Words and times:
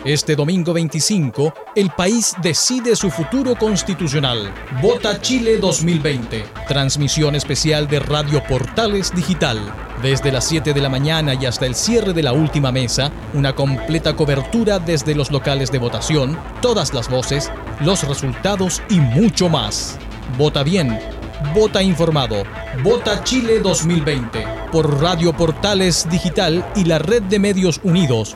Este 0.05 0.35
domingo 0.35 0.73
25, 0.73 1.53
el 1.77 1.89
país 1.91 2.33
decide 2.41 2.93
su 2.93 3.09
futuro 3.09 3.55
constitucional. 3.55 4.53
Vota 4.81 5.21
Chile 5.21 5.59
2020. 5.59 6.43
Transmisión 6.67 7.35
especial 7.35 7.87
de 7.87 8.01
Radio 8.01 8.43
Portales 8.43 9.15
Digital. 9.15 9.59
Desde 10.01 10.33
las 10.33 10.43
7 10.43 10.73
de 10.73 10.81
la 10.81 10.89
mañana 10.89 11.35
y 11.35 11.45
hasta 11.45 11.65
el 11.65 11.73
cierre 11.73 12.11
de 12.11 12.21
la 12.21 12.33
última 12.33 12.69
mesa, 12.73 13.13
una 13.33 13.55
completa 13.55 14.13
cobertura 14.13 14.77
desde 14.77 15.15
los 15.15 15.31
locales 15.31 15.71
de 15.71 15.79
votación, 15.79 16.37
todas 16.61 16.93
las 16.93 17.09
voces, 17.09 17.49
los 17.79 18.05
resultados 18.05 18.81
y 18.89 18.99
mucho 18.99 19.47
más. 19.47 19.97
Vota 20.37 20.63
bien, 20.63 20.99
vota 21.55 21.81
informado. 21.81 22.43
Vota 22.83 23.23
Chile 23.23 23.61
2020 23.61 24.45
por 24.69 25.01
Radio 25.01 25.31
Portales 25.31 26.09
Digital 26.09 26.65
y 26.75 26.83
la 26.83 26.99
Red 26.99 27.23
de 27.23 27.39
Medios 27.39 27.79
Unidos 27.83 28.35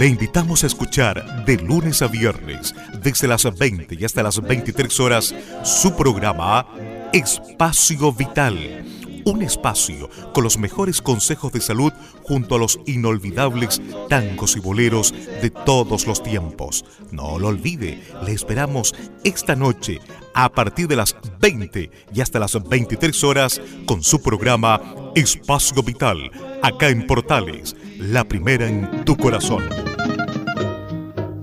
Le 0.00 0.06
invitamos 0.06 0.64
a 0.64 0.66
escuchar 0.66 1.44
de 1.44 1.58
lunes 1.58 2.00
a 2.00 2.06
viernes, 2.06 2.74
desde 3.02 3.28
las 3.28 3.44
20 3.44 3.96
y 4.00 4.04
hasta 4.06 4.22
las 4.22 4.40
23 4.40 4.98
horas, 4.98 5.34
su 5.62 5.94
programa 5.94 6.66
Espacio 7.12 8.10
Vital. 8.10 8.82
Un 9.26 9.42
espacio 9.42 10.08
con 10.32 10.42
los 10.42 10.56
mejores 10.56 11.02
consejos 11.02 11.52
de 11.52 11.60
salud 11.60 11.92
junto 12.22 12.54
a 12.54 12.58
los 12.58 12.80
inolvidables 12.86 13.82
tangos 14.08 14.56
y 14.56 14.60
boleros 14.60 15.12
de 15.42 15.50
todos 15.50 16.06
los 16.06 16.22
tiempos. 16.22 16.82
No 17.10 17.38
lo 17.38 17.48
olvide, 17.48 18.02
le 18.24 18.32
esperamos 18.32 18.94
esta 19.22 19.54
noche 19.54 20.00
a 20.32 20.50
partir 20.50 20.88
de 20.88 20.96
las 20.96 21.14
20 21.40 21.90
y 22.14 22.20
hasta 22.22 22.38
las 22.38 22.56
23 22.66 23.22
horas 23.24 23.60
con 23.84 24.02
su 24.02 24.22
programa 24.22 24.80
Espacio 25.14 25.82
Vital, 25.82 26.30
acá 26.62 26.88
en 26.88 27.06
Portales, 27.06 27.76
la 27.98 28.24
primera 28.24 28.68
en 28.68 29.04
tu 29.04 29.16
corazón. 29.16 29.62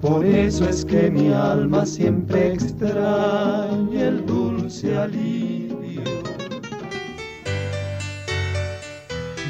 Por 0.01 0.25
eso 0.25 0.69
es 0.69 0.85
que 0.85 1.09
mi 1.09 1.33
alma 1.33 1.85
siempre 1.85 2.53
extraña 2.53 4.01
el 4.01 4.25
dulce 4.25 4.95
alivio. 4.95 6.03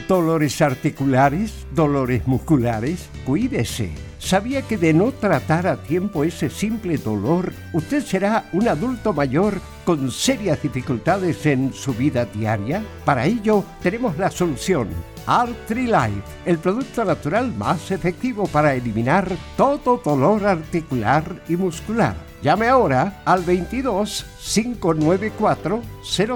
Dolores 0.08 0.62
articulares, 0.62 1.68
dolores 1.76 2.26
musculares, 2.28 3.10
cuídese. 3.26 3.92
¿Sabía 4.20 4.62
que 4.62 4.78
de 4.78 4.94
no 4.94 5.12
tratar 5.12 5.68
a 5.68 5.84
tiempo 5.84 6.24
ese 6.24 6.50
simple 6.50 6.98
dolor, 6.98 7.54
usted 7.74 8.04
será 8.04 8.50
un 8.52 8.68
adulto 8.68 9.14
mayor 9.14 9.60
con 9.86 10.12
serias 10.12 10.62
dificultades 10.62 11.46
en 11.46 11.74
su 11.74 11.94
vida 11.94 12.26
diaria? 12.26 12.84
Para 13.06 13.26
ello, 13.26 13.64
tenemos 13.82 14.18
la 14.18 14.32
solución 14.32 14.88
Life, 15.28 16.24
el 16.46 16.58
producto 16.58 17.04
natural 17.04 17.54
más 17.54 17.92
efectivo 17.92 18.48
para 18.48 18.74
eliminar 18.74 19.30
todo 19.58 20.02
dolor 20.04 20.46
articular 20.46 21.44
y 21.50 21.58
muscular. 21.58 22.16
Llame 22.42 22.68
ahora 22.68 23.22
al 23.26 23.44
22 23.44 24.26
594 24.40 25.82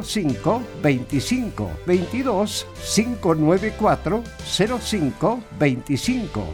05 0.03 0.61
25 0.81 1.71
22 1.85 2.67
594 2.95 4.23
05 4.79 5.39
25 5.57 6.53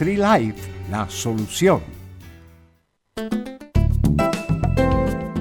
Life, 0.00 0.70
la 0.90 1.08
solución. 1.08 1.80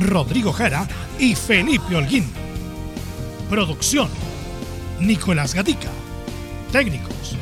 Rodrigo 0.00 0.52
Jara 0.52 0.88
y 1.18 1.34
Felipe 1.34 1.94
Holguín. 1.94 2.26
Producción: 3.48 4.08
Nicolás 4.98 5.54
Gatica. 5.54 5.90
Técnicos: 6.72 7.36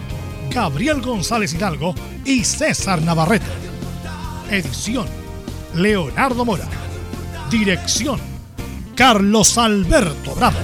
Gabriel 0.51 1.01
González 1.01 1.55
Hidalgo 1.55 1.95
y 2.25 2.45
César 2.45 3.01
Navarrete. 3.01 3.47
Edición: 4.51 5.07
Leonardo 5.75 6.45
Mora. 6.45 6.69
Dirección: 7.51 8.21
Carlos 8.95 9.57
Alberto 9.57 10.35
Bravo. 10.35 10.59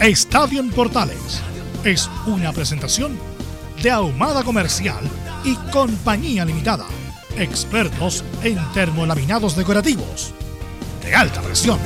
Estadio 0.00 0.60
en 0.60 0.70
Portales 0.70 1.40
es 1.82 2.08
una 2.26 2.52
presentación 2.52 3.18
de 3.82 3.90
Ahumada 3.90 4.44
Comercial 4.44 5.00
y 5.46 5.54
Compañía 5.70 6.44
Limitada. 6.44 6.86
Expertos 7.38 8.24
en 8.42 8.58
termolaminados 8.74 9.56
decorativos 9.56 10.34
de 11.04 11.14
alta 11.14 11.40
presión. 11.40 11.78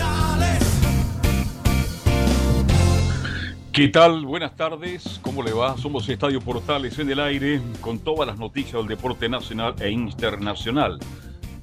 ¿Qué 3.71 3.89
tal? 3.89 4.25
Buenas 4.25 4.57
tardes. 4.57 5.21
¿Cómo 5.21 5.43
le 5.43 5.53
va? 5.53 5.77
Somos 5.77 6.09
Estadio 6.09 6.41
Portales 6.41 6.99
en 6.99 7.11
el 7.11 7.21
aire 7.21 7.61
con 7.83 7.99
todas 7.99 8.27
las 8.27 8.39
noticias 8.39 8.75
del 8.75 8.89
deporte 8.89 9.29
nacional 9.29 9.75
e 9.79 9.91
internacional. 9.91 10.99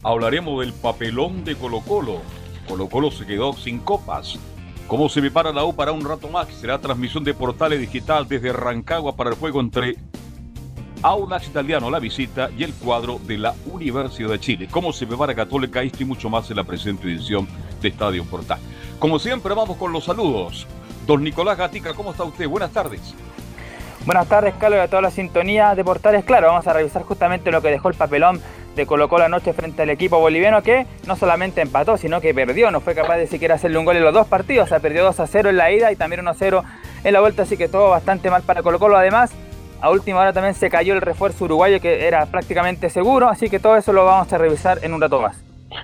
Hablaremos 0.03 0.61
del 0.61 0.73
papelón 0.73 1.43
de 1.43 1.55
Colo 1.55 1.81
Colo. 1.81 2.21
Colo 2.67 2.87
Colo 2.89 3.09
se 3.09 3.25
quedó 3.25 3.53
sin 3.53 3.79
copas. 3.79 4.37
¿Cómo 4.87 5.09
se 5.09 5.19
prepara 5.19 5.51
la 5.51 5.65
U 5.65 5.75
para 5.75 5.91
un 5.91 6.05
rato 6.05 6.29
más? 6.29 6.47
Será 6.49 6.79
transmisión 6.79 7.23
de 7.23 7.33
Portales 7.33 7.79
Digital 7.79 8.27
desde 8.27 8.53
Rancagua 8.53 9.15
para 9.15 9.31
el 9.31 9.35
juego 9.35 9.59
entre 9.59 9.97
Audax 11.01 11.47
Italiano, 11.47 11.89
la 11.89 11.99
visita 11.99 12.49
y 12.57 12.63
el 12.63 12.73
cuadro 12.73 13.19
de 13.23 13.37
la 13.37 13.53
Universidad 13.71 14.29
de 14.29 14.39
Chile. 14.39 14.67
¿Cómo 14.69 14.91
se 14.91 15.05
prepara 15.05 15.35
Católica? 15.35 15.81
Esto 15.81 16.03
y 16.03 16.05
mucho 16.05 16.29
más 16.29 16.49
en 16.49 16.57
la 16.57 16.63
presente 16.63 17.07
edición 17.07 17.47
de 17.81 17.89
Estadio 17.89 18.23
Portal. 18.25 18.59
Como 18.99 19.19
siempre, 19.19 19.53
vamos 19.53 19.77
con 19.77 19.91
los 19.91 20.05
saludos. 20.05 20.67
Don 21.05 21.23
Nicolás 21.23 21.57
Gatica, 21.57 21.93
¿cómo 21.93 22.11
está 22.11 22.23
usted? 22.23 22.47
Buenas 22.47 22.71
tardes. 22.71 23.13
Buenas 24.05 24.27
tardes, 24.27 24.55
Carlos, 24.57 24.79
y 24.79 24.81
a 24.81 24.87
toda 24.87 25.01
la 25.01 25.11
sintonía 25.11 25.75
de 25.75 25.83
Portales. 25.83 26.23
Claro, 26.23 26.47
vamos 26.47 26.65
a 26.65 26.73
revisar 26.73 27.03
justamente 27.03 27.51
lo 27.51 27.61
que 27.61 27.69
dejó 27.69 27.89
el 27.89 27.95
papelón 27.95 28.41
de 28.75 28.85
Colo 28.85 29.09
Colo 29.09 29.25
anoche 29.25 29.53
frente 29.53 29.81
al 29.81 29.89
equipo 29.89 30.19
boliviano 30.19 30.61
que 30.61 30.85
no 31.05 31.15
solamente 31.15 31.61
empató, 31.61 31.97
sino 31.97 32.21
que 32.21 32.33
perdió. 32.33 32.71
No 32.71 32.79
fue 32.79 32.95
capaz 32.95 33.17
de 33.17 33.27
siquiera 33.27 33.55
hacerle 33.55 33.79
un 33.79 33.85
gol 33.85 33.97
en 33.97 34.03
los 34.03 34.13
dos 34.13 34.27
partidos. 34.27 34.67
O 34.67 34.69
sea, 34.69 34.79
perdió 34.79 35.03
2 35.03 35.19
a 35.19 35.27
0 35.27 35.49
en 35.49 35.57
la 35.57 35.71
ida 35.71 35.91
y 35.91 35.95
también 35.95 36.21
1 36.21 36.29
a 36.29 36.33
0 36.35 36.63
en 37.03 37.13
la 37.13 37.19
vuelta. 37.19 37.43
Así 37.43 37.57
que 37.57 37.67
todo 37.67 37.89
bastante 37.89 38.29
mal 38.29 38.43
para 38.43 38.63
Colo 38.63 38.79
Colo. 38.79 38.95
Además, 38.95 39.31
a 39.81 39.89
última 39.89 40.19
hora 40.19 40.33
también 40.33 40.55
se 40.55 40.69
cayó 40.69 40.93
el 40.93 41.01
refuerzo 41.01 41.45
uruguayo 41.45 41.79
que 41.79 42.07
era 42.07 42.25
prácticamente 42.25 42.89
seguro. 42.89 43.29
Así 43.29 43.49
que 43.49 43.59
todo 43.59 43.77
eso 43.77 43.93
lo 43.93 44.05
vamos 44.05 44.31
a 44.31 44.37
revisar 44.37 44.79
en 44.81 44.93
un 44.93 45.01
rato 45.01 45.21
más. 45.21 45.37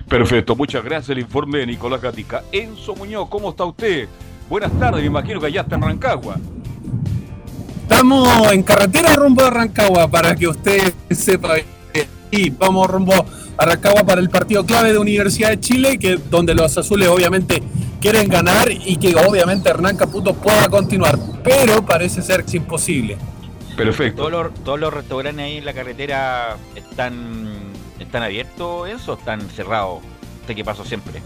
Perfecto, 0.08 0.56
muchas 0.56 0.82
gracias. 0.84 1.10
El 1.10 1.18
informe 1.20 1.58
de 1.58 1.66
Nicolás 1.66 2.00
Gatica. 2.00 2.42
Enzo 2.52 2.94
Muñoz, 2.94 3.28
¿cómo 3.28 3.50
está 3.50 3.64
usted? 3.64 4.08
Buenas 4.48 4.72
tardes, 4.78 5.00
me 5.00 5.06
imagino 5.06 5.40
que 5.40 5.52
ya 5.52 5.62
está 5.62 5.76
en 5.76 5.82
Rancagua. 5.82 6.36
Estamos 7.82 8.52
en 8.52 8.62
carretera 8.62 9.14
rumbo 9.14 9.44
a 9.44 9.50
Rancagua 9.50 10.08
para 10.08 10.34
que 10.34 10.48
usted 10.48 10.92
sepa. 11.10 11.56
Y 12.30 12.50
vamos 12.50 12.88
rumbo 12.88 13.12
a 13.56 13.64
Rancagua 13.64 14.04
para 14.04 14.20
el 14.20 14.28
partido 14.28 14.66
clave 14.66 14.92
de 14.92 14.98
Universidad 14.98 15.50
de 15.50 15.60
Chile, 15.60 15.98
que 15.98 16.16
donde 16.16 16.54
los 16.54 16.76
azules 16.76 17.08
obviamente 17.08 17.62
quieren 18.00 18.28
ganar 18.28 18.70
y 18.70 18.96
que 18.96 19.14
obviamente 19.14 19.68
Hernán 19.68 19.96
Caputo 19.96 20.34
pueda 20.34 20.68
continuar, 20.68 21.16
pero 21.44 21.84
parece 21.86 22.22
ser 22.22 22.42
que 22.42 22.48
es 22.48 22.54
imposible. 22.54 23.16
Perfecto. 23.76 24.16
¿Todos 24.28 24.30
los, 24.32 24.54
todos 24.64 24.80
los 24.80 24.92
restaurantes 24.94 25.44
ahí 25.44 25.56
en 25.58 25.64
la 25.64 25.72
carretera 25.74 26.56
están, 26.76 27.48
están 27.98 28.22
abiertos, 28.22 28.88
Enzo, 28.88 29.12
o 29.14 29.18
están 29.18 29.40
cerrados? 29.50 30.02
Usted 30.42 30.54
que 30.54 30.64
pasó 30.64 30.84
siempre. 30.84 31.22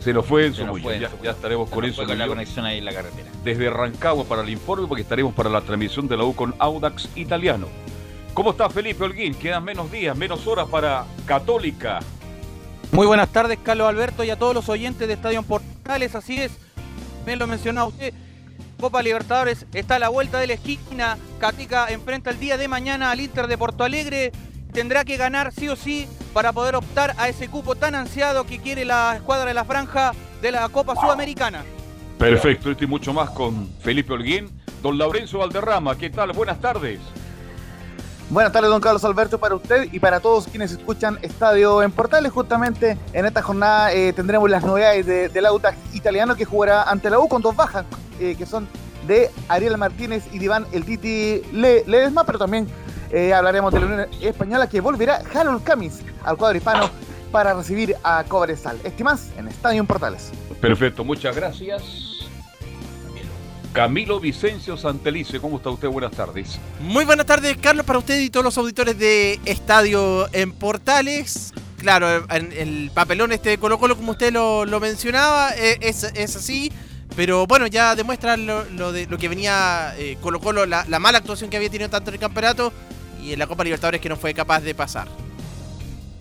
Se 0.00 0.14
nos 0.14 0.24
fue 0.24 0.48
Muñoz. 0.50 0.80
fue 0.82 0.98
ya, 0.98 1.10
ya 1.22 1.30
estaremos 1.32 1.68
Se 1.68 1.74
con 1.74 1.82
nos 1.84 1.90
eso. 1.92 1.96
fue 2.02 2.06
con 2.06 2.18
la 2.18 2.26
conexión 2.26 2.64
ahí 2.64 2.78
en 2.78 2.86
la 2.86 2.92
carretera. 2.92 3.28
desde 3.44 3.68
Rancagua 3.68 4.24
para 4.24 4.40
el 4.42 4.48
informe 4.48 4.86
porque 4.86 5.02
estaremos 5.02 5.34
para 5.34 5.50
la 5.50 5.60
transmisión 5.60 6.08
de 6.08 6.16
la 6.16 6.24
U 6.24 6.34
con 6.34 6.54
Audax 6.58 7.10
Italiano. 7.16 7.66
¿Cómo 8.32 8.52
está 8.52 8.70
Felipe 8.70 9.04
Holguín? 9.04 9.34
Quedan 9.34 9.62
menos 9.64 9.92
días, 9.92 10.16
menos 10.16 10.46
horas 10.46 10.68
para 10.70 11.04
Católica. 11.26 12.00
Muy 12.92 13.06
buenas 13.06 13.28
tardes, 13.28 13.58
Carlos 13.62 13.88
Alberto, 13.88 14.24
y 14.24 14.30
a 14.30 14.38
todos 14.38 14.54
los 14.54 14.68
oyentes 14.70 15.06
de 15.06 15.14
Estadio 15.14 15.42
Portales. 15.42 16.14
Así 16.14 16.40
es, 16.40 16.52
me 17.26 17.36
lo 17.36 17.46
mencionaba 17.46 17.88
usted. 17.88 18.14
Copa 18.80 19.02
Libertadores 19.02 19.66
está 19.74 19.96
a 19.96 19.98
la 19.98 20.08
vuelta 20.08 20.38
de 20.38 20.46
la 20.46 20.54
esquina. 20.54 21.18
Catica 21.38 21.86
enfrenta 21.88 22.30
el 22.30 22.38
día 22.40 22.56
de 22.56 22.68
mañana 22.68 23.10
al 23.10 23.20
Inter 23.20 23.46
de 23.46 23.58
Porto 23.58 23.84
Alegre. 23.84 24.32
Tendrá 24.72 25.04
que 25.04 25.16
ganar 25.16 25.52
sí 25.52 25.68
o 25.68 25.76
sí 25.76 26.08
para 26.32 26.52
poder 26.52 26.76
optar 26.76 27.14
a 27.18 27.28
ese 27.28 27.48
cupo 27.48 27.74
tan 27.74 27.94
ansiado 27.94 28.44
que 28.44 28.60
quiere 28.60 28.84
la 28.84 29.16
escuadra 29.16 29.46
de 29.46 29.54
la 29.54 29.64
franja 29.64 30.12
de 30.40 30.52
la 30.52 30.68
Copa 30.68 30.94
Sudamericana. 30.94 31.62
Perfecto, 32.18 32.70
esto 32.70 32.84
y 32.84 32.86
mucho 32.86 33.12
más 33.12 33.30
con 33.30 33.68
Felipe 33.80 34.12
Holguín. 34.12 34.48
Don 34.82 34.96
Laurencio 34.96 35.40
Valderrama, 35.40 35.96
¿qué 35.98 36.08
tal? 36.10 36.32
Buenas 36.32 36.60
tardes. 36.60 37.00
Buenas 38.30 38.52
tardes, 38.52 38.70
don 38.70 38.80
Carlos 38.80 39.02
Alberto, 39.04 39.38
para 39.40 39.56
usted 39.56 39.88
y 39.92 39.98
para 39.98 40.20
todos 40.20 40.46
quienes 40.46 40.70
escuchan 40.70 41.18
Estadio 41.20 41.82
en 41.82 41.90
Portales. 41.90 42.30
Justamente 42.30 42.96
en 43.12 43.26
esta 43.26 43.42
jornada 43.42 43.92
eh, 43.92 44.12
tendremos 44.12 44.48
las 44.48 44.62
novedades 44.62 45.04
de- 45.04 45.28
del 45.28 45.46
Audax 45.46 45.76
italiano 45.94 46.36
que 46.36 46.44
jugará 46.44 46.84
ante 46.84 47.10
la 47.10 47.18
U 47.18 47.28
con 47.28 47.42
dos 47.42 47.56
bajas, 47.56 47.84
eh, 48.20 48.34
que 48.36 48.46
son 48.46 48.68
de 49.06 49.30
Ariel 49.48 49.76
Martínez 49.78 50.24
y 50.32 50.38
de 50.38 50.44
Iván 50.44 50.66
El 50.72 50.84
Titi 50.84 51.42
Le- 51.52 51.84
Ledesma, 51.86 52.24
pero 52.24 52.38
también 52.38 52.68
eh, 53.10 53.32
hablaremos 53.34 53.72
de 53.72 53.80
la 53.80 53.86
Unión 53.86 54.06
Española 54.20 54.68
que 54.68 54.80
volverá 54.80 55.22
Harold 55.34 55.64
Camis 55.64 56.00
al 56.22 56.36
cuadro 56.36 56.58
hispano 56.58 56.90
para 57.32 57.54
recibir 57.54 57.96
a 58.04 58.22
Cobresal. 58.24 58.78
Estimas 58.84 59.28
en 59.36 59.48
Estadio 59.48 59.80
en 59.80 59.86
Portales. 59.86 60.30
Perfecto, 60.60 61.04
muchas 61.04 61.34
gracias. 61.34 62.18
Camilo 63.72 64.18
Vicencio 64.18 64.76
Santelice, 64.76 65.38
¿cómo 65.40 65.58
está 65.58 65.70
usted? 65.70 65.86
Buenas 65.88 66.10
tardes. 66.10 66.58
Muy 66.80 67.04
buenas 67.04 67.24
tardes, 67.26 67.56
Carlos, 67.56 67.86
para 67.86 68.00
usted 68.00 68.18
y 68.20 68.28
todos 68.28 68.42
los 68.44 68.58
auditores 68.58 68.98
de 68.98 69.38
Estadio 69.44 70.28
en 70.32 70.50
Portales. 70.50 71.54
Claro, 71.78 72.26
en 72.30 72.52
el 72.52 72.90
papelón 72.92 73.30
este 73.32 73.50
de 73.50 73.58
Colo 73.58 73.78
Colo, 73.78 73.96
como 73.96 74.10
usted 74.12 74.32
lo, 74.32 74.66
lo 74.66 74.80
mencionaba, 74.80 75.50
eh, 75.56 75.78
es, 75.80 76.02
es 76.02 76.34
así. 76.36 76.72
Pero 77.16 77.46
bueno, 77.46 77.66
ya 77.66 77.94
demuestra 77.94 78.36
lo, 78.36 78.92
de, 78.92 79.06
lo 79.06 79.18
que 79.18 79.28
venía 79.28 79.94
eh, 79.98 80.16
Colo 80.20 80.40
Colo, 80.40 80.64
la, 80.66 80.84
la 80.88 80.98
mala 80.98 81.18
actuación 81.18 81.50
que 81.50 81.56
había 81.56 81.70
tenido 81.70 81.90
tanto 81.90 82.10
en 82.10 82.14
el 82.14 82.20
campeonato 82.20 82.72
y 83.22 83.32
en 83.32 83.38
la 83.38 83.46
Copa 83.46 83.64
Libertadores 83.64 84.00
que 84.00 84.08
no 84.08 84.16
fue 84.16 84.32
capaz 84.32 84.60
de 84.60 84.74
pasar. 84.74 85.08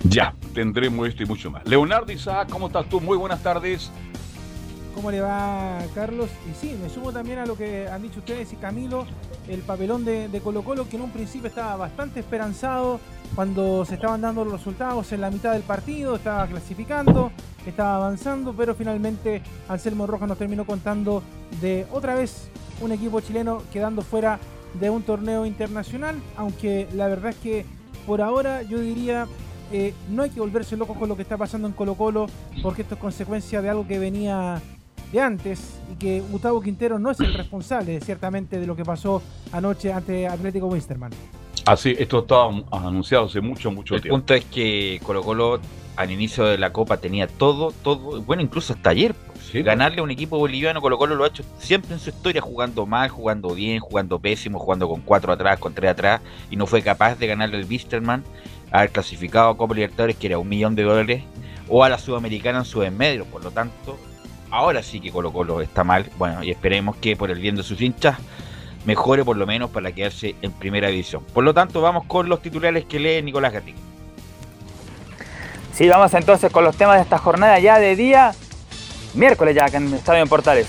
Ya, 0.04 0.34
tendremos 0.54 1.08
esto 1.08 1.24
y 1.24 1.26
mucho 1.26 1.52
más. 1.52 1.68
Leonardo 1.68 2.12
Isaac, 2.12 2.50
¿cómo 2.50 2.68
estás 2.68 2.88
tú? 2.88 3.02
Muy 3.02 3.18
buenas 3.18 3.44
tardes. 3.44 3.92
¿Cómo 5.00 5.12
le 5.12 5.22
va, 5.22 5.80
Carlos? 5.96 6.30
Y 6.52 6.54
sí, 6.60 6.78
me 6.78 6.90
sumo 6.90 7.14
también 7.14 7.40
a 7.40 7.46
lo 7.46 7.56
que 7.56 7.88
han 7.88 8.02
dicho 8.02 8.20
ustedes 8.20 8.52
y 8.52 8.58
Camilo, 8.58 9.06
el 9.48 9.62
papelón 9.62 10.04
de, 10.04 10.42
Colo 10.44 10.62
Colo, 10.62 10.90
que 10.90 10.98
en 10.98 11.04
un 11.04 11.12
principio 11.12 11.48
estaba 11.48 11.78
bastante 11.78 12.20
esperanzado 12.20 13.00
cuando 13.34 13.86
se 13.86 13.96
estaban 13.96 14.20
dando 14.20 14.44
los 14.44 14.52
resultados 14.52 15.10
en 15.14 15.22
la 15.22 15.32
mitad 15.32 15.54
del 15.54 15.62
partido, 15.62 16.18
estaba 16.18 16.46
clasificando, 16.48 17.32
estaba 17.66 17.96
avanzando, 17.96 18.52
pero 18.52 18.76
finalmente 18.76 19.42
Anselmo 19.70 20.06
Rojas 20.06 20.28
nos 20.28 20.38
terminó 20.38 20.66
contando 20.66 21.24
de 21.62 21.88
otra 21.94 22.16
vez 22.16 22.50
un 22.82 22.92
equipo 22.92 23.22
chileno 23.22 23.64
quedando 23.72 24.02
fuera 24.02 24.38
de 24.82 24.90
un 24.90 25.04
torneo 25.04 25.46
internacional, 25.46 26.18
aunque 26.36 26.90
la 26.94 27.08
verdad 27.08 27.30
es 27.30 27.38
que 27.38 27.66
por 28.06 28.22
ahora 28.22 28.64
yo 28.64 28.80
diría 28.80 29.28
eh, 29.72 29.94
no 30.10 30.24
hay 30.24 30.30
que 30.30 30.42
volverse 30.42 30.76
loco 30.76 30.96
con 30.96 31.08
lo 31.08 31.16
que 31.16 31.22
está 31.22 31.38
pasando 31.38 31.70
en 31.70 31.74
Colo 31.74 31.96
Colo, 31.96 32.26
porque 32.62 32.82
esto 32.82 32.96
es 32.96 33.00
consecuencia 33.00 33.62
de 33.62 33.70
algo 33.70 33.88
que 33.88 33.98
venía 33.98 34.62
de 35.12 35.20
antes 35.22 35.80
y 35.92 35.96
que 35.96 36.22
Gustavo 36.22 36.62
Quintero 36.62 37.00
no 37.00 37.12
es 37.12 37.20
el 37.20 37.34
responsable, 37.34 38.00
ciertamente, 38.02 38.60
de 38.60 38.68
lo 38.68 38.76
que 38.76 38.86
pasó 38.86 39.22
anoche 39.52 39.92
ante 39.92 40.28
Atlético 40.28 40.68
Winsterman. 40.68 41.12
Así, 41.66 41.96
esto 42.00 42.20
estaba 42.20 42.52
anunciado 42.72 43.26
hace 43.26 43.42
mucho, 43.42 43.72
mucho 43.72 43.96
El 43.96 44.02
tiempo. 44.02 44.18
punto 44.18 44.34
es 44.34 44.46
que 44.46 45.00
Colo 45.04 45.24
Colo 45.24 45.60
al 45.96 46.12
inicio 46.12 46.46
de 46.46 46.58
la 46.58 46.72
Copa 46.72 46.98
tenía 46.98 47.28
todo, 47.28 47.74
todo, 47.84 48.22
bueno, 48.22 48.42
incluso 48.42 48.74
hasta 48.74 48.92
ayer. 48.92 49.14
pues, 49.14 49.66
Ganarle 49.66 50.00
a 50.00 50.04
un 50.04 50.12
equipo 50.12 50.38
boliviano, 50.38 50.82
Colo 50.82 50.98
Colo 50.98 51.16
lo 51.16 51.26
ha 51.26 51.28
hecho 51.28 51.44
siempre 51.60 51.94
en 51.94 52.00
su 52.00 52.10
historia, 52.10 52.42
jugando 52.42 52.86
mal, 52.86 53.10
jugando 53.10 53.54
bien, 53.54 53.80
jugando 53.80 54.18
pésimo, 54.18 54.60
jugando 54.60 54.88
con 54.88 55.02
cuatro 55.02 55.34
atrás, 55.34 55.60
con 55.60 55.74
tres 55.74 55.92
atrás, 55.92 56.22
y 56.50 56.56
no 56.56 56.66
fue 56.68 56.82
capaz 56.82 57.16
de 57.16 57.28
ganarle 57.28 57.58
al 57.58 57.66
Wisterman, 57.66 58.24
haber 58.72 58.92
clasificado 58.92 59.50
a 59.50 59.58
Copa 59.58 59.76
Libertadores, 59.76 60.16
que 60.16 60.28
era 60.28 60.40
un 60.40 60.48
millón 60.48 60.76
de 60.76 60.84
dólares, 60.84 61.24
o 61.68 61.84
a 61.84 61.90
la 61.90 61.98
Sudamericana 61.98 62.60
en 62.60 62.66
su 62.66 62.80
medio. 62.92 63.26
Por 63.26 63.44
lo 63.44 63.52
tanto, 63.52 64.00
ahora 64.52 64.84
sí 64.84 65.00
que 65.00 65.12
Colo 65.12 65.32
Colo 65.32 65.62
está 65.62 65.84
mal. 65.84 66.10
Bueno, 66.18 66.44
y 66.44 66.52
esperemos 66.52 66.96
que 66.98 67.16
por 67.16 67.32
el 67.32 67.40
bien 67.40 67.56
de 67.56 67.64
sus 67.64 67.82
hinchas 67.82 68.18
mejore 68.86 69.24
por 69.24 69.38
lo 69.38 69.46
menos 69.46 69.70
para 69.70 69.92
quedarse 69.92 70.36
en 70.42 70.52
primera 70.52 70.88
división. 70.88 71.24
Por 71.34 71.44
lo 71.44 71.54
tanto, 71.54 71.82
vamos 71.82 72.06
con 72.06 72.30
los 72.30 72.42
titulares 72.42 72.86
que 72.86 73.00
lee 73.00 73.22
Nicolás 73.22 73.54
Gatica. 73.54 73.78
Sí, 75.74 75.88
vamos 75.88 76.14
entonces 76.14 76.52
con 76.52 76.64
los 76.64 76.76
temas 76.76 76.98
de 76.98 77.04
esta 77.04 77.18
jornada 77.18 77.58
ya 77.60 77.80
de 77.80 77.96
día 77.96 78.34
miércoles 79.14 79.56
ya 79.56 79.66
acá 79.66 79.78
en 79.78 79.88
el 79.88 79.94
Estadio 79.94 80.24
en 80.24 80.30
Portales. 80.30 80.68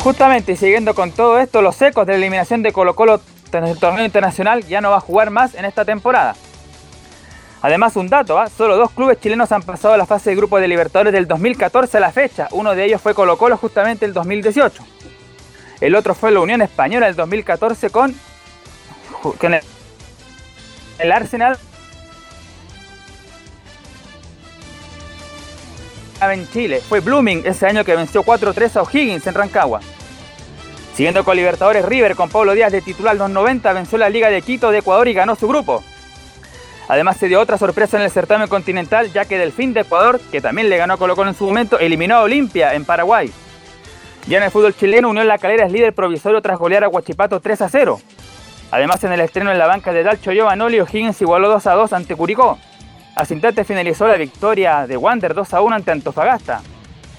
Justamente 0.00 0.52
y 0.52 0.56
siguiendo 0.56 0.94
con 0.94 1.12
todo 1.12 1.38
esto, 1.38 1.62
los 1.62 1.80
ecos 1.80 2.06
de 2.06 2.14
eliminación 2.14 2.62
de 2.62 2.72
Colo 2.72 2.94
Colo 2.94 3.20
en 3.52 3.64
el 3.64 3.78
torneo 3.78 4.04
internacional 4.04 4.64
ya 4.66 4.80
no 4.80 4.90
va 4.90 4.96
a 4.96 5.00
jugar 5.00 5.30
más 5.30 5.54
en 5.54 5.64
esta 5.64 5.84
temporada. 5.84 6.34
Además, 7.64 7.96
un 7.96 8.10
dato, 8.10 8.38
¿ah? 8.38 8.50
solo 8.50 8.76
dos 8.76 8.90
clubes 8.90 9.18
chilenos 9.18 9.50
han 9.50 9.62
pasado 9.62 9.94
a 9.94 9.96
la 9.96 10.04
fase 10.04 10.28
de 10.28 10.36
grupo 10.36 10.60
de 10.60 10.68
Libertadores 10.68 11.14
del 11.14 11.26
2014 11.26 11.96
a 11.96 12.00
la 12.00 12.12
fecha. 12.12 12.46
Uno 12.50 12.74
de 12.74 12.84
ellos 12.84 13.00
fue 13.00 13.14
Colo 13.14 13.38
Colo 13.38 13.56
justamente 13.56 14.04
el 14.04 14.12
2018. 14.12 14.84
El 15.80 15.94
otro 15.94 16.14
fue 16.14 16.30
la 16.30 16.40
Unión 16.40 16.60
Española 16.60 17.08
el 17.08 17.16
2014 17.16 17.88
con, 17.88 18.14
el 20.98 21.10
Arsenal 21.10 21.56
en 26.20 26.46
Chile. 26.50 26.82
Fue 26.86 27.00
Blooming 27.00 27.44
ese 27.46 27.66
año 27.66 27.82
que 27.82 27.96
venció 27.96 28.22
4-3 28.24 28.76
a 28.76 28.82
O'Higgins 28.82 29.26
en 29.26 29.32
Rancagua. 29.32 29.80
Siguiendo 30.94 31.24
con 31.24 31.34
Libertadores, 31.34 31.86
River 31.86 32.14
con 32.14 32.28
Pablo 32.28 32.52
Díaz 32.52 32.72
de 32.72 32.82
titular 32.82 33.16
los 33.16 33.30
90 33.30 33.72
venció 33.72 33.96
la 33.96 34.10
Liga 34.10 34.28
de 34.28 34.42
Quito 34.42 34.70
de 34.70 34.80
Ecuador 34.80 35.08
y 35.08 35.14
ganó 35.14 35.34
su 35.34 35.48
grupo. 35.48 35.82
Además 36.88 37.16
se 37.16 37.28
dio 37.28 37.40
otra 37.40 37.58
sorpresa 37.58 37.96
en 37.96 38.02
el 38.02 38.10
certamen 38.10 38.48
continental 38.48 39.10
ya 39.12 39.24
que 39.24 39.38
Delfín 39.38 39.72
de 39.72 39.80
Ecuador, 39.80 40.20
que 40.30 40.40
también 40.40 40.68
le 40.68 40.76
ganó 40.76 40.94
a 40.94 40.96
Colo 40.96 41.16
Colo 41.16 41.30
en 41.30 41.36
su 41.36 41.46
momento, 41.46 41.78
eliminó 41.78 42.16
a 42.16 42.22
Olimpia 42.22 42.74
en 42.74 42.84
Paraguay. 42.84 43.32
Ya 44.26 44.38
en 44.38 44.44
el 44.44 44.50
fútbol 44.50 44.74
chileno, 44.74 45.10
Unión 45.10 45.28
La 45.28 45.38
Calera 45.38 45.66
es 45.66 45.72
líder 45.72 45.94
provisorio 45.94 46.40
tras 46.40 46.58
golear 46.58 46.84
a 46.84 46.88
Huachipato 46.88 47.40
3 47.40 47.62
a 47.62 47.68
0. 47.68 48.00
Además 48.70 49.04
en 49.04 49.12
el 49.12 49.20
estreno 49.20 49.52
en 49.52 49.58
la 49.58 49.66
banca 49.66 49.92
de 49.92 50.02
Dalcho 50.02 50.32
Giovanoli, 50.32 50.80
O'Higgins 50.80 51.20
igualó 51.20 51.48
2 51.48 51.66
a 51.66 51.72
2 51.74 51.92
ante 51.92 52.16
Curicó. 52.16 52.58
A 53.16 53.24
Cintate 53.24 53.64
finalizó 53.64 54.08
la 54.08 54.16
victoria 54.16 54.86
de 54.86 54.96
Wander 54.96 55.34
2 55.34 55.54
a 55.54 55.60
1 55.60 55.76
ante 55.76 55.90
Antofagasta. 55.92 56.62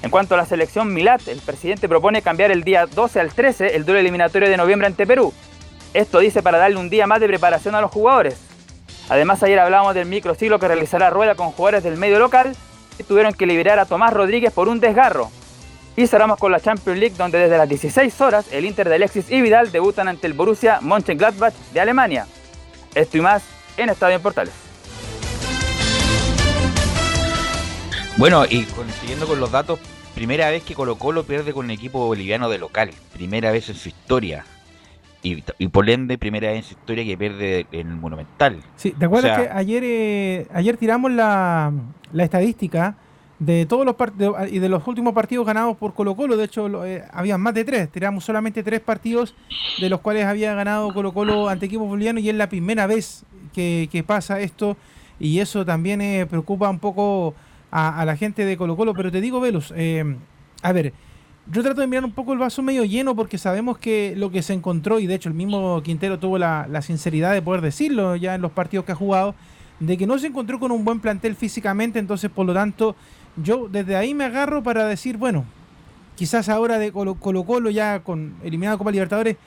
En 0.01 0.09
cuanto 0.11 0.35
a 0.35 0.37
la 0.37 0.45
selección 0.45 0.93
Milat, 0.93 1.27
el 1.27 1.39
presidente 1.39 1.87
propone 1.87 2.21
cambiar 2.21 2.51
el 2.51 2.63
día 2.63 2.85
12 2.85 3.19
al 3.19 3.33
13 3.33 3.75
el 3.75 3.85
duelo 3.85 4.01
eliminatorio 4.01 4.49
de 4.49 4.57
noviembre 4.57 4.87
ante 4.87 5.07
Perú. 5.07 5.33
Esto 5.93 6.19
dice 6.19 6.43
para 6.43 6.57
darle 6.57 6.77
un 6.77 6.89
día 6.89 7.07
más 7.07 7.19
de 7.19 7.27
preparación 7.27 7.73
a 7.75 7.81
los 7.81 7.91
jugadores. 7.91 8.44
Además 9.09 9.43
ayer 9.43 9.59
hablábamos 9.59 9.93
del 9.93 10.07
microciclo 10.07 10.59
que 10.59 10.67
realizará 10.67 11.09
Rueda 11.09 11.35
con 11.35 11.51
jugadores 11.51 11.83
del 11.83 11.97
medio 11.97 12.19
local 12.19 12.55
que 12.97 13.03
tuvieron 13.03 13.33
que 13.33 13.45
liberar 13.45 13.77
a 13.79 13.85
Tomás 13.85 14.13
Rodríguez 14.13 14.51
por 14.51 14.67
un 14.67 14.79
desgarro. 14.79 15.29
Y 15.95 16.07
cerramos 16.07 16.39
con 16.39 16.51
la 16.51 16.59
Champions 16.59 16.99
League 16.99 17.15
donde 17.17 17.37
desde 17.37 17.57
las 17.57 17.69
16 17.69 18.19
horas 18.21 18.45
el 18.51 18.65
Inter 18.65 18.89
de 18.89 18.95
Alexis 18.95 19.29
y 19.29 19.41
Vidal 19.41 19.71
debutan 19.71 20.07
ante 20.07 20.27
el 20.27 20.33
Borussia 20.33 20.79
Mönchengladbach 20.81 21.53
de 21.73 21.79
Alemania. 21.79 22.27
Esto 22.93 23.17
y 23.17 23.21
más 23.21 23.43
en 23.77 23.89
Estadio 23.89 24.15
en 24.15 24.21
Portales. 24.21 24.53
Bueno, 28.17 28.45
y 28.45 28.65
siguiendo 29.01 29.27
con 29.27 29.39
los 29.39 29.51
datos, 29.51 29.79
primera 30.15 30.49
vez 30.49 30.63
que 30.63 30.73
Colo 30.73 30.95
Colo 30.95 31.23
pierde 31.23 31.53
con 31.53 31.65
un 31.65 31.71
equipo 31.71 32.05
boliviano 32.05 32.49
de 32.49 32.57
local, 32.57 32.91
primera 33.13 33.51
vez 33.51 33.69
en 33.69 33.75
su 33.75 33.89
historia. 33.89 34.45
Y, 35.25 35.43
y 35.57 35.67
por 35.69 35.89
ende, 35.89 36.17
primera 36.19 36.49
vez 36.49 36.57
en 36.57 36.63
su 36.63 36.73
historia 36.75 37.03
que 37.03 37.17
pierde 37.17 37.65
en 37.71 37.87
el 37.89 37.95
Monumental. 37.95 38.61
Sí, 38.75 38.91
¿te 38.91 39.05
acuerdas 39.05 39.31
O 39.31 39.35
sea, 39.41 39.49
que 39.51 39.57
ayer, 39.57 39.83
eh, 39.83 40.47
ayer 40.53 40.77
tiramos 40.77 41.11
la, 41.11 41.71
la 42.13 42.23
estadística 42.23 42.95
de 43.39 43.65
todos 43.65 43.85
los 43.85 43.95
partidos 43.95 44.35
y 44.51 44.59
de 44.59 44.69
los 44.69 44.85
últimos 44.87 45.13
partidos 45.13 45.45
ganados 45.47 45.77
por 45.77 45.95
Colo 45.95 46.15
Colo? 46.15 46.37
De 46.37 46.45
hecho, 46.45 46.69
lo- 46.69 46.85
eh, 46.85 47.03
había 47.11 47.37
más 47.39 47.55
de 47.55 47.63
tres. 47.65 47.89
Tiramos 47.89 48.23
solamente 48.23 48.61
tres 48.61 48.81
partidos 48.81 49.33
de 49.79 49.89
los 49.89 49.99
cuales 50.01 50.25
había 50.25 50.53
ganado 50.53 50.93
Colo 50.93 51.11
Colo 51.11 51.49
ante 51.49 51.65
equipos 51.65 51.87
bolivianos 51.87 52.21
y 52.23 52.29
es 52.29 52.35
la 52.35 52.47
primera 52.47 52.85
vez 52.85 53.25
que, 53.53 53.89
que 53.91 54.03
pasa 54.03 54.39
esto 54.41 54.77
y 55.19 55.39
eso 55.39 55.65
también 55.65 56.01
eh, 56.01 56.27
preocupa 56.29 56.69
un 56.69 56.77
poco 56.79 57.33
a, 57.71 57.99
a 57.99 58.05
la 58.05 58.15
gente 58.15 58.45
de 58.45 58.57
Colo 58.57 58.75
Colo. 58.77 58.93
Pero 58.93 59.11
te 59.11 59.21
digo, 59.21 59.39
Velus, 59.41 59.73
eh, 59.75 60.03
a 60.61 60.71
ver, 60.71 60.93
yo 61.51 61.61
trato 61.61 61.81
de 61.81 61.87
mirar 61.87 62.05
un 62.05 62.11
poco 62.11 62.33
el 62.33 62.39
vaso 62.39 62.61
medio 62.61 62.83
lleno 62.85 63.15
porque 63.15 63.37
sabemos 63.37 63.77
que 63.77 64.15
lo 64.17 64.31
que 64.31 64.41
se 64.41 64.53
encontró, 64.53 64.99
y 64.99 65.05
de 65.05 65.15
hecho 65.15 65.29
el 65.29 65.35
mismo 65.35 65.81
Quintero 65.83 66.17
tuvo 66.17 66.37
la, 66.37 66.81
sinceridad 66.81 67.33
de 67.33 67.41
poder 67.41 67.61
decirlo 67.61 68.15
ya 68.15 68.35
en 68.35 68.41
los 68.41 68.51
partidos 68.51 68.85
que 68.85 68.93
ha 68.93 68.95
jugado, 68.95 69.35
de 69.79 69.97
que 69.97 70.07
no 70.07 70.17
se 70.17 70.27
encontró 70.27 70.59
con 70.59 70.71
un 70.71 70.83
buen 70.83 70.99
plantel 70.99 71.35
físicamente, 71.35 71.99
entonces 71.99 72.31
por 72.31 72.45
lo 72.45 72.53
tanto 72.53 72.95
yo 73.37 73.67
desde 73.69 73.95
ahí 73.95 74.13
me 74.13 74.23
agarro 74.23 74.63
para 74.63 74.87
decir, 74.87 75.17
bueno, 75.17 75.45
quizás 76.15 76.49
ahora 76.49 76.79
de 76.79 76.91
Colo, 76.91 77.15
Colo 77.15 77.69
ya 77.69 77.99
con 77.99 78.35
eliminado 78.43 78.77
Copa 78.77 78.91
Libertadores, 78.91 79.37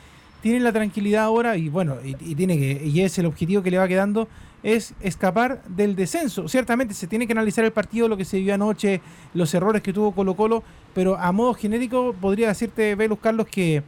tiene 0.40 0.60
la 0.60 0.72
tranquilidad 0.72 1.24
ahora 1.24 1.56
y 1.56 1.68
bueno, 1.68 1.96
y, 2.04 2.10
y 2.20 2.34
tiene 2.36 2.58
que, 2.58 2.86
y 2.86 3.00
es 3.00 3.18
el 3.18 3.26
objetivo 3.26 3.62
que 3.62 3.72
le 3.72 3.78
va 3.78 3.88
quedando, 3.88 4.28
es 4.62 4.94
escapar 5.00 5.62
del 5.68 5.94
descenso. 5.94 6.48
Ciertamente 6.48 6.94
se 6.94 7.06
tiene 7.06 7.26
que 7.26 7.32
analizar 7.32 7.64
el 7.64 7.72
partido, 7.72 8.08
lo 8.08 8.16
que 8.16 8.24
se 8.24 8.38
vio 8.40 8.54
anoche, 8.54 9.00
los 9.34 9.52
errores 9.54 9.82
que 9.82 9.92
tuvo 9.92 10.12
Colo 10.12 10.34
Colo, 10.34 10.62
pero 10.98 11.16
a 11.16 11.30
modo 11.30 11.54
genérico 11.54 12.12
podría 12.20 12.48
decirte, 12.48 12.96
Velus 12.96 13.20
Carlos, 13.20 13.46
que, 13.46 13.84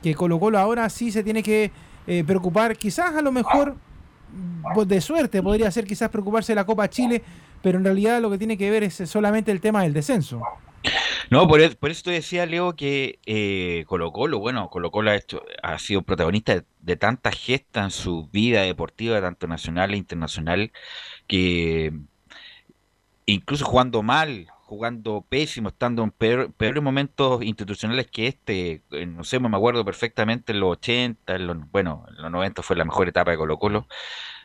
que 0.00 0.14
Colo 0.14 0.38
Colo 0.38 0.60
ahora 0.60 0.88
sí 0.90 1.10
se 1.10 1.24
tiene 1.24 1.42
que 1.42 1.72
eh, 2.06 2.22
preocupar, 2.24 2.76
quizás 2.76 3.16
a 3.16 3.20
lo 3.20 3.32
mejor 3.32 3.74
pues, 4.72 4.86
de 4.86 5.00
suerte 5.00 5.42
podría 5.42 5.68
ser 5.72 5.84
quizás 5.84 6.08
preocuparse 6.08 6.52
de 6.52 6.54
la 6.54 6.64
Copa 6.64 6.88
Chile, 6.88 7.20
pero 7.62 7.78
en 7.78 7.84
realidad 7.84 8.22
lo 8.22 8.30
que 8.30 8.38
tiene 8.38 8.56
que 8.56 8.70
ver 8.70 8.84
es 8.84 8.94
solamente 9.10 9.50
el 9.50 9.60
tema 9.60 9.82
del 9.82 9.92
descenso. 9.92 10.40
No, 11.30 11.48
por, 11.48 11.60
e- 11.60 11.70
por 11.74 11.90
eso 11.90 12.02
te 12.04 12.12
decía, 12.12 12.46
Leo, 12.46 12.76
que 12.76 13.18
eh, 13.26 13.82
Colo 13.88 14.12
Colo, 14.12 14.38
bueno, 14.38 14.70
Colo 14.70 14.92
Colo 14.92 15.10
ha, 15.10 15.16
hecho- 15.16 15.42
ha 15.64 15.80
sido 15.80 16.02
protagonista 16.02 16.54
de, 16.54 16.62
de 16.78 16.94
tantas 16.94 17.34
gestas 17.36 17.86
en 17.86 17.90
su 17.90 18.28
vida 18.28 18.60
deportiva, 18.62 19.20
tanto 19.20 19.48
nacional 19.48 19.94
e 19.94 19.96
internacional, 19.96 20.70
que 21.26 21.92
incluso 23.26 23.64
jugando 23.64 24.04
mal, 24.04 24.46
jugando 24.72 25.26
pésimo, 25.28 25.68
estando 25.70 26.02
en 26.02 26.10
peor- 26.10 26.52
peores 26.54 26.82
momentos 26.82 27.42
institucionales 27.44 28.08
que 28.10 28.26
este, 28.28 28.82
eh, 28.90 29.06
no 29.06 29.24
sé, 29.24 29.38
me 29.40 29.54
acuerdo 29.56 29.84
perfectamente 29.84 30.52
en 30.52 30.60
los 30.60 30.72
80, 30.72 31.36
en 31.36 31.46
los, 31.46 31.70
bueno, 31.70 32.04
en 32.08 32.22
los 32.22 32.30
90 32.30 32.62
fue 32.62 32.76
la 32.76 32.84
mejor 32.84 33.08
etapa 33.08 33.30
de 33.32 33.36
Colo 33.38 33.58
Colo, 33.58 33.86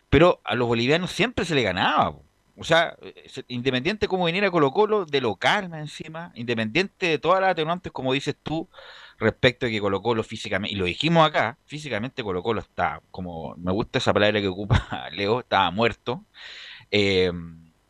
pero 0.10 0.42
a 0.44 0.56
los 0.56 0.68
bolivianos 0.68 1.12
siempre 1.12 1.46
se 1.46 1.56
le 1.56 1.64
ganaba. 1.64 2.16
O 2.60 2.64
sea, 2.64 2.96
eh, 3.02 3.14
independiente 3.50 4.08
como 4.08 4.26
viniera 4.26 4.50
Colo 4.52 4.72
Colo, 4.72 5.06
de 5.06 5.22
local 5.22 5.72
encima, 5.76 6.32
independiente 6.36 7.06
de 7.08 7.20
todas 7.20 7.42
las 7.42 7.52
atenuantes, 7.52 7.92
como 7.92 8.14
dices 8.14 8.36
tú, 8.42 8.68
respecto 9.20 9.66
de 9.68 9.72
que 9.74 9.80
Colo 9.82 10.02
Colo 10.02 10.24
físicamente, 10.24 10.74
y 10.76 10.78
lo 10.78 10.86
dijimos 10.86 11.28
acá, 11.28 11.60
físicamente 11.66 12.24
Colo 12.24 12.42
Colo 12.44 12.62
está, 12.62 13.02
como 13.12 13.56
me 13.58 13.72
gusta 13.72 14.00
esa 14.00 14.14
palabra 14.14 14.42
que 14.42 14.48
ocupa 14.48 15.08
Leo, 15.12 15.42
estaba 15.42 15.70
muerto. 15.72 16.26
Eh, 16.92 17.32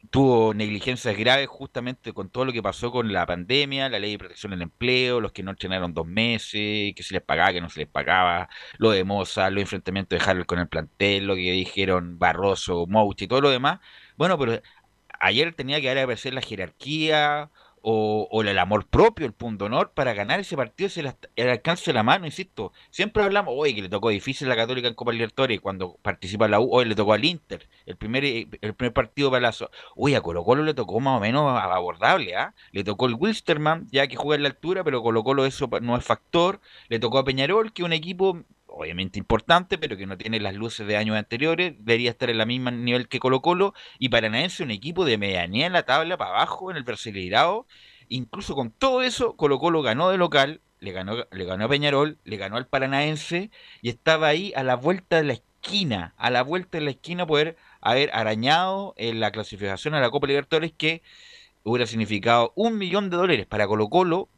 tuvo 0.10 0.54
negligencias 0.54 1.18
graves 1.18 1.48
justamente 1.48 2.14
con 2.14 2.30
todo 2.30 2.46
lo 2.46 2.54
que 2.54 2.64
pasó 2.64 2.92
con 2.92 3.12
la 3.12 3.26
pandemia, 3.26 3.90
la 3.90 4.00
ley 4.00 4.12
de 4.12 4.20
protección 4.20 4.52
del 4.52 4.62
empleo, 4.62 5.20
los 5.22 5.32
que 5.32 5.44
no 5.44 5.52
entrenaron 5.52 5.94
dos 5.94 6.08
meses, 6.08 6.94
que 6.96 7.04
se 7.04 7.14
les 7.14 7.24
pagaba, 7.24 7.54
que 7.54 7.62
no 7.62 7.70
se 7.70 7.82
les 7.82 7.90
pagaba, 7.90 8.50
lo 8.78 8.92
de 8.92 9.04
Moza, 9.04 9.50
los 9.50 9.62
enfrentamientos 9.62 10.20
de 10.20 10.26
Harold 10.26 10.46
con 10.46 10.60
el 10.60 10.68
plantel, 10.68 11.26
lo 11.26 11.36
que 11.36 11.52
dijeron 11.52 12.20
Barroso, 12.20 12.86
Mouch 12.88 13.22
y 13.22 13.28
todo 13.28 13.42
lo 13.42 13.50
demás. 13.50 13.80
Bueno, 14.18 14.38
pero 14.38 14.62
ayer 15.20 15.54
tenía 15.54 15.82
que 15.82 15.90
aparecer 15.92 16.34
la 16.34 16.42
jerarquía 16.42 17.52
o, 17.90 18.28
o 18.30 18.42
el 18.42 18.58
amor 18.60 18.86
propio, 18.88 19.26
el 19.26 19.32
punto 19.34 19.66
honor 19.66 19.92
para 19.94 20.14
ganar 20.14 20.40
ese 20.42 20.58
partido, 20.58 20.90
le 21.02 21.08
hasta- 21.10 21.30
el 21.38 21.50
alcance 21.50 21.86
de 21.86 21.94
la 21.94 22.04
mano, 22.04 22.26
insisto. 22.26 22.74
Siempre 22.90 23.24
hablamos, 23.24 23.54
oye, 23.58 23.74
que 23.76 23.82
le 23.84 23.90
tocó 23.90 24.10
difícil 24.10 24.50
la 24.50 24.56
Católica 24.58 24.88
en 24.90 24.94
Copa 24.94 25.14
Libertadores 25.14 25.62
cuando 25.62 25.96
participa 26.02 26.48
la 26.50 26.60
U, 26.60 26.70
hoy 26.72 26.86
le 26.86 26.96
tocó 26.96 27.14
al 27.14 27.24
Inter, 27.24 27.70
el 27.86 27.96
primer, 27.96 28.26
eh, 28.26 28.48
el 28.62 28.74
primer 28.76 28.94
partido 28.94 29.32
palazo. 29.32 29.70
Uy, 29.96 30.16
a 30.16 30.22
Colo 30.22 30.44
Colo 30.44 30.64
le 30.64 30.74
tocó 30.74 31.00
más 31.00 31.18
o 31.18 31.22
menos 31.22 31.50
abordable, 31.60 32.36
¿ah? 32.36 32.54
Le 32.72 32.84
tocó 32.84 33.06
el 33.08 33.14
Wilstermann, 33.16 33.88
ya 33.92 34.08
que 34.08 34.16
juega 34.18 34.36
en 34.36 34.44
la 34.44 34.50
altura, 34.50 34.84
pero 34.84 35.02
Colo 35.02 35.24
Colo 35.24 35.46
eso 35.46 35.70
no 35.82 35.96
es 35.98 36.04
factor. 36.04 36.60
Le 36.90 37.00
tocó 37.00 37.20
a 37.20 37.24
Peñarol, 37.26 37.72
que 37.74 37.84
es 37.84 37.86
un 37.86 37.94
equipo 37.94 38.44
obviamente 38.78 39.20
importante, 39.20 39.78
pero 39.78 39.98
que 39.98 40.06
no 40.06 40.18
tiene 40.18 40.40
las 40.40 40.56
luces 40.56 40.88
de 40.88 40.98
años 40.98 41.18
anteriores, 41.18 41.74
debería 41.80 42.12
estar 42.12 42.30
en 42.30 42.40
el 42.40 42.48
mismo 42.48 42.72
nivel 42.72 43.08
que 43.08 43.20
Colo 43.20 43.42
Colo, 43.42 43.74
y 44.00 44.10
Paranaense 44.10 44.64
un 44.64 44.72
equipo 44.72 45.06
de 45.06 45.18
medianía 45.18 45.66
en 45.66 45.74
la 45.74 45.84
tabla, 45.84 46.18
para 46.18 46.32
abajo, 46.32 46.72
en 46.72 46.78
el 46.78 46.84
Brasileirao, 46.84 47.66
incluso 48.10 48.56
con 48.56 48.72
todo 48.72 49.02
eso, 49.02 49.36
Colo 49.36 49.60
Colo 49.60 49.82
ganó 49.82 50.10
de 50.10 50.18
local, 50.18 50.62
le 50.80 50.92
ganó, 50.92 51.26
le 51.32 51.46
ganó 51.46 51.66
a 51.66 51.70
Peñarol, 51.70 52.20
le 52.24 52.38
ganó 52.38 52.58
al 52.58 52.68
Paranaense, 52.68 53.50
y 53.82 53.90
estaba 53.90 54.28
ahí 54.28 54.54
a 54.56 54.64
la 54.64 54.76
vuelta 54.76 55.18
de 55.18 55.24
la 55.24 55.34
esquina, 55.34 56.14
a 56.18 56.30
la 56.30 56.44
vuelta 56.44 56.78
de 56.78 56.86
la 56.86 56.92
esquina 56.92 57.26
poder 57.26 57.58
haber 57.82 58.12
arañado 58.14 58.94
en 58.98 59.20
la 59.20 59.32
clasificación 59.32 59.94
a 59.94 60.00
la 60.00 60.10
Copa 60.10 60.28
Libertadores 60.28 60.72
que 60.72 61.02
hubiera 61.64 61.88
significado 61.88 62.54
un 62.56 62.78
millón 62.78 63.10
de 63.10 63.18
dólares 63.18 63.46
para 63.46 63.68
Colo 63.68 63.90
Colo. 63.90 64.30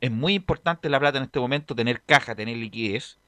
Es 0.00 0.10
muy 0.12 0.34
importante 0.34 0.88
la 0.88 1.00
plata 1.00 1.18
en 1.18 1.24
este 1.24 1.40
momento, 1.40 1.74
tener 1.74 2.02
caja, 2.02 2.36
tener 2.36 2.56
liquidez. 2.56 3.18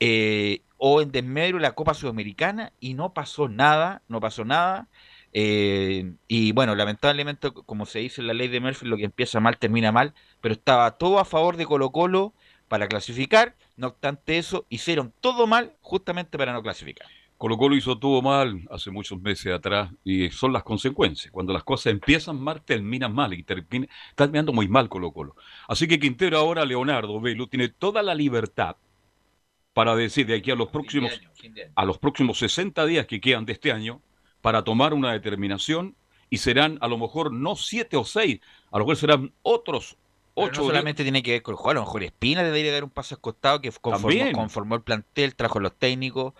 Eh, 0.00 0.62
o 0.78 1.02
en 1.02 1.12
desmedro 1.12 1.58
la 1.58 1.72
Copa 1.72 1.92
Sudamericana 1.94 2.72
y 2.80 2.94
no 2.94 3.12
pasó 3.12 3.48
nada, 3.48 4.02
no 4.08 4.18
pasó 4.20 4.44
nada. 4.44 4.88
Eh, 5.32 6.14
y 6.26 6.52
bueno, 6.52 6.74
lamentablemente, 6.74 7.50
como 7.52 7.86
se 7.86 8.00
dice 8.00 8.22
en 8.22 8.26
la 8.26 8.34
ley 8.34 8.48
de 8.48 8.60
Murphy, 8.60 8.86
lo 8.86 8.96
que 8.96 9.04
empieza 9.04 9.40
mal 9.40 9.58
termina 9.58 9.92
mal, 9.92 10.14
pero 10.40 10.54
estaba 10.54 10.92
todo 10.92 11.18
a 11.18 11.24
favor 11.24 11.56
de 11.56 11.66
Colo 11.66 11.92
Colo 11.92 12.34
para 12.68 12.88
clasificar, 12.88 13.56
no 13.76 13.88
obstante 13.88 14.38
eso, 14.38 14.64
hicieron 14.68 15.12
todo 15.20 15.46
mal 15.46 15.76
justamente 15.80 16.38
para 16.38 16.52
no 16.52 16.62
clasificar. 16.62 17.08
Colo 17.36 17.56
Colo 17.56 17.74
hizo 17.74 17.98
todo 17.98 18.22
mal 18.22 18.60
hace 18.70 18.90
muchos 18.90 19.20
meses 19.20 19.52
atrás 19.52 19.90
y 20.04 20.30
son 20.30 20.52
las 20.52 20.62
consecuencias. 20.62 21.32
Cuando 21.32 21.52
las 21.52 21.64
cosas 21.64 21.92
empiezan 21.92 22.40
mal, 22.40 22.62
terminan 22.62 23.14
mal 23.14 23.32
y 23.32 23.42
termina, 23.42 23.88
muy 24.52 24.68
mal 24.68 24.88
Colo 24.88 25.10
Colo. 25.10 25.36
Así 25.66 25.88
que 25.88 25.98
Quintero 25.98 26.38
ahora, 26.38 26.64
Leonardo 26.64 27.20
Velo, 27.20 27.48
tiene 27.48 27.68
toda 27.68 28.02
la 28.02 28.14
libertad 28.14 28.76
para 29.80 29.96
decir 29.96 30.26
de 30.26 30.34
aquí 30.34 30.50
a 30.50 30.54
los 30.56 30.68
próximos, 30.68 31.10
a 31.74 31.84
los 31.86 31.96
próximos 31.96 32.38
60 32.38 32.84
días 32.84 33.06
que 33.06 33.18
quedan 33.18 33.46
de 33.46 33.54
este 33.54 33.72
año, 33.72 34.02
para 34.42 34.62
tomar 34.62 34.92
una 34.92 35.10
determinación 35.10 35.96
y 36.28 36.36
serán 36.36 36.76
a 36.82 36.86
lo 36.86 36.98
mejor 36.98 37.32
no 37.32 37.56
siete 37.56 37.96
o 37.96 38.04
seis, 38.04 38.40
a 38.70 38.78
lo 38.78 38.84
mejor 38.84 38.96
serán 38.98 39.32
otros 39.40 39.96
Pero 40.34 40.50
ocho. 40.50 40.60
no 40.60 40.66
o 40.66 40.66
solamente 40.66 41.02
tiene 41.02 41.22
que 41.22 41.30
ver 41.32 41.42
con 41.42 41.54
el 41.54 41.56
juego, 41.56 41.70
a 41.70 41.74
lo 41.76 41.86
mejor 41.86 42.02
Espina 42.02 42.42
debería 42.42 42.74
dar 42.74 42.84
un 42.84 42.90
paso 42.90 43.14
al 43.14 43.22
costado 43.22 43.62
que 43.62 43.72
conformó, 43.80 44.74
el 44.74 44.82
plantel, 44.82 45.34
trajo 45.34 45.60
los 45.60 45.74
técnicos. 45.78 46.34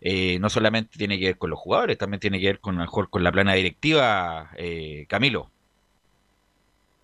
eh, 0.00 0.38
no 0.40 0.48
solamente 0.48 0.96
tiene 0.96 1.18
que 1.18 1.26
ver 1.26 1.38
con 1.38 1.50
los 1.50 1.58
jugadores, 1.58 1.98
también 1.98 2.20
tiene 2.20 2.40
que 2.40 2.46
ver 2.46 2.60
con, 2.60 2.76
a 2.76 2.78
lo 2.78 2.84
mejor 2.84 3.10
con 3.10 3.22
la 3.24 3.30
plana 3.30 3.52
directiva, 3.52 4.52
eh, 4.56 5.04
Camilo. 5.06 5.50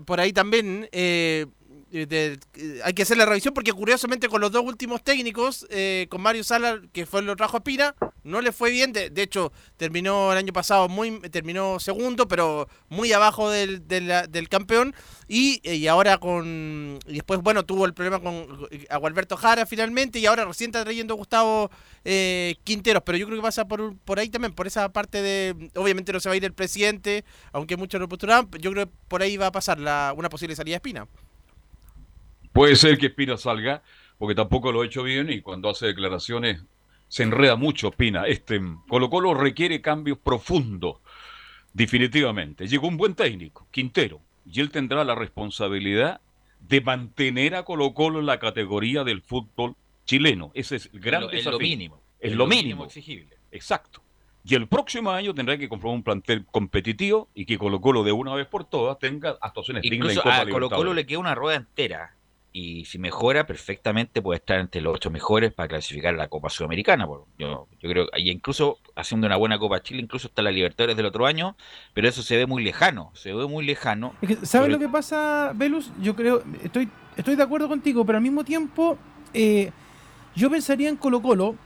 por 0.07 0.21
ahí 0.21 0.33
también 0.33 0.89
eh, 0.93 1.47
de- 1.93 2.07
de- 2.07 2.39
eh, 2.55 2.81
hay 2.85 2.95
que 2.95 3.03
hacer 3.03 3.17
la 3.19 3.27
revisión 3.27 3.53
porque 3.55 3.73
curiosamente 3.73 4.29
con 4.29 4.41
los 4.41 4.51
dos 4.51 4.65
últimos 4.65 5.03
técnicos, 5.05 5.67
eh, 5.71 6.07
con 6.11 6.23
Mario 6.23 6.43
Sala, 6.43 6.81
que 6.93 7.05
fue 7.07 7.23
lo 7.23 7.37
trajo 7.37 7.57
a 7.57 7.61
Espina, 7.61 7.95
no 8.25 8.41
le 8.41 8.53
fue 8.53 8.71
bien. 8.71 8.93
De, 8.93 9.11
hecho, 9.23 9.53
terminó 9.77 10.33
el 10.33 10.39
año 10.39 10.53
pasado 10.53 10.89
muy 10.89 11.21
terminó 11.31 11.79
segundo, 11.81 12.27
pero 12.29 12.69
muy 12.89 13.13
abajo 13.13 13.51
del, 13.51 13.87
del, 13.87 14.49
campeón. 14.49 14.95
Y, 15.29 15.61
eh, 15.65 15.89
ahora 15.89 16.19
con. 16.19 16.99
Y 17.07 17.15
después, 17.15 17.41
bueno, 17.41 17.65
tuvo 17.65 17.85
el 17.87 17.95
problema 17.95 18.21
con 18.21 18.67
eh, 18.71 18.87
Agualberto 18.91 19.37
Jara 19.37 19.67
finalmente. 19.67 20.19
Y 20.19 20.27
ahora 20.27 20.45
recién 20.45 20.71
está 20.71 20.85
trayendo 20.85 21.15
Gustavo 21.15 21.71
eh, 22.05 22.57
Quinteros. 22.65 23.03
Pero 23.05 23.19
yo 23.19 23.27
creo 23.27 23.39
que 23.39 23.43
pasa 23.43 23.67
por, 23.67 23.97
por 23.99 24.19
ahí 24.19 24.29
también, 24.29 24.53
por 24.55 24.67
esa 24.67 24.93
parte 24.93 25.21
de. 25.23 25.71
Obviamente 25.75 26.13
no 26.13 26.21
se 26.21 26.29
va 26.29 26.35
a 26.35 26.37
ir 26.37 26.45
el 26.45 26.55
presidente, 26.55 27.25
aunque 27.53 27.77
muchos 27.77 28.01
lo 28.01 28.09
postulaban. 28.09 28.49
Yo 28.61 28.71
creo 28.73 28.87
que 28.87 28.93
por 29.09 29.23
ahí 29.23 29.37
va 29.37 29.47
a 29.49 29.53
pasar 29.53 29.79
la, 29.79 30.15
una 30.17 30.29
posible 30.29 30.55
salida 30.57 30.75
de 30.75 30.77
Espina. 30.77 31.09
Puede 32.53 32.77
ser 32.77 32.99
que 32.99 33.07
Espina 33.07 33.37
salga, 33.37 33.83
porque 34.19 34.35
tampoco 34.35 34.73
lo 34.73 34.83
ha 34.83 34.87
hecho 34.87 35.03
bien 35.03 35.31
y 35.31 35.41
cuando 35.41 35.71
hace 35.71 35.87
declaraciones 35.87 36.63
se 37.09 37.23
enreda 37.23 37.57
mucho 37.57 37.89
Espina. 37.89 38.27
Este 38.27 38.61
Colo 38.89 39.11
Colo 39.11 39.35
requiere 39.35 39.81
cambios 39.81 40.19
profundos, 40.19 40.97
definitivamente. 41.73 42.67
Llegó 42.67 42.89
un 42.89 42.97
buen 42.97 43.15
técnico, 43.15 43.67
Quintero, 43.71 44.21
y 44.47 44.61
él 44.61 44.71
tendrá 44.71 45.05
la 45.05 45.15
responsabilidad 45.15 46.21
de 46.61 46.81
mantener 46.81 47.55
a 47.55 47.65
Colo 47.65 47.93
Colo 47.95 48.21
en 48.21 48.27
la 48.27 48.39
categoría 48.39 49.05
del 49.05 49.23
fútbol 49.23 49.75
chileno. 50.05 50.51
Ese 50.55 50.77
es 50.77 50.91
el 50.93 51.01
gran 51.01 51.23
lo- 51.23 51.29
es 51.29 51.37
desafío. 51.37 51.53
lo 51.53 51.59
mínimo. 51.59 52.03
Es 52.21 52.31
Es 52.31 52.37
lo 52.37 52.45
lo 52.45 52.49
mínimo. 52.49 52.63
mínimo 52.67 52.85
exigible. 52.85 53.37
Exacto. 53.51 54.03
Y 54.45 54.55
el 54.57 54.67
próximo 54.67 55.11
año 55.11 55.35
tendrá 55.35 55.57
que 55.57 55.69
conformar 55.69 55.97
un 55.97 56.03
plantel 56.03 56.45
competitivo 56.47 57.29
y 57.35 57.45
que 57.47 57.59
Colo 57.59 57.81
Colo 57.81 58.03
de 58.05 58.13
una 58.13 58.35
vez 58.35 58.47
por 58.47 58.65
todas 58.65 58.99
tenga 58.99 59.37
actuaciones 59.41 59.83
dignas 59.83 59.95
en 59.97 60.05
Incluso 60.17 60.23
Copa 60.23 60.41
a 60.41 60.49
Colo 60.49 60.71
Colo 60.71 60.95
le 60.95 61.07
queda 61.07 61.19
una 61.19 61.35
rueda 61.35 61.57
entera. 61.57 62.15
Y 62.55 62.85
si 62.85 62.99
mejora, 62.99 63.47
perfectamente 63.47 64.21
puede 64.21 64.39
estar 64.39 64.61
entre 64.61 64.83
los 64.83 64.95
ocho 64.95 65.11
mejores 65.11 65.55
para 65.55 65.69
clasificar 65.69 66.13
a 66.15 66.19
la 66.19 66.29
Copa 66.29 66.51
Sudamericana. 66.51 67.07
Yo, 67.39 67.67
yo 67.81 67.89
creo, 67.89 68.09
y 68.17 68.31
incluso 68.31 68.79
haciendo 68.95 69.27
una 69.27 69.37
buena 69.37 69.59
Copa 69.59 69.83
Chile, 69.83 70.03
incluso 70.03 70.29
está 70.29 70.43
la 70.43 70.51
Libertadores 70.51 70.95
del 70.97 71.07
otro 71.07 71.25
año, 71.25 71.57
pero 71.95 72.09
eso 72.09 72.23
se 72.23 72.37
ve 72.37 72.47
muy 72.47 72.63
lejano, 72.63 73.11
se 73.15 73.33
ve 73.33 73.47
muy 73.47 73.65
lejano. 73.65 74.15
Es 74.21 74.29
que, 74.29 74.47
¿Sabes 74.47 74.71
lo 74.71 74.79
que 74.79 74.89
pasa, 74.89 75.53
Velus? 75.55 75.91
Yo 76.03 76.15
creo, 76.15 76.43
estoy, 76.63 76.91
estoy 77.17 77.37
de 77.37 77.43
acuerdo 77.43 77.69
contigo, 77.69 78.05
pero 78.05 78.19
al 78.19 78.23
mismo 78.23 78.45
tiempo, 78.45 78.99
eh, 79.33 79.71
yo 80.37 80.51
pensaría 80.51 80.91
en 80.91 80.97
Colo 80.97 81.23
Colo, 81.23 81.57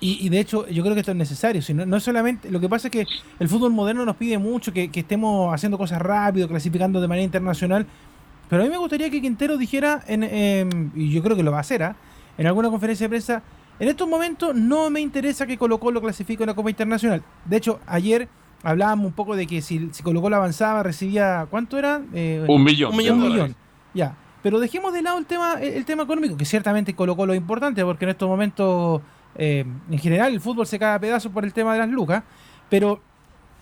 y, 0.00 0.26
y 0.26 0.28
de 0.28 0.40
hecho 0.40 0.66
yo 0.68 0.82
creo 0.82 0.94
que 0.94 1.00
esto 1.00 1.12
es 1.12 1.16
necesario, 1.16 1.62
si 1.62 1.72
no, 1.72 1.86
no 1.86 1.96
es 1.98 2.02
solamente, 2.02 2.50
lo 2.50 2.58
que 2.58 2.68
pasa 2.68 2.88
es 2.88 2.92
que 2.92 3.06
el 3.38 3.48
fútbol 3.48 3.72
moderno 3.72 4.04
nos 4.04 4.16
pide 4.16 4.38
mucho, 4.38 4.72
que, 4.72 4.90
que 4.90 5.00
estemos 5.00 5.54
haciendo 5.54 5.78
cosas 5.78 6.02
rápido, 6.02 6.48
clasificando 6.48 7.00
de 7.00 7.06
manera 7.06 7.24
internacional, 7.24 7.86
pero 8.54 8.62
a 8.62 8.66
mí 8.66 8.70
me 8.70 8.78
gustaría 8.78 9.10
que 9.10 9.20
Quintero 9.20 9.58
dijera, 9.58 10.04
en, 10.06 10.22
em, 10.22 10.92
y 10.94 11.10
yo 11.10 11.24
creo 11.24 11.36
que 11.36 11.42
lo 11.42 11.50
va 11.50 11.56
a 11.56 11.62
hacer, 11.62 11.82
¿ah? 11.82 11.96
en 12.38 12.46
alguna 12.46 12.70
conferencia 12.70 13.06
de 13.06 13.08
prensa, 13.08 13.42
en 13.80 13.88
estos 13.88 14.08
momentos 14.08 14.54
no 14.54 14.90
me 14.90 15.00
interesa 15.00 15.44
que 15.44 15.58
Colo 15.58 15.80
Colo 15.80 16.00
clasifique 16.00 16.40
una 16.44 16.54
Copa 16.54 16.70
Internacional. 16.70 17.20
De 17.44 17.56
hecho, 17.56 17.80
ayer 17.84 18.28
hablábamos 18.62 19.06
un 19.06 19.12
poco 19.12 19.34
de 19.34 19.48
que 19.48 19.60
si, 19.60 19.88
si 19.90 20.04
Colo 20.04 20.22
Colo 20.22 20.36
avanzaba, 20.36 20.84
recibía, 20.84 21.48
¿cuánto 21.50 21.76
era? 21.78 22.00
Eh, 22.12 22.44
Un 22.48 22.62
millón 22.62 22.92
Un 22.92 22.96
de 22.98 23.02
millón. 23.02 23.20
dólares. 23.20 23.56
Ya. 23.92 24.14
Pero 24.44 24.60
dejemos 24.60 24.92
de 24.92 25.02
lado 25.02 25.18
el 25.18 25.26
tema, 25.26 25.54
el, 25.54 25.74
el 25.74 25.84
tema 25.84 26.04
económico, 26.04 26.36
que 26.36 26.44
ciertamente 26.44 26.94
Colo 26.94 27.16
Colo 27.16 27.32
es 27.32 27.38
importante, 27.40 27.84
porque 27.84 28.04
en 28.04 28.10
estos 28.10 28.28
momentos, 28.28 29.02
eh, 29.34 29.64
en 29.90 29.98
general, 29.98 30.32
el 30.32 30.40
fútbol 30.40 30.68
se 30.68 30.78
cae 30.78 30.94
a 30.94 31.00
pedazos 31.00 31.32
por 31.32 31.44
el 31.44 31.52
tema 31.52 31.72
de 31.72 31.80
las 31.80 31.88
lucas. 31.88 32.22
Pero 32.70 33.00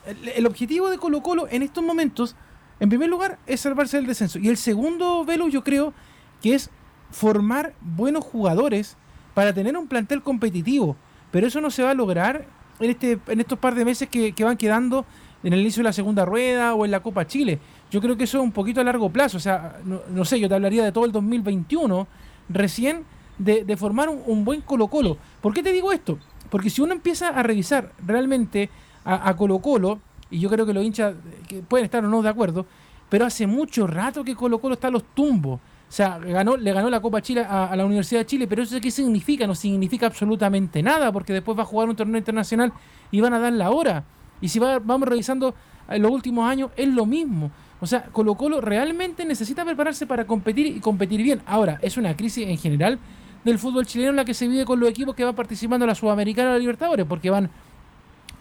el, 0.05 0.28
el 0.28 0.46
objetivo 0.46 0.90
de 0.90 0.98
Colo 0.98 1.22
Colo 1.22 1.46
en 1.50 1.62
estos 1.62 1.83
momentos, 1.83 2.37
en 2.83 2.88
primer 2.88 3.09
lugar, 3.09 3.38
es 3.47 3.61
salvarse 3.61 3.97
del 3.97 4.09
descenso. 4.09 4.40
Y 4.40 4.49
el 4.49 4.57
segundo, 4.57 5.25
Velo, 5.25 5.47
yo 5.47 5.62
creo 5.62 5.95
que 6.42 6.57
es 6.57 6.68
formar 7.12 7.75
buenos 7.81 8.25
jugadores 8.25 8.97
para 9.35 9.53
tener 9.53 9.77
un 9.77 9.87
plantel 9.87 10.21
competitivo. 10.21 10.97
Pero 11.31 11.47
eso 11.47 11.61
no 11.61 11.71
se 11.71 11.85
va 11.85 11.90
a 11.90 11.95
lograr 11.95 12.45
en, 12.81 12.90
este, 12.90 13.21
en 13.29 13.38
estos 13.38 13.61
par 13.61 13.77
de 13.77 13.85
meses 13.85 14.09
que, 14.09 14.33
que 14.33 14.42
van 14.42 14.57
quedando 14.57 15.07
en 15.45 15.53
el 15.53 15.61
inicio 15.61 15.83
de 15.83 15.90
la 15.90 15.92
segunda 15.92 16.25
rueda 16.25 16.75
o 16.75 16.85
en 16.85 16.90
la 16.90 16.99
Copa 16.99 17.25
Chile. 17.25 17.61
Yo 17.88 18.01
creo 18.01 18.16
que 18.16 18.25
eso 18.25 18.38
es 18.38 18.42
un 18.42 18.51
poquito 18.51 18.81
a 18.81 18.85
largo 18.85 19.11
plazo. 19.11 19.37
O 19.37 19.40
sea, 19.40 19.77
no, 19.85 20.01
no 20.11 20.25
sé, 20.25 20.40
yo 20.40 20.49
te 20.49 20.57
hablaría 20.57 20.83
de 20.83 20.90
todo 20.90 21.05
el 21.05 21.12
2021 21.12 22.09
recién 22.49 23.05
de, 23.38 23.62
de 23.62 23.77
formar 23.77 24.09
un, 24.09 24.25
un 24.27 24.45
buen 24.45 24.61
Colo 24.61 24.88
Colo. 24.88 25.18
¿Por 25.40 25.55
qué 25.55 25.62
te 25.62 25.71
digo 25.71 25.92
esto? 25.92 26.18
Porque 26.51 26.68
si 26.68 26.83
uno 26.83 26.95
empieza 26.95 27.29
a 27.29 27.45
revisar 27.45 27.92
realmente 28.05 28.71
a, 29.05 29.29
a 29.29 29.37
Colo 29.37 29.61
Colo, 29.61 30.01
y 30.33 30.40
yo 30.40 30.49
creo 30.49 30.66
que 30.66 30.73
los 30.73 30.85
hinchas 30.85 31.14
eh, 31.14 31.42
que 31.47 31.62
pueden 31.62 31.85
estar 31.85 32.05
o 32.05 32.09
no 32.09 32.23
de 32.23 32.29
acuerdo, 32.29 32.66
pero 33.09 33.25
hace 33.27 33.47
mucho 33.47 33.87
rato 33.87 34.25
que 34.25 34.35
Colo 34.35 34.59
Colo 34.59 34.75
está 34.75 34.88
a 34.88 34.90
los 34.90 35.05
tumbos. 35.14 35.61
O 35.61 35.95
sea, 35.95 36.18
ganó, 36.18 36.57
le 36.57 36.73
ganó 36.73 36.88
la 36.88 37.01
Copa 37.01 37.21
Chile 37.21 37.45
a, 37.47 37.77
la 37.77 37.85
Universidad 37.85 38.23
de 38.23 38.27
Chile, 38.27 38.47
pero 38.47 38.62
eso 38.62 38.81
qué 38.81 38.90
significa? 38.90 39.47
No 39.47 39.55
significa 39.55 40.07
absolutamente 40.07 40.83
nada, 40.83 41.12
porque 41.12 41.35
después 41.35 41.57
va 41.59 41.62
a 41.62 41.66
jugar 41.66 41.90
un 41.90 41.95
torneo 41.97 42.16
internacional 42.16 42.73
y 43.11 43.21
van 43.21 43.35
a 43.35 43.38
dar 43.38 43.53
la 43.53 43.71
hora. 43.71 44.03
Y 44.40 44.49
si 44.49 44.59
va- 44.59 44.79
vamos 44.79 45.07
revisando 45.07 45.55
en 45.90 46.01
los 46.01 46.11
últimos 46.11 46.49
años, 46.49 46.71
es 46.77 46.88
lo 46.88 47.05
mismo. 47.05 47.51
O 47.79 47.87
sea, 47.87 48.05
Colo 48.05 48.35
Colo 48.37 48.62
realmente 48.62 49.27
necesita 49.27 49.64
prepararse 49.66 50.07
para 50.07 50.27
competir 50.27 50.66
y 50.66 50.81
competir 50.81 51.23
bien. 51.23 51.42
Ahora, 51.45 51.79
es 51.83 51.99
una 51.99 52.16
crisis 52.16 52.49
en 52.49 52.57
general 52.57 52.99
del 53.45 53.59
fútbol 53.59 53.85
chileno 53.85 54.12
la 54.12 54.25
que 54.25 54.33
se 54.33 54.49
vive 54.49 54.64
con 54.64 54.81
los 54.81 54.88
equipos 54.88 55.14
que 55.14 55.25
van 55.25 55.35
participando 55.35 55.85
en 55.85 55.88
la 55.88 55.95
Sudamericana 55.95 56.53
la 56.53 56.59
Libertadores, 56.59 57.05
porque 57.07 57.29
van, 57.29 57.51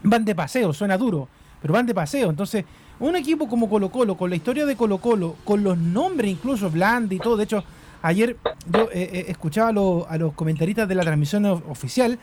van 0.04 0.24
de 0.24 0.36
paseo, 0.36 0.74
suena 0.74 0.98
duro, 0.98 1.28
pero 1.62 1.74
van 1.74 1.86
de 1.86 1.94
paseo. 1.94 2.30
Entonces, 2.30 2.66
un 3.00 3.16
equipo 3.16 3.48
como 3.48 3.70
Colo 3.70 3.90
Colo, 3.90 4.16
con 4.18 4.30
la 4.30 4.36
historia 4.36 4.66
de 4.66 4.76
Colo 4.76 4.98
Colo, 5.00 5.36
con 5.44 5.64
los 5.64 5.78
nombres 5.78 6.32
incluso, 6.32 6.70
Blandi 6.70 7.16
y 7.16 7.20
todo, 7.20 7.38
de 7.38 7.44
hecho, 7.46 7.64
ayer 8.02 8.38
yo 8.72 8.84
eh, 8.92 9.10
eh, 9.14 9.26
escuchaba 9.30 9.70
a, 9.70 9.72
los- 9.72 10.06
a 10.10 10.18
los 10.18 10.34
comentaristas 10.34 10.88
de 10.88 10.96
la 10.96 11.04
transmisión 11.04 11.46
oficial 11.46 12.18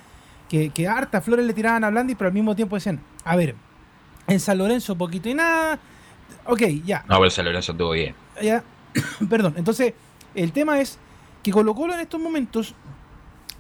que, 0.49 0.71
que 0.71 0.89
harta 0.89 1.21
flores 1.21 1.45
le 1.47 1.53
tiraban 1.53 1.85
a 1.85 1.91
Blandi, 1.91 2.15
pero 2.15 2.29
al 2.29 2.35
mismo 2.35 2.55
tiempo 2.57 2.77
decían, 2.77 3.01
a 3.25 3.37
ver, 3.37 3.55
en 4.27 4.41
San 4.41 4.59
Lorenzo 4.59 4.97
poquito 4.97 5.29
y 5.29 5.35
nada, 5.35 5.79
ok, 6.47 6.63
ya, 6.85 7.05
No, 7.09 7.19
pero 7.19 7.31
San 7.31 7.45
Lorenzo 7.45 7.73
anduvo 7.73 7.91
bien. 7.93 8.15
ya, 8.43 8.63
perdón. 9.29 9.55
Entonces, 9.57 9.95
el 10.35 10.53
tema 10.53 10.81
es 10.81 10.99
que 11.43 11.51
Colo 11.51 11.75
Colo 11.75 11.95
en 11.95 12.01
estos 12.01 12.21
momentos 12.21 12.75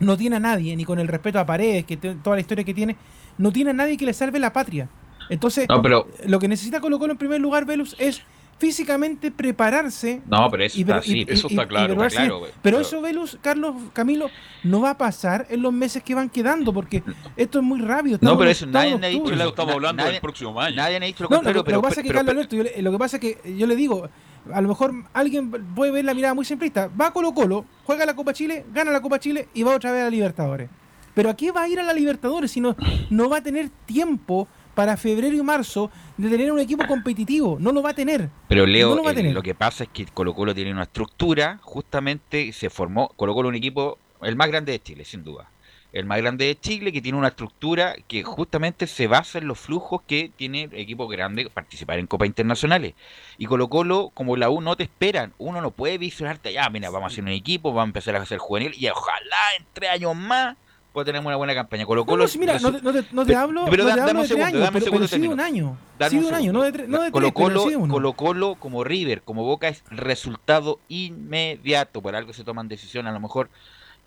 no 0.00 0.16
tiene 0.16 0.36
a 0.36 0.40
nadie, 0.40 0.76
ni 0.76 0.84
con 0.84 0.98
el 1.00 1.08
respeto 1.08 1.38
a 1.40 1.46
Paredes, 1.46 1.84
que 1.84 1.96
toda 1.96 2.36
la 2.36 2.40
historia 2.40 2.64
que 2.64 2.74
tiene, 2.74 2.96
no 3.38 3.50
tiene 3.52 3.70
a 3.70 3.74
nadie 3.74 3.96
que 3.96 4.04
le 4.06 4.12
salve 4.12 4.38
la 4.38 4.52
patria. 4.52 4.88
Entonces, 5.28 5.68
No, 5.68 5.82
pero- 5.82 6.08
lo 6.26 6.38
que 6.38 6.48
necesita 6.48 6.80
Colo 6.80 6.98
Colo 6.98 7.12
en 7.12 7.18
primer 7.18 7.40
lugar, 7.40 7.64
Velus, 7.64 7.94
es 7.98 8.22
físicamente 8.58 9.30
prepararse. 9.30 10.20
No, 10.26 10.50
pero 10.50 10.64
eso 10.64 10.78
y- 10.78 10.80
está 10.80 10.96
y- 10.96 10.98
así, 10.98 11.18
y- 11.20 11.26
eso 11.32 11.46
y- 11.48 11.52
está 11.52 11.62
y 11.62 11.66
claro, 11.68 12.04
está. 12.04 12.28
Pero 12.60 12.80
eso, 12.80 13.00
Velus, 13.00 13.38
Carlos, 13.40 13.74
Camilo, 13.92 14.30
no 14.64 14.80
va 14.80 14.90
a 14.90 14.98
pasar 14.98 15.46
en 15.50 15.62
los 15.62 15.72
meses 15.72 16.02
que 16.02 16.14
van 16.14 16.28
quedando, 16.28 16.72
porque 16.72 17.02
esto 17.36 17.58
es 17.60 17.64
muy 17.64 17.80
rápido. 17.80 18.18
No, 18.20 18.36
pero 18.36 18.50
eso 18.50 18.66
nadie 18.66 18.94
ha 18.94 19.08
dicho. 19.08 19.30
la- 19.34 19.44
estamos 19.46 19.74
hablando 19.74 20.02
nadie- 20.02 20.12
del 20.14 20.20
próximo 20.20 20.60
año. 20.60 20.74
Nadie 20.76 20.96
ha 20.96 21.00
dicho 21.00 21.22
lo 21.24 21.30
No, 21.30 21.36
lo, 21.36 21.38
contrario, 21.38 21.60
lo 21.60 21.64
pero. 21.64 21.80
que 21.80 21.82
pasa 21.88 22.00
es 22.00 22.02
que, 22.04 22.08
pero- 22.08 22.18
Carlos 22.18 22.32
Alberto, 22.34 22.56
yo 22.56 22.62
le- 22.64 22.82
lo 22.82 22.90
que 22.92 22.98
pasa 22.98 23.16
es 23.16 23.20
que 23.20 23.56
yo 23.56 23.66
le 23.68 23.76
digo, 23.76 24.08
a 24.52 24.60
lo 24.60 24.68
mejor 24.68 24.92
alguien 25.12 25.50
puede 25.50 25.92
ver 25.92 26.04
la 26.04 26.14
mirada 26.14 26.34
muy 26.34 26.44
simplista. 26.44 26.90
Va 27.00 27.06
a 27.08 27.12
Colo 27.12 27.32
Colo, 27.34 27.64
juega 27.84 28.04
la 28.06 28.16
Copa 28.16 28.32
Chile, 28.32 28.64
gana 28.72 28.90
la 28.90 29.00
Copa 29.02 29.20
Chile 29.20 29.48
y 29.54 29.62
va 29.62 29.76
otra 29.76 29.92
vez 29.92 30.00
a 30.00 30.04
la 30.04 30.10
Libertadores. 30.10 30.68
Pero 31.14 31.30
¿a 31.30 31.36
qué 31.36 31.52
va 31.52 31.62
a 31.62 31.68
ir 31.68 31.78
a 31.78 31.82
la 31.84 31.92
Libertadores 31.92 32.50
si 32.50 32.60
no, 32.60 32.76
no 33.10 33.28
va 33.28 33.38
a 33.38 33.42
tener 33.42 33.68
tiempo 33.86 34.48
para 34.78 34.96
febrero 34.96 35.34
y 35.34 35.42
marzo 35.42 35.90
de 36.16 36.30
tener 36.30 36.52
un 36.52 36.60
equipo 36.60 36.86
competitivo? 36.86 37.56
No 37.58 37.72
lo 37.72 37.82
va 37.82 37.90
a 37.90 37.94
tener. 37.94 38.30
Pero 38.46 38.64
Leo, 38.64 38.90
no 38.90 38.94
lo 38.94 39.02
va 39.02 39.10
a 39.10 39.14
tener. 39.14 39.34
lo 39.34 39.42
que 39.42 39.56
pasa 39.56 39.82
es 39.82 39.90
que 39.90 40.06
Colo 40.06 40.34
Colo 40.34 40.54
tiene 40.54 40.70
una 40.70 40.84
estructura, 40.84 41.58
justamente 41.62 42.52
se 42.52 42.70
formó, 42.70 43.08
Colo 43.16 43.34
Colo 43.34 43.48
un 43.48 43.56
equipo, 43.56 43.98
el 44.22 44.36
más 44.36 44.46
grande 44.46 44.70
de 44.70 44.80
Chile, 44.80 45.04
sin 45.04 45.24
duda. 45.24 45.50
El 45.92 46.04
más 46.04 46.18
grande 46.18 46.44
de 46.44 46.60
Chile, 46.60 46.92
que 46.92 47.02
tiene 47.02 47.18
una 47.18 47.26
estructura 47.26 47.96
que 48.06 48.22
justamente 48.22 48.86
se 48.86 49.08
basa 49.08 49.38
en 49.38 49.48
los 49.48 49.58
flujos 49.58 50.02
que 50.06 50.30
tiene 50.36 50.68
el 50.70 50.78
equipo 50.78 51.08
grande 51.08 51.50
participar 51.50 51.98
en 51.98 52.06
Copas 52.06 52.28
Internacionales. 52.28 52.94
Y 53.36 53.46
Colo 53.46 53.68
Colo, 53.68 54.12
como 54.14 54.36
la 54.36 54.48
U 54.48 54.60
no 54.60 54.76
te 54.76 54.84
esperan, 54.84 55.34
uno 55.38 55.60
no 55.60 55.72
puede 55.72 55.98
visionarte, 55.98 56.52
ya, 56.52 56.70
mira, 56.70 56.88
vamos 56.90 57.10
a 57.10 57.12
hacer 57.14 57.24
un 57.24 57.30
equipo, 57.30 57.70
vamos 57.70 57.86
a 57.86 57.88
empezar 57.88 58.14
a 58.14 58.22
hacer 58.22 58.38
juvenil, 58.38 58.72
y 58.78 58.86
ojalá 58.86 59.56
en 59.58 59.66
tres 59.72 59.90
años 59.90 60.14
más 60.14 60.56
pues 60.98 61.06
tenemos 61.06 61.26
una 61.26 61.37
buena 61.37 61.54
campaña. 61.54 61.87
Colo 61.87 62.02
No, 62.02 62.06
Colo... 62.06 62.24
no, 62.26 62.30
mira, 62.40 62.58
no 62.58 62.72
te, 62.72 62.82
no 62.82 62.92
te- 62.92 63.04
no 63.12 63.22
te 63.22 63.26
Pero- 63.28 63.38
hablo, 63.40 63.64
pero 63.70 63.84
no 63.84 63.88
da- 63.88 63.94
te 63.94 64.00
dame 64.00 64.11
hablo 64.11 64.20
un 64.20 64.22
de 64.22 64.28
tres 64.28 64.28
segundo, 64.28 64.46
años, 64.46 64.61
dame 64.61 64.66
un 64.66 64.72
pero, 64.72 64.84
segundo 64.84 65.06
pero 65.11 65.32
un 65.32 65.40
año. 65.40 65.76
Dame 65.98 66.11
Sí 66.11 66.16
un 66.18 66.34
año, 66.34 66.52
no 66.52 66.62
de, 66.62 66.72
tres- 66.72 66.88
no 66.88 67.02
de 67.02 67.11
Colo 67.11 67.26
tres, 67.28 67.34
pero 67.37 67.46
Colo, 67.48 67.62
sí 67.64 67.70
de 67.70 67.76
uno. 67.76 67.94
Colo 67.94 68.12
Colo 68.14 68.54
como 68.56 68.84
River, 68.84 69.22
como 69.22 69.44
Boca 69.44 69.68
es 69.68 69.82
resultado 69.90 70.80
inmediato. 70.88 72.02
Por 72.02 72.16
algo 72.16 72.32
se 72.32 72.44
toman 72.44 72.68
decisiones 72.68 73.11
a 73.11 73.14
lo 73.14 73.20
mejor 73.20 73.48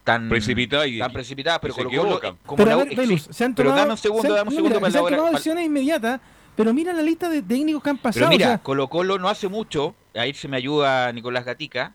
tan 0.03 0.29
Precipitada 0.29 0.87
y- 0.87 0.99
tan 0.99 1.13
precipitadas, 1.13 1.59
pero 1.61 1.75
Colo 1.75 2.19
como 2.45 2.57
Pero 2.57 2.69
la 2.69 2.81
a 2.81 2.85
ver, 2.85 2.95
Velus, 2.95 3.27
se 3.29 3.43
han 3.45 3.53
pero 3.55 3.69
tomado, 3.69 3.81
dame 3.83 3.91
un 3.93 3.97
segundo, 3.97 4.21
se 4.23 4.27
han- 4.29 4.35
dame 4.35 4.41
un 4.41 4.45
no, 4.45 4.51
segundo 4.57 4.69
mira, 4.69 4.79
para 4.79 4.91
se 4.91 4.97
han 4.97 5.05
tomado 5.05 5.31
decisiones 5.31 5.65
inmediatas, 5.65 6.21
pero 6.55 6.73
mira 6.73 6.91
la 6.93 7.01
lista 7.03 7.29
de 7.29 7.41
técnicos 7.41 7.83
que 7.83 7.89
han 7.91 7.97
pasado. 7.97 8.25
Pero 8.25 8.29
mira, 8.29 8.45
o 8.47 8.49
sea, 8.49 8.57
Colo 8.59 8.87
Colo 8.87 9.17
no 9.19 9.29
hace 9.29 9.47
mucho, 9.47 9.95
ahí 10.15 10.33
se 10.33 10.47
me 10.47 10.57
ayuda 10.57 11.11
Nicolás 11.13 11.45
Gatica, 11.45 11.93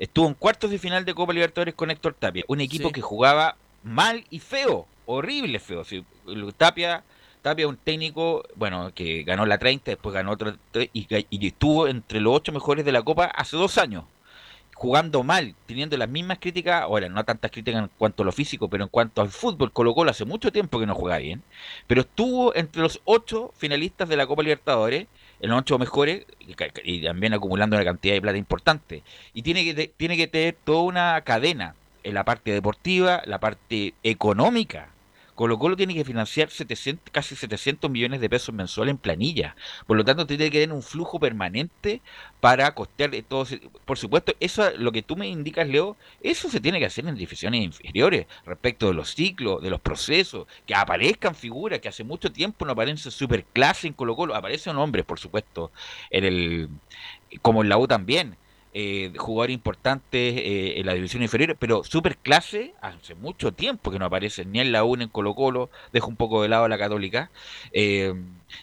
estuvo 0.00 0.26
en 0.26 0.34
cuartos 0.34 0.70
de 0.72 0.78
final 0.80 1.04
de 1.04 1.14
Copa 1.14 1.32
Libertadores 1.32 1.74
con 1.74 1.90
Héctor 1.92 2.14
Tapia, 2.18 2.42
un 2.48 2.60
equipo 2.60 2.88
Sí. 2.88 2.94
que 2.94 3.00
jugaba 3.00 3.56
mal 3.84 4.24
y 4.30 4.40
feo, 4.40 4.86
horrible 5.06 5.58
feo. 5.60 5.82
Lo- 6.26 6.52
Tapia, 6.52 7.04
Tapia 7.42 7.68
un 7.68 7.76
técnico, 7.76 8.42
bueno, 8.56 8.92
que 8.94 9.22
ganó 9.24 9.46
la 9.46 9.58
30, 9.58 9.90
después 9.92 10.14
ganó 10.14 10.32
otra 10.32 10.56
y, 10.92 11.06
y 11.30 11.46
estuvo 11.46 11.86
entre 11.88 12.20
los 12.20 12.34
ocho 12.34 12.52
mejores 12.52 12.84
de 12.84 12.92
la 12.92 13.02
Copa 13.02 13.26
hace 13.26 13.56
dos 13.56 13.78
años. 13.78 14.04
Jugando 14.74 15.22
mal, 15.22 15.54
teniendo 15.66 15.96
las 15.96 16.08
mismas 16.08 16.38
críticas, 16.40 16.82
ahora 16.82 17.08
no 17.08 17.24
tantas 17.24 17.50
críticas 17.52 17.82
en 17.84 17.90
cuanto 17.96 18.22
a 18.22 18.26
lo 18.26 18.32
físico, 18.32 18.68
pero 18.68 18.82
en 18.84 18.90
cuanto 18.90 19.22
al 19.22 19.28
fútbol, 19.30 19.72
Colo 19.72 19.94
Colo 19.94 20.10
hace 20.10 20.24
mucho 20.24 20.50
tiempo 20.52 20.80
que 20.80 20.86
no 20.86 20.94
juega 20.96 21.18
bien, 21.18 21.44
pero 21.86 22.00
estuvo 22.02 22.54
entre 22.56 22.82
los 22.82 23.00
ocho 23.04 23.52
finalistas 23.56 24.08
de 24.08 24.16
la 24.16 24.26
Copa 24.26 24.42
Libertadores, 24.42 25.06
en 25.40 25.50
los 25.50 25.60
ocho 25.60 25.78
mejores, 25.78 26.26
y, 26.84 27.02
también 27.04 27.34
acumulando 27.34 27.76
una 27.76 27.84
cantidad 27.84 28.14
de 28.14 28.22
plata 28.22 28.38
importante. 28.38 29.04
Y 29.32 29.42
tiene 29.42 29.64
que, 29.64 29.88
tiene 29.88 30.16
que 30.16 30.26
tener 30.26 30.56
toda 30.64 30.82
una 30.82 31.20
cadena 31.22 31.76
en 32.04 32.14
la 32.14 32.24
parte 32.24 32.52
deportiva, 32.52 33.22
la 33.26 33.40
parte 33.40 33.94
económica. 34.02 34.90
Colo 35.34 35.58
Colo 35.58 35.76
tiene 35.76 35.94
que 35.94 36.04
financiar 36.04 36.48
700, 36.48 37.10
casi 37.10 37.34
700 37.34 37.90
millones 37.90 38.20
de 38.20 38.30
pesos 38.30 38.54
mensuales 38.54 38.92
en 38.92 38.98
planilla. 38.98 39.56
Por 39.86 39.96
lo 39.96 40.04
tanto, 40.04 40.26
tiene 40.26 40.44
que 40.44 40.60
tener 40.60 40.72
un 40.72 40.82
flujo 40.82 41.18
permanente 41.18 42.00
para 42.40 42.72
costear 42.74 43.10
todo. 43.26 43.44
Por 43.84 43.98
supuesto, 43.98 44.32
eso 44.38 44.70
lo 44.78 44.92
que 44.92 45.02
tú 45.02 45.16
me 45.16 45.26
indicas, 45.26 45.66
Leo, 45.68 45.96
eso 46.22 46.48
se 46.48 46.60
tiene 46.60 46.78
que 46.78 46.86
hacer 46.86 47.06
en 47.08 47.16
divisiones 47.16 47.64
inferiores 47.64 48.26
respecto 48.46 48.86
de 48.88 48.94
los 48.94 49.14
ciclos, 49.14 49.60
de 49.60 49.70
los 49.70 49.80
procesos, 49.80 50.46
que 50.66 50.74
aparezcan 50.74 51.34
figuras 51.34 51.80
que 51.80 51.88
hace 51.88 52.04
mucho 52.04 52.30
tiempo 52.30 52.64
no 52.64 52.72
aparecen 52.72 53.10
superclase 53.10 53.88
en 53.88 53.94
Colo 53.94 54.14
Colo. 54.14 54.36
Aparecen 54.36 54.76
hombres, 54.76 55.04
por 55.04 55.18
supuesto, 55.18 55.72
en 56.10 56.24
el 56.24 56.68
como 57.42 57.62
en 57.62 57.68
la 57.68 57.78
U 57.78 57.88
también. 57.88 58.36
Eh, 58.76 59.12
jugadores 59.16 59.54
importantes 59.54 60.34
eh, 60.36 60.80
en 60.80 60.86
la 60.86 60.94
división 60.94 61.22
inferior, 61.22 61.56
pero 61.56 61.84
superclase 61.84 62.74
hace 62.80 63.14
mucho 63.14 63.52
tiempo 63.52 63.92
que 63.92 64.00
no 64.00 64.06
aparecen 64.06 64.50
ni 64.50 64.58
en 64.58 64.72
la 64.72 64.82
U 64.82 64.96
ni 64.96 65.04
en 65.04 65.10
Colo 65.10 65.36
Colo, 65.36 65.70
deja 65.92 66.06
un 66.08 66.16
poco 66.16 66.42
de 66.42 66.48
lado 66.48 66.64
a 66.64 66.68
la 66.68 66.76
Católica. 66.76 67.30
Eh, 67.72 68.12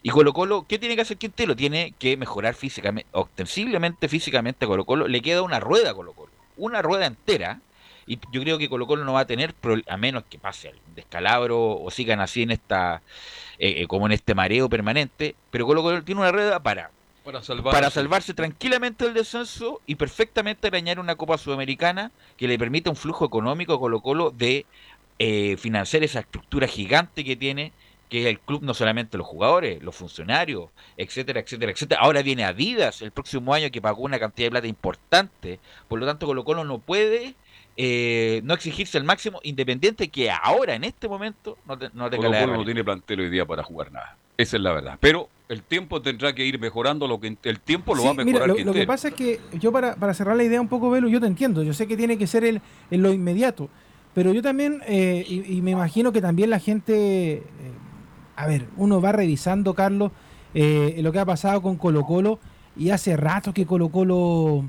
y 0.03 0.09
Colo 0.09 0.33
Colo, 0.33 0.65
¿qué 0.67 0.77
tiene 0.79 0.97
que 0.97 1.03
hacer 1.03 1.15
Quintero? 1.15 1.55
Tiene 1.55 1.93
que 1.97 2.17
mejorar 2.17 2.55
físicamente, 2.55 3.09
ostensiblemente 3.13 4.09
físicamente 4.09 4.65
a 4.65 4.67
Colo 4.67 4.83
Colo. 4.83 5.07
Le 5.07 5.21
queda 5.21 5.43
una 5.43 5.61
rueda 5.61 5.91
a 5.91 5.93
Colo 5.93 6.11
Colo, 6.11 6.31
una 6.57 6.81
rueda 6.81 7.05
entera. 7.05 7.61
Y 8.05 8.19
yo 8.33 8.41
creo 8.41 8.57
que 8.57 8.67
Colo 8.67 8.87
Colo 8.87 9.05
no 9.05 9.13
va 9.13 9.21
a 9.21 9.27
tener, 9.27 9.55
a 9.87 9.95
menos 9.95 10.23
que 10.29 10.39
pase 10.39 10.69
el 10.69 10.79
descalabro 10.93 11.79
o 11.79 11.89
sigan 11.89 12.19
así 12.19 12.41
en 12.41 12.51
esta, 12.51 13.01
eh, 13.59 13.87
como 13.87 14.07
en 14.07 14.11
este 14.11 14.35
mareo 14.35 14.67
permanente. 14.67 15.35
Pero 15.51 15.65
Colo 15.65 15.81
Colo 15.83 16.03
tiene 16.03 16.19
una 16.19 16.33
rueda 16.33 16.61
para 16.61 16.91
Para 17.23 17.43
salvar 17.43 17.71
para 17.73 17.89
salvarse 17.91 18.33
tranquilamente 18.33 19.05
del 19.05 19.13
descenso 19.13 19.79
y 19.85 19.95
perfectamente 19.95 20.67
arañar 20.67 20.99
una 20.99 21.15
Copa 21.15 21.37
Sudamericana 21.37 22.11
que 22.35 22.47
le 22.47 22.57
permita 22.57 22.89
un 22.89 22.95
flujo 22.95 23.25
económico 23.25 23.73
a 23.73 23.79
Colo 23.79 24.01
Colo 24.01 24.31
de 24.31 24.65
eh, 25.19 25.55
financiar 25.57 26.03
esa 26.03 26.21
estructura 26.21 26.67
gigante 26.67 27.23
que 27.23 27.35
tiene, 27.35 27.73
que 28.09 28.21
es 28.21 28.25
el 28.25 28.39
club, 28.39 28.63
no 28.63 28.73
solamente 28.73 29.19
los 29.19 29.27
jugadores, 29.27 29.83
los 29.83 29.95
funcionarios, 29.95 30.69
etcétera, 30.97 31.41
etcétera, 31.41 31.71
etcétera. 31.71 32.01
Ahora 32.01 32.23
viene 32.23 32.43
Adidas 32.43 33.03
el 33.03 33.11
próximo 33.11 33.53
año 33.53 33.69
que 33.69 33.81
pagó 33.81 34.01
una 34.01 34.17
cantidad 34.19 34.47
de 34.47 34.51
plata 34.51 34.67
importante, 34.67 35.59
por 35.87 35.99
lo 35.99 36.07
tanto 36.07 36.25
Colo 36.25 36.43
Colo 36.43 36.63
no 36.63 36.79
puede 36.79 37.35
eh, 37.77 38.41
no 38.43 38.53
exigirse 38.55 38.97
el 38.97 39.03
máximo, 39.03 39.39
independiente 39.43 40.09
que 40.09 40.29
ahora, 40.31 40.73
en 40.73 40.83
este 40.83 41.07
momento, 41.07 41.57
no, 41.67 41.77
te- 41.77 41.89
no 41.93 42.09
tenga 42.09 42.25
Colo 42.25 42.31
la 42.31 42.41
Colo 42.45 42.57
no 42.57 42.65
tiene 42.65 42.83
plantel 42.83 43.19
hoy 43.21 43.29
día 43.29 43.45
para 43.45 43.63
jugar 43.63 43.91
nada. 43.91 44.17
Esa 44.37 44.57
es 44.57 44.63
la 44.63 44.71
verdad. 44.73 44.97
Pero 44.99 45.29
el 45.51 45.63
tiempo 45.63 46.01
tendrá 46.01 46.33
que 46.33 46.45
ir 46.45 46.57
mejorando 46.59 47.07
lo 47.09 47.19
que 47.19 47.35
el 47.43 47.59
tiempo 47.59 47.93
lo 47.93 48.01
Sí, 48.01 48.07
va 48.07 48.11
a 48.11 48.13
mira, 48.25 48.25
mejorar 48.25 48.47
lo, 48.57 48.63
lo 48.63 48.73
que 48.73 48.87
pasa 48.87 49.09
es 49.09 49.15
que 49.15 49.41
yo 49.59 49.71
para, 49.73 49.95
para 49.95 50.13
cerrar 50.13 50.37
la 50.37 50.43
idea 50.43 50.61
un 50.61 50.69
poco, 50.69 50.89
Velo, 50.89 51.09
yo 51.09 51.19
te 51.19 51.27
entiendo, 51.27 51.61
yo 51.61 51.73
sé 51.73 51.87
que 51.87 51.97
tiene 51.97 52.17
que 52.17 52.25
ser 52.25 52.45
el, 52.45 52.61
en 52.89 53.01
lo 53.01 53.11
inmediato, 53.11 53.69
pero 54.13 54.31
yo 54.31 54.41
también, 54.41 54.81
eh, 54.87 55.25
y, 55.27 55.57
y 55.57 55.61
me 55.61 55.71
imagino 55.71 56.13
que 56.13 56.21
también 56.21 56.49
la 56.49 56.59
gente, 56.59 57.33
eh, 57.33 57.43
a 58.37 58.47
ver, 58.47 58.67
uno 58.77 59.01
va 59.01 59.11
revisando, 59.11 59.73
Carlos, 59.73 60.13
eh, 60.53 60.99
lo 61.01 61.11
que 61.11 61.19
ha 61.19 61.25
pasado 61.25 61.61
con 61.61 61.75
Colo 61.75 62.05
Colo, 62.05 62.39
y 62.77 62.91
hace 62.91 63.17
rato 63.17 63.53
que 63.53 63.65
Colo 63.65 63.89
Colo 63.89 64.63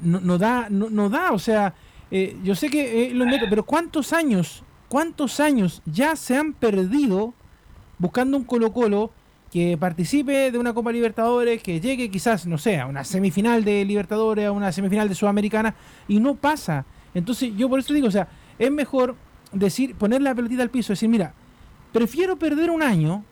no, 0.00 0.20
no 0.20 0.38
da, 0.38 0.68
no, 0.70 0.88
no 0.88 1.10
da, 1.10 1.32
o 1.32 1.38
sea, 1.38 1.74
eh, 2.10 2.38
yo 2.42 2.54
sé 2.54 2.70
que 2.70 3.10
lo 3.12 3.24
inmediato, 3.24 3.50
pero 3.50 3.64
¿cuántos 3.64 4.14
años, 4.14 4.62
cuántos 4.88 5.40
años 5.40 5.82
ya 5.84 6.16
se 6.16 6.38
han 6.38 6.54
perdido 6.54 7.34
buscando 7.98 8.38
un 8.38 8.44
Colo 8.44 8.72
Colo 8.72 9.10
que 9.50 9.76
participe 9.78 10.50
de 10.50 10.58
una 10.58 10.74
Copa 10.74 10.92
Libertadores, 10.92 11.62
que 11.62 11.80
llegue 11.80 12.10
quizás, 12.10 12.46
no 12.46 12.58
sé, 12.58 12.78
a 12.78 12.86
una 12.86 13.04
semifinal 13.04 13.64
de 13.64 13.84
Libertadores, 13.84 14.46
a 14.46 14.52
una 14.52 14.72
semifinal 14.72 15.08
de 15.08 15.14
Sudamericana, 15.14 15.74
y 16.08 16.20
no 16.20 16.34
pasa. 16.34 16.84
Entonces 17.14 17.52
yo 17.56 17.68
por 17.68 17.78
eso 17.78 17.94
digo, 17.94 18.08
o 18.08 18.10
sea, 18.10 18.28
es 18.58 18.70
mejor 18.70 19.16
decir, 19.52 19.94
poner 19.94 20.20
la 20.22 20.34
pelotita 20.34 20.62
al 20.62 20.70
piso, 20.70 20.92
decir, 20.92 21.08
mira, 21.08 21.32
prefiero 21.92 22.36
perder 22.36 22.70
un 22.70 22.82
año 22.82 23.24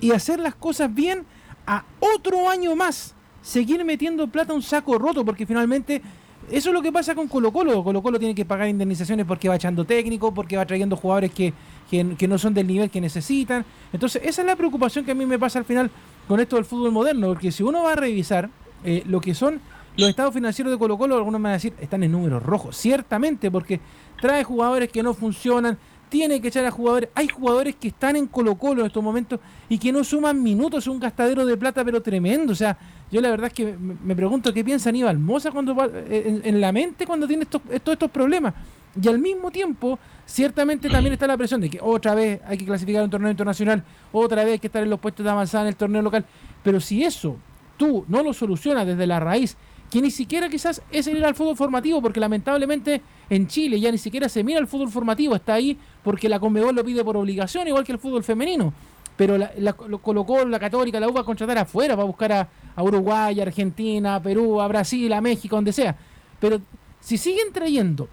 y 0.00 0.12
hacer 0.12 0.40
las 0.40 0.54
cosas 0.54 0.92
bien 0.92 1.24
a 1.66 1.84
otro 2.00 2.48
año 2.48 2.74
más, 2.74 3.14
seguir 3.42 3.84
metiendo 3.84 4.26
plata 4.26 4.52
a 4.52 4.56
un 4.56 4.62
saco 4.62 4.98
roto, 4.98 5.24
porque 5.24 5.46
finalmente 5.46 6.02
eso 6.50 6.70
es 6.70 6.74
lo 6.74 6.80
que 6.80 6.90
pasa 6.90 7.14
con 7.14 7.28
Colo 7.28 7.52
Colo. 7.52 7.84
Colo 7.84 8.02
Colo 8.02 8.18
tiene 8.18 8.34
que 8.34 8.44
pagar 8.44 8.68
indemnizaciones 8.68 9.26
porque 9.26 9.48
va 9.48 9.56
echando 9.56 9.84
técnico, 9.84 10.32
porque 10.32 10.56
va 10.56 10.64
trayendo 10.64 10.96
jugadores 10.96 11.30
que, 11.30 11.52
que, 11.90 12.28
no 12.28 12.38
son 12.38 12.54
del 12.54 12.66
nivel 12.66 12.90
que 12.90 13.00
necesitan. 13.00 13.64
Entonces 13.92 14.22
esa 14.24 14.42
es 14.42 14.46
la 14.46 14.56
preocupación 14.56 15.04
que 15.04 15.12
a 15.12 15.14
mí 15.14 15.26
me 15.26 15.38
pasa 15.38 15.58
al 15.58 15.64
final 15.64 15.90
con 16.26 16.40
esto 16.40 16.56
del 16.56 16.64
fútbol 16.64 16.92
moderno, 16.92 17.28
porque 17.28 17.50
si 17.50 17.62
uno 17.62 17.82
va 17.82 17.92
a 17.92 17.96
revisar 17.96 18.50
eh, 18.84 19.02
lo 19.06 19.20
que 19.20 19.34
son 19.34 19.60
los 19.96 20.08
estados 20.08 20.32
financieros 20.32 20.72
de 20.72 20.78
Colo 20.78 20.96
Colo, 20.96 21.16
algunos 21.16 21.42
van 21.42 21.50
a 21.50 21.54
decir, 21.54 21.72
están 21.80 22.02
en 22.04 22.12
números 22.12 22.42
rojos, 22.42 22.76
ciertamente, 22.76 23.50
porque 23.50 23.80
trae 24.20 24.44
jugadores 24.44 24.90
que 24.90 25.02
no 25.02 25.12
funcionan, 25.12 25.76
tiene 26.08 26.40
que 26.40 26.48
echar 26.48 26.64
a 26.64 26.70
jugadores. 26.70 27.08
Hay 27.14 27.28
jugadores 27.28 27.76
que 27.76 27.88
están 27.88 28.16
en 28.16 28.26
Colo 28.26 28.56
Colo 28.56 28.80
en 28.80 28.86
estos 28.86 29.02
momentos 29.02 29.40
y 29.68 29.78
que 29.78 29.92
no 29.92 30.02
suman 30.04 30.42
minutos, 30.42 30.84
es 30.84 30.88
un 30.88 30.98
gastadero 31.00 31.44
de 31.46 31.56
plata, 31.56 31.84
pero 31.84 32.00
tremendo. 32.02 32.52
O 32.52 32.56
sea, 32.56 32.76
yo 33.10 33.20
la 33.20 33.30
verdad 33.30 33.48
es 33.48 33.52
que 33.52 33.76
me, 33.76 34.14
pregunto 34.16 34.52
qué 34.52 34.64
piensa 34.64 34.88
Aníbal 34.90 35.18
Moza 35.18 35.50
cuando 35.50 35.74
va- 35.74 35.88
en, 36.08 36.42
en 36.44 36.60
la 36.60 36.72
mente 36.72 37.06
cuando 37.06 37.26
tiene 37.26 37.44
estos, 37.44 37.62
todos 37.62 37.94
estos 37.94 38.10
problemas. 38.10 38.54
Y 39.00 39.06
al 39.08 39.18
mismo 39.18 39.50
tiempo, 39.50 39.98
ciertamente 40.26 40.88
también 40.88 41.12
está 41.12 41.26
la 41.26 41.36
presión 41.36 41.60
de 41.60 41.70
que 41.70 41.78
otra 41.80 42.14
vez 42.14 42.40
hay 42.46 42.58
que 42.58 42.64
clasificar 42.64 43.04
un 43.04 43.10
torneo 43.10 43.30
internacional, 43.30 43.84
otra 44.12 44.42
vez 44.44 44.54
hay 44.54 44.58
que 44.58 44.66
estar 44.66 44.82
en 44.82 44.90
los 44.90 44.98
puestos 44.98 45.22
de 45.24 45.30
avanzada 45.30 45.64
en 45.64 45.68
el 45.68 45.76
torneo 45.76 46.02
local. 46.02 46.24
Pero 46.64 46.80
si 46.80 47.04
eso 47.04 47.36
tú 47.76 48.04
no 48.08 48.22
lo 48.22 48.32
solucionas 48.32 48.86
desde 48.86 49.06
la 49.06 49.20
raíz, 49.20 49.56
que 49.90 50.02
ni 50.02 50.10
siquiera 50.10 50.48
quizás 50.48 50.82
es 50.90 51.06
ir 51.06 51.24
al 51.24 51.34
fútbol 51.34 51.56
formativo, 51.56 52.02
porque 52.02 52.18
lamentablemente 52.20 53.00
en 53.30 53.46
Chile 53.46 53.78
ya 53.78 53.90
ni 53.90 53.98
siquiera 53.98 54.28
se 54.28 54.42
mira 54.42 54.58
el 54.58 54.66
fútbol 54.66 54.90
formativo, 54.90 55.34
está 55.34 55.54
ahí 55.54 55.78
porque 56.02 56.28
la 56.28 56.40
Conmebol 56.40 56.74
lo 56.74 56.84
pide 56.84 57.04
por 57.04 57.16
obligación, 57.16 57.68
igual 57.68 57.84
que 57.84 57.92
el 57.92 57.98
fútbol 57.98 58.24
femenino. 58.24 58.72
Pero 59.16 59.36
la, 59.36 59.50
la 59.58 59.74
lo 59.88 60.46
la 60.46 60.58
Católica, 60.60 61.00
la 61.00 61.08
U 61.08 61.12
va 61.12 61.22
a 61.22 61.24
contratar 61.24 61.58
afuera, 61.58 61.96
va 61.96 62.04
a 62.04 62.06
buscar 62.06 62.32
a, 62.32 62.48
Uruguay, 62.82 63.40
a 63.40 63.42
Argentina, 63.42 64.14
a 64.14 64.22
Perú, 64.22 64.60
a 64.60 64.68
Brasil, 64.68 65.12
a 65.12 65.20
México, 65.20 65.56
donde 65.56 65.72
sea. 65.72 65.96
Pero 66.38 66.60
si 67.00 67.18
siguen 67.18 67.52
trayendo 67.52 68.08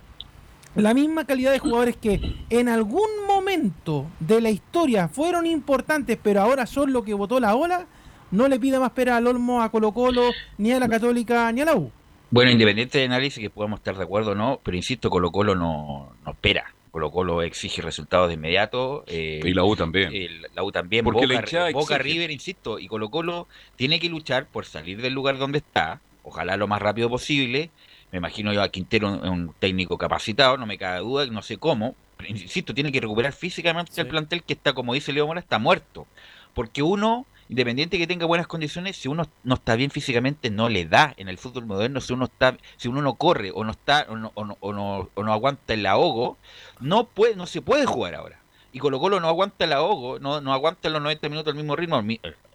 la 0.76 0.94
misma 0.94 1.26
calidad 1.26 1.52
de 1.52 1.60
jugadores 1.60 1.96
que 1.96 2.20
en 2.50 2.70
algún 2.70 3.08
momento 3.28 4.08
de 4.20 4.42
la 4.42 4.50
historia 4.50 5.08
fueron 5.08 5.46
importantes, 5.46 6.18
pero 6.22 6.42
ahora 6.42 6.66
son 6.66 6.92
lo 6.92 7.04
que 7.04 7.14
votó 7.14 7.40
la 7.40 7.56
ola, 7.56 7.86
no 8.32 8.48
le 8.48 8.60
pida 8.60 8.80
más 8.80 8.92
pera 8.92 9.16
al 9.16 9.28
Olmo, 9.28 9.62
a 9.62 9.70
Colo 9.70 9.92
Colo, 9.92 10.32
ni 10.58 10.72
a 10.72 10.80
la 10.80 10.90
Católica, 10.90 11.52
ni 11.52 11.62
a 11.62 11.66
la 11.66 11.76
U. 11.76 11.92
Bueno, 12.32 12.52
independiente 12.52 12.98
de 12.98 13.06
análisis 13.06 13.42
que 13.42 13.50
podamos 13.50 13.80
estar 13.80 13.96
de 13.96 14.04
acuerdo 14.04 14.32
o 14.32 14.36
no, 14.36 14.60
pero 14.64 14.76
insisto, 14.76 15.10
Colo 15.10 15.32
Colo 15.32 15.56
no, 15.56 16.14
espera. 16.28 16.74
Colo 16.92 17.12
Colo 17.12 17.42
exige 17.42 17.82
resultados 17.82 18.30
de 18.30 18.36
inmediato. 18.36 19.04
Eh, 19.08 19.42
y 19.44 19.54
la 19.54 19.66
U 19.66 19.76
también. 19.76 20.14
El, 20.14 20.48
la 20.54 20.64
U 20.64 20.72
también. 20.72 21.04
Porque 21.04 21.28
Boca, 21.28 21.46
la 21.52 21.72
Boca 21.72 21.98
River, 21.98 22.32
insisto, 22.32 22.80
y 22.80 22.88
Colo 22.88 23.10
Colo 23.10 23.48
tiene 23.76 24.00
que 24.00 24.10
luchar 24.10 24.48
por 24.48 24.66
salir 24.66 25.02
del 25.02 25.14
lugar 25.14 25.38
donde 25.38 25.58
está, 25.58 26.00
ojalá 26.24 26.58
lo 26.58 26.68
más 26.68 26.82
rápido 26.82 27.10
posible. 27.10 27.70
Me 28.12 28.20
imagino 28.20 28.54
yo 28.54 28.62
a 28.62 28.70
Quintero, 28.70 29.10
un, 29.10 29.54
técnico 29.60 29.98
capacitado, 29.98 30.58
no 30.58 30.66
me 30.66 30.78
cabe 30.78 31.00
duda, 31.00 31.26
no 31.26 31.42
sé 31.42 31.58
cómo. 31.58 31.96
Pero 32.18 32.30
insisto, 32.30 32.74
tiene 32.74 32.92
que 32.94 33.02
recuperar 33.02 33.34
físicamente 33.34 34.00
el 34.00 34.08
plantel 34.08 34.44
que 34.44 34.54
está, 34.54 34.72
como 34.72 34.94
dice 34.94 35.12
Leo 35.12 35.28
Mora, 35.28 35.42
está 35.42 35.60
muerto. 35.60 36.08
Porque 36.54 36.82
uno 36.82 37.26
independiente 37.50 37.98
que 37.98 38.08
tenga 38.08 38.26
buenas 38.26 38.48
condiciones, 38.48 38.98
si 38.98 39.08
uno 39.08 39.28
no 39.44 39.56
está 39.56 39.76
bien 39.76 39.92
físicamente, 39.92 40.50
no 40.50 40.70
le 40.70 40.86
da 40.86 41.14
en 41.18 41.30
el 41.30 41.38
fútbol 41.38 41.66
moderno, 41.66 42.02
si 42.02 42.14
uno 42.14 42.26
está, 42.26 42.58
si 42.78 42.88
uno 42.88 43.02
no 43.02 43.16
corre 43.16 43.52
o 43.54 43.64
no 43.64 43.72
está 43.72 44.06
o 44.10 44.16
no, 44.16 44.32
o 44.36 44.46
no, 44.46 44.58
o 44.60 44.74
no, 44.74 45.10
o 45.14 45.24
no 45.24 45.34
aguanta 45.34 45.74
el 45.74 45.86
ahogo, 45.86 46.38
no 46.80 47.06
puede, 47.06 47.36
no 47.36 47.46
se 47.46 47.62
puede 47.62 47.86
jugar 47.86 48.16
ahora. 48.16 48.40
Y 48.74 48.80
Colo 48.80 49.00
Colo 49.00 49.20
no 49.22 49.30
aguanta 49.30 49.64
el 49.64 49.74
ahogo, 49.74 50.20
no, 50.20 50.42
no 50.42 50.52
aguanta 50.52 50.90
los 50.90 51.02
90 51.02 51.30
minutos 51.30 51.52
al 51.52 51.58
mismo 51.58 51.76
ritmo, 51.76 52.04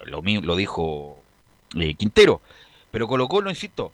lo, 0.04 0.22
mismo 0.22 0.46
lo 0.46 0.54
dijo 0.54 1.18
eh, 1.76 1.94
Quintero. 1.94 2.42
Pero 2.90 3.08
Colo 3.08 3.26
Colo, 3.26 3.48
insisto, 3.48 3.92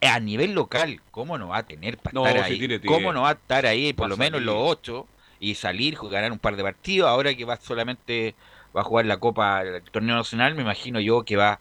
a 0.00 0.18
nivel 0.20 0.52
local, 0.52 1.02
¿cómo 1.10 1.36
no 1.36 1.48
va 1.48 1.58
a 1.58 1.62
tener 1.64 1.98
para 1.98 2.18
estar 2.18 2.44
ahí? 2.44 2.80
¿Cómo 2.86 3.12
no 3.12 3.22
va 3.22 3.30
a 3.30 3.32
estar 3.32 3.66
ahí 3.66 3.92
por 3.92 4.08
lo 4.08 4.16
menos 4.16 4.40
los 4.40 4.56
ocho 4.58 5.06
y 5.38 5.54
salir, 5.54 5.98
ganar 6.10 6.32
un 6.32 6.38
par 6.38 6.56
de 6.56 6.62
partidos, 6.62 7.10
ahora 7.10 7.34
que 7.34 7.44
va 7.44 7.56
solamente 7.56 8.34
va 8.76 8.82
a 8.82 8.84
jugar 8.84 9.06
la 9.06 9.18
Copa, 9.18 9.62
el 9.62 9.82
torneo 9.82 10.16
nacional, 10.16 10.54
me 10.54 10.62
imagino 10.62 11.00
yo 11.00 11.24
que 11.24 11.36
va, 11.36 11.60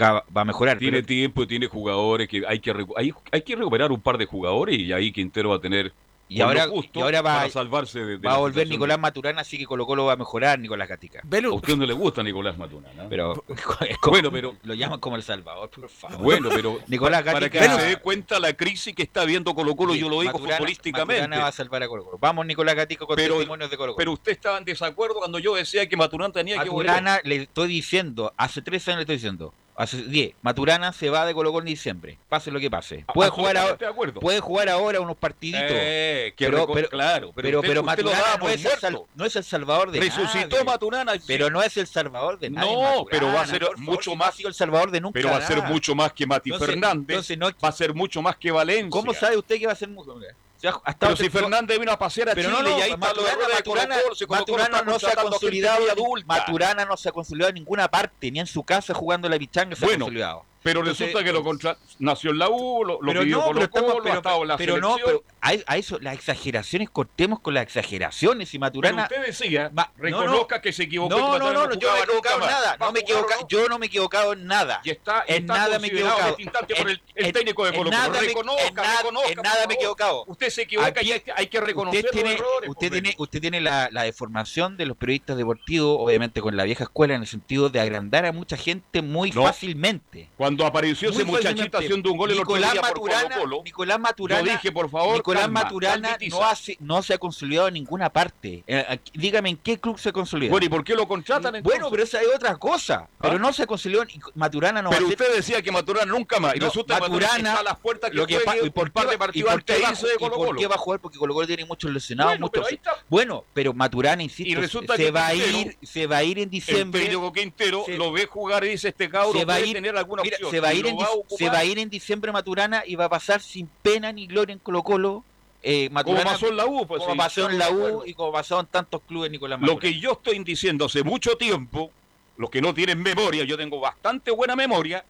va 0.00 0.24
a 0.34 0.44
mejorar. 0.44 0.78
Tiene 0.78 1.02
tiempo, 1.02 1.46
tiene 1.46 1.66
jugadores, 1.68 2.28
que 2.28 2.42
hay 2.46 2.58
que, 2.58 2.74
hay, 2.96 3.12
hay 3.30 3.42
que 3.42 3.56
recuperar 3.56 3.92
un 3.92 4.00
par 4.00 4.18
de 4.18 4.26
jugadores 4.26 4.78
y 4.78 4.92
ahí 4.92 5.12
Quintero 5.12 5.50
va 5.50 5.56
a 5.56 5.60
tener 5.60 5.92
y 6.28 6.40
ahora, 6.40 6.66
justo 6.66 6.98
y 6.98 7.02
ahora, 7.02 7.22
va, 7.22 7.36
para 7.36 7.50
salvarse 7.50 8.00
de, 8.00 8.18
de 8.18 8.28
va 8.28 8.34
a 8.34 8.38
volver 8.38 8.66
Nicolás 8.66 8.98
Maturana, 8.98 9.42
así 9.42 9.58
que 9.58 9.64
Colo 9.64 9.86
Colo 9.86 10.06
va 10.06 10.14
a 10.14 10.16
mejorar 10.16 10.58
Nicolás 10.58 10.88
Gatica. 10.88 11.20
Belu... 11.22 11.52
A 11.52 11.54
usted 11.54 11.76
no 11.76 11.86
le 11.86 11.92
gusta 11.92 12.22
Nicolás 12.22 12.58
Maturana. 12.58 13.04
¿eh? 13.04 13.06
Pero, 13.08 13.44
como, 14.00 14.10
bueno, 14.10 14.32
pero 14.32 14.56
lo 14.64 14.74
llaman 14.74 14.98
como 14.98 15.14
el 15.14 15.22
Salvador, 15.22 15.70
por 15.70 15.88
favor. 15.88 16.18
Bueno, 16.18 16.48
pero 16.52 16.80
Nicolás 16.88 17.24
Gatica, 17.24 17.32
para 17.32 17.50
que 17.50 17.60
Belu... 17.60 17.76
se 17.76 17.86
dé 17.86 17.96
cuenta 17.98 18.40
la 18.40 18.54
crisis 18.54 18.94
que 18.94 19.04
está 19.04 19.24
viendo 19.24 19.54
Colo 19.54 19.76
Colo, 19.76 19.92
sí, 19.92 20.00
yo 20.00 20.08
lo 20.08 20.20
digo 20.20 20.32
Maturana, 20.32 20.56
futbolísticamente. 20.56 21.22
Maturana 21.22 21.42
va 21.42 21.48
a 21.48 21.52
salvar 21.52 21.82
a 21.84 21.88
Colo 21.88 22.04
Colo. 22.04 22.18
Vamos 22.18 22.44
Nicolás 22.44 22.74
Gatica 22.74 23.06
con 23.06 23.14
pero, 23.14 23.34
testimonios 23.34 23.70
de 23.70 23.76
Colo 23.76 23.92
Colo. 23.92 23.98
Pero 23.98 24.12
usted 24.12 24.32
estaba 24.32 24.58
en 24.58 24.64
desacuerdo 24.64 25.16
cuando 25.16 25.38
yo 25.38 25.54
decía 25.54 25.88
que 25.88 25.96
Maturana 25.96 26.32
tenía 26.32 26.56
Maturana, 26.56 26.64
que 26.64 26.74
volver. 26.74 27.02
Maturana 27.02 27.20
le 27.22 27.36
estoy 27.44 27.68
diciendo, 27.68 28.34
hace 28.36 28.62
tres 28.62 28.86
años 28.88 28.96
le 28.96 29.02
estoy 29.02 29.16
diciendo, 29.16 29.54
10. 29.84 30.34
Maturana 30.42 30.92
se 30.92 31.10
va 31.10 31.26
de 31.26 31.34
Colo 31.34 31.52
Colo 31.52 31.62
en 31.62 31.66
diciembre, 31.66 32.18
pase 32.28 32.50
lo 32.50 32.58
que 32.58 32.70
pase. 32.70 33.04
Ah, 33.06 33.12
puede, 33.12 33.28
ah, 33.28 33.32
jugar 33.32 33.56
ahora, 33.56 33.78
puede 34.14 34.40
jugar 34.40 34.68
ahora 34.68 35.00
unos 35.00 35.16
partiditos. 35.16 35.62
Eh, 35.68 36.34
pero, 36.36 36.66
recor- 36.66 36.74
pero, 36.74 36.88
claro, 36.88 37.32
pero, 37.34 37.58
usted, 37.58 37.68
pero 37.68 37.80
usted 37.82 38.04
Maturana 38.04 38.36
no 38.38 38.48
es, 38.48 38.64
el, 38.64 38.98
no 39.14 39.24
es, 39.24 39.36
el, 39.36 39.44
salvador 39.44 39.90
de 39.90 40.00
Resucitó 40.00 40.48
nadie. 40.48 40.64
Maturana. 40.64 41.12
Sí. 41.14 41.24
Pero 41.26 41.50
no 41.50 41.62
es 41.62 41.76
el 41.76 41.86
salvador 41.86 42.38
de 42.38 42.50
nadie. 42.50 42.72
No, 42.72 42.80
Maturana, 42.80 43.06
pero 43.10 43.26
va 43.26 43.40
a 43.40 43.42
ah, 43.42 43.46
ser 43.46 43.62
favor, 43.62 43.78
mucho 43.78 44.10
si 44.10 44.16
más. 44.16 44.40
No 44.40 44.48
el 44.48 44.54
salvador 44.54 44.90
de 44.90 45.00
nunca. 45.00 45.12
Pero 45.14 45.30
va 45.30 45.36
a 45.36 45.46
ser 45.46 45.62
mucho 45.62 45.94
más 45.94 46.12
que 46.12 46.26
Mati 46.26 46.50
entonces, 46.50 46.74
Fernández. 46.74 47.10
Entonces 47.10 47.38
no, 47.38 47.46
va 47.46 47.68
a 47.68 47.72
ser 47.72 47.94
mucho 47.94 48.22
más 48.22 48.36
que 48.36 48.50
Valencia. 48.50 48.90
¿Cómo 48.90 49.12
sabe 49.12 49.36
usted 49.36 49.58
que 49.58 49.66
va 49.66 49.72
a 49.72 49.76
ser 49.76 49.88
mucho 49.88 50.14
más? 50.14 50.26
O 50.56 50.60
sea, 50.60 50.70
hasta 50.84 50.98
pero 50.98 51.12
este 51.12 51.24
si 51.24 51.30
Fernández 51.30 51.78
vino 51.78 51.92
a 51.92 51.98
pasear 51.98 52.30
a 52.30 52.34
pero 52.34 52.48
Chile 52.50 52.62
no, 52.62 52.70
no, 52.70 52.78
y 52.78 52.82
ahí 52.82 52.96
Maturana, 52.96 53.32
está 53.32 53.56
Maturana, 53.56 53.96
Maturana 54.28 54.82
no 54.82 54.98
se 54.98 55.06
ha 55.06 55.16
consolidado 55.16 55.82
Maturana 56.24 56.84
no 56.86 56.96
se 56.96 57.08
ha 57.08 57.12
consolidado 57.12 57.50
en 57.50 57.56
ninguna 57.56 57.88
parte, 57.88 58.30
ni 58.30 58.40
en 58.40 58.46
su 58.46 58.62
casa 58.62 58.94
jugando 58.94 59.28
la 59.28 59.36
bichanga 59.36 59.76
se 59.76 59.84
bueno, 59.84 60.04
ha 60.04 60.06
consolidado. 60.06 60.44
Pero 60.66 60.80
Entonces, 60.80 61.06
resulta 61.06 61.24
que 61.24 61.32
lo 61.32 61.38
eh, 61.38 61.44
contra... 61.44 61.76
nació 62.00 62.32
en 62.32 62.38
la 62.38 62.48
U, 62.50 62.84
lo, 62.84 63.00
lo 63.00 63.20
pidió 63.22 63.36
no, 63.36 63.44
Colo 63.44 63.54
pero, 63.54 63.64
estamos, 63.66 63.96
pero, 64.02 64.14
ha 64.14 64.16
estado 64.16 64.42
en 64.42 64.48
la 64.48 64.56
pero 64.56 64.74
selección. 64.74 64.98
no, 64.98 65.06
pero 65.06 65.24
a, 65.40 65.72
a, 65.72 65.76
eso, 65.76 65.98
las 66.00 66.14
exageraciones, 66.14 66.90
cortemos 66.90 67.38
con 67.38 67.54
las 67.54 67.62
exageraciones. 67.62 68.52
Y 68.52 68.58
Maturana. 68.58 69.06
Pero 69.08 69.20
usted 69.20 69.32
decía, 69.32 69.70
ma, 69.72 69.92
reconozca 69.96 70.56
no, 70.56 70.58
no, 70.58 70.62
que 70.62 70.72
se 70.72 70.82
equivocó. 70.82 71.16
No, 71.16 71.38
no, 71.38 71.52
no, 71.52 71.72
yo, 71.74 71.88
no 71.88 71.94
me 71.94 72.00
he 72.00 72.02
equivocado 72.02 72.42
en 72.42 72.50
nada. 72.50 72.76
No 72.80 72.92
me 72.92 72.98
equivoca, 72.98 73.34
yo 73.48 73.68
no 73.68 73.78
me 73.78 73.86
he 73.86 73.88
equivocado 73.88 74.32
en 74.32 74.46
nada. 74.46 74.80
Y 74.82 74.90
está, 74.90 75.24
en 75.28 75.46
nada 75.46 75.78
me 75.78 75.86
he 75.86 75.90
equivocado. 75.90 76.36
Por 76.36 76.90
el, 76.90 77.00
el 77.14 77.26
en, 77.26 77.32
técnico 77.32 77.64
de 77.64 77.72
Colo 77.72 77.90
Colo. 77.92 78.20
Reconozca, 78.20 78.66
en 78.66 78.74
nada, 78.74 78.96
reconozca. 78.98 79.30
En 79.30 79.42
nada 79.42 79.66
me 79.68 79.74
he 79.74 79.76
equivocado. 79.76 80.24
Usted 80.26 80.50
se 80.50 80.62
equivoca 80.62 80.88
Aquí, 80.88 81.08
y 81.08 81.12
hay, 81.12 81.22
hay 81.36 81.46
que 81.46 81.60
reconocer 81.60 82.02
pues, 82.02 82.12
usted 82.12 82.22
tiene, 82.22 82.38
los 82.38 82.40
errores. 82.40 82.70
Usted 82.70 82.90
tiene, 82.90 83.14
usted 83.16 83.40
tiene 83.40 83.60
la, 83.60 83.88
la 83.92 84.02
deformación 84.02 84.76
de 84.76 84.86
los 84.86 84.96
periodistas 84.96 85.36
deportivos, 85.36 85.96
obviamente 86.00 86.40
con 86.40 86.56
la 86.56 86.64
vieja 86.64 86.82
escuela, 86.82 87.14
en 87.14 87.20
el 87.20 87.28
sentido 87.28 87.68
de 87.68 87.78
agrandar 87.78 88.26
a 88.26 88.32
mucha 88.32 88.56
gente 88.56 89.00
muy 89.00 89.30
fácilmente. 89.30 90.28
Cuando 90.36 90.55
cuando 90.56 90.66
apareció 90.66 91.10
ese 91.10 91.24
muchachito 91.24 91.76
haciendo 91.76 92.10
un 92.10 92.16
gol 92.16 92.30
el 92.30 92.38
Nicolás 92.38 92.70
otro 92.70 92.82
Maturana, 92.82 93.22
por 93.22 93.28
Colo, 93.28 93.40
Colo 93.42 93.62
Nicolás 93.62 94.00
Maturana, 94.00 94.42
yo 94.42 94.52
dije, 94.52 94.72
por 94.72 94.88
favor, 94.88 95.16
Nicolás 95.16 95.42
calma, 95.42 95.62
Maturana 95.64 96.18
no, 96.30 96.44
hace, 96.44 96.76
no 96.80 97.02
se 97.02 97.12
ha 97.12 97.18
consolidado 97.18 97.68
en 97.68 97.74
ninguna 97.74 98.08
parte. 98.08 98.64
Eh, 98.66 98.98
dígame, 99.12 99.50
¿en 99.50 99.56
qué 99.58 99.78
club 99.78 99.98
se 99.98 100.12
consolidó? 100.12 100.52
Bueno, 100.52 100.64
¿y 100.64 100.68
por 100.70 100.82
qué 100.82 100.94
lo 100.94 101.06
contratan 101.06 101.56
entonces? 101.56 101.78
Bueno, 101.78 101.90
pero 101.90 102.04
esa 102.04 102.22
es 102.22 102.28
otra 102.34 102.56
cosa. 102.56 103.06
¿Ah? 103.06 103.18
Pero 103.20 103.38
no 103.38 103.52
se 103.52 103.66
consolidó, 103.66 104.02
Maturana 104.34 104.80
no 104.80 104.88
Pero 104.88 105.02
va 105.02 105.08
usted 105.10 105.26
ser... 105.26 105.36
decía 105.36 105.60
que 105.60 105.70
Maturana 105.70 106.10
nunca 106.10 106.40
más, 106.40 106.56
y 106.56 106.58
no, 106.58 106.66
resulta 106.66 107.00
Maturana, 107.00 107.26
Maturana 107.26 107.48
está 107.50 107.60
a 107.60 107.64
las 107.64 107.78
puertas 107.78 108.10
que, 108.10 108.16
lo 108.16 108.26
que 108.26 108.40
y 108.62 108.70
por 108.70 108.90
parte 108.90 109.10
de 109.10 109.18
partido 109.18 109.48
por 109.48 109.62
hizo 109.92 110.06
de 110.06 110.16
Colo 110.16 110.36
por 110.36 110.56
qué 110.56 110.66
va 110.66 110.76
a 110.76 110.78
jugar? 110.78 111.00
Porque 111.00 111.18
Colo 111.18 111.34
Colo 111.34 111.46
tiene 111.46 111.66
muchos 111.66 111.90
lesionados. 111.90 112.32
Bueno, 112.32 112.46
muchos... 112.46 112.66
Pero 112.70 112.96
bueno, 113.08 113.44
pero 113.52 113.74
Maturana, 113.74 114.22
insisto, 114.22 114.50
y 114.50 114.54
resulta 114.54 114.96
se, 114.96 115.04
que 115.04 115.10
va 115.10 115.26
a 115.26 115.34
ir, 115.34 115.76
se 115.82 116.06
va 116.06 116.18
a 116.18 116.24
ir 116.24 116.38
en 116.38 116.48
diciembre. 116.48 117.06
El 117.06 117.32
Quintero 117.32 117.84
lo 117.88 118.12
ve 118.12 118.24
jugar 118.24 118.64
y 118.64 118.70
dice, 118.70 118.88
este 118.88 119.10
cabro 119.10 119.32
puede 119.44 119.72
tener 119.72 119.96
alguna 119.96 120.22
opción. 120.22 120.45
Se 120.50 120.60
va, 120.60 120.68
a 120.68 120.74
ir 120.74 120.86
en, 120.86 120.96
se 121.28 121.48
va 121.48 121.58
a 121.58 121.64
ir 121.64 121.78
en 121.78 121.90
diciembre 121.90 122.32
Maturana 122.32 122.82
y 122.86 122.94
va 122.94 123.06
a 123.06 123.08
pasar 123.08 123.40
sin 123.40 123.68
pena 123.82 124.12
ni 124.12 124.26
gloria 124.26 124.52
en 124.52 124.58
Colo 124.58 124.82
Colo. 124.82 125.24
Eh, 125.62 125.88
Maturana, 125.90 126.22
como 126.22 126.32
pasó 126.32 126.48
en 126.48 126.56
la 126.56 126.66
U, 126.66 126.86
pues, 126.86 127.00
como 127.00 127.12
sí, 127.12 127.18
pasó 127.18 127.50
en 127.50 127.58
la 127.58 127.70
U 127.70 128.04
y 128.06 128.14
como 128.14 128.32
pasó 128.32 128.60
en 128.60 128.66
tantos 128.66 129.02
clubes 129.02 129.30
Nicolás 129.30 129.58
Maturana. 129.58 129.74
Lo 129.74 129.80
que 129.80 129.98
yo 129.98 130.12
estoy 130.12 130.38
diciendo 130.44 130.84
hace 130.84 131.02
mucho 131.02 131.36
tiempo, 131.36 131.90
los 132.36 132.50
que 132.50 132.60
no 132.60 132.72
tienen 132.74 133.02
memoria, 133.02 133.44
yo 133.44 133.56
tengo 133.56 133.80
bastante 133.80 134.30
buena 134.30 134.54
memoria, 134.54 135.04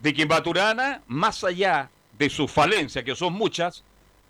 de 0.00 0.12
que 0.12 0.26
Maturana, 0.26 1.02
más 1.06 1.44
allá 1.44 1.90
de 2.18 2.28
sus 2.30 2.50
falencias, 2.50 3.04
que 3.04 3.14
son 3.14 3.32
muchas, 3.32 3.84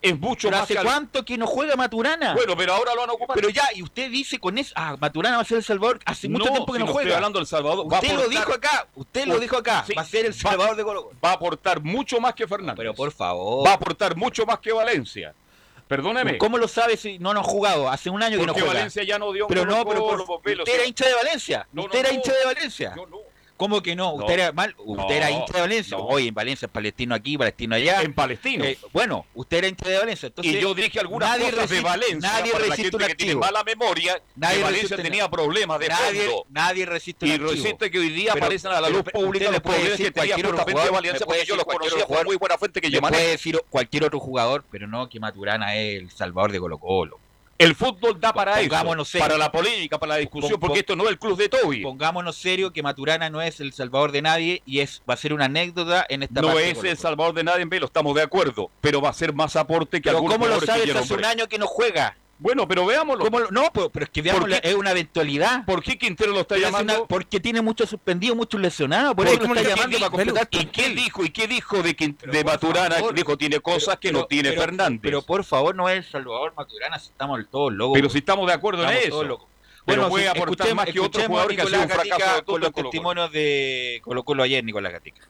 es 0.04 0.20
mucho 0.20 0.48
pero 0.48 0.60
más. 0.60 0.70
¿Hace 0.70 0.82
cuánto 0.82 1.24
que 1.24 1.38
no 1.38 1.46
juega 1.46 1.76
Maturana? 1.76 2.34
Bueno, 2.34 2.56
pero 2.56 2.74
ahora 2.74 2.94
lo 2.94 3.04
han 3.04 3.10
ocupado. 3.10 3.34
Pero 3.34 3.48
ya, 3.48 3.64
y 3.74 3.82
usted 3.82 4.10
dice 4.10 4.38
con 4.38 4.58
eso, 4.58 4.72
ah, 4.76 4.96
Maturana 5.00 5.36
va 5.36 5.42
a 5.42 5.46
ser 5.46 5.58
El 5.58 5.64
Salvador. 5.64 5.98
Hace 6.04 6.28
mucho 6.28 6.50
tiempo 6.50 6.72
que 6.72 6.78
no 6.78 6.86
juega. 6.86 7.08
Estoy 7.08 7.14
hablando 7.14 7.38
del 7.38 7.46
Salvador. 7.46 7.86
Usted 7.86 8.14
lo 8.14 8.28
dijo 8.28 8.52
acá, 8.52 8.86
usted 8.94 9.26
lo 9.26 9.40
dijo 9.40 9.56
acá. 9.56 9.84
Va 9.96 10.02
a 10.02 10.04
ser 10.04 10.26
El 10.26 10.34
Salvador 10.34 10.76
de 10.76 10.84
Colo. 10.84 11.10
Va 11.24 11.30
a 11.30 11.34
aportar 11.34 11.80
mucho 11.80 12.20
más 12.20 12.34
que 12.34 12.46
Fernández. 12.46 12.76
Pero 12.76 12.94
por 12.94 13.12
favor. 13.12 13.66
Va 13.66 13.72
a 13.72 13.74
aportar 13.74 14.16
mucho 14.16 14.44
más 14.44 14.58
que 14.58 14.72
Valencia. 14.72 15.34
Perdóneme. 15.88 16.38
¿Cómo 16.38 16.58
lo 16.58 16.68
sabe 16.68 16.96
si 16.96 17.18
no, 17.18 17.34
no 17.34 17.40
han 17.40 17.46
jugado? 17.46 17.90
Hace 17.90 18.10
un 18.10 18.22
año 18.22 18.38
porque 18.38 18.54
que 18.54 18.60
no 18.60 18.66
juega. 18.66 18.78
Valencia 18.78 19.04
ya 19.04 19.18
no 19.18 19.32
dio 19.32 19.46
un 19.46 19.48
Pero 19.48 19.66
no, 19.66 19.84
pero 19.84 20.24
usted 20.24 20.74
era 20.74 20.82
¿eh? 20.82 20.88
hincha 20.88 21.06
de 21.06 21.14
Valencia. 21.14 21.68
Usted 21.74 21.98
era 21.98 22.12
hincha 22.12 22.32
de 22.32 22.44
Valencia. 22.44 22.92
Yo 22.96 23.06
no. 23.06 23.33
¿Cómo 23.64 23.82
que 23.82 23.96
no? 23.96 24.12
Usted 24.12 24.26
no, 24.26 24.42
era 24.42 24.52
mal, 24.52 24.74
usted 24.76 25.04
no, 25.04 25.10
era 25.10 25.30
hincha 25.30 25.54
de 25.54 25.60
Valencia. 25.62 25.96
No. 25.96 26.04
Hoy 26.04 26.28
en 26.28 26.34
Valencia 26.34 26.66
es 26.66 26.72
palestino 26.72 27.14
aquí, 27.14 27.38
palestino 27.38 27.76
allá. 27.76 28.02
En 28.02 28.12
palestino. 28.12 28.62
Eh, 28.62 28.76
bueno, 28.92 29.24
usted 29.32 29.56
era 29.56 29.68
hincha 29.68 29.88
de 29.88 29.96
Valencia. 29.96 30.26
Entonces, 30.26 30.52
y 30.52 30.60
yo 30.60 30.74
dije 30.74 31.00
algunas 31.00 31.30
nadie 31.30 31.44
cosas 31.44 31.56
resiste, 31.56 31.76
de 31.76 31.80
Valencia. 31.80 32.18
Nadie 32.30 32.52
para 32.52 32.64
resiste 32.66 32.68
la 32.68 32.90
gente 32.90 32.96
un 32.96 33.08
que 33.08 33.14
tiene 33.14 33.34
mala 33.36 33.64
memoria. 33.64 34.20
Nadie 34.36 34.58
que 34.58 34.62
Valencia 34.64 34.96
tenía 34.98 35.30
problemas 35.30 35.80
de 35.80 35.88
nadie, 35.88 36.26
fondo. 36.26 36.46
Nadie 36.50 36.84
resiste. 36.84 37.26
Y 37.26 37.38
resiste 37.38 37.90
que 37.90 37.98
hoy 37.98 38.10
día 38.10 38.34
pero, 38.34 38.44
aparecen 38.44 38.70
a 38.70 38.82
la 38.82 38.90
luz 38.90 39.02
pública 39.04 39.50
los 39.50 39.60
problemas 39.60 39.96
que 39.96 40.10
tenía 40.10 40.36
de 40.36 40.90
Valencia 40.90 41.24
porque 41.24 41.46
yo 41.46 41.56
los 41.56 41.64
conocía 41.64 42.04
con 42.04 42.26
muy 42.26 42.36
buena 42.36 42.58
fuente 42.58 42.82
que 42.82 42.90
yo. 42.90 43.00
Puede 43.00 43.28
decir 43.28 43.62
cualquier 43.70 44.04
otro 44.04 44.20
jugador, 44.20 44.62
pero 44.70 44.86
no 44.86 45.08
que 45.08 45.18
Maturana 45.18 45.74
es 45.74 46.02
el 46.02 46.10
salvador 46.10 46.52
de 46.52 46.60
Colo 46.60 46.76
Colo. 46.76 47.18
El 47.64 47.74
fútbol 47.74 48.20
da 48.20 48.32
para 48.32 48.56
pongámonos 48.56 49.08
eso, 49.08 49.12
serio. 49.12 49.26
para 49.26 49.38
la 49.38 49.50
política, 49.50 49.98
para 49.98 50.14
la 50.14 50.18
discusión, 50.18 50.52
pong, 50.52 50.60
porque 50.60 50.80
esto 50.80 50.96
no 50.96 51.04
es 51.04 51.10
el 51.10 51.18
club 51.18 51.36
de 51.36 51.48
Toby. 51.48 51.82
Pongámonos 51.82 52.36
serio 52.36 52.72
que 52.72 52.82
Maturana 52.82 53.30
no 53.30 53.40
es 53.40 53.60
el 53.60 53.72
salvador 53.72 54.12
de 54.12 54.22
nadie 54.22 54.62
y 54.66 54.80
es 54.80 55.02
va 55.08 55.14
a 55.14 55.16
ser 55.16 55.32
una 55.32 55.46
anécdota 55.46 56.04
en 56.08 56.22
esta 56.22 56.40
No 56.40 56.58
es 56.58 56.82
el 56.84 56.96
salvador 56.96 57.34
de 57.34 57.44
nadie 57.44 57.62
en 57.62 57.68
Velo, 57.68 57.86
estamos 57.86 58.14
de 58.14 58.22
acuerdo, 58.22 58.70
pero 58.80 59.00
va 59.00 59.10
a 59.10 59.14
ser 59.14 59.32
más 59.32 59.56
aporte 59.56 60.00
que 60.00 60.08
pero 60.08 60.18
algunos 60.18 60.38
¿Cómo 60.38 60.48
lo 60.48 60.60
sabes 60.60 60.94
hace 60.94 61.14
un 61.14 61.24
año 61.24 61.48
que 61.48 61.58
no 61.58 61.66
juega? 61.66 62.16
Bueno, 62.38 62.66
pero 62.66 62.84
veámoslo. 62.84 63.24
Lo, 63.24 63.50
no, 63.50 63.70
pero, 63.72 63.90
pero, 63.90 64.04
es 64.04 64.10
que 64.10 64.22
veámoslo, 64.22 64.56
es 64.56 64.74
una 64.74 64.90
eventualidad. 64.90 65.64
¿Por 65.64 65.82
qué 65.82 65.96
Quintero 65.96 66.32
lo 66.32 66.40
está 66.40 66.56
llamando? 66.56 66.92
Es 66.92 66.98
una, 67.00 67.08
porque 67.08 67.40
tiene 67.40 67.62
muchos 67.62 67.88
suspendidos, 67.88 68.36
muchos 68.36 68.60
lesionados. 68.60 69.14
Por, 69.14 69.26
¿Por 69.26 69.34
eso 69.34 69.46
lo 69.46 69.54
está 69.54 69.76
llamando 69.76 69.98
para 69.98 70.10
completar. 70.10 70.48
¿Y 70.50 70.66
qué 70.66 70.88
dijo? 70.90 71.24
¿Y 71.24 71.30
qué 71.30 71.46
dijo 71.46 71.82
de, 71.82 71.94
que, 71.94 72.14
de 72.26 72.44
Maturana? 72.44 72.96
Favor, 72.96 73.14
dijo, 73.14 73.38
tiene 73.38 73.60
cosas 73.60 73.98
que 73.98 74.12
no 74.12 74.26
tiene 74.26 74.52
Fernández. 74.52 75.00
Pero 75.02 75.22
por 75.22 75.44
favor, 75.44 75.74
no 75.74 75.88
es 75.88 76.06
Salvador 76.06 76.54
Maturana, 76.56 76.98
si 76.98 77.08
estamos 77.08 77.40
todos 77.50 77.72
locos. 77.72 77.94
Pero 77.94 78.10
si 78.10 78.18
estamos 78.18 78.46
de 78.46 78.52
acuerdo 78.52 78.82
estamos 78.82 79.00
en 79.00 79.08
eso. 79.08 79.16
Todos 79.16 79.26
locos. 79.26 79.48
Bueno, 79.86 80.02
pero 80.02 80.10
puede 80.10 80.28
aportar 80.28 80.74
más 80.74 80.86
que 80.86 80.98
otro 80.98 81.22
jugador 81.24 81.54
que 81.54 81.62
ha 81.62 81.66
sido 81.66 81.82
un 81.82 81.88
fracaso. 81.88 82.44
Con 82.44 82.60
los 82.60 82.72
testimonios 82.72 83.30
de 83.32 84.00
Colo 84.02 84.24
Colo 84.24 84.42
ayer, 84.42 84.64
Nicolás 84.64 84.92
Gatica. 84.92 85.28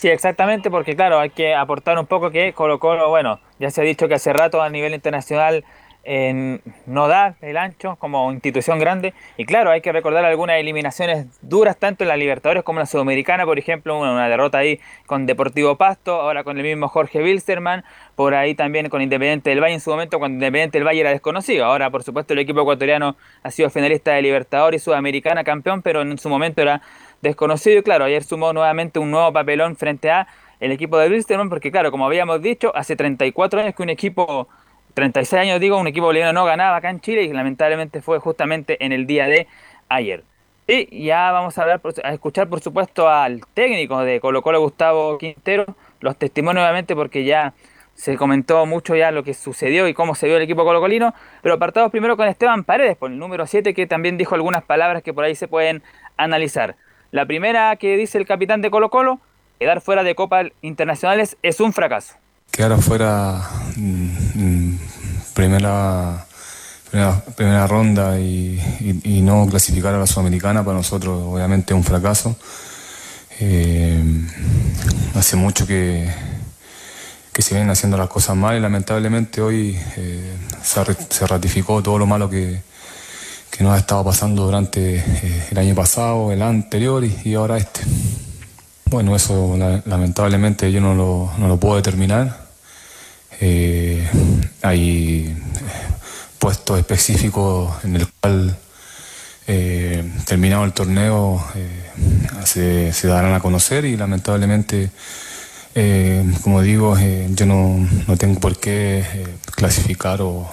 Sí, 0.00 0.08
exactamente, 0.08 0.70
porque 0.70 0.96
claro, 0.96 1.18
hay 1.20 1.28
que 1.28 1.54
aportar 1.54 1.98
un 1.98 2.06
poco 2.06 2.30
que 2.30 2.54
Colo 2.54 2.78
Colo, 2.78 3.10
bueno, 3.10 3.38
ya 3.58 3.70
se 3.70 3.82
ha 3.82 3.84
dicho 3.84 4.08
que 4.08 4.14
hace 4.14 4.32
rato 4.32 4.62
a 4.62 4.70
nivel 4.70 4.94
internacional 4.94 5.62
eh, 6.04 6.60
no 6.86 7.08
da 7.08 7.36
el 7.42 7.58
ancho 7.58 7.96
como 7.96 8.32
institución 8.32 8.78
grande. 8.78 9.12
Y 9.36 9.44
claro, 9.44 9.70
hay 9.70 9.82
que 9.82 9.92
recordar 9.92 10.24
algunas 10.24 10.56
eliminaciones 10.56 11.26
duras 11.42 11.76
tanto 11.76 12.04
en 12.04 12.08
la 12.08 12.16
Libertadores 12.16 12.62
como 12.62 12.78
en 12.78 12.84
la 12.84 12.86
Sudamericana, 12.86 13.44
por 13.44 13.58
ejemplo, 13.58 13.98
una, 13.98 14.12
una 14.12 14.26
derrota 14.26 14.56
ahí 14.56 14.80
con 15.04 15.26
Deportivo 15.26 15.76
Pasto, 15.76 16.14
ahora 16.18 16.44
con 16.44 16.56
el 16.56 16.62
mismo 16.62 16.88
Jorge 16.88 17.22
Wilstermann, 17.22 17.84
por 18.16 18.34
ahí 18.34 18.54
también 18.54 18.88
con 18.88 19.02
Independiente 19.02 19.50
del 19.50 19.60
Valle 19.60 19.74
en 19.74 19.80
su 19.80 19.90
momento 19.90 20.18
cuando 20.18 20.36
Independiente 20.36 20.78
del 20.78 20.86
Valle 20.86 21.00
era 21.00 21.10
desconocido, 21.10 21.66
ahora 21.66 21.90
por 21.90 22.04
supuesto 22.04 22.32
el 22.32 22.38
equipo 22.38 22.62
ecuatoriano 22.62 23.16
ha 23.42 23.50
sido 23.50 23.68
finalista 23.68 24.12
de 24.12 24.22
Libertadores 24.22 24.80
y 24.80 24.84
Sudamericana 24.84 25.44
campeón, 25.44 25.82
pero 25.82 26.00
en 26.00 26.16
su 26.16 26.30
momento 26.30 26.62
era 26.62 26.80
desconocido 27.22 27.78
y 27.78 27.82
claro, 27.82 28.04
ayer 28.04 28.24
sumó 28.24 28.52
nuevamente 28.52 28.98
un 28.98 29.10
nuevo 29.10 29.32
papelón 29.32 29.76
frente 29.76 30.10
a 30.10 30.26
el 30.60 30.72
equipo 30.72 30.98
de 30.98 31.08
Wilstermann, 31.08 31.48
porque 31.48 31.70
claro, 31.70 31.90
como 31.90 32.06
habíamos 32.06 32.42
dicho, 32.42 32.74
hace 32.74 32.96
34 32.96 33.60
años 33.60 33.74
que 33.74 33.82
un 33.82 33.88
equipo, 33.90 34.48
36 34.94 35.40
años 35.40 35.60
digo, 35.60 35.78
un 35.78 35.86
equipo 35.86 36.06
boliviano 36.06 36.32
no 36.32 36.44
ganaba 36.44 36.76
acá 36.76 36.90
en 36.90 37.00
Chile 37.00 37.22
y 37.22 37.32
lamentablemente 37.32 38.02
fue 38.02 38.18
justamente 38.18 38.84
en 38.84 38.92
el 38.92 39.06
día 39.06 39.26
de 39.26 39.46
ayer. 39.88 40.24
Y 40.66 41.04
ya 41.04 41.32
vamos 41.32 41.58
a, 41.58 41.62
hablar, 41.62 41.80
a 42.04 42.12
escuchar 42.12 42.48
por 42.48 42.60
supuesto 42.60 43.08
al 43.08 43.40
técnico 43.54 44.02
de 44.02 44.20
Colo 44.20 44.42
Colo, 44.42 44.60
Gustavo 44.60 45.18
Quintero, 45.18 45.64
los 46.00 46.16
testimonios 46.16 46.62
obviamente 46.62 46.94
porque 46.94 47.24
ya 47.24 47.54
se 47.94 48.16
comentó 48.16 48.64
mucho 48.66 48.94
ya 48.94 49.10
lo 49.10 49.24
que 49.24 49.34
sucedió 49.34 49.88
y 49.88 49.94
cómo 49.94 50.14
se 50.14 50.26
vio 50.26 50.36
el 50.36 50.42
equipo 50.42 50.64
colocolino, 50.64 51.14
pero 51.42 51.56
apartados 51.56 51.90
primero 51.90 52.16
con 52.16 52.28
Esteban 52.28 52.64
Paredes, 52.64 52.96
por 52.96 53.10
el 53.10 53.18
número 53.18 53.46
7, 53.46 53.74
que 53.74 53.86
también 53.86 54.16
dijo 54.16 54.34
algunas 54.34 54.62
palabras 54.62 55.02
que 55.02 55.12
por 55.12 55.24
ahí 55.24 55.34
se 55.34 55.48
pueden 55.48 55.82
analizar. 56.16 56.76
La 57.12 57.26
primera 57.26 57.74
que 57.76 57.96
dice 57.96 58.18
el 58.18 58.26
capitán 58.26 58.62
de 58.62 58.70
Colo 58.70 58.88
Colo, 58.88 59.20
quedar 59.58 59.80
fuera 59.80 60.04
de 60.04 60.14
copas 60.14 60.46
internacionales 60.62 61.36
es 61.42 61.58
un 61.58 61.72
fracaso. 61.72 62.14
Quedar 62.52 62.72
afuera 62.72 63.48
mm, 63.76 64.10
mm, 64.34 64.78
primera, 65.34 66.24
primera, 67.36 67.66
ronda 67.66 68.18
y, 68.20 68.60
no 69.22 69.46
clasificar 69.50 69.94
a 69.94 69.98
la 69.98 70.06
Sudamericana 70.06 70.64
para 70.64 70.78
nosotros 70.78 71.20
obviamente 71.26 71.74
es 71.74 71.76
un 71.76 71.84
fracaso. 71.84 72.36
Eh, 73.40 74.00
hace 75.14 75.34
mucho 75.34 75.66
que, 75.66 76.08
que 77.32 77.42
se 77.42 77.54
vienen 77.54 77.70
haciendo 77.70 77.96
las 77.96 78.08
cosas 78.08 78.36
mal 78.36 78.56
y 78.56 78.60
lamentablemente 78.60 79.40
hoy 79.40 79.76
eh, 79.96 80.36
se, 80.62 80.80
se 81.08 81.26
ratificó 81.26 81.82
todo 81.82 81.98
lo 81.98 82.06
malo 82.06 82.30
que, 82.30 82.60
que 83.50 83.64
nos 83.64 83.74
ha 83.74 83.78
estado 83.78 84.04
pasando 84.04 84.44
durante 84.44 84.96
eh, 84.98 85.46
el 85.50 85.58
año 85.58 85.74
pasado, 85.74 86.32
el 86.32 86.42
anterior 86.42 87.04
y, 87.04 87.34
ahora 87.34 87.58
este. 87.58 87.80
Bueno, 88.86 89.14
eso 89.14 89.56
la- 89.56 89.82
lamentablemente 89.86 90.70
yo 90.72 90.80
no 90.80 90.94
lo, 90.94 91.56
puedo 91.58 91.76
determinar. 91.76 92.48
Eh, 93.40 94.08
hay 94.62 95.26
eh, 95.26 95.36
puestos 96.38 96.78
específicos 96.78 97.72
en 97.84 97.96
el 97.96 98.06
cual 98.20 98.56
terminado 100.26 100.64
el 100.64 100.72
torneo 100.72 101.44
se, 102.44 102.92
darán 103.02 103.34
a 103.34 103.40
conocer 103.40 103.84
y 103.84 103.96
lamentablemente, 103.96 104.90
como 106.44 106.62
digo, 106.62 106.96
yo 107.30 107.46
no, 107.46 107.88
no 108.06 108.16
tengo 108.16 108.38
por 108.38 108.60
qué 108.60 109.04
clasificar 109.56 110.22
o, 110.22 110.48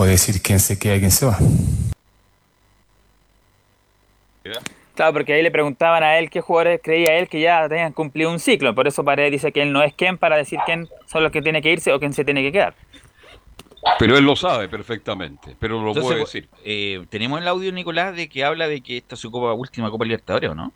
o 0.00 0.06
decir 0.06 0.40
quién 0.40 0.58
se 0.60 0.78
queda 0.78 0.96
y 0.96 1.00
quién 1.00 1.10
se 1.10 1.26
va. 1.26 1.36
Claro, 4.94 5.12
porque 5.12 5.34
ahí 5.34 5.42
le 5.42 5.50
preguntaban 5.50 6.02
a 6.02 6.18
él 6.18 6.30
qué 6.30 6.40
jugadores 6.40 6.80
creía 6.82 7.18
él 7.18 7.28
que 7.28 7.40
ya 7.40 7.68
tenían 7.68 7.92
cumplido 7.92 8.30
un 8.30 8.38
ciclo. 8.38 8.74
Por 8.74 8.88
eso 8.88 9.04
Paredes 9.04 9.32
dice 9.32 9.52
que 9.52 9.60
él 9.62 9.72
no 9.72 9.82
es 9.82 9.92
quien 9.94 10.16
para 10.16 10.36
decir 10.36 10.58
quién 10.64 10.88
son 11.06 11.22
los 11.22 11.30
que 11.32 11.42
tiene 11.42 11.60
que 11.60 11.70
irse 11.70 11.92
o 11.92 12.00
quién 12.00 12.14
se 12.14 12.24
tiene 12.24 12.42
que 12.42 12.50
quedar. 12.50 12.74
Pero 13.98 14.16
él 14.16 14.24
lo 14.24 14.36
sabe 14.36 14.68
perfectamente, 14.68 15.54
pero 15.58 15.76
no 15.76 15.84
lo 15.84 15.88
Entonces, 15.88 16.06
puede 16.08 16.20
decir. 16.20 16.48
eh, 16.64 17.04
tenemos 17.10 17.40
el 17.40 17.48
audio, 17.48 17.70
Nicolás, 17.72 18.14
de 18.16 18.28
que 18.28 18.42
habla 18.44 18.68
de 18.68 18.80
que 18.80 18.96
esta 18.98 19.14
es 19.16 19.20
su 19.20 19.30
copa, 19.30 19.52
última 19.52 19.90
Copa 19.90 20.04
Libertadores, 20.04 20.50
¿o 20.50 20.54
no? 20.54 20.72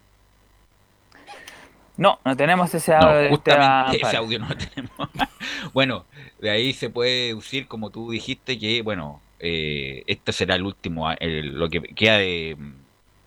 No, 1.97 2.19
no 2.25 2.37
tenemos 2.37 2.75
ese 2.75 2.95
audio 2.95 3.17
de 3.17 3.29
justamente 3.29 3.63
Esteban 3.63 3.95
ese 3.95 4.01
Paredes. 4.01 4.19
audio 4.21 4.39
no 4.39 4.49
lo 4.49 4.57
tenemos. 4.57 5.09
bueno, 5.73 6.05
de 6.45 6.51
ahí 6.51 6.73
se 6.75 6.91
puede 6.91 7.29
deducir, 7.29 7.67
como 7.67 7.91
tú 7.91 8.11
dijiste, 8.11 8.59
que, 8.59 8.83
bueno, 8.83 9.21
eh, 9.41 10.05
este 10.07 10.33
será 10.33 10.55
el 10.57 10.63
último, 10.65 11.09
a- 11.09 11.15
el- 11.15 11.59
lo 11.59 11.69
que 11.71 11.81
queda 11.83 12.19
de 12.19 12.57
mm, 12.59 12.73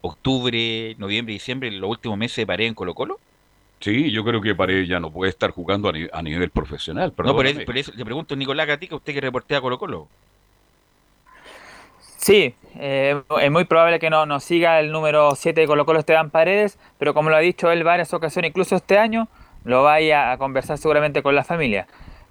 octubre, 0.01 0.95
noviembre, 0.99 1.33
diciembre, 1.33 1.71
los 1.71 1.89
últimos 1.89 2.17
meses 2.17 2.37
de 2.37 2.47
Paredes 2.47 2.69
en 2.69 2.75
Colo 2.75 2.93
Colo. 2.93 3.19
Sí, 3.79 4.11
yo 4.11 4.23
creo 4.23 4.41
que 4.41 4.55
Paredes 4.55 4.87
ya 4.87 4.99
no 4.99 5.11
puede 5.11 5.29
estar 5.31 5.51
jugando 5.51 5.89
a, 5.89 5.93
ni- 5.93 6.07
a 6.11 6.21
nivel 6.21 6.49
profesional. 6.51 7.09
No, 7.09 7.15
por 7.35 7.45
perdóname. 7.45 7.49
eso, 7.51 7.65
por 7.65 7.77
eso 7.77 7.91
le 7.95 8.05
pregunto 8.05 8.33
a 8.35 8.37
Nicolás 8.37 8.67
Gatica, 8.67 8.95
usted 8.95 9.13
que 9.13 9.21
reportea 9.21 9.61
Colo 9.61 9.77
Colo. 9.79 10.07
Sí, 12.17 12.55
eh, 12.75 13.21
es 13.41 13.51
muy 13.51 13.65
probable 13.65 13.99
que 13.99 14.09
no, 14.09 14.25
no 14.25 14.39
siga 14.39 14.79
el 14.79 14.91
número 14.91 15.35
7 15.35 15.61
de 15.61 15.67
Colo 15.67 15.85
Colo 15.85 15.99
Esteban 15.99 16.29
Paredes, 16.29 16.77
pero 16.97 17.13
como 17.13 17.29
lo 17.29 17.35
ha 17.35 17.39
dicho 17.39 17.71
él 17.71 17.83
varias 17.83 18.13
ocasiones, 18.13 18.49
incluso 18.49 18.75
este 18.75 18.97
año, 18.97 19.27
lo 19.63 19.83
vaya 19.83 20.31
a 20.31 20.37
conversar 20.37 20.77
seguramente 20.77 21.21
con 21.21 21.35
la 21.35 21.43
familia. 21.43 21.87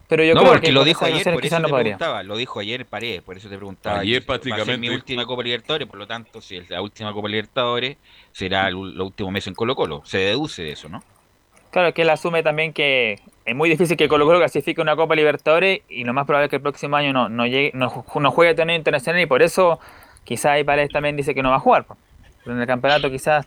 Pero 0.09 0.23
yo 0.23 0.35
no, 0.35 0.41
creo 0.41 0.53
porque 0.53 0.67
que 0.69 0.73
lo 0.73 0.85
dijo 0.85 1.05
ayer, 1.05 1.25
por 1.33 1.43
quizás 1.43 1.55
eso 1.59 1.63
no 1.63 1.67
te 1.67 1.71
podría. 1.71 1.97
preguntaba, 1.97 2.23
lo 2.23 2.37
dijo 2.37 2.61
ayer 2.61 2.87
Paredes, 2.87 3.23
por 3.23 3.37
eso 3.37 3.49
te 3.49 3.57
preguntaba. 3.57 3.99
Ayer 3.99 4.23
que 4.25 4.29
Va 4.31 4.37
a 4.37 4.39
ser 4.39 4.47
mi 4.47 4.53
prácticamente- 4.53 4.95
última 4.95 5.27
Copa 5.27 5.43
Libertadores, 5.43 5.89
por 5.89 5.99
lo 5.99 6.07
tanto, 6.07 6.41
si 6.41 6.57
es 6.59 6.71
la 6.71 6.81
última 6.81 7.13
Copa 7.13 7.29
Libertadores, 7.29 7.97
será 8.33 8.69
el, 8.69 8.75
el 8.75 9.01
último 9.01 9.31
mes 9.33 9.47
en 9.49 9.55
Colo 9.55 9.75
Colo. 9.75 10.03
Se 10.05 10.19
deduce 10.19 10.63
de 10.63 10.73
eso, 10.73 10.89
¿no? 10.89 11.03
Claro, 11.73 11.93
que 11.93 12.03
él 12.03 12.11
asume 12.11 12.43
también 12.45 12.73
que 12.73 13.19
es 13.45 13.55
muy 13.57 13.69
difícil 13.69 13.97
que 13.97 14.09
Colo 14.09 14.25
Colo 14.27 14.39
clasifique 14.39 14.81
una 14.81 14.95
Copa 14.97 15.15
Libertadores 15.17 15.81
y 15.89 16.05
lo 16.05 16.13
más 16.15 16.25
probable 16.25 16.47
es 16.47 16.51
que 16.51 16.57
el 16.57 16.63
próximo 16.63 16.97
año 16.97 17.13
no, 17.13 17.29
no, 17.29 17.45
llegue, 17.47 17.73
no, 17.75 17.91
ju- 17.91 18.21
no 18.21 18.31
juegue 18.31 18.55
torneo 18.55 18.77
internacional 18.77 19.21
y 19.21 19.27
por 19.27 19.43
eso 19.43 19.81
quizás 20.25 20.53
ahí 20.53 20.65
Paredes 20.65 20.91
también 20.91 21.17
dice 21.17 21.35
que 21.35 21.43
no 21.43 21.51
va 21.51 21.57
a 21.57 21.61
jugar. 21.61 21.85
Pero 22.45 22.55
en 22.55 22.61
el 22.63 22.67
campeonato 22.69 23.11
quizás 23.11 23.47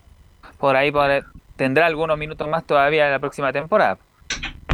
por 0.60 0.76
ahí 0.76 0.92
por- 0.92 1.24
tendrá 1.56 1.86
algunos 1.88 2.18
minutos 2.18 2.48
más 2.50 2.66
todavía 2.66 3.06
en 3.06 3.14
la 3.14 3.20
próxima 3.20 3.52
temporada. 3.54 3.98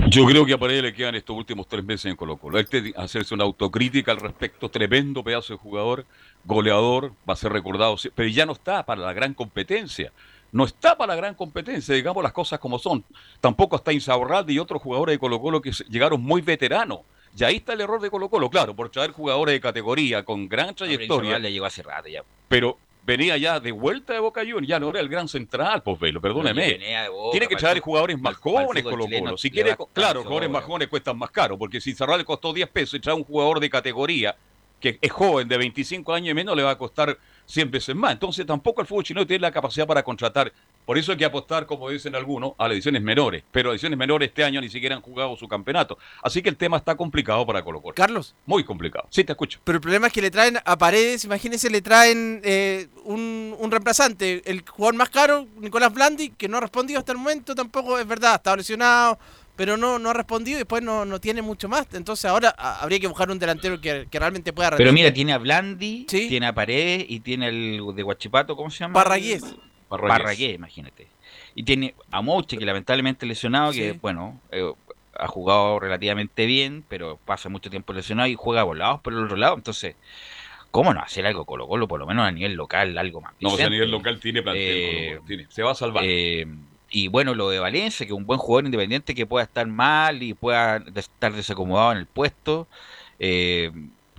Yo 0.08 0.24
creo 0.26 0.46
que 0.46 0.54
a 0.54 0.58
Paredes 0.60 0.84
le 0.84 0.94
quedan 0.94 1.16
estos 1.16 1.36
últimos 1.36 1.68
tres 1.68 1.84
meses 1.84 2.06
en 2.06 2.16
Colo 2.16 2.38
Colo. 2.38 2.60
Hay 2.60 2.66
que 2.66 2.94
hacerse 2.96 3.34
una 3.34 3.44
autocrítica 3.44 4.12
al 4.12 4.20
respecto. 4.20 4.70
Tremendo 4.70 5.24
pedazo 5.24 5.54
de 5.54 5.60
jugador, 5.60 6.06
goleador, 6.44 7.12
va 7.28 7.34
a 7.34 7.36
ser 7.36 7.52
recordado. 7.52 7.96
Pero 8.14 8.30
ya 8.30 8.46
no 8.46 8.54
está 8.54 8.86
para 8.86 9.02
la 9.02 9.14
gran 9.14 9.34
competencia. 9.34 10.12
No 10.52 10.64
está 10.64 10.96
para 10.96 11.14
la 11.14 11.16
gran 11.16 11.34
competencia, 11.34 11.96
digamos 11.96 12.24
las 12.24 12.34
cosas 12.34 12.60
como 12.60 12.78
son. 12.78 13.04
Tampoco 13.42 13.76
está 13.76 13.92
Insaurralde 13.92 14.54
y 14.54 14.60
otros 14.60 14.82
jugadores 14.82 15.16
de 15.16 15.20
Colo 15.20 15.42
Colo 15.42 15.62
que 15.62 15.72
llegaron 15.90 16.22
muy 16.22 16.42
veteranos. 16.42 17.00
Y 17.38 17.44
ahí 17.44 17.58
está 17.58 17.74
el 17.74 17.82
error 17.82 18.00
de 18.00 18.10
Colo 18.10 18.30
Colo, 18.30 18.50
claro, 18.50 18.76
por 18.76 18.90
traer 18.90 19.12
jugadores 19.12 19.54
de 19.54 19.60
categoría 19.60 20.24
con 20.24 20.48
gran 20.48 20.74
trayectoria. 20.76 21.40
le 21.40 21.52
llegó 21.52 21.66
hace 21.66 21.84
rato 21.84 22.08
ya. 22.08 22.24
Pero 22.48 22.78
venía 23.06 23.38
ya 23.38 23.60
de 23.60 23.72
vuelta 23.72 24.14
de 24.14 24.20
Boca 24.20 24.42
Juniors, 24.42 24.68
ya 24.68 24.80
no 24.80 24.90
era 24.90 25.00
el 25.00 25.08
gran 25.08 25.28
central, 25.28 25.84
pues 25.84 26.00
Velo, 26.00 26.20
perdóneme. 26.20 26.80
Boca, 27.10 27.32
Tiene 27.32 27.48
que 27.48 27.56
traer 27.56 27.80
jugadores 27.80 28.20
más 28.20 28.36
jóvenes 28.36 28.84
Colo 28.84 29.06
Colo. 29.08 29.38
Si 29.38 29.52
quiere, 29.52 29.78
claro, 29.94 30.24
jugadores 30.24 30.50
más 30.50 30.64
jóvenes 30.64 30.88
cuestan 30.88 31.18
más 31.18 31.32
caro, 31.32 31.58
porque 31.58 31.80
si 31.80 31.94
Zarral 31.94 32.20
le 32.20 32.26
costó 32.26 32.52
10 32.52 32.68
pesos 32.70 32.96
y 32.96 33.00
trae 33.00 33.16
un 33.16 33.24
jugador 33.24 33.60
de 33.60 33.70
categoría 33.70 34.36
que 34.80 35.00
es 35.02 35.12
joven, 35.12 35.48
de 35.48 35.58
25 35.58 36.14
años 36.14 36.32
y 36.32 36.34
menos, 36.34 36.56
le 36.56 36.64
va 36.64 36.72
a 36.72 36.78
costar 36.78 37.18
100 37.46 37.72
veces 37.72 37.96
más. 37.96 38.12
Entonces 38.12 38.46
tampoco 38.46 38.82
el 38.82 38.88
fútbol 38.88 39.04
chileno 39.04 39.26
tiene 39.26 39.42
la 39.42 39.52
capacidad 39.52 39.88
para 39.88 40.04
contratar. 40.04 40.52
Por 40.86 40.98
eso 40.98 41.12
hay 41.12 41.18
que 41.18 41.26
apostar, 41.26 41.66
como 41.66 41.90
dicen 41.90 42.14
algunos, 42.16 42.54
a 42.58 42.68
las 42.68 42.74
ediciones 42.76 43.02
menores. 43.02 43.44
Pero 43.52 43.70
las 43.70 43.76
ediciones 43.76 43.98
menores 43.98 44.30
este 44.30 44.44
año 44.44 44.62
ni 44.62 44.70
siquiera 44.70 44.96
han 44.96 45.02
jugado 45.02 45.36
su 45.36 45.48
campeonato. 45.48 45.98
Así 46.22 46.42
que 46.42 46.50
el 46.50 46.58
tema 46.58 46.78
está 46.78 46.96
complicado 46.96 47.46
para 47.46 47.64
Colo 47.64 47.82
Colo. 47.82 47.96
Carlos. 47.96 48.36
Muy 48.46 48.64
complicado. 48.64 49.08
Sí, 49.10 49.24
te 49.24 49.32
escucho. 49.34 49.60
Pero 49.64 49.78
el 49.78 49.82
problema 49.82 50.08
es 50.08 50.14
que 50.14 50.22
le 50.22 50.30
traen 50.32 50.60
a 50.64 50.78
Paredes, 50.78 51.26
imagínense, 51.26 51.70
le 51.70 51.82
traen 51.82 52.42
eh, 52.44 52.88
un, 53.04 53.56
un 53.58 53.72
reemplazante. 53.72 54.42
El 54.46 54.64
jugador 54.68 54.96
más 54.96 55.10
caro, 55.10 55.48
Nicolás 55.58 55.94
Blandi, 55.94 56.30
que 56.30 56.48
no 56.48 56.58
ha 56.58 56.62
respondido 56.62 57.00
hasta 57.00 57.12
el 57.14 57.18
momento, 57.18 57.56
tampoco 57.56 57.98
es 57.98 58.08
verdad, 58.08 58.36
estaba 58.36 58.58
lesionado, 58.58 59.18
pero 59.56 59.78
no, 59.78 59.98
no 59.98 60.10
ha 60.10 60.14
respondido 60.14 60.58
y 60.58 60.60
después 60.60 60.84
no, 60.84 61.04
no 61.06 61.20
tiene 61.20 61.42
mucho 61.42 61.68
más. 61.68 61.88
Entonces 61.94 62.26
ahora 62.26 62.54
a- 62.58 62.82
habría 62.82 63.00
que 63.00 63.08
buscar 63.08 63.32
un 63.32 63.40
delantero 63.40 63.82
que, 63.82 64.08
que 64.12 64.20
realmente 64.20 64.54
pueda 64.54 64.70
Pero 64.72 64.86
rendir. 64.90 64.94
mira, 64.94 65.14
tiene 65.14 65.34
a 65.34 65.38
Blandi, 65.40 66.06
tiene 66.06 66.46
a 66.46 66.54
Paredes 66.54 67.06
y 67.10 67.22
tiene 67.22 67.48
el 67.48 67.82
de 67.96 68.04
Guachipato, 68.04 68.56
¿cómo 68.56 68.70
se 68.70 68.80
llama? 68.80 68.94
Parragués. 68.94 69.44
Parragués. 69.98 70.24
Parragués, 70.24 70.56
imagínate. 70.56 71.08
Y 71.56 71.64
tiene 71.64 71.96
a 72.12 72.22
Moche, 72.22 72.58
que 72.58 72.66
lamentablemente 72.66 73.26
lesionado, 73.26 73.72
que 73.72 73.94
Sí. 73.94 74.00
bueno, 74.02 74.40
eh, 74.52 74.72
ha 75.18 75.28
jugado 75.28 75.80
relativamente 75.80 76.46
bien, 76.46 76.84
pero 76.90 77.18
pasa 77.26 77.48
mucho 77.50 77.70
tiempo 77.70 77.94
lesionado 77.94 78.28
y 78.28 78.36
juega 78.36 78.64
volados 78.64 79.00
por 79.02 79.14
el 79.14 79.20
otro 79.24 79.38
lado. 79.38 79.56
Entonces, 79.56 79.96
¿cómo 80.72 80.94
no 80.94 81.00
hacer 81.02 81.26
algo 81.26 81.46
Colo 81.46 81.68
Colo, 81.68 81.88
por 81.88 82.00
lo 82.00 82.06
menos 82.06 82.28
a 82.28 82.32
nivel 82.32 82.54
local, 82.54 82.98
algo 82.98 83.22
más? 83.22 83.34
No, 83.40 83.54
o 83.54 83.58
sea, 83.58 83.68
a 83.68 83.70
nivel 83.70 83.90
local 83.92 84.20
tiene 84.20 84.42
plantel. 84.42 84.64
Eh, 84.64 84.86
Colo 85.08 85.16
Colo, 85.20 85.28
tiene. 85.28 85.46
Se 85.50 85.64
va 85.64 85.72
a 85.72 85.76
salvar. 85.76 86.04
Eh, 86.06 86.46
y 86.90 87.08
bueno, 87.08 87.34
lo 87.34 87.50
de 87.50 87.60
Valencia, 87.60 88.06
que 88.06 88.12
es 88.14 88.18
un 88.18 88.26
buen 88.26 88.40
jugador 88.40 88.66
independiente 88.66 89.16
que 89.16 89.26
pueda 89.26 89.44
estar 89.46 89.66
mal 89.68 90.22
y 90.22 90.34
pueda 90.34 90.84
estar 90.96 91.34
desacomodado 91.34 91.94
en 91.94 91.98
el 92.00 92.06
puesto. 92.06 92.68
eh, 93.20 93.72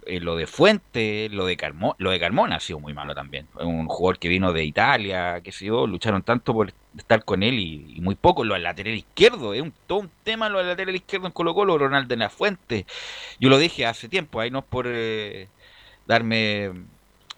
eh, 0.06 0.20
lo 0.20 0.36
de 0.36 0.46
Fuente, 0.46 1.28
lo 1.30 1.46
de 1.46 1.56
Carmona, 1.56 1.94
lo 1.98 2.10
de 2.10 2.20
Carmona 2.20 2.56
ha 2.56 2.60
sido 2.60 2.78
muy 2.78 2.94
malo 2.94 3.14
también. 3.14 3.46
Un 3.58 3.88
jugador 3.88 4.18
que 4.18 4.28
vino 4.28 4.52
de 4.52 4.64
Italia, 4.64 5.40
que 5.42 5.52
sé 5.52 5.66
yo, 5.66 5.86
lucharon 5.86 6.22
tanto 6.22 6.54
por 6.54 6.72
estar 6.96 7.24
con 7.24 7.42
él 7.42 7.58
y, 7.58 8.00
muy 8.00 8.14
poco. 8.14 8.44
Lo 8.44 8.54
del 8.54 8.62
lateral 8.62 8.94
izquierdo, 8.94 9.52
es 9.54 9.62
un, 9.62 9.72
todo 9.86 9.98
un 9.98 10.10
tema 10.22 10.48
lo 10.48 10.58
del 10.58 10.68
lateral 10.68 10.94
izquierdo 10.94 11.26
en 11.26 11.32
Colo 11.32 11.54
Colo, 11.54 11.76
Ronaldo 11.78 12.14
en 12.14 12.20
la 12.20 12.30
Fuente. 12.30 12.86
Yo 13.40 13.48
lo 13.48 13.58
dije 13.58 13.86
hace 13.86 14.08
tiempo, 14.08 14.40
ahí 14.40 14.50
no 14.50 14.60
es 14.60 14.64
por 14.64 14.86
eh, 14.88 15.48
darme 16.06 16.72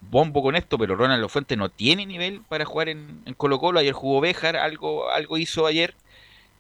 bombo 0.01 0.43
con 0.43 0.55
esto, 0.55 0.79
pero 0.79 0.95
Ronald 0.95 1.29
Fuente 1.29 1.57
no 1.57 1.71
tiene 1.71 2.07
nivel 2.07 2.43
para 2.49 2.65
jugar 2.65 2.89
en, 2.89 3.23
en 3.25 3.35
Colo 3.35 3.59
Colo. 3.59 3.81
Ayer 3.81 3.95
jugó 3.95 4.21
Béjar, 4.21 4.57
algo, 4.57 5.11
algo 5.11 5.39
hizo 5.39 5.67
ayer 5.67 5.95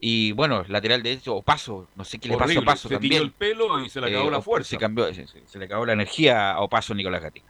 y 0.00 0.32
bueno, 0.32 0.64
lateral 0.68 1.02
derecho 1.02 1.34
o 1.36 1.42
paso, 1.42 1.86
no 1.96 2.04
sé 2.04 2.18
qué 2.18 2.28
le 2.28 2.36
pasó 2.36 2.60
a 2.60 2.64
paso 2.64 2.88
se 2.88 2.94
también. 2.94 3.22
el 3.22 3.32
pelo 3.32 3.84
y 3.84 3.88
se 3.90 4.00
le 4.00 4.08
acabó 4.08 4.28
Eh, 4.28 4.32
la 4.32 4.40
fuerza. 4.42 4.70
Se, 4.70 4.76
cambió, 4.78 5.06
se, 5.12 5.26
se- 5.26 5.42
se 5.50 5.58
le 5.58 5.64
acabó 5.64 5.84
la 5.86 5.94
energía 5.94 6.52
a 6.52 6.60
Opaso 6.60 6.94
Nicolás 6.94 7.22
Gatica. 7.22 7.46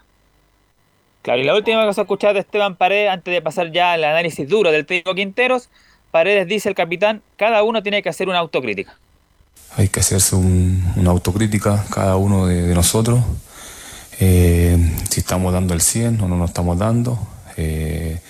Claro, 1.23 1.41
y 1.41 1.45
la 1.45 1.55
última 1.55 1.85
cosa 1.85 2.03
escuchada 2.03 2.33
de 2.35 2.41
Esteban 2.41 2.77
Paredes, 2.77 3.11
antes 3.11 3.33
de 3.35 3.43
pasar 3.43 3.71
ya 3.73 3.93
al 3.93 4.05
análisis 4.05 4.49
duro 4.49 4.71
del 4.71 4.87
técnico 4.87 5.15
Quinteros, 5.15 5.69
Paredes 6.11 6.47
dice 6.47 6.69
el 6.71 6.75
capitán, 6.75 7.23
cada 7.37 7.63
uno 7.63 7.83
tiene 7.83 8.03
que 8.03 8.09
hacer 8.09 8.29
una 8.29 8.39
autocrítica. 8.39 8.97
Hay 9.77 9.89
que 9.89 10.01
hacerse 10.01 10.37
un- 10.37 10.83
una 10.97 11.11
autocrítica 11.11 11.85
cada 11.93 12.17
uno 12.17 12.47
de, 12.47 12.63
de 12.63 12.75
nosotros. 12.75 13.21
eh, 14.21 14.77
si 15.11 15.21
estamos 15.21 15.53
dando 15.53 15.75
el 15.75 15.81
100 15.81 16.21
o 16.21 16.29
no 16.29 16.37
nos 16.37 16.51
estamos 16.51 16.79
dando. 16.79 17.19
eh, 17.57 18.21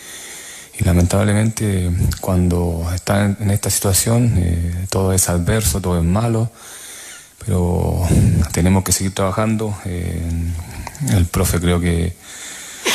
y 0.78 0.84
lamentablemente 0.84 1.90
cuando 2.20 2.88
están 2.94 3.36
en 3.40 3.50
esta 3.50 3.68
situación 3.70 4.34
eh, 4.36 4.86
todo 4.90 5.12
es 5.12 5.28
adverso, 5.28 5.80
todo 5.80 5.98
es 5.98 6.04
malo. 6.04 6.50
Pero 7.44 8.02
tenemos 8.52 8.84
que 8.84 8.92
seguir 8.92 9.14
trabajando. 9.14 9.74
eh, 9.84 10.20
el 11.10 11.26
profe 11.26 11.60
creo 11.60 11.80
que 11.80 12.14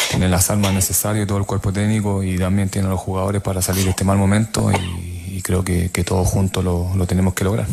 tiene 0.09 0.27
las 0.29 0.49
armas 0.49 0.73
necesarias 0.73 1.25
todo 1.27 1.37
el 1.37 1.45
cuerpo 1.45 1.71
técnico 1.71 2.21
y 2.23 2.37
también 2.37 2.69
tiene 2.69 2.87
los 2.89 2.99
jugadores 2.99 3.41
para 3.41 3.61
salir 3.61 3.85
de 3.85 3.91
este 3.91 4.03
mal 4.03 4.17
momento 4.17 4.69
y, 4.71 5.37
y 5.37 5.41
creo 5.41 5.63
que, 5.63 5.89
que 5.89 6.03
todos 6.03 6.27
juntos 6.27 6.63
lo- 6.63 6.93
lo 6.95 7.07
tenemos 7.07 7.33
que 7.33 7.43
lograr. 7.45 7.65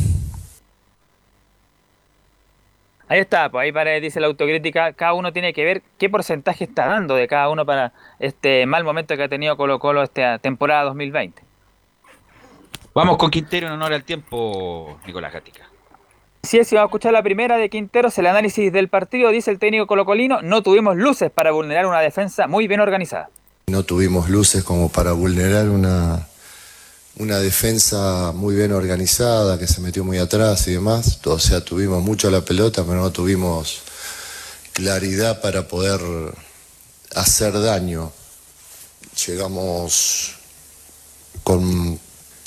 Ahí 3.10 3.18
está, 3.18 3.50
pues 3.50 3.64
ahí 3.64 3.72
Paredes 3.72 4.02
dice 4.02 4.20
la 4.20 4.28
autocrítica, 4.28 4.92
cada 4.92 5.14
uno 5.14 5.32
tiene 5.32 5.52
que 5.52 5.64
ver 5.64 5.82
qué 5.98 6.08
porcentaje 6.08 6.62
está 6.62 6.86
dando 6.86 7.16
de 7.16 7.26
cada 7.26 7.48
uno 7.48 7.66
para 7.66 7.92
este 8.20 8.64
mal 8.66 8.84
momento 8.84 9.16
que 9.16 9.24
ha 9.24 9.28
tenido 9.28 9.56
Colo 9.56 9.80
Colo 9.80 10.04
esta 10.04 10.38
temporada 10.38 10.84
2020. 10.84 11.42
Vamos 12.94 13.16
con 13.16 13.32
Quintero 13.32 13.66
en 13.66 13.72
honor 13.72 13.94
al 13.94 14.04
tiempo, 14.04 15.00
Nicolás 15.08 15.32
Gatica. 15.32 15.68
Si 16.44 16.60
es, 16.60 16.68
si 16.68 16.76
vamos 16.76 16.86
a 16.86 16.90
escuchar 16.90 17.12
la 17.12 17.24
primera 17.24 17.56
de 17.56 17.68
Quinteros, 17.68 18.16
el 18.18 18.28
análisis 18.28 18.72
del 18.72 18.86
partido, 18.86 19.30
dice 19.30 19.50
el 19.50 19.58
técnico 19.58 19.88
colocolino, 19.88 20.40
no 20.42 20.62
tuvimos 20.62 20.94
luces 20.94 21.32
para 21.32 21.50
vulnerar 21.50 21.86
una 21.86 21.98
defensa 21.98 22.46
muy 22.46 22.68
bien 22.68 22.78
organizada. 22.78 23.28
No 23.66 23.82
tuvimos 23.82 24.30
luces 24.30 24.62
como 24.62 24.88
para 24.88 25.10
vulnerar 25.10 25.68
una, 25.68 26.28
una 27.16 27.38
defensa 27.38 28.32
muy 28.34 28.54
bien 28.54 28.72
organizada, 28.72 29.58
que 29.58 29.66
se 29.66 29.80
metió 29.80 30.04
muy 30.04 30.18
atrás 30.18 30.66
y 30.68 30.72
demás. 30.72 31.18
O 31.24 31.38
sea, 31.38 31.64
tuvimos 31.64 32.02
mucho 32.02 32.30
la 32.30 32.44
pelota, 32.44 32.84
pero 32.84 33.00
no 33.00 33.10
tuvimos 33.12 33.80
claridad 34.72 35.40
para 35.40 35.68
poder 35.68 36.00
hacer 37.14 37.60
daño. 37.60 38.12
Llegamos 39.26 40.36
con, 41.42 41.98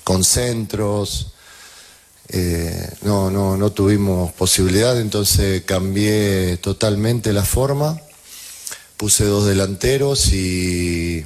con 0.04 0.24
centros, 0.24 1.34
eh, 2.30 2.90
no, 3.02 3.30
no, 3.30 3.58
no 3.58 3.72
tuvimos 3.72 4.32
posibilidad, 4.34 5.00
entonces 5.00 5.64
cambié 5.66 6.58
totalmente 6.58 7.34
la 7.34 7.44
forma 7.44 8.00
puse 9.04 9.26
dos 9.26 9.46
delanteros 9.46 10.32
y 10.32 11.26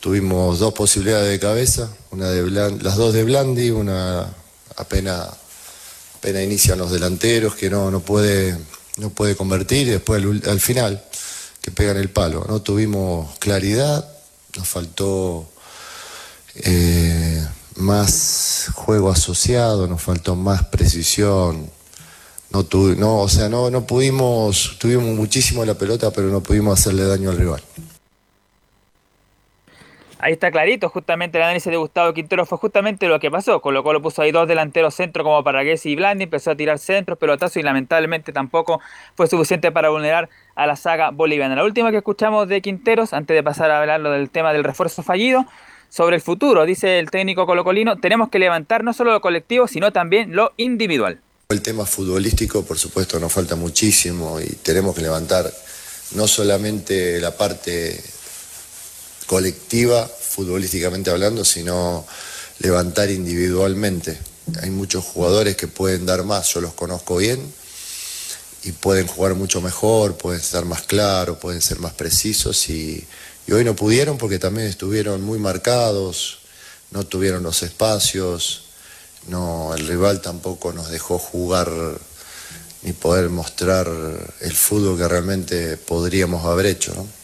tuvimos 0.00 0.58
dos 0.58 0.72
posibilidades 0.74 1.30
de 1.30 1.38
cabeza, 1.38 1.90
una 2.10 2.28
de 2.30 2.42
Blan- 2.44 2.80
las 2.82 2.96
dos 2.96 3.12
de 3.12 3.24
Blandi, 3.24 3.70
una 3.70 4.26
apenas, 4.76 5.28
apenas 6.16 6.42
inician 6.42 6.78
los 6.78 6.90
delanteros 6.90 7.54
que 7.54 7.70
no, 7.70 7.90
no 7.90 8.00
puede 8.00 8.56
no 8.96 9.08
puede 9.10 9.34
convertir 9.34 9.86
y 9.88 9.90
después 9.92 10.22
al, 10.46 10.60
final 10.60 11.02
que 11.62 11.70
pegan 11.70 11.96
el 11.96 12.10
palo. 12.10 12.44
No 12.48 12.60
tuvimos 12.60 13.38
claridad, 13.38 14.06
nos 14.56 14.68
faltó 14.68 15.48
eh, 16.54 17.46
más 17.76 18.66
juego 18.74 19.10
asociado, 19.10 19.86
nos 19.86 20.02
faltó 20.02 20.34
más 20.36 20.66
precisión. 20.66 21.70
No, 22.50 22.64
tuvi- 22.68 22.96
no, 22.96 23.20
o 23.20 23.28
sea, 23.28 23.48
no, 23.48 23.70
no 23.70 23.86
pudimos, 23.86 24.76
tuvimos 24.78 25.16
muchísimo 25.16 25.64
la 25.64 25.74
pelota, 25.74 26.10
pero 26.10 26.28
no 26.28 26.42
pudimos 26.42 26.78
hacerle 26.78 27.04
daño 27.04 27.30
al 27.30 27.38
rival. 27.38 27.62
Ahí 30.22 30.34
está 30.34 30.50
clarito, 30.50 30.90
justamente 30.90 31.38
el 31.38 31.44
análisis 31.44 31.70
de 31.70 31.78
Gustavo 31.78 32.12
Quintero 32.12 32.44
fue 32.44 32.58
justamente 32.58 33.08
lo 33.08 33.18
que 33.18 33.30
pasó. 33.30 33.62
Colo 33.62 33.82
Colo 33.82 34.02
puso 34.02 34.20
ahí 34.20 34.32
dos 34.32 34.46
delanteros 34.46 34.94
centro 34.94 35.24
como 35.24 35.42
para 35.42 35.64
y 35.64 35.96
Blandi, 35.96 36.24
empezó 36.24 36.50
a 36.50 36.56
tirar 36.56 36.78
centros, 36.78 37.16
pelotazos 37.16 37.56
y 37.56 37.62
lamentablemente 37.62 38.30
tampoco 38.30 38.80
fue 39.14 39.28
suficiente 39.28 39.72
para 39.72 39.88
vulnerar 39.88 40.28
a 40.56 40.66
la 40.66 40.76
saga 40.76 41.10
boliviana. 41.10 41.56
La 41.56 41.64
última 41.64 41.90
que 41.90 41.96
escuchamos 41.96 42.48
de 42.48 42.60
Quinteros, 42.60 43.14
antes 43.14 43.34
de 43.34 43.42
pasar 43.42 43.70
a 43.70 43.80
hablar 43.80 44.00
lo 44.00 44.10
del 44.10 44.28
tema 44.28 44.52
del 44.52 44.62
refuerzo 44.62 45.02
fallido, 45.02 45.46
sobre 45.88 46.16
el 46.16 46.22
futuro, 46.22 46.66
dice 46.66 46.98
el 46.98 47.10
técnico 47.10 47.46
colocolino, 47.46 47.96
tenemos 47.96 48.28
que 48.28 48.38
levantar 48.38 48.84
no 48.84 48.92
solo 48.92 49.12
lo 49.12 49.20
colectivo, 49.20 49.66
sino 49.66 49.90
también 49.90 50.36
lo 50.36 50.52
individual. 50.56 51.20
El 51.48 51.62
tema 51.62 51.84
futbolístico, 51.84 52.64
por 52.64 52.78
supuesto, 52.78 53.18
nos 53.18 53.32
falta 53.32 53.56
muchísimo 53.56 54.38
y 54.40 54.46
tenemos 54.62 54.94
que 54.94 55.02
levantar 55.02 55.50
no 56.14 56.28
solamente 56.28 57.20
la 57.20 57.36
parte 57.36 58.00
colectiva, 59.30 60.08
futbolísticamente 60.08 61.08
hablando, 61.08 61.44
sino 61.44 62.04
levantar 62.58 63.10
individualmente. 63.12 64.18
Hay 64.60 64.70
muchos 64.70 65.04
jugadores 65.04 65.54
que 65.54 65.68
pueden 65.68 66.04
dar 66.04 66.24
más, 66.24 66.52
yo 66.52 66.60
los 66.60 66.74
conozco 66.74 67.18
bien 67.18 67.40
y 68.64 68.72
pueden 68.72 69.06
jugar 69.06 69.36
mucho 69.36 69.60
mejor, 69.60 70.16
pueden 70.16 70.40
estar 70.40 70.64
más 70.64 70.82
claros, 70.82 71.38
pueden 71.38 71.62
ser 71.62 71.78
más 71.78 71.92
precisos 71.92 72.68
y, 72.70 73.06
hoy 73.52 73.64
no 73.64 73.76
pudieron 73.76 74.18
porque 74.18 74.40
también 74.40 74.66
estuvieron 74.66 75.22
muy 75.22 75.38
marcados, 75.38 76.40
no 76.90 77.06
tuvieron 77.06 77.44
los 77.44 77.62
espacios, 77.62 78.64
no, 79.28 79.74
el 79.76 79.86
rival 79.86 80.20
tampoco 80.20 80.72
nos 80.72 80.90
dejó 80.90 81.18
jugar 81.20 81.70
ni 82.82 82.92
poder 82.94 83.28
mostrar 83.28 83.86
el 84.40 84.56
fútbol 84.56 84.98
que 84.98 85.06
realmente 85.06 85.76
podríamos 85.76 86.44
haber 86.44 86.66
hecho, 86.66 86.94
¿no? 86.96 87.19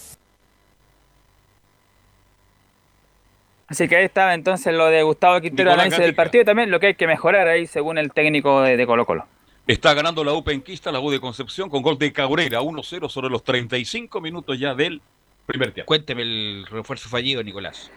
Así 3.69 3.89
que 3.89 3.97
ahí 3.97 4.05
estaba 4.05 4.35
entonces 4.35 4.73
lo 4.73 4.87
de 4.87 5.03
Gustavo 5.03 5.41
Quintero, 5.41 5.71
Nicolás 5.71 5.87
análisis 5.87 6.05
del 6.05 6.15
partido 6.15 6.43
y 6.43 6.45
también 6.45 6.71
lo 6.71 6.79
que 6.79 6.89
hay 6.89 6.95
que 6.95 7.07
mejorar 7.07 7.49
ahí 7.49 7.67
según 7.67 7.99
el 7.99 8.13
técnico 8.13 8.63
de, 8.63 8.77
de 8.77 8.87
Colo 8.87 9.05
Colo. 9.05 9.27
Está 9.67 9.95
ganando 9.95 10.23
la 10.23 10.33
U 10.33 10.45
Penquista, 10.45 10.93
la 10.93 11.01
U 11.01 11.11
de 11.11 11.19
Concepción, 11.19 11.69
con 11.69 11.83
gol 11.83 11.99
de 11.99 12.13
Cabrera, 12.13 12.61
1-0 12.61 13.09
sobre 13.09 13.29
los 13.29 13.43
35 13.43 14.21
minutos 14.21 14.61
ya 14.61 14.75
del 14.75 15.03
primer 15.47 15.73
tiempo. 15.73 15.89
Cuénteme 15.89 16.23
el 16.23 16.67
refuerzo 16.71 17.09
fallido, 17.09 17.43
Nicolás. 17.43 17.91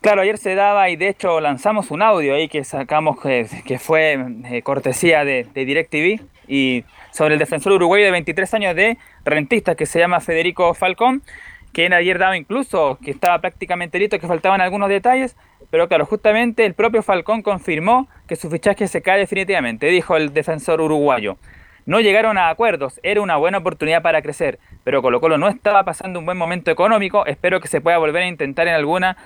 Claro, 0.00 0.20
ayer 0.20 0.38
se 0.38 0.54
daba 0.54 0.90
y 0.90 0.96
de 0.96 1.08
hecho 1.08 1.40
lanzamos 1.40 1.90
un 1.90 2.02
audio 2.02 2.34
ahí 2.34 2.46
que 2.46 2.62
sacamos 2.62 3.18
que, 3.20 3.48
que 3.64 3.78
fue 3.78 4.18
eh, 4.44 4.62
cortesía 4.62 5.24
de, 5.24 5.48
de 5.52 5.64
DirecTV 5.64 6.20
y 6.46 6.84
sobre 7.10 7.34
el 7.34 7.40
defensor 7.40 7.72
uruguayo 7.72 8.04
de 8.04 8.10
23 8.10 8.54
años 8.54 8.76
de 8.76 8.98
rentista 9.24 9.74
que 9.74 9.86
se 9.86 9.98
llama 9.98 10.20
Federico 10.20 10.74
Falcón, 10.74 11.22
que 11.74 11.92
ayer 11.92 12.18
daba 12.18 12.38
incluso 12.38 12.98
que 13.04 13.10
estaba 13.10 13.40
prácticamente 13.40 13.98
listo, 13.98 14.18
que 14.18 14.26
faltaban 14.26 14.62
algunos 14.62 14.88
detalles, 14.88 15.36
pero 15.70 15.88
claro, 15.88 16.06
justamente 16.06 16.64
el 16.64 16.72
propio 16.72 17.02
Falcón 17.02 17.42
confirmó 17.42 18.08
que 18.26 18.36
su 18.36 18.48
fichaje 18.48 18.88
se 18.88 19.02
cae 19.02 19.18
definitivamente, 19.18 19.88
dijo 19.88 20.16
el 20.16 20.32
defensor 20.32 20.80
uruguayo. 20.80 21.36
No 21.84 22.00
llegaron 22.00 22.38
a 22.38 22.48
acuerdos, 22.48 22.98
era 23.02 23.20
una 23.20 23.36
buena 23.36 23.58
oportunidad 23.58 24.00
para 24.00 24.22
crecer, 24.22 24.58
pero 24.84 25.02
Colo 25.02 25.20
Colo 25.20 25.36
no 25.36 25.48
estaba 25.48 25.84
pasando 25.84 26.18
un 26.18 26.24
buen 26.24 26.38
momento 26.38 26.70
económico, 26.70 27.26
espero 27.26 27.60
que 27.60 27.68
se 27.68 27.82
pueda 27.82 27.98
volver 27.98 28.22
a 28.22 28.28
intentar 28.28 28.68
en 28.68 28.74
alguna 28.74 29.18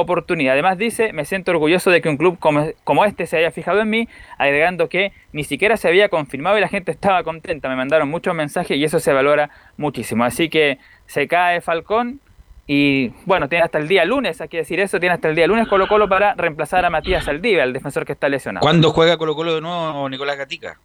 oportunidad. 0.00 0.52
Además 0.52 0.78
dice, 0.78 1.12
me 1.12 1.24
siento 1.24 1.50
orgulloso 1.50 1.90
de 1.90 2.00
que 2.00 2.08
un 2.08 2.16
club 2.16 2.38
como, 2.38 2.66
como 2.84 3.04
este 3.04 3.26
se 3.26 3.38
haya 3.38 3.50
fijado 3.50 3.80
en 3.80 3.90
mí, 3.90 4.08
agregando 4.38 4.88
que 4.88 5.12
ni 5.32 5.44
siquiera 5.44 5.76
se 5.76 5.88
había 5.88 6.08
confirmado 6.08 6.58
y 6.58 6.60
la 6.60 6.68
gente 6.68 6.92
estaba 6.92 7.22
contenta, 7.22 7.68
me 7.68 7.76
mandaron 7.76 8.08
muchos 8.08 8.34
mensajes 8.34 8.76
y 8.76 8.84
eso 8.84 9.00
se 9.00 9.12
valora 9.12 9.50
muchísimo. 9.76 10.24
Así 10.24 10.48
que 10.48 10.78
se 11.06 11.28
cae 11.28 11.60
Falcón 11.60 12.20
y 12.66 13.08
bueno, 13.24 13.48
tiene 13.48 13.64
hasta 13.64 13.78
el 13.78 13.86
día 13.86 14.04
lunes, 14.04 14.40
hay 14.40 14.48
que 14.48 14.58
decir 14.58 14.80
eso, 14.80 14.98
tiene 14.98 15.14
hasta 15.14 15.28
el 15.28 15.36
día 15.36 15.46
lunes 15.46 15.68
Colo 15.68 15.86
Colo 15.86 16.08
para 16.08 16.34
reemplazar 16.34 16.84
a 16.84 16.90
Matías 16.90 17.28
Aldiva, 17.28 17.62
el 17.62 17.72
defensor 17.72 18.04
que 18.04 18.12
está 18.12 18.28
lesionado. 18.28 18.64
¿Cuándo 18.64 18.90
juega 18.90 19.16
Colo 19.16 19.36
Colo 19.36 19.54
de 19.54 19.60
nuevo 19.60 20.08
Nicolás 20.08 20.36
Gatica? 20.36 20.78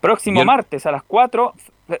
Próximo 0.00 0.44
martes 0.44 0.86
a 0.86 0.92
las 0.92 1.02
4, 1.02 1.54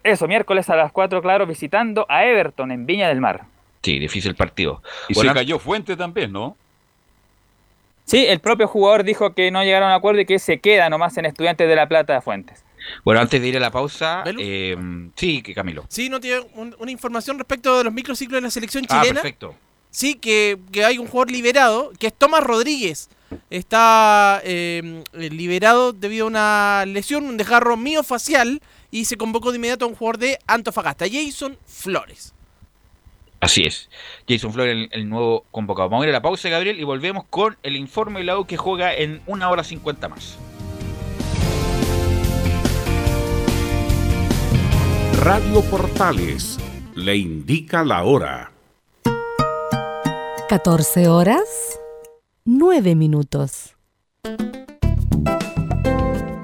eso, 0.04 0.26
miércoles 0.28 0.70
a 0.70 0.76
las 0.76 0.92
4, 0.92 1.20
claro, 1.20 1.44
visitando 1.46 2.06
a 2.08 2.24
Everton 2.24 2.70
en 2.70 2.86
Viña 2.86 3.08
del 3.08 3.20
Mar. 3.20 3.42
Sí, 3.82 3.98
difícil 3.98 4.34
partido. 4.34 4.82
Y 5.08 5.14
Bueno, 5.14 5.30
se 5.30 5.34
cayó 5.34 5.58
Fuente 5.58 5.96
también, 5.96 6.32
¿no? 6.32 6.56
Sí, 8.04 8.26
el 8.26 8.40
propio 8.40 8.66
jugador 8.66 9.04
dijo 9.04 9.34
que 9.34 9.50
no 9.50 9.62
llegaron 9.62 9.90
a 9.90 9.94
acuerdo 9.94 10.20
y 10.20 10.26
que 10.26 10.38
se 10.38 10.58
queda 10.60 10.90
nomás 10.90 11.16
en 11.16 11.26
Estudiantes 11.26 11.68
de 11.68 11.76
La 11.76 11.88
Plata 11.88 12.12
de 12.14 12.20
Fuentes. 12.20 12.64
Bueno, 13.04 13.20
antes 13.20 13.40
de 13.40 13.46
ir 13.48 13.56
a 13.56 13.60
la 13.60 13.70
pausa, 13.70 14.24
eh, 14.38 14.76
sí, 15.14 15.42
que 15.42 15.54
Camilo. 15.54 15.84
Sí, 15.88 16.08
no 16.08 16.18
tiene 16.18 16.40
un- 16.54 16.74
una 16.78 16.90
información 16.90 17.38
respecto 17.38 17.78
de 17.78 17.84
los 17.84 17.92
microciclos 17.92 18.38
de 18.38 18.42
la 18.42 18.50
selección 18.50 18.84
Ah, 18.88 19.00
chilena. 19.00 19.20
perfecto. 19.22 19.54
Sí, 19.90 20.14
que, 20.16 20.58
que 20.72 20.84
hay 20.84 20.98
un 20.98 21.06
jugador 21.06 21.30
liberado, 21.30 21.92
que 21.98 22.08
es 22.08 22.14
Tomás 22.14 22.42
Rodríguez. 22.42 23.08
Está 23.48 24.40
eh, 24.44 25.04
liberado 25.12 25.92
debido 25.92 26.24
a 26.24 26.28
una 26.28 26.84
lesión, 26.86 27.24
un 27.24 27.36
desgarro 27.36 27.76
miofacial, 27.76 28.60
y 28.90 29.04
se 29.04 29.16
convocó 29.16 29.52
de 29.52 29.56
inmediato 29.58 29.84
a 29.84 29.88
un 29.88 29.94
jugador 29.94 30.18
de 30.18 30.38
Antofagasta, 30.48 31.06
Jason 31.10 31.56
Flores. 31.66 32.34
Así 33.40 33.64
es. 33.64 33.88
Jason 34.28 34.52
Flores, 34.52 34.74
el, 34.74 34.88
el 34.92 35.08
nuevo 35.08 35.46
convocado. 35.50 35.88
Vamos 35.88 36.04
a 36.04 36.08
ir 36.08 36.10
a 36.10 36.18
la 36.18 36.22
pausa, 36.22 36.48
Gabriel, 36.48 36.78
y 36.78 36.84
volvemos 36.84 37.24
con 37.30 37.56
el 37.62 37.76
informe 37.76 38.20
de 38.20 38.26
la 38.26 38.38
U 38.38 38.44
que 38.46 38.56
juega 38.56 38.94
en 38.94 39.22
una 39.26 39.48
hora 39.50 39.64
cincuenta 39.64 40.08
más. 40.08 40.38
Radio 45.22 45.60
Portales 45.62 46.58
le 46.94 47.16
indica 47.16 47.84
la 47.84 48.04
hora. 48.04 48.52
14 50.48 51.08
horas, 51.08 51.78
9 52.44 52.94
minutos. 52.94 53.76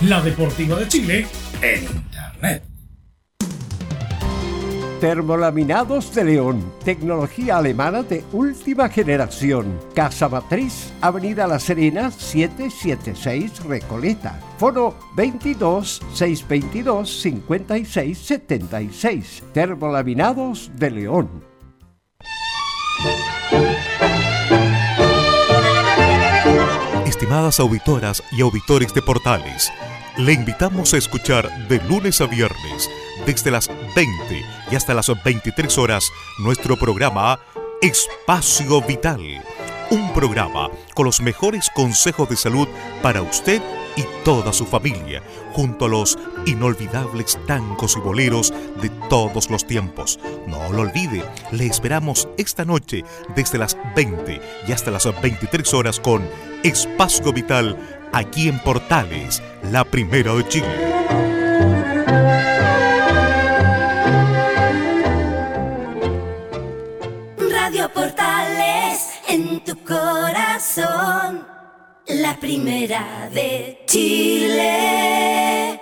La 0.00 0.20
Deportiva 0.20 0.76
de 0.78 0.88
Chile 0.88 1.26
en 1.60 1.82
Internet. 1.84 2.64
Termolaminados 5.00 6.14
de 6.14 6.24
León, 6.24 6.72
tecnología 6.84 7.58
alemana 7.58 8.02
de 8.04 8.24
última 8.32 8.88
generación. 8.88 9.78
Casa 9.94 10.28
Matriz, 10.28 10.92
Avenida 11.00 11.46
La 11.46 11.58
Serena, 11.58 12.10
776 12.10 13.64
Recoleta. 13.64 14.38
Foro 14.58 14.96
22 15.16 16.00
622 16.14 17.20
56 17.20 18.18
76. 18.18 19.42
Termolaminados 19.52 20.70
de 20.76 20.90
León. 20.90 21.52
Estimadas 27.22 27.60
auditoras 27.60 28.20
y 28.32 28.40
auditores 28.40 28.92
de 28.94 29.00
Portales, 29.00 29.72
le 30.16 30.32
invitamos 30.32 30.92
a 30.92 30.96
escuchar 30.96 31.68
de 31.68 31.80
lunes 31.84 32.20
a 32.20 32.26
viernes, 32.26 32.90
desde 33.24 33.52
las 33.52 33.70
20 33.94 34.44
y 34.68 34.74
hasta 34.74 34.92
las 34.92 35.06
23 35.22 35.78
horas, 35.78 36.10
nuestro 36.40 36.76
programa 36.76 37.38
Espacio 37.80 38.82
Vital. 38.82 39.20
Un 39.90 40.12
programa 40.12 40.68
con 40.96 41.06
los 41.06 41.20
mejores 41.20 41.70
consejos 41.72 42.28
de 42.28 42.34
salud 42.34 42.66
para 43.02 43.22
usted 43.22 43.62
y 43.62 43.81
toda 44.24 44.52
su 44.52 44.64
familia, 44.64 45.22
junto 45.52 45.86
a 45.86 45.88
los 45.88 46.18
inolvidables 46.46 47.38
tangos 47.46 47.96
y 47.96 48.00
boleros 48.00 48.52
de 48.80 48.88
todos 49.08 49.50
los 49.50 49.66
tiempos. 49.66 50.18
No 50.46 50.72
lo 50.72 50.82
olvide, 50.82 51.24
le 51.50 51.66
esperamos 51.66 52.28
esta 52.36 52.64
noche 52.64 53.04
desde 53.34 53.58
las 53.58 53.76
20 53.94 54.40
y 54.66 54.72
hasta 54.72 54.90
las 54.90 55.04
23 55.20 55.74
horas 55.74 56.00
con 56.00 56.22
Espacio 56.62 57.32
Vital 57.32 57.76
aquí 58.12 58.48
en 58.48 58.58
Portales, 58.60 59.42
la 59.70 59.84
primera 59.84 60.34
de 60.34 60.48
Chile. 60.48 60.92
Radio 67.50 67.88
Portales 67.92 69.08
en 69.28 69.64
tu 69.64 69.76
corazón, 69.84 71.46
la 72.08 72.38
primera 72.40 73.30
de 73.32 73.78
Chile. 73.86 75.80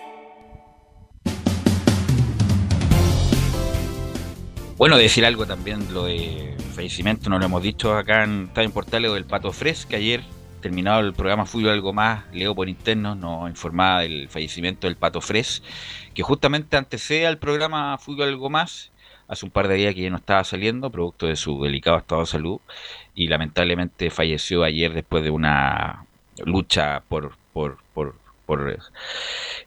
Bueno, 4.76 4.96
decir 4.96 5.24
algo 5.26 5.46
también, 5.46 5.92
lo 5.92 6.04
de 6.04 6.56
fallecimiento, 6.74 7.28
no 7.30 7.38
lo 7.38 7.44
hemos 7.44 7.62
dicho 7.62 7.96
acá 7.96 8.24
en 8.24 8.44
Estadio 8.44 8.70
Portales, 8.70 9.12
del 9.12 9.24
Pato 9.24 9.52
Fres, 9.52 9.84
que 9.86 9.96
ayer, 9.96 10.22
terminado 10.62 11.00
el 11.00 11.12
programa 11.12 11.46
Fútbol 11.46 11.70
Algo 11.70 11.92
Más, 11.92 12.24
leo 12.32 12.54
por 12.54 12.68
interno, 12.68 13.14
nos 13.14 13.48
informaba 13.48 14.00
del 14.00 14.28
fallecimiento 14.28 14.86
del 14.86 14.96
Pato 14.96 15.20
Fres, 15.20 15.62
que 16.14 16.22
justamente 16.22 16.76
antecede 16.76 17.26
al 17.26 17.38
programa 17.38 17.98
Fútbol 17.98 18.28
Algo 18.28 18.48
Más, 18.48 18.90
hace 19.28 19.44
un 19.44 19.52
par 19.52 19.68
de 19.68 19.74
días 19.74 19.94
que 19.94 20.02
ya 20.02 20.10
no 20.10 20.16
estaba 20.16 20.44
saliendo, 20.44 20.90
producto 20.90 21.26
de 21.26 21.36
su 21.36 21.62
delicado 21.62 21.98
estado 21.98 22.22
de 22.22 22.26
salud, 22.26 22.60
y 23.14 23.28
lamentablemente 23.28 24.10
falleció 24.10 24.64
ayer 24.64 24.94
después 24.94 25.22
de 25.22 25.30
una 25.30 26.06
lucha 26.44 27.02
por, 27.08 27.36
por, 27.52 27.78
por, 27.94 28.14
por 28.46 28.78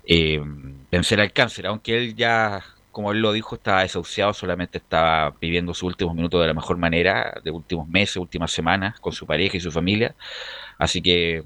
eh, 0.06 0.42
vencer 0.92 1.20
al 1.20 1.32
cáncer, 1.32 1.68
aunque 1.68 1.98
él 1.98 2.16
ya, 2.16 2.64
como 2.92 3.12
él 3.12 3.20
lo 3.20 3.32
dijo, 3.32 3.56
estaba 3.56 3.82
desahuciado, 3.82 4.34
solamente 4.34 4.78
estaba 4.78 5.34
viviendo 5.42 5.74
sus 5.74 5.84
últimos 5.84 6.16
minutos 6.16 6.42
de 6.42 6.48
la 6.48 6.54
mejor 6.54 6.78
manera, 6.78 7.40
de 7.44 7.52
últimos 7.52 7.88
meses, 7.88 8.18
últimas 8.18 8.52
semanas, 8.52 9.00
con 9.00 9.14
su 9.14 9.26
pareja 9.26 9.58
y 9.58 9.62
su 9.62 9.72
familia. 9.72 10.16
Así 10.78 11.02
que, 11.02 11.44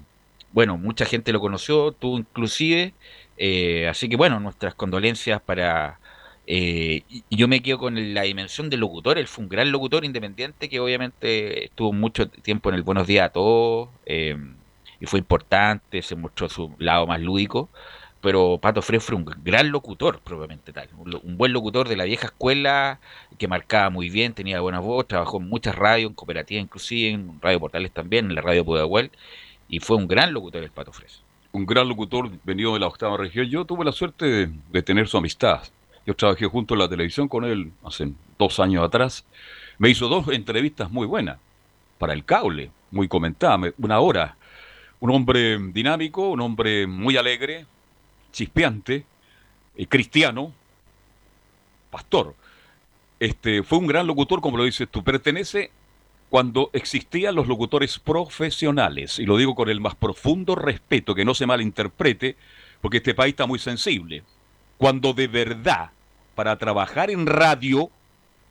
bueno, 0.52 0.76
mucha 0.78 1.04
gente 1.04 1.32
lo 1.32 1.40
conoció, 1.40 1.92
tú 1.92 2.18
inclusive, 2.18 2.94
eh, 3.36 3.86
así 3.88 4.08
que 4.08 4.16
bueno, 4.16 4.40
nuestras 4.40 4.74
condolencias 4.74 5.40
para... 5.40 6.00
eh, 6.46 7.02
yo 7.30 7.46
me 7.48 7.60
quedo 7.62 7.78
con 7.78 8.14
la 8.14 8.22
dimensión 8.22 8.70
del 8.70 8.80
locutor, 8.80 9.18
él 9.18 9.28
fue 9.28 9.44
un 9.44 9.50
gran 9.50 9.70
locutor 9.70 10.04
independiente 10.04 10.68
que 10.68 10.80
obviamente 10.80 11.66
estuvo 11.66 11.92
mucho 11.92 12.28
tiempo 12.28 12.70
en 12.70 12.76
el 12.76 12.82
Buenos 12.82 13.06
Días 13.06 13.26
a 13.26 13.32
Todos, 13.32 13.90
eh, 14.06 14.36
y 15.00 15.06
fue 15.06 15.20
importante, 15.20 16.02
se 16.02 16.16
mostró 16.16 16.48
su 16.48 16.74
lado 16.78 17.06
más 17.06 17.20
lúdico, 17.20 17.68
pero 18.20 18.58
Pato 18.60 18.82
Fres 18.82 19.04
fue 19.04 19.14
un 19.14 19.24
gran 19.44 19.70
locutor, 19.70 20.20
probablemente 20.20 20.72
tal. 20.72 20.88
Un, 20.96 21.36
buen 21.36 21.52
locutor 21.52 21.88
de 21.88 21.96
la 21.96 22.04
vieja 22.04 22.26
escuela, 22.26 22.98
que 23.38 23.46
marcaba 23.46 23.90
muy 23.90 24.10
bien, 24.10 24.34
tenía 24.34 24.60
buena 24.60 24.80
voz, 24.80 25.06
trabajó 25.06 25.38
en 25.38 25.48
muchas 25.48 25.76
radios, 25.76 26.10
en 26.10 26.14
cooperativas 26.14 26.64
inclusive, 26.64 27.10
en 27.10 27.40
radio 27.40 27.60
portales 27.60 27.92
también, 27.92 28.26
en 28.26 28.34
la 28.34 28.42
radio 28.42 28.64
Pudahuel, 28.64 29.12
y 29.68 29.78
fue 29.78 29.96
un 29.96 30.08
gran 30.08 30.32
locutor 30.32 30.64
el 30.64 30.70
Pato 30.70 30.92
Fres. 30.92 31.22
Un 31.52 31.64
gran 31.64 31.88
locutor 31.88 32.30
venido 32.44 32.74
de 32.74 32.80
la 32.80 32.88
octava 32.88 33.16
región. 33.16 33.46
Yo 33.46 33.64
tuve 33.64 33.84
la 33.84 33.92
suerte 33.92 34.48
de, 34.72 34.82
tener 34.82 35.06
su 35.06 35.16
amistad. 35.16 35.62
Yo 36.06 36.14
trabajé 36.14 36.46
junto 36.46 36.74
en 36.74 36.80
la 36.80 36.88
televisión 36.88 37.28
con 37.28 37.44
él 37.44 37.72
hace 37.84 38.12
dos 38.38 38.58
años 38.58 38.84
atrás. 38.84 39.24
Me 39.78 39.90
hizo 39.90 40.08
dos 40.08 40.28
entrevistas 40.28 40.90
muy 40.90 41.06
buenas 41.06 41.38
para 41.98 42.12
el 42.12 42.24
cable, 42.24 42.70
muy 42.90 43.08
comentadas, 43.08 43.72
una 43.78 44.00
hora. 44.00 44.36
Un 45.00 45.10
hombre 45.10 45.58
dinámico, 45.72 46.28
un 46.28 46.40
hombre 46.40 46.86
muy 46.86 47.16
alegre, 47.16 47.66
chispeante, 48.32 49.04
eh, 49.76 49.86
cristiano, 49.86 50.52
pastor. 51.90 52.34
Este, 53.20 53.62
fue 53.62 53.78
un 53.78 53.86
gran 53.86 54.06
locutor, 54.06 54.40
como 54.40 54.56
lo 54.56 54.64
dices 54.64 54.88
tú. 54.90 55.02
Pertenece 55.02 55.70
cuando 56.28 56.70
existían 56.72 57.34
los 57.34 57.48
locutores 57.48 57.98
profesionales, 57.98 59.18
y 59.18 59.24
lo 59.24 59.36
digo 59.36 59.54
con 59.54 59.68
el 59.68 59.80
más 59.80 59.94
profundo 59.94 60.54
respeto, 60.54 61.14
que 61.14 61.24
no 61.24 61.34
se 61.34 61.46
malinterprete, 61.46 62.36
porque 62.80 62.98
este 62.98 63.14
país 63.14 63.32
está 63.32 63.46
muy 63.46 63.58
sensible. 63.58 64.22
Cuando 64.76 65.12
de 65.14 65.26
verdad, 65.26 65.90
para 66.34 66.56
trabajar 66.58 67.10
en 67.10 67.26
radio, 67.26 67.90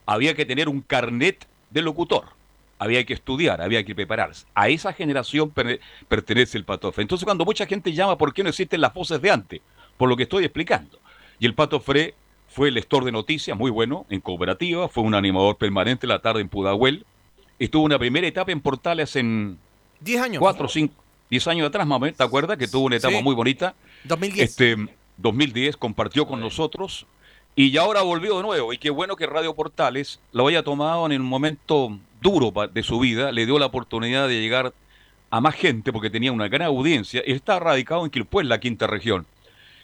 había 0.05 0.33
que 0.33 0.45
tener 0.45 0.69
un 0.69 0.81
carnet 0.81 1.47
de 1.69 1.81
locutor. 1.81 2.36
Había 2.80 3.03
que 3.05 3.13
estudiar, 3.13 3.61
había 3.61 3.84
que 3.84 3.95
prepararse. 3.95 4.45
A 4.53 4.69
esa 4.69 4.93
generación 4.93 5.51
pertenece 6.07 6.57
el 6.57 6.63
patofe. 6.63 7.01
Entonces, 7.01 7.25
cuando 7.25 7.43
mucha 7.43 7.65
gente 7.65 7.91
llama, 7.93 8.17
¿por 8.17 8.34
qué 8.34 8.43
no 8.43 8.49
existen 8.49 8.82
las 8.82 8.93
voces 8.93 9.21
de 9.21 9.32
antes? 9.32 9.61
por 9.97 10.07
lo 10.07 10.15
que 10.15 10.23
estoy 10.23 10.45
explicando. 10.45 10.99
Y 11.39 11.45
el 11.45 11.53
Pato 11.53 11.80
Fre 11.80 12.13
fue 12.47 12.69
el 12.69 12.75
lector 12.75 13.03
de 13.03 13.11
noticias, 13.11 13.57
muy 13.57 13.69
bueno, 13.69 14.05
en 14.09 14.21
cooperativa, 14.21 14.88
fue 14.88 15.03
un 15.03 15.15
animador 15.15 15.57
permanente 15.57 16.07
la 16.07 16.19
tarde 16.19 16.41
en 16.41 16.49
Pudahuel. 16.49 17.05
Estuvo 17.59 17.84
una 17.84 17.99
primera 17.99 18.25
etapa 18.25 18.51
en 18.51 18.61
Portales 18.61 19.15
en... 19.15 19.59
10 19.99 20.21
años. 20.21 20.39
4, 20.39 20.67
5, 20.67 20.93
10 21.30 21.47
años 21.47 21.67
atrás, 21.67 21.88
más 21.88 21.99
¿te 22.15 22.23
acuerdas? 22.23 22.57
Que 22.57 22.67
tuvo 22.67 22.86
una 22.86 22.97
etapa 22.97 23.19
muy 23.21 23.34
bonita. 23.34 23.73
2010. 24.05 24.49
Este, 24.49 24.75
2010 25.17 25.75
compartió 25.75 26.28
con 26.28 26.39
nosotros 26.39 27.07
y 27.55 27.71
ya 27.71 27.82
ahora 27.82 28.03
volvió 28.03 28.38
de 28.38 28.43
nuevo. 28.43 28.73
Y 28.73 28.78
qué 28.78 28.91
bueno 28.91 29.15
que 29.15 29.25
Radio 29.25 29.55
Portales 29.55 30.19
lo 30.32 30.47
haya 30.47 30.61
tomado 30.61 31.09
en 31.11 31.19
un 31.19 31.28
momento 31.28 31.97
duro 32.22 32.53
de 32.68 32.84
su 32.84 32.99
vida, 32.99 33.32
le 33.32 33.45
dio 33.45 33.59
la 33.59 33.68
oportunidad 33.68 34.28
de 34.28 34.41
llegar 34.41 34.74
a 35.30 35.41
más 35.41 35.55
gente 35.55 35.91
porque 35.91 36.09
tenía 36.09 36.32
una 36.32 36.47
gran 36.47 36.68
audiencia. 36.68 37.22
Está 37.26 37.59
radicado 37.59 38.03
en 38.05 38.11
Quilpué, 38.11 38.43
la 38.43 38.59
quinta 38.59 38.88
región. 38.88 39.26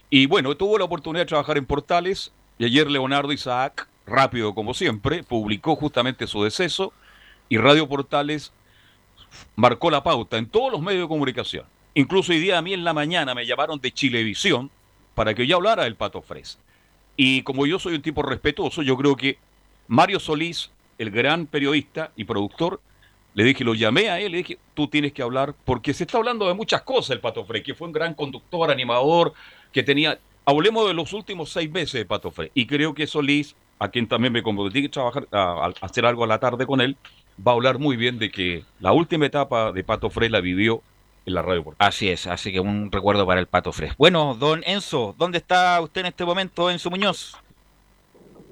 Y 0.09 0.27
bueno, 0.27 0.55
tuvo 0.55 0.77
la 0.77 0.85
oportunidad 0.85 1.23
de 1.23 1.29
trabajar 1.29 1.57
en 1.57 1.65
Portales 1.65 2.31
y 2.57 2.65
ayer 2.65 2.89
Leonardo 2.89 3.31
Isaac, 3.31 3.87
rápido 4.05 4.53
como 4.53 4.73
siempre, 4.73 5.23
publicó 5.23 5.75
justamente 5.75 6.27
su 6.27 6.43
deceso 6.43 6.93
y 7.49 7.57
Radio 7.57 7.87
Portales 7.87 8.53
marcó 9.55 9.89
la 9.89 10.03
pauta 10.03 10.37
en 10.37 10.47
todos 10.47 10.71
los 10.71 10.81
medios 10.81 11.03
de 11.03 11.07
comunicación. 11.07 11.65
Incluso 11.95 12.31
hoy 12.31 12.39
día 12.39 12.57
a 12.57 12.61
mí 12.61 12.73
en 12.73 12.83
la 12.83 12.93
mañana 12.93 13.35
me 13.35 13.45
llamaron 13.45 13.79
de 13.79 13.91
Chilevisión 13.91 14.71
para 15.15 15.33
que 15.33 15.45
yo 15.45 15.57
hablara 15.57 15.83
del 15.83 15.95
Pato 15.95 16.21
Fres. 16.21 16.57
Y 17.15 17.43
como 17.43 17.65
yo 17.65 17.77
soy 17.77 17.95
un 17.95 18.01
tipo 18.01 18.23
respetuoso, 18.23 18.81
yo 18.81 18.97
creo 18.97 19.15
que 19.15 19.37
Mario 19.87 20.19
Solís, 20.19 20.71
el 21.03 21.11
gran 21.11 21.45
periodista 21.45 22.11
y 22.15 22.23
productor, 22.23 22.81
le 23.35 23.43
dije, 23.43 23.63
lo 23.63 23.73
llamé 23.73 24.09
a 24.09 24.19
él, 24.19 24.31
le 24.31 24.39
dije, 24.39 24.57
tú 24.73 24.87
tienes 24.87 25.13
que 25.13 25.21
hablar, 25.21 25.55
porque 25.65 25.93
se 25.93 26.03
está 26.03 26.17
hablando 26.17 26.47
de 26.47 26.53
muchas 26.53 26.81
cosas 26.83 27.11
el 27.11 27.19
Pato 27.19 27.43
Fres, 27.45 27.63
que 27.63 27.73
fue 27.73 27.87
un 27.87 27.93
gran 27.93 28.13
conductor, 28.13 28.69
animador, 28.69 29.33
que 29.71 29.83
tenía. 29.83 30.19
Hablemos 30.45 30.87
de 30.87 30.93
los 30.93 31.13
últimos 31.13 31.51
seis 31.51 31.69
meses 31.71 31.93
de 31.93 32.05
Pato 32.05 32.31
Fre. 32.31 32.51
Y 32.53 32.65
creo 32.67 32.93
que 32.93 33.07
Solís, 33.07 33.55
a 33.79 33.89
quien 33.89 34.07
también 34.07 34.33
me 34.33 34.43
comprometí 34.43 34.85
a 34.85 34.91
trabajar, 34.91 35.27
a, 35.31 35.71
hacer 35.81 36.05
algo 36.05 36.23
a 36.23 36.27
la 36.27 36.39
tarde 36.39 36.65
con 36.65 36.79
él, 36.79 36.95
va 37.45 37.53
a 37.53 37.55
hablar 37.55 37.79
muy 37.79 37.97
bien 37.97 38.19
de 38.19 38.29
que 38.29 38.63
la 38.79 38.91
última 38.91 39.25
etapa 39.25 39.71
de 39.71 39.83
Pato 39.83 40.09
Fre 40.09 40.29
la 40.29 40.39
vivió 40.41 40.81
en 41.25 41.33
la 41.33 41.41
radio. 41.41 41.73
Así 41.79 42.09
es, 42.09 42.27
así 42.27 42.51
que 42.51 42.59
un 42.59 42.91
recuerdo 42.91 43.25
para 43.25 43.39
el 43.39 43.47
Pato 43.47 43.71
Fre. 43.71 43.93
Bueno, 43.97 44.35
don 44.35 44.61
Enzo, 44.65 45.15
¿dónde 45.17 45.39
está 45.39 45.81
usted 45.81 46.01
en 46.01 46.07
este 46.07 46.25
momento, 46.25 46.69
Enzo 46.69 46.89
Muñoz? 46.89 47.35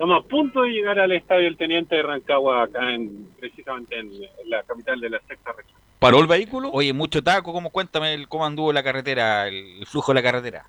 Estamos 0.02 0.26
a 0.26 0.28
punto 0.28 0.64
de 0.64 0.72
llegar 0.72 0.98
al 0.98 1.12
estadio 1.12 1.48
El 1.48 1.58
Teniente 1.58 1.96
de 1.96 2.02
Rancagua, 2.02 2.64
acá 2.64 2.92
en, 2.92 3.28
precisamente 3.40 4.00
en, 4.00 4.10
la 4.48 4.64
capital 4.64 5.00
de 5.00 5.12
la 5.12 5.20
sexta 5.28 5.52
región. 5.52 5.80
¿Paró 6.00 6.18
el 6.22 6.26
vehículo? 6.26 6.72
Oye, 6.72 6.92
mucho 6.92 7.24
taco, 7.24 7.54
¿cómo 7.54 7.70
cuéntame 7.70 8.16
el, 8.16 8.28
cómo 8.28 8.44
anduvo 8.44 8.74
la 8.74 8.82
carretera, 8.82 9.48
el 9.48 9.86
flujo 9.86 10.12
de 10.12 10.16
la 10.16 10.24
carretera? 10.24 10.66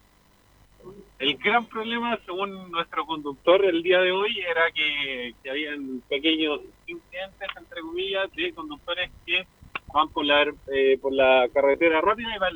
El 1.19 1.39
gran 1.39 1.65
problema, 1.65 2.19
según 2.27 2.71
nuestro 2.71 3.07
conductor 3.07 3.65
el 3.65 3.83
día 3.83 4.01
de 4.01 4.13
hoy, 4.13 4.39
era 4.39 4.71
que, 4.71 5.35
que 5.43 5.49
habían 5.49 6.03
pequeños 6.11 6.61
incidentes, 6.87 7.49
entre 7.59 7.81
comillas, 7.81 8.31
de 8.35 8.53
conductores 8.53 9.11
que 9.25 9.47
van 9.95 10.11
por 10.11 10.27
la, 10.27 10.43
eh, 10.75 10.99
por 11.01 11.15
la 11.15 11.49
carretera 11.55 12.03
rápida 12.03 12.37
y 12.37 12.39
van 12.39 12.53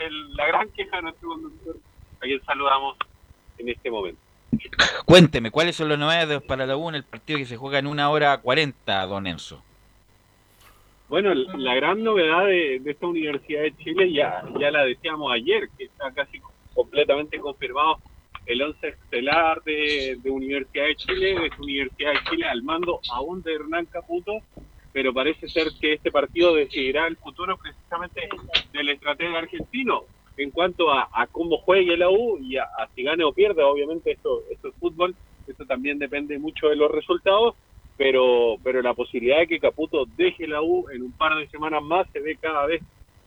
el, 0.00 0.34
la 0.34 0.46
gran 0.48 0.68
queja 0.70 0.96
de 0.96 1.02
nuestro 1.02 1.28
conductor, 1.28 1.76
a 2.16 2.22
quien 2.22 2.42
saludamos 2.44 2.96
en 3.58 3.68
este 3.68 3.88
momento. 3.88 4.31
Cuénteme, 5.04 5.50
¿cuáles 5.50 5.76
son 5.76 5.88
las 5.88 5.98
novedades 5.98 6.42
para 6.42 6.66
la 6.66 6.76
U 6.76 6.88
en 6.88 6.96
el 6.96 7.04
partido 7.04 7.38
que 7.38 7.46
se 7.46 7.56
juega 7.56 7.78
en 7.78 7.86
una 7.86 8.10
hora 8.10 8.38
cuarenta, 8.38 9.04
don 9.06 9.26
Enzo? 9.26 9.62
Bueno, 11.08 11.34
la 11.34 11.74
gran 11.74 12.02
novedad 12.02 12.46
de, 12.46 12.80
de, 12.80 12.90
esta 12.90 13.06
Universidad 13.06 13.62
de 13.62 13.76
Chile, 13.76 14.12
ya, 14.12 14.42
ya 14.58 14.70
la 14.70 14.84
decíamos 14.84 15.30
ayer, 15.32 15.68
que 15.76 15.84
está 15.84 16.10
casi 16.12 16.40
completamente 16.72 17.38
confirmado 17.38 17.98
el 18.46 18.62
once 18.62 18.88
estelar 18.88 19.62
de, 19.64 20.18
Universidad 20.24 20.86
de 20.86 20.96
Chile, 20.96 21.26
de 21.34 21.50
Universidad 21.58 22.12
de 22.12 22.30
Chile 22.30 22.46
al 22.46 22.62
mando 22.62 23.00
aún 23.10 23.42
de 23.42 23.54
Hernán 23.54 23.86
Caputo, 23.86 24.38
pero 24.92 25.14
parece 25.14 25.48
ser 25.48 25.68
que 25.80 25.94
este 25.94 26.10
partido 26.10 26.54
decidirá 26.54 27.06
el 27.06 27.16
futuro 27.16 27.56
precisamente 27.56 28.28
del 28.72 28.88
estratega 28.90 29.38
argentino 29.38 30.04
en 30.36 30.50
cuanto 30.50 30.90
a, 30.90 31.08
cómo 31.30 31.58
juegue 31.58 31.96
la 31.96 32.10
U 32.10 32.38
y 32.38 32.56
a, 32.56 32.66
si 32.94 33.02
gane 33.02 33.24
o 33.24 33.32
pierda, 33.32 33.66
obviamente 33.66 34.12
esto, 34.12 34.42
esto 34.50 34.68
es 34.68 34.74
fútbol, 34.76 35.14
esto 35.46 35.66
también 35.66 35.98
depende 35.98 36.38
mucho 36.38 36.68
de 36.68 36.76
los 36.76 36.90
resultados, 36.90 37.54
pero, 37.96 38.56
pero 38.62 38.82
la 38.82 38.94
posibilidad 38.94 39.38
de 39.38 39.46
que 39.46 39.60
Caputo 39.60 40.06
deje 40.16 40.46
la 40.46 40.62
U 40.62 40.88
en 40.90 41.02
un 41.02 41.12
par 41.12 41.36
de 41.36 41.48
semanas 41.48 41.82
más 41.82 42.06
se 42.12 42.20
ve 42.20 42.36
cada 42.40 42.66
vez 42.66 42.82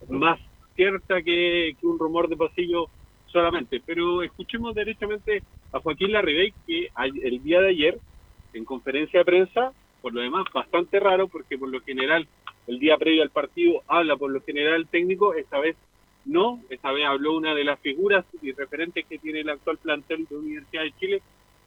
más 0.09 0.39
cierta 0.75 1.21
que, 1.21 1.75
un 1.83 1.99
rumor 1.99 2.27
de 2.27 2.37
pasillo 2.37 2.87
solamente. 3.27 3.81
Pero 3.85 4.23
escuchemos 4.23 4.75
derechamente 4.75 5.43
a 5.71 5.79
Joaquín 5.79 6.11
Larribey, 6.11 6.53
que 6.65 6.89
el 7.23 7.43
día 7.43 7.61
de 7.61 7.69
ayer, 7.69 7.99
en 8.53 8.65
conferencia 8.65 9.19
de 9.19 9.25
prensa, 9.25 9.71
por 10.01 10.13
lo 10.13 10.21
demás 10.21 10.45
bastante 10.53 10.99
raro, 10.99 11.27
porque 11.27 11.57
por 11.57 11.69
lo 11.69 11.81
general, 11.81 12.27
el 12.67 12.79
día 12.79 12.97
previo 12.97 13.23
al 13.23 13.29
partido, 13.29 13.81
habla 13.87 14.15
por 14.15 14.31
lo 14.31 14.41
general 14.41 14.87
técnico, 14.87 15.33
esta 15.33 15.59
vez 15.59 15.75
no, 16.25 16.61
esta 16.69 16.91
vez 16.91 17.05
habló 17.05 17.35
una 17.35 17.53
de 17.53 17.63
las 17.63 17.79
figuras 17.79 18.25
y 18.41 18.51
referentes 18.51 19.05
que 19.05 19.17
tiene 19.19 19.41
el 19.41 19.49
actual 19.49 19.77
plantel 19.77 20.25
de 20.29 20.35
Universidad 20.37 20.83
de 20.83 20.93
Chile, 20.99 21.21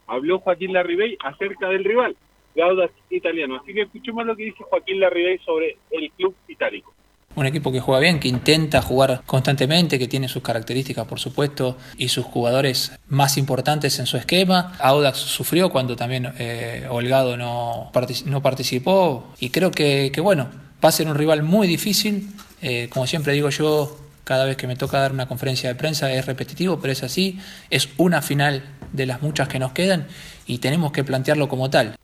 habló 0.07 0.41
Joaquín 0.41 0.73
Larribey 0.73 1.17
acerca 1.25 1.69
del 1.69 1.85
rival, 1.85 2.17
Gaudas 2.55 2.91
Italiano. 3.11 3.57
Así 3.57 3.73
que 3.73 3.83
escuchemos 3.83 4.27
lo 4.27 4.37
que 4.37 4.45
dice 4.45 4.65
Joaquín 4.65 5.01
Larribey 5.01 5.39
sobre 5.39 5.77
el 5.91 6.11
club 6.13 6.35
itálico 6.49 6.93
un 7.39 7.47
equipo 7.47 7.71
que 7.71 7.81
juega 7.81 8.01
bien, 8.01 8.19
que 8.19 8.29
intenta 8.29 8.83
jugar 8.83 9.23
constantemente, 9.25 9.99
que 9.99 10.09
tiene 10.09 10.29
sus 10.29 10.43
características 10.43 11.07
por 11.07 11.21
supuesto 11.21 11.77
y 11.97 12.09
sus 12.09 12.25
jugadores 12.25 12.93
más 13.09 13.39
importantes 13.39 13.99
en 13.99 14.07
su 14.07 14.17
esquema. 14.17 14.75
Audax 14.81 15.19
sufrió 15.19 15.71
cuando 15.71 15.95
también 15.95 16.33
eh, 16.39 16.87
Holgado 16.91 17.37
no, 17.37 17.91
participó 17.93 19.33
y 19.39 19.51
creo 19.51 19.71
que, 19.71 20.13
bueno, 20.21 20.49
va 20.85 20.89
a 20.89 20.93
ser 20.93 21.07
un 21.07 21.15
rival 21.15 21.43
muy 21.43 21.69
difícil. 21.69 22.29
Eh, 22.61 22.89
como 22.93 23.07
siempre 23.07 23.33
digo 23.33 23.51
yo, 23.51 23.97
cada 24.29 24.45
vez 24.45 24.59
que 24.59 24.67
me 24.67 24.77
toca 24.77 25.01
dar 25.01 25.11
una 25.11 25.27
conferencia 25.27 25.71
de 25.71 25.75
prensa 25.75 26.13
es 26.13 26.27
repetitivo, 26.27 26.79
pero 26.79 26.93
es 26.93 27.03
así, 27.03 27.39
es 27.71 27.95
una 27.97 28.21
final 28.21 28.63
de 28.93 29.07
las 29.07 29.23
muchas 29.23 29.49
que 29.49 29.59
nos 29.59 29.73
quedan 29.73 30.07
y 30.47 30.59
tenemos 30.59 30.93
que 30.93 31.03
plantearlo 31.03 31.49
como 31.49 31.71
tal. 31.71 31.97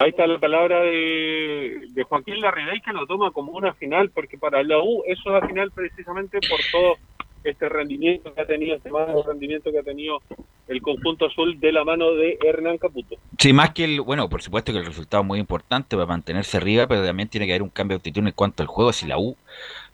Ahí 0.00 0.10
está 0.10 0.26
la 0.26 0.40
palabra 0.40 0.80
de, 0.80 1.86
de 1.90 2.02
Joaquín 2.02 2.40
Larribey 2.40 2.80
que 2.80 2.92
lo 2.92 3.06
toma 3.06 3.30
como 3.30 3.52
una 3.52 3.72
final, 3.74 4.10
porque 4.10 4.36
para 4.36 4.64
la 4.64 4.78
U 4.78 5.04
es 5.06 5.24
una 5.26 5.46
final 5.46 5.70
precisamente 5.70 6.40
por 6.40 6.58
todo 6.72 6.96
este 7.44 7.68
rendimiento 7.68 8.34
que 8.34 8.40
ha 8.40 8.46
tenido, 8.46 8.76
este 8.76 8.90
mal 8.90 9.14
rendimiento 9.24 9.70
que 9.70 9.78
ha 9.78 9.82
tenido 9.84 10.20
el 10.68 10.82
conjunto 10.82 11.26
azul 11.26 11.58
de 11.58 11.72
la 11.72 11.84
mano 11.84 12.12
de 12.12 12.38
Hernán 12.44 12.78
Caputo. 12.78 13.16
Sí, 13.38 13.52
más 13.52 13.70
que 13.70 13.84
el, 13.84 14.00
bueno, 14.00 14.28
por 14.28 14.40
supuesto 14.40 14.72
que 14.72 14.78
el 14.78 14.86
resultado 14.86 15.22
es 15.22 15.26
muy 15.26 15.40
importante 15.40 15.96
para 15.96 16.06
mantenerse 16.06 16.58
arriba, 16.58 16.86
pero 16.86 17.04
también 17.04 17.28
tiene 17.28 17.46
que 17.46 17.52
haber 17.52 17.62
un 17.62 17.70
cambio 17.70 17.96
de 17.96 17.98
actitud 17.98 18.24
en 18.24 18.32
cuanto 18.32 18.62
al 18.62 18.68
juego. 18.68 18.92
Si 18.92 19.06
la 19.06 19.18
U, 19.18 19.36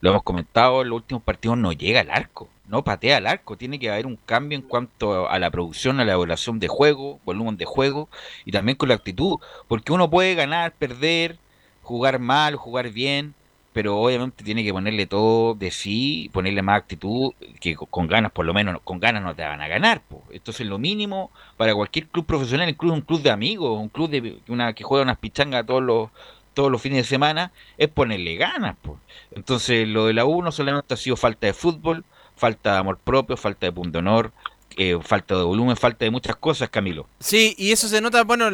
lo 0.01 0.11
hemos 0.11 0.22
comentado 0.22 0.82
en 0.82 0.88
los 0.90 0.97
últimos 0.97 1.22
partidos, 1.22 1.59
no 1.59 1.72
llega 1.72 2.01
al 2.01 2.11
arco 2.11 2.49
no 2.68 2.82
patea 2.82 3.18
al 3.18 3.28
arco. 3.28 3.57
Tiene 3.57 3.78
que 3.78 3.90
haber 3.90 4.07
un 4.07 4.16
cambio 4.16 4.59
en 4.59 4.62
cuanto 4.62 5.28
a 5.28 5.38
la 5.38 5.53
producción, 5.53 5.97
a 6.01 6.05
la 6.05 6.11
elaboración 6.12 6.59
de 6.59 6.66
juego, 6.66 7.20
volumen 7.24 7.57
de 7.57 7.64
juego 7.64 8.09
y 8.44 8.51
también 8.51 8.76
con 8.76 8.88
la 8.88 8.97
actitud. 8.97 9.36
Porque 9.68 9.92
uno 9.92 10.11
puede 10.11 10.34
ganar, 10.34 10.72
perder, 10.72 11.38
jugar 11.82 12.18
mal, 12.18 12.57
jugar 12.57 12.90
bien, 12.90 13.34
pero 13.72 13.99
obviamente 13.99 14.42
tiene 14.42 14.64
que 14.64 14.72
ponerle 14.72 15.07
todo 15.07 15.55
de 15.55 15.70
sí, 15.70 16.30
ponerle 16.32 16.62
más 16.62 16.78
actitud, 16.78 17.32
que 17.61 17.76
co- 17.76 17.86
con 17.86 18.07
ganas, 18.07 18.32
por 18.32 18.47
lo 18.47 18.55
menos, 18.55 18.80
con 18.82 18.99
ganas 19.01 19.22
no 19.22 19.34
te 19.34 19.42
van 19.42 19.61
a 19.61 19.68
ganar. 19.68 20.01
Po. 20.03 20.22
Entonces 20.30 20.66
lo 20.66 20.78
mínimo 20.78 21.30
para 21.57 21.74
cualquier 21.74 22.07
club 22.09 22.24
profesional, 22.26 22.68
incluso 22.68 22.94
un 22.94 23.03
club 23.03 23.20
de 23.22 23.30
amigos, 23.30 23.78
un 23.78 23.88
club 23.90 24.09
de 24.11 24.38
una 24.49 24.72
que 24.72 24.82
juega 24.84 25.05
unas 25.05 25.18
pichangas 25.18 25.66
todos 25.66 25.82
los 25.82 26.09
todos 26.57 26.72
los 26.72 26.80
fines 26.80 26.96
de 26.96 27.04
semana, 27.04 27.52
es 27.76 27.88
ponerle 27.88 28.36
ganas. 28.36 28.76
Po. 28.80 28.98
Entonces 29.30 29.86
lo 29.86 30.07
de 30.07 30.14
la 30.14 30.24
U 30.24 30.42
no 30.42 30.50
solamente 30.50 30.94
ha 30.94 30.96
sido 30.96 31.14
falta 31.14 31.46
de 31.46 31.52
fútbol, 31.52 32.02
falta 32.34 32.72
de 32.72 32.78
amor 32.78 32.98
propio, 32.98 33.36
falta 33.36 33.66
de 33.66 33.72
punto 33.72 33.98
honor, 33.98 34.32
eh, 34.77 34.99
falta 35.03 35.37
de 35.37 35.43
volumen, 35.43 35.77
falta 35.77 36.05
de 36.05 36.11
muchas 36.11 36.37
cosas, 36.37 36.68
Camilo. 36.68 37.09
Sí, 37.18 37.55
y 37.59 37.72
eso 37.72 37.89
se 37.89 38.01
nota, 38.01 38.24
bueno, 38.24 38.51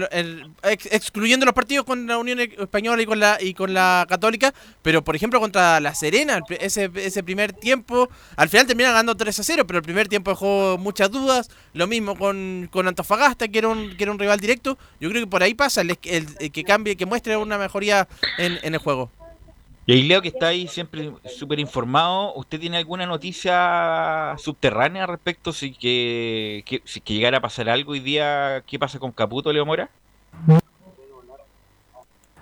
excluyendo 0.63 1.47
los 1.47 1.55
partidos 1.55 1.85
con 1.85 2.07
la 2.07 2.19
Unión 2.19 2.41
Española 2.41 3.03
y 3.03 3.07
con 3.07 3.19
la 3.21 3.39
y 3.41 3.55
con 3.55 3.75
la 3.75 4.07
Católica, 4.09 4.55
pero 4.83 5.03
por 5.03 5.17
ejemplo 5.17 5.41
contra 5.41 5.81
la 5.81 5.95
Serena, 5.95 6.41
ese, 6.61 6.91
ese 6.95 7.23
primer 7.23 7.53
tiempo, 7.53 8.09
al 8.37 8.49
final 8.49 8.67
termina 8.67 8.91
ganando 8.91 9.17
3 9.17 9.39
a 9.41 9.43
0, 9.43 9.67
pero 9.67 9.79
el 9.79 9.85
primer 9.85 10.09
tiempo 10.09 10.31
dejó 10.31 10.77
muchas 10.79 11.11
dudas, 11.11 11.51
lo 11.73 11.87
mismo 11.87 12.17
con, 12.17 12.69
con 12.71 12.89
Antofagasta, 12.89 13.49
que 13.49 13.59
era, 13.59 13.69
un, 13.69 13.97
que 13.97 14.05
era 14.05 14.13
un 14.13 14.19
rival 14.19 14.41
directo, 14.41 14.79
yo 15.01 15.09
creo 15.11 15.23
que 15.23 15.27
por 15.31 15.43
ahí 15.43 15.55
pasa 15.55 15.81
el, 15.81 15.99
el- 16.05 16.27
el 16.39 16.53
que 16.53 16.65
cambie, 16.65 16.97
que 16.97 17.07
muestre 17.07 17.37
una 17.37 17.59
mejoría 17.59 18.09
en, 18.39 18.59
en 18.63 18.75
el 18.75 18.81
juego. 18.81 19.11
Y 19.85 19.93
ahí 19.93 20.03
Leo 20.05 20.23
que 20.23 20.29
está 20.29 20.49
ahí 20.49 20.69
siempre 20.69 21.13
súper 21.37 21.59
informado, 21.59 22.35
¿usted 22.35 22.61
tiene 22.61 22.77
alguna 22.77 23.05
noticia 23.05 24.35
subterránea 24.39 25.07
respecto 25.07 25.53
si 25.53 25.73
que, 25.73 26.63
que- 26.65 26.83
si 26.85 27.01
que 27.01 27.15
llegara 27.15 27.39
a 27.39 27.41
pasar 27.41 27.69
algo 27.69 27.93
hoy 27.93 28.01
día? 28.01 28.63
¿Qué 28.67 28.79
pasa 28.79 28.99
con 29.01 29.11
Caputo, 29.11 29.53
Leo 29.53 29.67
Mora? 29.67 29.91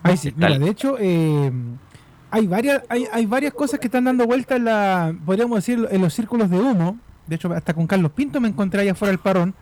Ahí 0.03 0.17
sí, 0.17 0.33
mira, 0.37 0.59
de 0.59 0.69
hecho, 0.69 0.97
eh, 0.99 1.51
hay 2.31 2.47
varias, 2.47 2.83
hay, 2.89 3.07
hay 3.13 3.27
varias 3.27 3.53
cosas 3.55 3.81
que 3.81 3.87
están 3.89 4.05
dando 4.05 4.27
vuelta 4.27 4.57
en 4.57 4.65
la, 4.65 5.15
podríamos 5.27 5.57
decir, 5.59 5.87
en 5.91 6.01
los 6.01 6.15
círculos 6.15 6.49
de 6.51 6.59
humo. 6.59 6.99
De 7.27 7.37
hecho, 7.37 7.53
hasta 7.53 7.75
con 7.75 7.87
Carlos 7.87 8.13
Pinto 8.13 8.41
me 8.41 8.49
encontré 8.49 8.81
allá 8.83 8.93
afuera 8.93 9.11
del 9.13 9.19
parón. 9.19 9.55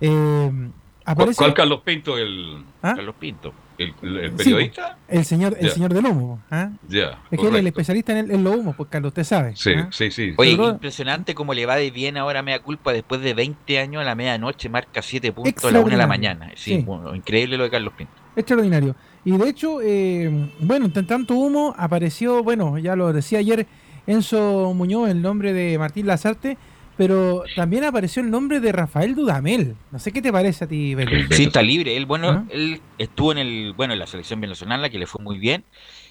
Eh, 0.00 0.50
¿Cuál, 0.50 0.72
aparece 1.04 1.38
cuál 1.38 1.54
Carlos 1.54 1.80
Pinto? 1.82 2.16
El, 2.18 2.64
¿Ah? 2.82 2.94
Carlos 2.94 3.14
Pinto. 3.18 3.52
El, 3.84 3.94
el- 4.02 4.16
el 4.18 4.30
Sí, 4.32 4.36
periodista? 4.36 4.98
el 5.08 5.24
señor, 5.24 5.56
el 5.60 5.70
señor 5.70 5.92
del 5.94 6.06
humo. 6.06 6.40
Ya, 6.88 7.18
Es 7.30 7.38
que 7.40 7.46
él 7.46 7.54
es 7.54 7.60
el 7.60 7.66
especialista 7.68 8.12
en, 8.12 8.18
el- 8.26 8.30
en 8.30 8.44
los 8.44 8.56
humos, 8.56 8.76
pues 8.76 8.88
Carlos, 8.90 9.10
usted 9.10 9.24
sabe. 9.24 9.52
Sí, 9.56 9.72
¿ah? 9.76 9.88
sí, 9.90 10.10
sí. 10.10 10.34
Oye, 10.36 10.52
Pero- 10.56 10.70
impresionante 10.70 11.34
cómo 11.34 11.54
le 11.54 11.66
va 11.66 11.76
de 11.76 11.90
bien 11.90 12.16
ahora 12.16 12.40
a 12.40 12.42
Mea 12.42 12.60
Culpa 12.60 12.92
después 12.92 13.20
de 13.20 13.34
20 13.34 13.78
años 13.78 14.02
a 14.02 14.04
la 14.04 14.14
medianoche, 14.14 14.68
marca 14.68 15.02
7 15.02 15.32
puntos 15.32 15.64
a 15.64 15.70
la 15.70 15.80
1 15.80 15.90
de 15.90 15.96
la 15.96 16.06
mañana. 16.06 16.50
Sí, 16.56 16.76
Sí. 16.76 16.82
bueno, 16.84 17.14
increíble 17.14 17.56
lo 17.56 17.64
de 17.64 17.70
Carlos 17.70 17.92
Pinto. 17.96 18.12
Extraordinario. 18.36 18.94
Y 19.24 19.36
de 19.36 19.48
hecho, 19.48 19.80
eh, 19.82 20.50
bueno, 20.60 20.86
entre 20.86 21.02
tanto 21.02 21.34
humo 21.34 21.74
apareció, 21.76 22.42
bueno, 22.42 22.78
ya 22.78 22.96
lo 22.96 23.12
decía 23.12 23.38
ayer 23.40 23.66
Enzo 24.06 24.72
Muñoz, 24.74 25.10
el 25.10 25.20
nombre 25.22 25.52
de 25.52 25.78
Martín 25.78 26.06
Lazarte, 26.06 26.56
pero 27.00 27.44
también 27.56 27.84
apareció 27.84 28.20
el 28.20 28.30
nombre 28.30 28.60
de 28.60 28.72
Rafael 28.72 29.14
Dudamel. 29.14 29.74
No 29.90 29.98
sé 29.98 30.12
qué 30.12 30.20
te 30.20 30.30
parece 30.30 30.64
a 30.64 30.68
ti, 30.68 30.94
Belén. 30.94 31.32
Sí, 31.32 31.44
está 31.44 31.62
libre. 31.62 31.96
Él, 31.96 32.04
bueno, 32.04 32.28
¿Ah? 32.28 32.44
él 32.50 32.82
estuvo 32.98 33.32
en 33.32 33.38
el, 33.38 33.72
bueno, 33.72 33.94
en 33.94 33.98
la 33.98 34.06
selección 34.06 34.38
venezolana, 34.38 34.90
que 34.90 34.98
le 34.98 35.06
fue 35.06 35.24
muy 35.24 35.38
bien, 35.38 35.64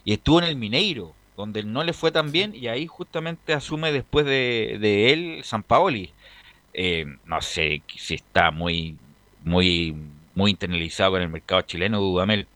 y 0.03 0.13
estuvo 0.13 0.41
en 0.41 0.45
el 0.45 0.55
Mineiro, 0.55 1.13
donde 1.37 1.61
no 1.61 1.83
le 1.83 1.93
fue 1.93 2.11
tan 2.11 2.31
bien, 2.31 2.55
y 2.55 2.69
ahí 2.69 2.87
justamente 2.87 3.53
asume 3.53 3.91
después 3.91 4.25
de, 4.25 4.79
de 4.81 5.13
él 5.13 5.41
San 5.43 5.61
Paoli. 5.61 6.11
Eh, 6.73 7.05
no 7.23 7.39
sé 7.39 7.83
si 7.95 8.15
está 8.15 8.49
muy, 8.49 8.97
muy, 9.43 9.95
muy 10.33 10.49
internalizado 10.49 11.11
con 11.11 11.21
el 11.21 11.29
mercado 11.29 11.61
chileno, 11.61 11.99
Dudamel. 11.99 12.47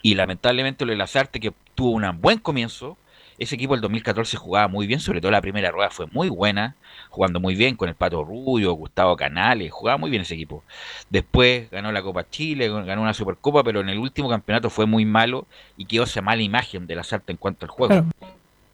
Y 0.00 0.14
lamentablemente 0.14 0.84
lo 0.84 0.92
de 0.92 0.98
Lazarte, 0.98 1.40
que 1.40 1.52
tuvo 1.74 1.90
un 1.90 2.20
buen 2.20 2.38
comienzo, 2.38 2.96
ese 3.42 3.54
equipo 3.56 3.74
el 3.74 3.80
2014 3.80 4.36
jugaba 4.36 4.68
muy 4.68 4.86
bien, 4.86 5.00
sobre 5.00 5.20
todo 5.20 5.30
la 5.30 5.40
primera 5.40 5.70
rueda 5.70 5.90
fue 5.90 6.06
muy 6.12 6.28
buena, 6.28 6.76
jugando 7.10 7.40
muy 7.40 7.54
bien 7.54 7.76
con 7.76 7.88
el 7.88 7.94
Pato 7.94 8.24
Rubio, 8.24 8.72
Gustavo 8.72 9.16
Canales, 9.16 9.70
jugaba 9.72 9.98
muy 9.98 10.10
bien 10.10 10.22
ese 10.22 10.34
equipo. 10.34 10.62
Después 11.10 11.70
ganó 11.70 11.92
la 11.92 12.02
Copa 12.02 12.28
Chile, 12.28 12.68
ganó 12.84 13.02
una 13.02 13.14
Supercopa, 13.14 13.62
pero 13.64 13.80
en 13.80 13.88
el 13.88 13.98
último 13.98 14.28
campeonato 14.28 14.70
fue 14.70 14.86
muy 14.86 15.04
malo 15.04 15.46
y 15.76 15.84
quedó 15.84 16.04
esa 16.04 16.22
mala 16.22 16.42
imagen 16.42 16.86
de 16.86 16.94
Lazarte 16.94 17.32
en 17.32 17.38
cuanto 17.38 17.66
al 17.66 17.70
juego. 17.70 17.88
Claro. 17.92 18.06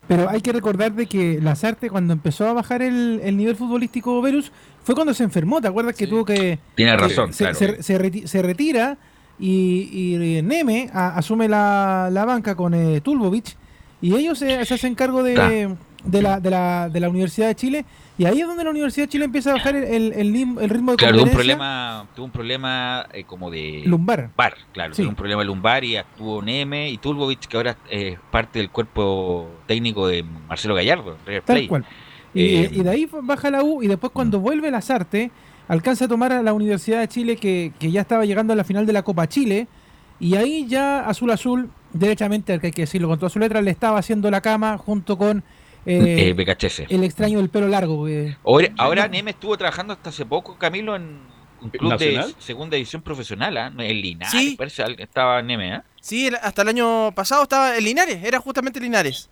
Pero 0.06 0.30
hay 0.30 0.40
que 0.40 0.52
recordar 0.52 0.92
de 0.92 1.04
que 1.06 1.38
Lazarte 1.42 1.90
cuando 1.90 2.14
empezó 2.14 2.48
a 2.48 2.54
bajar 2.54 2.80
el, 2.80 3.20
el 3.22 3.36
nivel 3.36 3.56
futbolístico 3.56 4.22
Verus 4.22 4.50
fue 4.82 4.94
cuando 4.94 5.12
se 5.12 5.22
enfermó, 5.22 5.60
¿te 5.60 5.68
acuerdas 5.68 5.94
que 5.96 6.06
tuvo 6.06 6.24
que... 6.24 6.58
Tiene 6.76 6.96
razón, 6.96 7.34
se, 7.34 7.44
claro. 7.44 7.58
se- 7.58 7.82
se 7.82 7.98
reti- 8.00 8.26
se 8.26 8.40
retira 8.40 8.96
y, 9.38 9.90
y 10.16 10.42
Neme 10.42 10.88
a- 10.94 11.16
asume 11.18 11.46
la, 11.46 12.08
la 12.10 12.24
banca 12.24 12.54
con 12.54 12.72
eh, 12.72 13.02
Tulbovic 13.02 13.57
y 14.00 14.14
ellos 14.14 14.38
se, 14.38 14.64
se 14.64 14.74
hacen 14.74 14.94
cargo 14.94 15.22
de, 15.22 15.74
de, 16.04 16.22
la, 16.22 16.38
de, 16.40 16.50
la, 16.50 16.88
de 16.88 17.00
la 17.00 17.08
Universidad 17.08 17.48
de 17.48 17.54
Chile 17.56 17.84
y 18.16 18.24
ahí 18.26 18.40
es 18.40 18.46
donde 18.46 18.64
la 18.64 18.70
Universidad 18.70 19.06
de 19.06 19.10
Chile 19.10 19.24
empieza 19.24 19.50
a 19.50 19.54
bajar 19.54 19.74
el, 19.76 20.12
el, 20.12 20.32
ritmo 20.32 20.92
de 20.92 20.96
Claro, 20.96 21.16
tuvo 21.18 21.24
un 21.26 21.30
problema, 21.32 22.06
tuvo 22.14 22.24
un 22.26 22.30
problema 22.32 23.06
eh, 23.12 23.24
como 23.24 23.50
de 23.50 23.82
Lumbar. 23.86 24.30
claro, 24.72 24.94
Sí. 24.94 25.02
tuvo 25.02 25.10
un 25.10 25.16
problema 25.16 25.42
lumbar 25.44 25.84
y 25.84 25.96
actuó 25.96 26.42
Neme 26.42 26.90
y 26.90 26.98
Tulbovic, 26.98 27.46
que 27.46 27.56
ahora 27.56 27.76
es 27.90 28.18
parte 28.30 28.58
del 28.58 28.70
cuerpo 28.70 29.48
técnico 29.66 30.06
de 30.08 30.22
Marcelo 30.48 30.74
Gallardo, 30.74 31.16
River 31.26 31.42
Tal 31.42 31.56
Plate. 31.56 31.68
cual. 31.68 31.84
Y, 32.34 32.40
Eh, 32.56 32.70
y 32.72 32.82
de 32.82 32.90
ahí 32.90 33.08
baja 33.22 33.50
la 33.50 33.62
U 33.62 33.82
y 33.82 33.88
después 33.88 34.12
cuando 34.12 34.38
vuelve 34.40 34.70
Lazarte, 34.70 35.30
alcanza 35.66 36.04
a 36.04 36.08
tomar 36.08 36.32
a 36.32 36.42
la 36.42 36.52
Universidad 36.52 37.00
de 37.00 37.08
Chile 37.08 37.36
que, 37.36 37.72
que 37.78 37.90
ya 37.90 38.00
estaba 38.02 38.24
llegando 38.24 38.52
a 38.52 38.56
la 38.56 38.64
final 38.64 38.86
de 38.86 38.92
la 38.92 39.02
Copa 39.02 39.28
Chile 39.28 39.66
y 40.20 40.34
ahí 40.36 40.66
ya 40.66 41.00
Azul 41.08 41.30
Azul, 41.30 41.70
derechamente, 41.92 42.58
que 42.60 42.68
hay 42.68 42.72
que 42.72 42.82
decirlo 42.82 43.08
con 43.08 43.18
todas 43.18 43.32
sus 43.32 43.40
letras, 43.40 43.62
le 43.64 43.70
estaba 43.70 43.98
haciendo 43.98 44.30
la 44.30 44.40
cama 44.40 44.78
junto 44.78 45.16
con 45.18 45.38
eh, 45.86 46.34
eh, 46.38 46.86
el 46.88 47.04
extraño 47.04 47.38
del 47.38 47.48
pelo 47.48 47.68
largo. 47.68 48.08
eh. 48.08 48.36
Ahora, 48.44 48.68
ahora 48.78 49.08
Neme 49.08 49.30
estuvo 49.32 49.56
trabajando 49.56 49.92
hasta 49.92 50.10
hace 50.10 50.26
poco, 50.26 50.56
Camilo, 50.58 50.96
en 50.96 51.18
un 51.60 51.70
club 51.70 51.90
¿Nacional? 51.90 52.34
de 52.34 52.42
segunda 52.42 52.76
división 52.76 53.02
profesional, 53.02 53.56
¿ah? 53.56 53.72
En 53.78 54.00
Linares, 54.00 54.30
Sí. 54.30 54.54
parece 54.56 54.82
al- 54.82 55.00
estaba 55.00 55.40
Neme, 55.42 55.72
¿ah? 55.74 55.84
Sí, 56.00 56.30
hasta 56.42 56.62
el 56.62 56.68
año 56.68 57.12
pasado 57.14 57.42
estaba 57.42 57.76
en 57.76 57.84
Linares, 57.84 58.22
era 58.24 58.38
justamente 58.38 58.78
Linares. 58.80 59.28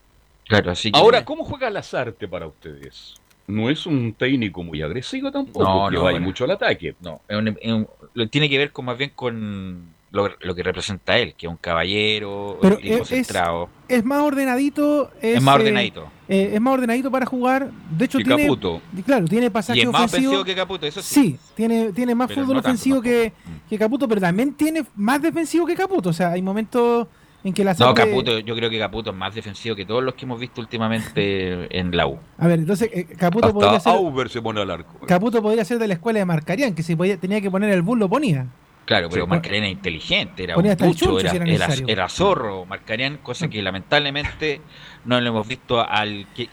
Claro, 0.49 0.71
así 0.71 0.91
que... 0.93 0.99
Ahora, 0.99 1.25
¿cómo 1.25 1.45
juega 1.45 1.69
Lazarte 1.71 2.27
para 2.29 2.47
ustedes? 2.47 3.15
No 3.49 3.71
es 3.71 3.87
un 3.87 4.13
técnico 4.13 4.63
muy 4.65 4.83
agresivo 4.83 5.31
tampoco, 5.31 5.65
No, 5.65 5.89
que 5.89 5.97
no, 5.97 6.03
vaya 6.05 6.19
no. 6.19 6.27
mucho 6.27 6.45
al 6.45 6.51
ataque. 6.53 6.95
No, 7.01 7.21
es 7.29 7.37
un- 7.37 7.49
es 7.61 7.73
un- 7.73 7.89
lo 8.15 8.29
tiene 8.29 8.49
que 8.49 8.59
ver 8.59 8.73
con 8.73 8.85
más 8.87 8.99
bien 8.99 9.13
con 9.15 9.95
lo, 10.17 10.31
lo 10.41 10.55
que 10.55 10.63
representa 10.65 11.17
él, 11.19 11.35
que 11.37 11.47
es 11.47 11.51
un 11.51 11.57
caballero, 11.59 12.59
Pero 12.61 12.77
un 12.77 12.83
tipo 12.83 12.95
es- 12.97 13.01
es- 13.03 13.09
centrado. 13.27 13.69
Es 13.89 14.05
más 14.05 14.21
ordenadito. 14.23 15.11
Es, 15.23 15.37
Es 15.37 15.43
más 15.43 15.57
eh, 15.57 15.61
ordenadito. 15.61 16.09
eh, 16.29 16.51
es 16.55 16.61
más 16.61 16.75
ordenadito 16.75 17.11
para 17.11 17.25
jugar. 17.27 17.71
De 17.91 18.05
hecho, 18.07 18.19
Que 18.19 18.25
tiene. 18.25 18.43
Caputo. 18.43 18.81
Claro, 19.05 19.27
tiene 19.27 19.51
pasaje 19.51 19.79
Y 19.79 19.83
es 19.83 19.89
más 19.93 20.07
ofensivo. 20.13 20.43
que 20.45 20.55
Caputo, 20.57 20.87
eso 20.87 21.01
sí. 21.03 21.15
Sí, 21.15 21.39
tiene, 21.55 21.93
tiene 21.93 22.15
más 22.17 22.27
Pero 22.29 22.41
fútbol 22.41 22.57
no 22.57 22.63
tanto 22.63 22.75
ofensivo 22.75 23.01
que, 23.01 23.33
que 23.69 23.79
Caputo, 23.79 24.09
pero 24.09 24.21
también 24.21 24.55
tiene 24.55 24.85
más 24.97 25.23
defensivo 25.23 25.65
que 25.67 25.77
Caputo. 25.77 26.09
O 26.09 26.13
sea, 26.13 26.33
hay 26.33 26.43
momentos 26.43 27.07
en 27.45 27.53
que 27.53 27.63
la 27.63 27.75
No, 27.75 27.95
Caputo, 27.95 28.41
yo 28.41 28.57
creo 28.57 28.69
que 28.69 28.79
Caputo 28.81 29.11
es 29.11 29.17
más 29.17 29.33
defensivo 29.33 29.77
que 29.77 29.85
todos 29.85 30.03
los 30.03 30.15
que 30.15 30.25
hemos 30.25 30.41
visto 30.41 30.61
últimamente 30.61 31.69
en 31.79 31.97
la 31.97 32.09
U. 32.09 32.19
A 32.39 32.49
ver, 32.49 32.59
entonces 32.59 32.91
eh, 32.93 33.05
Caputo 33.05 33.53
podría 33.53 33.77
Hasta 33.77 33.91
ser. 33.93 33.99
Auber 34.01 34.29
se 34.29 34.43
pone 34.43 34.61
al 34.61 34.71
arco. 34.71 35.07
Caputo 35.07 35.41
podría 35.41 35.65
ser 35.65 35.79
de 35.79 35.87
la 35.87 35.95
escuela 35.95 36.19
de 36.19 36.25
Marcarián, 36.25 36.75
que 36.75 36.83
si 36.83 36.97
podía- 36.97 37.19
tenía 37.19 37.41
que 37.41 37.51
poner 37.51 37.71
el 37.71 37.83
bull 37.83 38.01
lo 38.01 38.09
ponía. 38.09 38.47
Claro, 38.87 39.09
pero 39.11 39.25
Sí. 39.25 39.31
Marcarián 39.31 39.65
era 39.65 39.73
inteligente, 39.73 40.45
era 40.45 40.57
un 40.57 40.63
pucho, 40.77 41.19
era, 41.21 41.31
si 41.31 41.37
era 41.37 41.45
era, 41.45 41.67
necesario. 41.67 41.87
era 41.93 42.09
zorro, 42.09 42.65
Marcarián, 42.67 43.19
cosa 43.23 43.49
que 43.49 43.61
lamentablemente 43.61 44.61
no 45.05 45.21
lo 45.21 45.29
hemos 45.29 45.47
visto 45.47 45.81
al 45.87 46.27
que 46.35 46.49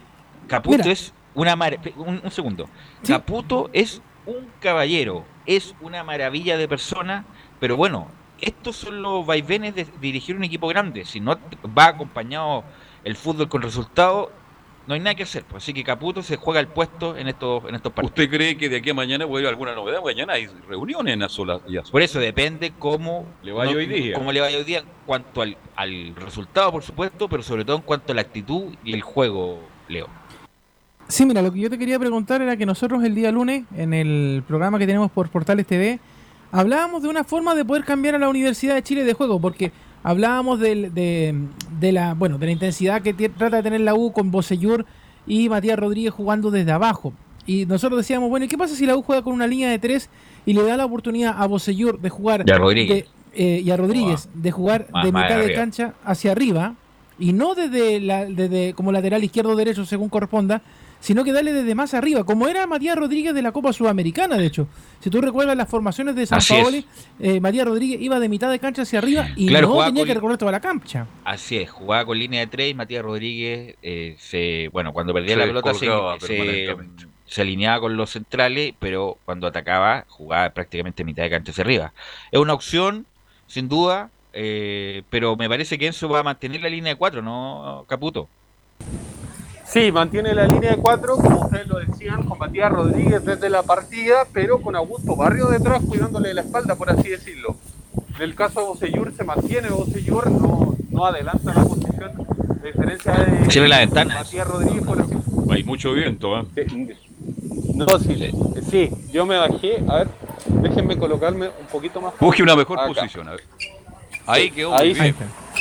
Caputo 0.47 0.77
Mira. 0.79 0.91
es 0.91 1.13
una 1.35 1.55
mar- 1.55 1.79
un, 1.95 2.19
un 2.23 2.31
segundo. 2.31 2.67
Caputo 3.07 3.69
es 3.71 4.01
un 4.25 4.47
caballero, 4.59 5.25
es 5.45 5.75
una 5.81 6.03
maravilla 6.03 6.57
de 6.57 6.67
persona, 6.67 7.23
pero 7.59 7.77
bueno, 7.77 8.07
estos 8.41 8.75
son 8.75 9.01
los 9.01 9.25
vaivenes 9.25 9.75
de 9.75 9.85
dirigir 10.01 10.35
un 10.35 10.43
equipo 10.43 10.67
grande. 10.67 11.05
Si 11.05 11.19
no 11.19 11.37
va 11.77 11.85
acompañado 11.87 12.63
el 13.03 13.15
fútbol 13.15 13.47
con 13.47 13.61
resultados, 13.61 14.29
no 14.87 14.93
hay 14.93 14.99
nada 14.99 15.15
que 15.15 15.23
hacer. 15.23 15.43
pues. 15.43 15.63
Así 15.63 15.73
que 15.73 15.83
Caputo 15.83 16.21
se 16.21 16.35
juega 16.35 16.59
el 16.59 16.67
puesto 16.67 17.17
en 17.17 17.27
estos, 17.27 17.63
en 17.67 17.75
estos 17.75 17.91
partidos. 17.93 18.11
¿Usted 18.11 18.29
cree 18.29 18.57
que 18.57 18.69
de 18.69 18.77
aquí 18.77 18.89
a 18.89 18.93
mañana 18.93 19.25
puede 19.27 19.43
haber 19.45 19.53
alguna 19.53 19.75
novedad? 19.75 20.01
Mañana 20.03 20.33
hay 20.33 20.47
reuniones 20.67 21.13
en 21.13 21.23
Azola 21.23 21.61
y 21.67 21.77
Azola. 21.77 21.91
Por 21.91 22.01
eso 22.01 22.19
depende 22.19 22.73
cómo 22.77 23.25
Le 23.43 23.51
vaya 23.51 23.75
hoy 23.75 23.85
día. 23.85 24.15
cómo 24.15 24.31
le 24.31 24.41
vaya 24.41 24.57
hoy 24.57 24.63
día 24.63 24.79
en 24.79 24.85
cuanto 25.05 25.41
al, 25.41 25.57
al 25.75 26.15
resultado, 26.15 26.71
por 26.71 26.83
supuesto, 26.83 27.27
pero 27.29 27.43
sobre 27.43 27.63
todo 27.65 27.77
en 27.77 27.83
cuanto 27.83 28.11
a 28.11 28.15
la 28.15 28.21
actitud 28.21 28.73
y 28.83 28.93
el 28.93 29.01
juego, 29.01 29.59
Leo. 29.87 30.07
Sí, 31.07 31.25
mira, 31.25 31.41
lo 31.41 31.51
que 31.51 31.59
yo 31.59 31.69
te 31.69 31.77
quería 31.77 31.99
preguntar 31.99 32.41
era 32.41 32.55
que 32.57 32.65
nosotros 32.65 33.03
el 33.03 33.13
día 33.13 33.31
lunes, 33.31 33.65
en 33.75 33.93
el 33.93 34.43
programa 34.47 34.79
que 34.79 34.85
tenemos 34.85 35.11
por 35.11 35.29
Portales 35.29 35.67
TV, 35.67 35.99
hablábamos 36.51 37.01
de 37.03 37.09
una 37.09 37.23
forma 37.23 37.55
de 37.55 37.65
poder 37.65 37.83
cambiar 37.83 38.15
a 38.15 38.19
la 38.19 38.29
Universidad 38.29 38.75
de 38.75 38.83
Chile 38.83 39.03
de 39.03 39.13
juego, 39.13 39.39
porque 39.39 39.71
hablábamos 40.03 40.59
del- 40.59 40.93
de, 40.93 41.33
de 41.79 41.91
la 41.91 42.13
bueno 42.13 42.37
de 42.37 42.45
la 42.45 42.51
intensidad 42.51 43.01
que 43.01 43.13
trata 43.13 43.57
de 43.57 43.63
tener 43.63 43.81
la 43.81 43.95
U 43.95 44.11
con 44.11 44.29
Bocellur 44.31 44.85
y 45.25 45.49
Matías 45.49 45.79
Rodríguez 45.79 46.11
jugando 46.13 46.51
desde 46.51 46.71
abajo. 46.71 47.13
Y 47.45 47.65
nosotros 47.65 47.97
decíamos, 47.99 48.29
bueno, 48.29 48.45
¿y 48.45 48.49
qué 48.49 48.57
pasa 48.57 48.75
si 48.75 48.85
la 48.85 48.95
U 48.95 49.01
juega 49.03 49.21
con 49.21 49.33
una 49.33 49.47
línea 49.47 49.69
de 49.69 49.79
tres 49.79 50.09
y 50.45 50.53
le 50.53 50.63
da 50.63 50.77
la 50.77 50.85
oportunidad 50.85 51.35
a 51.41 51.45
Bocellur 51.47 51.99
de 51.99 52.09
jugar 52.09 52.43
Y 52.47 52.51
a 52.51 52.57
Rodríguez. 52.57 53.05
de- 53.05 53.07
eh, 53.35 53.61
y 53.65 53.71
a 53.71 53.77
Rodríguez 53.77 54.29
de 54.33 54.51
jugar 54.51 54.87
Más- 54.91 55.05
de 55.05 55.11
más 55.11 55.23
mitad 55.23 55.37
de 55.39 55.45
arriba. 55.45 55.59
cancha 55.59 55.93
hacia 56.05 56.31
arriba? 56.31 56.75
Y 57.19 57.33
no 57.33 57.53
desde, 57.55 57.99
la, 57.99 58.25
desde 58.25 58.73
como 58.73 58.91
lateral 58.91 59.23
izquierdo 59.23 59.51
o 59.51 59.55
derecho, 59.55 59.85
según 59.85 60.09
corresponda, 60.09 60.61
sino 61.03 61.25
que 61.25 61.33
darle 61.33 61.51
desde 61.51 61.75
más 61.75 61.93
arriba, 61.93 62.23
como 62.23 62.47
era 62.47 62.65
Matías 62.65 62.95
Rodríguez 62.95 63.33
de 63.33 63.41
la 63.41 63.51
Copa 63.51 63.73
Sudamericana, 63.73 64.37
de 64.37 64.45
hecho. 64.45 64.69
Si 65.01 65.09
tú 65.09 65.19
recuerdas 65.19 65.57
las 65.57 65.67
formaciones 65.67 66.15
de 66.15 66.25
San 66.25 66.39
Paoli, 66.47 66.85
eh, 67.19 67.41
Matías 67.41 67.65
Rodríguez 67.65 67.99
iba 67.99 68.21
de 68.21 68.29
mitad 68.29 68.49
de 68.49 68.57
cancha 68.57 68.83
hacia 68.83 68.99
arriba 68.99 69.27
y 69.35 69.47
no 69.47 69.83
tenía 69.83 70.05
que 70.05 70.13
recorrer 70.13 70.37
toda 70.37 70.53
la 70.53 70.61
cancha. 70.61 71.05
Así 71.25 71.57
es, 71.57 71.69
jugaba 71.69 72.05
con 72.05 72.17
línea 72.17 72.39
de 72.39 72.47
tres 72.47 72.71
y 72.71 72.73
Matías 72.73 73.03
Rodríguez 73.03 73.75
eh, 73.81 74.15
se, 74.17 74.69
bueno, 74.71 74.93
cuando 74.93 75.13
perdía 75.13 75.35
la 75.35 75.43
pelota 75.43 75.73
se, 75.73 75.89
se, 77.25 77.41
alineaba 77.41 77.81
con 77.81 77.97
los 77.97 78.11
centrales, 78.11 78.73
pero 78.79 79.17
cuando 79.25 79.47
atacaba 79.47 80.05
jugaba 80.07 80.51
prácticamente 80.51 81.03
mitad 81.03 81.23
de 81.23 81.31
cancha 81.31 81.51
hacia 81.51 81.65
arriba. 81.65 81.91
Es 82.31 82.39
una 82.39 82.53
opción, 82.53 83.05
sin 83.47 83.67
duda, 83.67 84.09
eh, 84.31 85.03
pero 85.09 85.35
me 85.35 85.49
parece 85.49 85.77
que 85.77 85.87
Enzo 85.87 86.07
va 86.07 86.19
a 86.19 86.23
mantener 86.23 86.61
la 86.61 86.69
línea 86.69 86.93
de 86.93 86.97
cuatro, 86.97 87.21
¿no, 87.21 87.83
Caputo? 87.89 88.29
Sí, 89.73 89.91
mantiene 89.91 90.35
la 90.35 90.45
línea 90.45 90.75
de 90.75 90.77
cuatro, 90.77 91.15
como 91.15 91.45
ustedes 91.45 91.65
lo 91.65 91.79
decían, 91.79 92.21
con 92.25 92.37
Matías 92.37 92.71
Rodríguez 92.71 93.25
desde 93.25 93.49
la 93.49 93.63
partida, 93.63 94.27
pero 94.31 94.61
con 94.61 94.75
Augusto 94.75 95.15
Barrio 95.15 95.47
detrás 95.47 95.81
cuidándole 95.81 96.31
la 96.35 96.41
espalda, 96.41 96.75
por 96.75 96.91
así 96.91 97.09
decirlo. 97.09 97.55
En 98.15 98.21
el 98.21 98.35
caso 98.35 98.59
de 98.59 98.67
Bocellur 98.67 99.11
se 99.17 99.23
mantiene 99.23 99.69
Bocellur, 99.69 100.29
no, 100.29 100.75
no 100.91 101.05
adelanta 101.07 101.55
la 101.55 101.63
posición, 101.63 102.11
de 102.61 102.67
diferencia 102.67 103.13
de 103.63 103.67
la 103.67 103.79
ventana. 103.79 104.13
Matías 104.13 104.47
Rodríguez, 104.47 104.85
por 104.85 105.01
así 105.01 105.13
Hay 105.49 105.63
mucho 105.63 105.91
viento, 105.93 106.39
¿eh? 106.39 106.67
No, 107.73 107.97
sí, 107.97 108.31
sí, 108.69 108.91
yo 109.11 109.25
me 109.25 109.39
bajé, 109.39 109.83
a 109.89 109.95
ver, 109.95 110.07
déjenme 110.61 110.97
colocarme 110.97 111.47
un 111.47 111.65
poquito 111.71 111.99
más. 111.99 112.13
Busque 112.19 112.43
una 112.43 112.55
mejor 112.55 112.77
posición, 112.85 113.27
a 113.27 113.31
ver. 113.31 113.43
Ahí 114.27 114.51
quedó 114.51 114.75
ahí, 114.75 114.93
bien. 114.93 115.15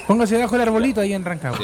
Póngase 0.06 0.34
debajo 0.34 0.52
del 0.58 0.68
arbolito 0.68 1.00
ahí 1.00 1.14
en 1.14 1.24
Rancagua. 1.24 1.58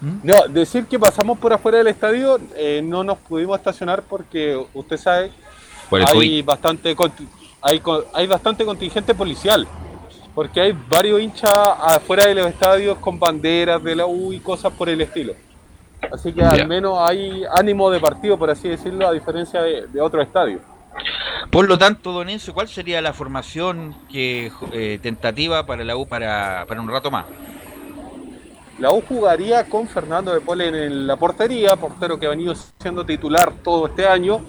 ¿Mm? 0.00 0.18
No, 0.22 0.34
decir 0.48 0.86
que 0.86 0.98
pasamos 0.98 1.38
por 1.38 1.52
afuera 1.52 1.78
del 1.78 1.88
estadio, 1.88 2.40
eh, 2.56 2.80
no 2.82 3.04
nos 3.04 3.18
pudimos 3.18 3.58
estacionar 3.58 4.02
porque 4.02 4.60
usted 4.74 4.96
sabe, 4.96 5.30
hay 5.90 6.42
bastante, 6.42 6.96
hay, 7.60 7.82
hay 8.12 8.26
bastante 8.26 8.64
contingente 8.64 9.14
policial. 9.14 9.66
Porque 10.34 10.60
hay 10.60 10.78
varios 10.88 11.20
hinchas 11.20 11.52
afuera 11.52 12.26
de 12.26 12.36
los 12.36 12.46
estadios 12.46 12.98
con 12.98 13.18
banderas 13.18 13.82
de 13.82 13.96
la 13.96 14.06
U 14.06 14.32
y 14.32 14.38
cosas 14.38 14.72
por 14.72 14.88
el 14.88 15.00
estilo. 15.00 15.34
Así 16.12 16.32
que 16.32 16.42
al 16.42 16.66
menos 16.68 16.98
hay 17.00 17.42
ánimo 17.52 17.90
de 17.90 18.00
partido, 18.00 18.38
por 18.38 18.48
así 18.48 18.68
decirlo, 18.68 19.08
a 19.08 19.12
diferencia 19.12 19.60
de, 19.60 19.86
de 19.88 20.00
otros 20.00 20.24
estadios. 20.24 20.62
Por 21.50 21.68
lo 21.68 21.76
tanto, 21.78 22.12
don 22.12 22.28
Enzo, 22.28 22.54
¿cuál 22.54 22.68
sería 22.68 23.00
la 23.02 23.12
formación 23.12 23.94
que 24.10 24.52
eh, 24.72 24.98
tentativa 25.02 25.66
para 25.66 25.84
la 25.84 25.96
U 25.96 26.06
para, 26.06 26.64
para 26.66 26.80
un 26.80 26.88
rato 26.88 27.10
más? 27.10 27.26
La 28.80 28.90
U 28.92 29.02
jugaría 29.06 29.68
con 29.68 29.86
Fernando 29.86 30.32
de 30.32 30.40
Pole 30.40 30.68
en 30.68 31.06
la 31.06 31.16
portería, 31.16 31.76
portero 31.76 32.18
que 32.18 32.24
ha 32.24 32.30
venido 32.30 32.54
siendo 32.80 33.04
titular 33.04 33.52
todo 33.62 33.88
este 33.88 34.06
año, 34.06 34.40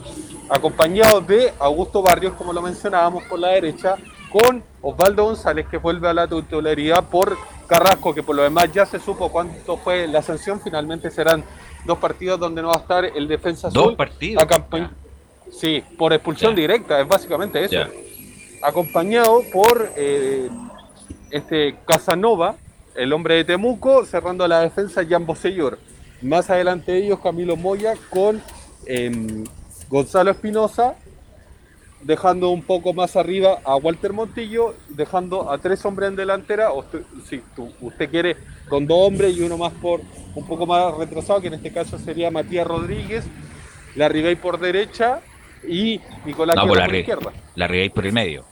acompañado 0.49 1.19
de 1.19 1.53
Augusto 1.59 2.01
Barrios, 2.01 2.34
como 2.36 2.53
lo 2.53 2.61
mencionábamos, 2.61 3.25
por 3.25 3.38
la 3.39 3.49
derecha, 3.49 3.95
con 4.32 4.63
Osvaldo 4.82 5.25
González, 5.25 5.67
que 5.69 5.75
vuelve 5.75 6.07
a 6.07 6.13
la 6.13 6.29
titularidad 6.29 7.09
por 7.09 7.38
Carrasco, 7.67 8.15
que 8.15 8.23
por 8.23 8.38
lo 8.38 8.43
demás 8.43 8.71
ya 8.71 8.86
se 8.86 8.99
supo 9.01 9.29
cuánto 9.29 9.75
fue 9.75 10.07
la 10.07 10.21
sanción, 10.21 10.61
finalmente 10.61 11.11
serán 11.11 11.43
dos 11.86 11.97
partidos 11.97 12.39
donde 12.39 12.61
no 12.61 12.69
va 12.69 12.75
a 12.75 12.79
estar 12.79 13.03
el 13.03 13.27
defensa 13.27 13.67
azul. 13.67 13.84
Dos 13.84 13.95
partidos. 13.95 14.47
Sí, 15.51 15.84
por 15.97 16.13
expulsión 16.13 16.55
directa, 16.55 17.01
es 17.01 17.07
básicamente 17.07 17.65
eso. 17.65 17.86
Acompañado 18.63 19.41
por 19.51 19.91
eh, 19.97 20.47
este 21.32 21.75
Casanova, 21.86 22.55
el 22.95 23.13
hombre 23.13 23.35
de 23.35 23.43
Temuco, 23.43 24.05
cerrando 24.05 24.47
la 24.47 24.61
defensa 24.61 25.05
Jan 25.07 25.25
Bosellor. 25.25 25.79
Más 26.21 26.49
adelante 26.49 26.91
de 26.91 27.05
ellos 27.05 27.19
Camilo 27.19 27.55
Moya 27.55 27.93
con 28.09 28.41
em, 28.85 29.43
Gonzalo 29.89 30.31
Espinosa, 30.31 30.95
dejando 32.01 32.49
un 32.49 32.61
poco 32.61 32.93
más 32.93 33.15
arriba 33.15 33.59
a 33.63 33.75
Walter 33.75 34.13
Montillo, 34.13 34.75
dejando 34.89 35.51
a 35.51 35.57
tres 35.57 35.83
hombres 35.85 36.09
en 36.09 36.15
delantera, 36.15 36.71
o 36.71 36.85
si 37.27 37.41
usted 37.81 38.09
quiere, 38.09 38.37
con 38.69 38.87
dos 38.87 39.07
hombres 39.07 39.35
y 39.35 39.41
uno 39.41 39.57
más 39.57 39.73
por 39.73 40.01
un 40.35 40.47
poco 40.47 40.65
más 40.65 40.95
retrasado, 40.95 41.41
que 41.41 41.47
en 41.47 41.55
este 41.55 41.71
caso 41.71 41.97
sería 41.97 42.31
Matías 42.31 42.65
Rodríguez, 42.65 43.25
la 43.95 44.07
Ribey 44.09 44.35
por 44.35 44.59
derecha 44.59 45.21
y 45.67 45.99
Nicolás 46.25 46.55
no, 46.55 46.67
por 46.67 46.77
la, 46.77 46.85
por 46.85 46.95
izquierda. 46.95 47.31
La 47.55 47.67
Ribey 47.67 47.89
por 47.89 48.05
el 48.05 48.13
medio. 48.13 48.50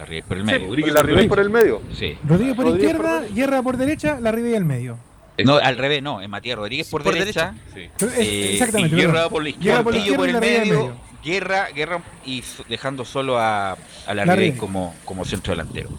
La 0.00 0.06
Ribey 0.06 0.22
por 0.22 0.38
el 0.38 0.44
medio. 0.44 0.74
Sí, 0.74 0.90
la 0.90 1.02
Ribey 1.02 1.28
por 1.28 1.40
el 1.40 1.50
medio. 1.50 1.82
Sí. 1.92 2.16
Rodríguez 2.26 2.56
por 2.56 2.64
Rodríguez 2.64 2.90
izquierda, 2.90 3.20
por... 3.20 3.34
Guerra 3.34 3.62
por 3.62 3.76
derecha, 3.76 4.18
la 4.18 4.32
Ribey 4.32 4.54
al 4.54 4.64
medio. 4.64 4.96
No, 5.44 5.56
al 5.56 5.76
revés, 5.76 6.02
no, 6.02 6.22
es 6.22 6.28
Matías 6.28 6.56
Rodríguez 6.56 6.88
por, 6.88 7.02
por 7.02 7.12
derecha. 7.12 7.54
derecha. 7.74 7.92
Sí. 7.98 8.06
Eh, 8.18 8.52
Exactamente. 8.54 8.96
Y 8.96 8.98
Guerra 8.98 9.28
por 9.28 9.42
la 9.42 9.50
izquierda, 9.50 9.72
Guerra 9.72 9.84
por, 9.84 9.92
la 9.92 9.98
izquierda 9.98 10.18
por 10.18 10.28
el 10.30 10.40
medio, 10.40 10.58
medio. 10.60 10.96
Guerra, 11.22 11.68
Guerra 11.74 12.02
y 12.24 12.42
dejando 12.70 13.04
solo 13.04 13.38
a, 13.38 13.72
a 13.72 14.14
la, 14.14 14.24
la 14.24 14.36
Ribey 14.36 14.56
como, 14.56 14.94
como 15.04 15.26
centro 15.26 15.52
delantero. 15.52 15.90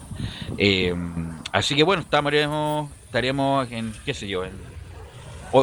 Eh, 0.57 0.95
así 1.51 1.75
que 1.75 1.83
bueno, 1.83 2.01
estaremos, 2.01 2.89
estaremos 3.05 3.71
en, 3.71 3.93
qué 4.03 4.15
sé 4.15 4.27
yo, 4.27 4.45
en 4.45 4.53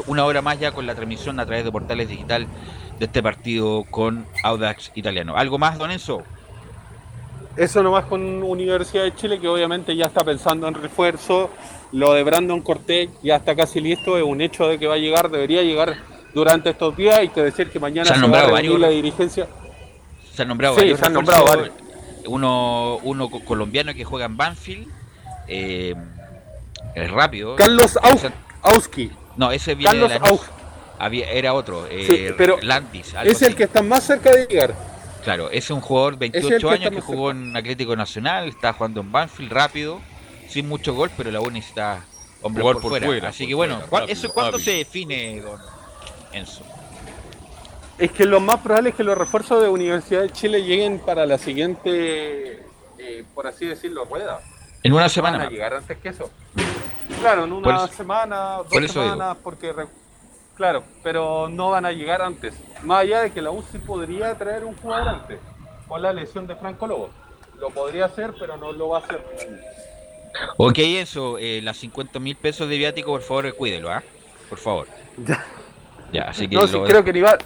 una 0.07 0.25
hora 0.27 0.43
más 0.43 0.61
ya 0.61 0.71
con 0.71 0.87
la 0.87 0.95
transmisión 0.95 1.41
a 1.41 1.47
través 1.47 1.65
de 1.65 1.73
portales 1.73 2.09
digital 2.09 2.47
de 3.01 3.05
este 3.07 3.21
partido 3.21 3.85
con 3.91 4.27
Audax 4.45 4.93
Italiano. 4.95 5.37
¿Algo 5.37 5.59
más, 5.59 5.77
don 5.77 5.91
Enzo? 5.91 6.23
Eso 7.59 7.83
nomás 7.83 8.05
con 8.05 8.43
Universidad 8.45 9.03
de 9.03 9.17
Chile, 9.17 9.41
que 9.41 9.49
obviamente 9.49 9.97
ya 9.97 10.07
está 10.07 10.23
pensando 10.23 10.69
en 10.69 10.75
refuerzo. 10.75 11.51
Lo 11.91 12.13
de 12.13 12.23
Brandon 12.23 12.61
Cortés 12.61 13.09
ya 13.21 13.37
está 13.37 13.57
casi 13.57 13.81
listo, 13.81 14.17
es 14.17 14.23
un 14.23 14.41
hecho 14.41 14.69
de 14.69 14.79
que 14.79 14.87
va 14.87 14.95
a 14.95 14.99
llegar, 14.99 15.29
debería 15.29 15.63
llegar 15.63 15.97
durante 16.33 16.71
estos 16.71 16.97
días. 16.97 17.19
Hay 17.19 17.31
que 17.31 17.43
decir 17.43 17.69
que 17.71 17.81
mañana 17.81 18.07
se, 18.07 18.15
han 18.15 18.21
nombrado 18.21 18.53
va 18.53 18.59
a 18.61 18.63
la 18.63 18.89
dirigencia. 18.91 19.49
Se 20.33 20.43
han 20.43 20.49
nombrado 20.49 20.75
sí, 20.75 20.83
varios 20.83 21.01
se 21.01 21.07
han 21.07 21.13
nombrado 21.13 21.45
varios. 21.47 21.71
Uno, 22.27 23.01
uno 23.03 23.29
colombiano 23.29 23.93
que 23.93 24.05
juega 24.05 24.27
en 24.27 24.37
Banfield, 24.37 24.87
eh, 25.49 25.97
es 26.95 27.11
rápido. 27.11 27.57
Carlos 27.57 27.99
Auski. 28.63 29.11
No, 29.37 29.51
ese 29.51 29.75
viene 29.75 29.99
Carlos 29.99 30.11
de 30.11 30.21
la 30.21 30.39
había, 31.01 31.31
era 31.31 31.55
otro, 31.55 31.87
eh, 31.89 32.07
sí, 32.09 32.35
pero 32.37 32.59
Landis. 32.61 33.15
es 33.25 33.37
así. 33.37 33.45
el 33.45 33.55
que 33.55 33.65
está 33.65 33.83
más 33.83 34.05
cerca 34.05 34.31
de 34.31 34.47
llegar. 34.47 34.75
Claro, 35.25 35.51
es 35.51 35.71
un 35.71 35.81
jugador 35.81 36.17
28 36.19 36.71
años 36.71 36.91
que 36.91 37.01
jugó 37.01 37.31
en 37.31 37.57
Atlético 37.57 37.95
Nacional, 37.97 38.49
está 38.49 38.73
jugando 38.73 39.01
en 39.01 39.13
Banfield 39.13 39.53
rápido, 39.53 40.01
sin 40.49 40.69
mucho 40.69 40.95
gol, 40.95 41.11
pero 41.17 41.31
la 41.31 41.41
U 41.41 41.51
necesita 41.51 42.05
hombre 42.43 42.63
por, 42.63 42.81
por, 42.81 42.91
fuera. 42.91 43.07
fuera. 43.07 43.29
Así 43.29 43.45
por 43.45 43.49
que 43.49 43.55
bueno, 43.55 43.81
fuera, 43.81 44.07
rápido, 44.07 44.13
¿eso 44.13 44.33
cuándo 44.33 44.59
se 44.59 44.71
define, 44.73 45.41
don 45.41 45.61
Enzo? 46.33 46.63
Es 47.99 48.13
que 48.13 48.25
lo 48.25 48.39
más 48.41 48.61
probable 48.61 48.91
es 48.91 48.95
que 48.95 49.03
los 49.05 49.19
refuerzos 49.19 49.61
de 49.61 49.69
Universidad 49.69 50.23
de 50.23 50.31
Chile 50.31 50.63
lleguen 50.63 51.01
para 51.01 51.27
la 51.27 51.37
siguiente, 51.37 52.63
eh, 52.99 53.25
por 53.35 53.47
así 53.49 53.67
decirlo, 53.67 54.05
rueda. 54.05 54.41
En 54.85 54.93
una 54.93 55.09
semana. 55.09 55.39
Van 55.39 55.47
a 55.49 55.51
llegar 55.51 55.75
antes 55.75 55.99
que 55.99 56.11
eso. 56.11 56.31
Claro, 57.21 57.45
en 57.45 57.51
Por 57.51 57.59
una 57.73 57.85
eso- 57.85 57.95
semana, 57.95 58.37
dos 58.59 58.67
por 58.69 58.85
eso 58.85 59.03
semanas, 59.03 59.37
porque. 59.43 59.75
Claro, 60.59 60.83
pero 61.05 61.49
no 61.49 61.71
van 61.71 61.87
a 61.87 61.93
llegar 61.93 62.21
antes. 62.21 62.53
Más 62.83 63.03
allá 63.03 63.23
de 63.23 63.31
que 63.31 63.41
la 63.41 63.53
U 63.53 63.65
sí 63.71 63.79
podría 63.79 64.35
traer 64.35 64.65
un 64.65 64.77
jugador 64.77 65.09
antes, 65.09 65.39
con 65.87 66.03
la 66.03 66.13
lesión 66.13 66.49
de 66.49 66.57
Franco 66.57 66.89
Lobo. 66.89 67.11
Lo 67.61 67.71
podría 67.71 68.07
hacer, 68.07 68.35
pero 68.39 68.57
no 68.57 68.73
lo 68.73 68.89
va 68.89 68.99
a 68.99 69.01
hacer. 69.03 69.25
Ok, 70.57 70.79
eso, 70.79 71.39
eh, 71.39 71.61
las 71.63 71.77
50 71.77 72.19
mil 72.19 72.35
pesos 72.37 72.69
de 72.69 72.77
viático, 72.77 73.13
por 73.13 73.23
favor, 73.23 73.55
cuídelo, 73.55 73.91
¿ah? 73.91 74.03
Por 74.49 74.59
favor. 74.59 74.89
Ya. 75.25 75.47
Ya, 76.13 76.23
así 76.25 76.49
que 76.49 76.57
No, 76.57 76.67
sí, 76.67 76.77
creo 76.87 77.05
que 77.05 77.13
ni 77.13 77.21
Bar, 77.21 77.39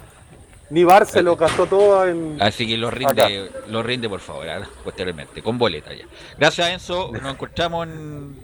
ni 0.71 0.83
Bar 0.83 1.05
se 1.05 1.21
lo 1.21 1.35
gastó 1.35 1.67
todo 1.67 2.07
en. 2.07 2.41
Así 2.41 2.65
que 2.65 2.77
lo 2.77 2.89
rinde, 2.89 3.51
lo 3.67 3.83
rinde 3.83 4.09
por 4.09 4.21
favor, 4.21 4.49
¿ah? 4.49 4.67
posteriormente, 4.83 5.43
con 5.43 5.59
boleta 5.59 5.93
ya. 5.93 6.05
Gracias 6.39 6.69
Enzo, 6.69 7.11
nos 7.11 7.31
encontramos 7.31 7.87
en, 7.87 8.35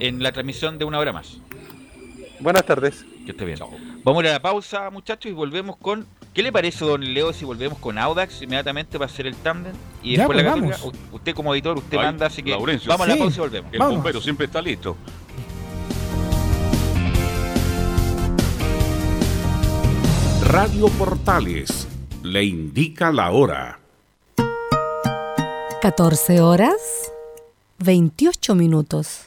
en 0.00 0.22
la 0.22 0.32
transmisión 0.32 0.78
de 0.78 0.84
una 0.84 0.98
hora 0.98 1.12
más. 1.12 1.38
Buenas 2.44 2.66
tardes. 2.66 3.06
Que 3.24 3.30
esté 3.30 3.46
bien. 3.46 3.58
Vamos 4.04 4.20
a 4.22 4.24
ir 4.26 4.30
a 4.30 4.32
la 4.34 4.42
pausa, 4.42 4.90
muchachos, 4.90 5.30
y 5.32 5.34
volvemos 5.34 5.78
con. 5.78 6.06
¿Qué 6.34 6.42
le 6.42 6.52
parece, 6.52 6.84
don 6.84 7.00
Leo, 7.14 7.32
si 7.32 7.46
volvemos 7.46 7.78
con 7.78 7.96
Audax 7.96 8.42
inmediatamente 8.42 8.98
para 8.98 9.10
hacer 9.10 9.26
el 9.26 9.34
tándem? 9.34 9.72
Y 10.02 10.12
Ya, 10.12 10.18
después 10.18 10.36
pues, 10.36 10.44
la 10.44 10.50
vamos. 10.50 10.76
Católica? 10.76 10.98
Usted 11.12 11.34
como 11.34 11.54
editor, 11.54 11.78
usted 11.78 11.96
Ay, 11.96 12.04
manda, 12.04 12.26
así 12.26 12.42
que 12.42 12.50
Laurencio. 12.50 12.90
vamos 12.90 13.06
a 13.06 13.08
la 13.08 13.14
Sí. 13.14 13.20
pausa 13.20 13.36
y 13.36 13.40
volvemos. 13.40 13.72
El 13.72 13.78
Vamos. 13.78 13.94
bombero 13.94 14.20
siempre 14.20 14.44
está 14.44 14.60
listo. 14.60 14.94
Radio 20.42 20.88
Portales 20.98 21.88
le 22.22 22.44
indica 22.44 23.10
la 23.12 23.30
hora. 23.30 23.80
14 25.80 26.40
horas 26.40 27.10
28 27.78 28.54
minutos. 28.54 29.26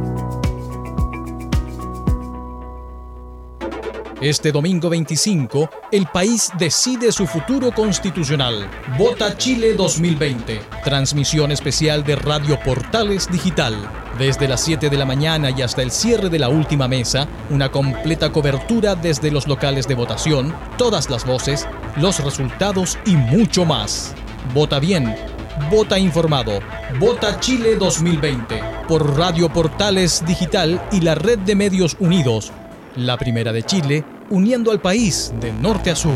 Este 4.21 4.51
domingo 4.51 4.87
25, 4.87 5.67
el 5.91 6.05
país 6.05 6.51
decide 6.59 7.11
su 7.11 7.25
futuro 7.25 7.71
constitucional. 7.71 8.69
Vota 8.95 9.35
Chile 9.35 9.73
2020. 9.73 10.61
Transmisión 10.83 11.51
especial 11.51 12.03
de 12.03 12.15
Radio 12.17 12.59
Portales 12.59 13.27
Digital. 13.31 13.73
Desde 14.19 14.47
las 14.47 14.61
7 14.61 14.91
de 14.91 14.97
la 14.97 15.05
mañana 15.05 15.49
y 15.49 15.63
hasta 15.63 15.81
el 15.81 15.89
cierre 15.89 16.29
de 16.29 16.37
la 16.37 16.49
última 16.49 16.87
mesa, 16.87 17.27
una 17.49 17.71
completa 17.71 18.31
cobertura 18.31 18.93
desde 18.93 19.31
los 19.31 19.47
locales 19.47 19.87
de 19.87 19.95
votación, 19.95 20.53
todas 20.77 21.09
las 21.09 21.25
voces, 21.25 21.67
los 21.95 22.23
resultados 22.23 22.99
y 23.07 23.15
mucho 23.15 23.65
más. 23.65 24.13
Vota 24.53 24.77
bien, 24.77 25.15
vota 25.71 25.97
informado. 25.97 26.59
Vota 26.99 27.39
Chile 27.39 27.75
2020 27.75 28.61
por 28.87 29.17
Radio 29.17 29.51
Portales 29.51 30.23
Digital 30.27 30.79
y 30.91 31.01
la 31.01 31.15
Red 31.15 31.39
de 31.39 31.55
Medios 31.55 31.97
Unidos 31.99 32.53
la 32.95 33.17
primera 33.17 33.51
de 33.53 33.63
Chile, 33.63 34.03
uniendo 34.29 34.71
al 34.71 34.81
país 34.81 35.33
de 35.39 35.53
norte 35.53 35.91
a 35.91 35.95
sur. 35.95 36.13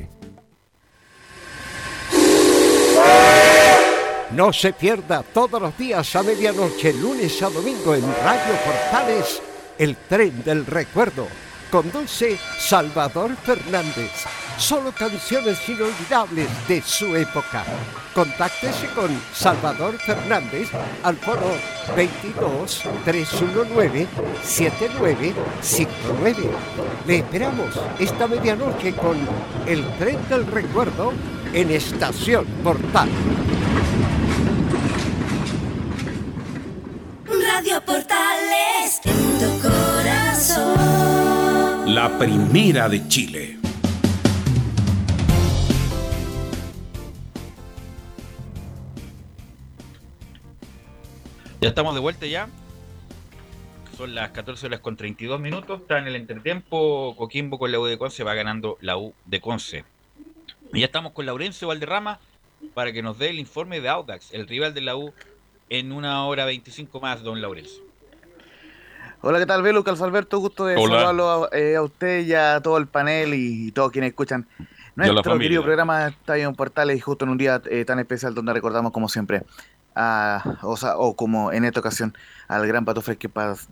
No 4.31 4.53
se 4.53 4.73
pierda 4.73 5.23
todos 5.23 5.61
los 5.61 5.77
días 5.77 6.15
a 6.15 6.23
medianoche, 6.23 6.93
lunes 6.93 7.41
a 7.43 7.49
domingo 7.49 7.93
en 7.93 8.01
Radio 8.01 8.53
Portales, 8.65 9.41
el 9.77 9.95
tren 9.97 10.43
del 10.43 10.65
recuerdo. 10.65 11.27
Conduce 11.69 12.37
Salvador 12.57 13.35
Fernández. 13.35 14.11
Solo 14.57 14.91
canciones 14.91 15.57
inolvidables 15.67 16.47
de 16.67 16.81
su 16.81 17.15
época. 17.15 17.63
Contáctese 18.13 18.87
con 18.87 19.09
Salvador 19.33 19.97
Fernández 19.97 20.69
al 21.03 21.15
foro 21.17 21.55
22 21.95 22.83
319 23.05 24.07
7959. 24.43 26.49
Le 27.07 27.17
esperamos 27.17 27.79
esta 27.99 28.27
medianoche 28.27 28.93
con 28.93 29.17
el 29.65 29.83
tren 29.97 30.19
del 30.29 30.45
recuerdo 30.45 31.13
en 31.53 31.71
Estación 31.71 32.45
Portal. 32.63 33.09
Radio 37.25 37.83
Portales 37.85 39.01
en 39.05 39.39
tu 39.39 39.59
corazón. 39.67 40.91
La 41.93 42.17
primera 42.17 42.89
de 42.89 43.07
Chile. 43.07 43.60
Ya 51.61 51.69
estamos 51.69 51.93
de 51.93 51.99
vuelta 52.01 52.25
ya. 52.25 52.49
Son 53.95 54.15
las 54.15 54.31
14 54.31 54.65
horas 54.65 54.79
con 54.79 54.97
32 54.97 55.39
minutos. 55.39 55.81
Está 55.81 55.99
en 55.99 56.07
el 56.07 56.15
entretiempo. 56.15 57.15
Coquimbo 57.15 57.59
con 57.59 57.71
la 57.71 57.79
U 57.79 57.85
de 57.85 57.99
Conce 57.99 58.23
va 58.23 58.33
ganando 58.33 58.79
la 58.81 58.97
U 58.97 59.13
de 59.27 59.39
Conce. 59.41 59.85
Y 60.73 60.79
ya 60.79 60.87
estamos 60.87 61.11
con 61.11 61.27
Laurencio 61.27 61.67
Valderrama 61.67 62.19
para 62.73 62.91
que 62.91 63.03
nos 63.03 63.19
dé 63.19 63.29
el 63.29 63.37
informe 63.37 63.79
de 63.79 63.89
Audax, 63.89 64.33
el 64.33 64.47
rival 64.47 64.73
de 64.73 64.81
la 64.81 64.95
U, 64.95 65.13
en 65.69 65.91
una 65.91 66.25
hora 66.25 66.45
25 66.45 66.99
más, 66.99 67.21
don 67.21 67.41
Laurencio. 67.43 67.83
Hola, 69.21 69.37
¿qué 69.37 69.45
tal, 69.45 69.61
Velo? 69.61 69.83
Carlos 69.83 70.01
Alberto, 70.01 70.39
gusto 70.39 70.65
de 70.65 70.77
Hola. 70.77 70.95
saludarlo 70.95 71.45
a, 71.45 71.55
eh, 71.55 71.75
a 71.75 71.83
usted 71.83 72.25
y 72.25 72.33
a 72.33 72.59
todo 72.61 72.79
el 72.79 72.87
panel 72.87 73.35
y, 73.35 73.67
y 73.67 73.71
todos 73.71 73.91
quienes 73.91 74.09
escuchan 74.09 74.47
nuestro 74.95 75.37
querido 75.37 75.63
programa 75.63 76.07
Estadio 76.07 76.47
en 76.49 76.55
Portales 76.55 76.97
y 76.97 76.99
justo 76.99 77.25
en 77.25 77.31
un 77.31 77.37
día 77.37 77.61
eh, 77.69 77.85
tan 77.85 77.99
especial 77.99 78.33
donde 78.33 78.51
recordamos 78.53 78.91
como 78.91 79.07
siempre 79.07 79.43
o, 79.95 81.15
como 81.15 81.51
en 81.51 81.65
esta 81.65 81.79
ocasión 81.79 82.13
al 82.47 82.67
gran 82.67 82.85
Pato 82.85 83.01
Fres 83.01 83.17
que 83.17 83.29
paz. 83.29 83.67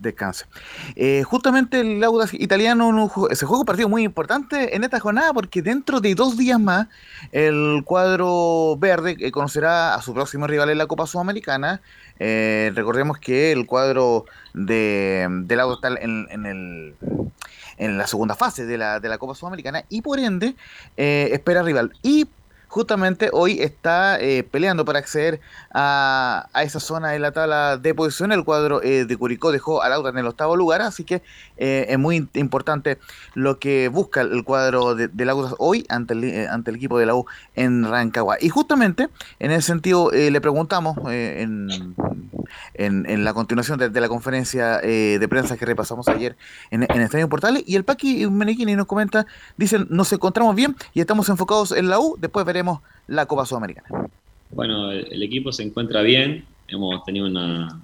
Eh, 0.96 1.22
justamente 1.22 1.80
el 1.80 2.02
Audax 2.02 2.34
italiano 2.34 3.10
se 3.32 3.46
juega 3.46 3.60
un 3.60 3.66
partido 3.66 3.88
muy 3.88 4.04
importante 4.04 4.74
en 4.74 4.84
esta 4.84 5.00
jornada 5.00 5.32
porque 5.32 5.62
dentro 5.62 6.00
de 6.00 6.14
dos 6.14 6.36
días 6.36 6.58
más 6.58 6.88
el 7.32 7.82
cuadro 7.84 8.76
verde 8.78 9.30
conocerá 9.32 9.94
a 9.94 10.02
su 10.02 10.14
próximo 10.14 10.46
rival 10.46 10.70
en 10.70 10.78
la 10.78 10.86
Copa 10.86 11.06
Sudamericana. 11.06 11.80
Eh, 12.18 12.72
recordemos 12.74 13.18
que 13.18 13.52
el 13.52 13.66
cuadro 13.66 14.26
de, 14.54 15.26
del 15.44 15.60
Audax 15.60 15.82
está 15.82 16.02
en, 16.02 16.96
la 17.78 18.06
segunda 18.06 18.34
fase 18.34 18.66
de 18.66 18.76
la, 18.76 19.00
de 19.00 19.18
Copa 19.18 19.34
Sudamericana 19.34 19.84
y 19.88 20.02
por 20.02 20.18
ende 20.18 20.54
eh, 20.96 21.30
espera 21.32 21.62
rival. 21.62 21.92
Justamente 22.70 23.30
hoy 23.32 23.60
está 23.60 24.18
eh, 24.20 24.44
peleando 24.44 24.84
para 24.84 25.00
acceder 25.00 25.40
a, 25.72 26.48
a, 26.52 26.62
esa 26.62 26.78
zona 26.78 27.10
de 27.10 27.18
la 27.18 27.32
tabla 27.32 27.76
de 27.76 27.94
posición. 27.94 28.30
El 28.30 28.44
cuadro 28.44 28.80
eh, 28.80 29.04
de 29.04 29.16
Curicó 29.16 29.50
dejó 29.50 29.82
al 29.82 29.92
Audax 29.92 30.14
en 30.14 30.20
el 30.20 30.26
octavo 30.28 30.56
lugar, 30.56 30.80
así 30.80 31.02
que 31.02 31.20
eh, 31.56 31.86
es 31.88 31.98
muy 31.98 32.28
importante 32.34 32.98
lo 33.34 33.58
que 33.58 33.88
busca 33.88 34.20
el 34.20 34.44
cuadro 34.44 34.94
de, 34.94 35.10
Audax 35.28 35.56
hoy 35.58 35.84
ante 35.88 36.14
el, 36.14 36.48
ante 36.48 36.70
el 36.70 36.76
equipo 36.76 36.96
de 36.98 37.06
la 37.06 37.16
U 37.16 37.26
en 37.56 37.84
Rancagua. 37.84 38.36
Y 38.40 38.48
justamente 38.50 39.08
en 39.40 39.50
ese 39.50 39.62
sentido 39.62 40.12
le 40.12 40.40
preguntamos 40.40 40.96
en, 41.08 41.96
en, 42.74 43.24
la 43.24 43.34
continuación 43.34 43.78
de, 43.78 44.00
la 44.00 44.08
conferencia 44.08 44.78
de 44.78 45.26
prensa 45.28 45.56
que 45.56 45.66
repasamos 45.66 46.08
ayer 46.08 46.36
en, 46.70 46.82
en 46.82 47.00
Estadio 47.00 47.28
Portales 47.28 47.62
y 47.66 47.76
el 47.76 47.84
Paqui 47.84 48.26
Meneghini 48.26 48.76
nos 48.76 48.86
comenta, 48.86 49.26
dicen, 49.56 49.86
nos 49.90 50.12
encontramos 50.12 50.54
bien 50.54 50.76
y 50.94 51.00
estamos 51.00 51.28
enfocados 51.28 51.72
en 51.72 51.88
la 51.88 51.98
U, 51.98 52.16
después 52.18 52.44
veremos 52.46 52.80
la 53.06 53.26
Copa 53.26 53.46
Sudamericana. 53.46 53.88
Bueno, 54.50 54.90
el, 54.90 55.12
el 55.12 55.22
equipo 55.22 55.52
se 55.52 55.62
encuentra 55.62 56.02
bien, 56.02 56.44
hemos 56.68 57.04
tenido 57.04 57.26
una, 57.26 57.80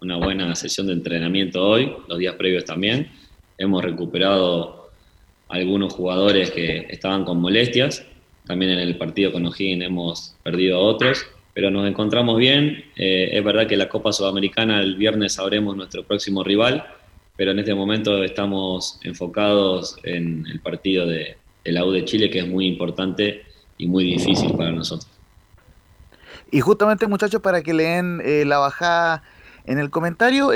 una 0.00 0.16
buena 0.16 0.54
sesión 0.54 0.86
de 0.86 0.94
entrenamiento 0.94 1.62
hoy, 1.62 1.92
los 2.08 2.18
días 2.18 2.34
previos 2.36 2.64
también, 2.64 3.10
hemos 3.58 3.84
recuperado 3.84 4.90
algunos 5.48 5.92
jugadores 5.92 6.50
que 6.50 6.86
estaban 6.88 7.24
con 7.24 7.40
molestias, 7.40 8.04
también 8.46 8.72
en 8.72 8.78
el 8.78 8.96
partido 8.96 9.32
con 9.32 9.46
O'Higgins 9.46 9.84
hemos 9.84 10.36
perdido 10.42 10.78
a 10.78 10.80
otros, 10.80 11.26
pero 11.54 11.70
nos 11.70 11.88
encontramos 11.88 12.38
bien. 12.38 12.84
Eh, 12.96 13.30
es 13.32 13.44
verdad 13.44 13.66
que 13.66 13.76
la 13.76 13.88
Copa 13.88 14.12
Sudamericana 14.12 14.80
el 14.80 14.96
viernes 14.96 15.34
sabremos 15.34 15.76
nuestro 15.76 16.04
próximo 16.04 16.44
rival, 16.44 16.84
pero 17.36 17.52
en 17.52 17.58
este 17.58 17.74
momento 17.74 18.22
estamos 18.22 19.00
enfocados 19.02 19.98
en 20.04 20.46
el 20.50 20.60
partido 20.60 21.06
de, 21.06 21.36
de 21.64 21.72
la 21.72 21.84
U 21.84 21.90
de 21.90 22.04
Chile, 22.04 22.30
que 22.30 22.40
es 22.40 22.46
muy 22.46 22.66
importante 22.66 23.44
y 23.78 23.86
muy 23.86 24.04
difícil 24.04 24.52
para 24.52 24.70
nosotros. 24.70 25.10
Y 26.50 26.60
justamente, 26.60 27.06
muchachos, 27.06 27.40
para 27.40 27.62
que 27.62 27.72
leen 27.72 28.20
eh, 28.24 28.44
la 28.44 28.58
bajada 28.58 29.22
en 29.64 29.78
el 29.78 29.90
comentario, 29.90 30.50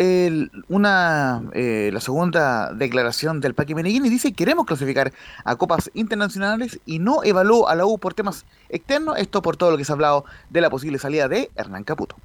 una 0.68 1.42
eh, 1.52 1.90
la 1.92 2.00
segunda 2.00 2.72
declaración 2.72 3.40
del 3.40 3.54
Paqui 3.54 3.74
Meneghini 3.74 4.08
dice 4.08 4.32
queremos 4.32 4.66
clasificar 4.66 5.12
a 5.44 5.56
copas 5.56 5.90
internacionales 5.94 6.80
y 6.86 6.98
no 6.98 7.22
evaluó 7.22 7.68
a 7.68 7.74
la 7.74 7.86
U 7.86 7.98
por 7.98 8.14
temas 8.14 8.46
externos, 8.68 9.18
esto 9.18 9.42
por 9.42 9.56
todo 9.56 9.70
lo 9.70 9.76
que 9.76 9.84
se 9.84 9.92
ha 9.92 9.94
hablado 9.94 10.24
de 10.50 10.60
la 10.60 10.70
posible 10.70 10.98
salida 10.98 11.28
de 11.28 11.50
Hernán 11.56 11.84
Caputo. 11.84 12.16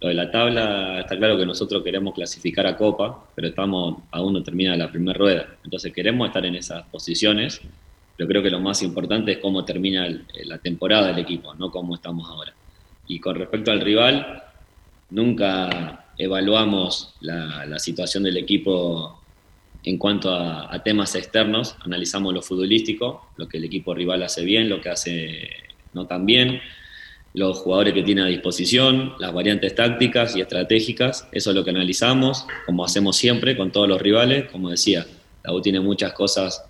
Lo 0.00 0.08
de 0.08 0.14
la 0.14 0.30
tabla, 0.30 1.00
está 1.00 1.16
claro 1.16 1.38
que 1.38 1.46
nosotros 1.46 1.82
queremos 1.82 2.14
clasificar 2.14 2.66
a 2.66 2.76
Copa, 2.76 3.24
pero 3.34 3.48
estamos 3.48 3.96
aún 4.10 4.34
no 4.34 4.42
termina 4.42 4.76
la 4.76 4.90
primera 4.90 5.18
rueda. 5.18 5.46
Entonces 5.64 5.92
queremos 5.92 6.28
estar 6.28 6.44
en 6.44 6.54
esas 6.54 6.84
posiciones, 6.86 7.60
pero 8.16 8.28
creo 8.28 8.42
que 8.42 8.50
lo 8.50 8.60
más 8.60 8.82
importante 8.82 9.32
es 9.32 9.38
cómo 9.38 9.64
termina 9.64 10.06
la 10.44 10.58
temporada 10.58 11.08
del 11.08 11.18
equipo, 11.18 11.54
no 11.54 11.70
cómo 11.70 11.94
estamos 11.94 12.28
ahora. 12.28 12.52
Y 13.08 13.20
con 13.20 13.36
respecto 13.36 13.70
al 13.70 13.80
rival, 13.80 14.42
nunca 15.10 16.06
evaluamos 16.18 17.14
la, 17.20 17.78
situación 17.78 18.22
del 18.24 18.36
equipo 18.36 19.20
en 19.84 19.98
cuanto 19.98 20.30
a, 20.30 20.74
a, 20.74 20.82
temas 20.82 21.14
externos, 21.14 21.76
analizamos 21.80 22.34
lo 22.34 22.42
futbolístico, 22.42 23.28
lo 23.36 23.48
que 23.48 23.58
el 23.58 23.64
equipo 23.64 23.94
rival 23.94 24.22
hace 24.22 24.44
bien, 24.44 24.68
lo 24.68 24.80
que 24.80 24.88
hace 24.88 25.50
no 25.92 26.06
tan 26.06 26.26
bien, 26.26 26.60
los 27.36 27.58
jugadores 27.58 27.92
que 27.92 28.02
tiene 28.02 28.22
a 28.22 28.26
disposición, 28.26 29.12
las 29.18 29.32
variantes 29.32 29.74
tácticas 29.74 30.34
y 30.36 30.40
estratégicas, 30.40 31.28
eso 31.32 31.50
es 31.50 31.56
lo 31.56 31.64
que 31.64 31.70
analizamos, 31.70 32.46
como 32.64 32.82
hacemos 32.82 33.16
siempre 33.16 33.56
con 33.56 33.70
todos 33.70 33.86
los 33.86 34.00
rivales, 34.00 34.50
como 34.50 34.70
decía, 34.70 35.06
la 35.44 35.52
U 35.52 35.60
tiene 35.60 35.80
muchas 35.80 36.14
cosas 36.14 36.64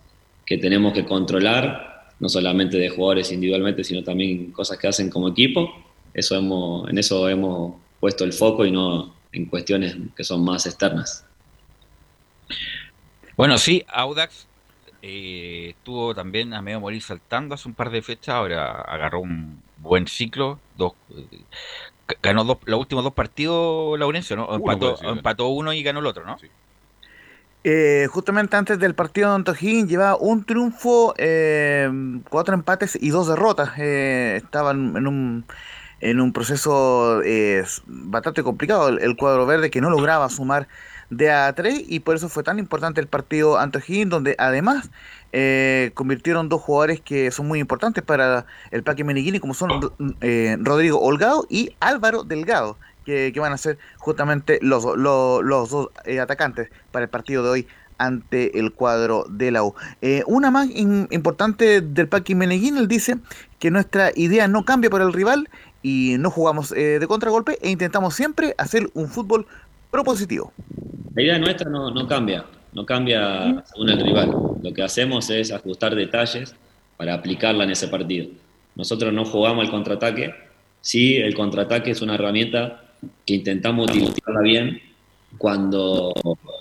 que 0.45 0.59
tenemos 0.59 0.93
que 0.93 1.05
controlar, 1.05 2.11
no 2.19 2.29
solamente 2.29 2.79
de 2.79 2.89
jugadores 2.89 3.31
individualmente, 3.31 3.85
sino 3.85 4.03
también 4.03 4.51
cosas 4.51 4.77
que 4.79 4.89
hacen 4.89 5.09
como 5.09 5.29
equipo, 5.29 5.73
eso 6.13 6.35
hemos, 6.35 6.91
en 6.91 6.99
eso 6.99 7.29
hemos 7.29 7.75
puesto 8.01 8.25
el 8.25 8.33
foco 8.33 8.65
y 8.65 8.71
no 8.71 9.15
en 9.33 9.47
cuestiones 9.47 9.97
que 10.17 10.25
son 10.25 10.45
más 10.45 10.67
externas. 10.67 11.25
Bueno, 13.37 13.59
sí, 13.59 13.85
Audax 13.89 14.47
eh, 15.03 15.75
estuvo 15.77 16.15
también 16.15 16.55
a 16.55 16.63
medio 16.63 16.81
morir 16.81 17.03
saltando 17.03 17.55
hace 17.55 17.69
un 17.69 17.75
par 17.75 17.91
de 17.91 18.03
fechas, 18.03 18.35
ahora 18.35 18.81
agarró 18.81 19.21
un 19.21 19.63
buen 19.79 20.07
ciclo, 20.07 20.59
dos, 20.77 20.95
eh, 21.15 21.43
ganó 22.23 22.45
dos, 22.45 22.59
los 22.65 22.81
últimos 22.81 23.05
dos 23.05 23.13
partidos 23.13 23.99
Laurencio, 23.99 24.37
¿no? 24.37 24.55
Empató 24.55 24.97
uno, 25.01 25.11
empató 25.11 25.49
uno 25.49 25.73
y 25.73 25.83
ganó 25.83 26.01
el 26.01 26.07
otro, 26.07 26.25
¿no? 26.25 26.39
Sí. 26.39 26.49
Eh, 27.69 28.07
justamente 28.13 28.57
antes 28.57 28.79
del 28.79 28.95
partido 28.95 29.31
de 29.31 29.35
Antojín 29.35 29.89
llevaba 29.89 30.17
un 30.17 30.45
triunfo, 30.45 31.15
eh, 31.19 31.91
cuatro 32.31 32.55
empates 32.55 32.97
y 33.01 33.11
dos 33.11 33.27
derrotas. 33.27 33.71
Eh, 33.77 34.35
estaban 34.37 34.97
en 34.97 35.09
un, 35.09 35.45
en 36.01 36.21
un 36.21 36.33
proceso 36.33 37.23
eh, 37.25 37.65
bastante 37.87 38.43
complicado 38.43 38.89
el, 38.89 39.17
cuadro 39.17 39.47
verde 39.47 39.71
que 39.71 39.81
no 39.81 39.91
lograba 39.91 40.29
sumar 40.29 40.69
de 41.11 41.31
a 41.31 41.53
tres 41.55 41.83
y 41.87 42.01
por 42.01 42.17
eso 42.17 42.29
fue 42.29 42.43
tan 42.43 42.59
importante 42.59 43.01
el 43.01 43.07
partido 43.07 43.59
Antojín 43.59 44.09
donde 44.09 44.35
además 44.39 44.91
eh, 45.33 45.91
convirtieron 45.95 46.49
dos 46.49 46.63
jugadores 46.63 47.01
que 47.01 47.31
son 47.31 47.47
muy 47.47 47.61
importantes 47.61 48.03
para 48.03 48.47
el 48.71 48.83
Paque 48.83 49.05
Meneghini, 49.05 49.39
como 49.39 49.55
son 49.55 49.93
eh, 50.21 50.57
Rodrigo 50.61 50.99
Holgado 51.01 51.47
y 51.49 51.75
Álvaro 51.81 52.23
Delgado, 52.23 52.79
que, 53.05 53.33
van 53.39 53.53
a 53.53 53.59
ser 53.59 53.79
justamente 53.99 54.59
los, 54.63 54.85
los, 54.97 55.45
los 55.45 55.71
dos 55.71 55.91
eh, 56.05 56.21
atacantes 56.21 56.71
para 56.91 57.05
el 57.05 57.11
partido 57.11 57.43
de 57.43 57.51
hoy 57.51 57.69
ante 57.99 58.59
el 58.59 58.73
cuadro 58.73 59.27
de 59.29 59.51
la 59.51 59.63
U. 59.63 59.75
Eh, 60.03 60.23
una 60.27 60.51
más 60.51 60.69
importante 60.71 61.81
del 61.81 62.09
Paque 62.09 62.35
Meneghini, 62.35 62.79
él 62.79 62.89
dice 62.89 63.17
que 63.59 63.71
nuestra 63.71 64.11
idea 64.15 64.49
no 64.49 64.65
cambia 64.65 64.91
por 64.91 65.01
el 65.01 65.13
rival 65.13 65.49
y 65.87 66.19
no 66.19 66.33
jugamos 66.33 66.73
eh, 66.73 66.99
de 66.99 67.07
contragolpe 67.07 67.59
e 67.63 67.71
intentamos 67.71 68.13
siempre 68.13 68.57
hacer 68.59 68.91
un 68.95 69.07
fútbol 69.07 69.47
propositivo. 69.89 70.53
La 71.15 71.23
idea 71.23 71.39
nuestra 71.39 71.71
no, 71.71 71.93
no 71.93 72.09
cambia, 72.09 72.45
no 72.73 72.85
cambia 72.85 73.63
según 73.73 73.91
el 73.91 74.01
rival. 74.01 74.35
Lo 74.61 74.75
que 74.75 74.83
hacemos 74.83 75.31
es 75.31 75.53
ajustar 75.53 75.95
detalles 75.95 76.57
para 76.97 77.15
aplicarla 77.15 77.63
en 77.63 77.71
ese 77.71 77.87
partido. 77.87 78.27
Nosotros 78.75 79.13
no 79.13 79.25
jugamos 79.25 79.65
el 79.65 79.71
contraataque, 79.71 80.35
sí, 80.81 81.19
el 81.19 81.37
contraataque 81.37 81.93
es 81.93 82.03
una 82.03 82.17
herramienta 82.17 82.83
que 83.25 83.35
intentamos 83.35 83.89
utilizarla 83.89 84.41
bien 84.41 84.83
cuando 85.39 86.13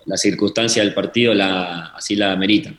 la 0.05 0.17
circunstancia 0.17 0.83
del 0.83 0.93
partido 0.93 1.33
la, 1.33 1.87
así 1.95 2.15
la 2.15 2.31
amerita. 2.31 2.71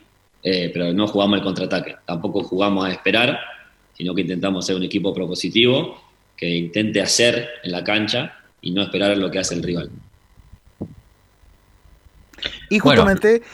Eh, 0.45 0.71
pero 0.73 0.93
no 0.93 1.09
jugamos 1.09 1.41
el 1.41 1.45
contraataque, 1.45 1.97
tampoco 2.05 2.45
jugamos 2.45 2.87
a 2.87 2.93
esperar, 2.93 3.37
sino 3.95 4.15
que 4.15 4.21
intentamos 4.21 4.65
ser 4.65 4.77
un 4.77 4.85
equipo 4.85 5.13
propositivo 5.13 6.06
que 6.37 6.49
intente 6.49 7.01
hacer 7.01 7.49
en 7.63 7.73
la 7.73 7.85
cancha 7.85 8.37
y 8.61 8.73
no 8.73 8.83
esperar 8.83 9.17
lo 9.17 9.31
que 9.31 9.39
hace 9.39 9.55
el 9.55 9.63
rival. 9.63 9.91
Y 12.69 12.79
justamente, 12.79 13.39
bueno. 13.39 13.47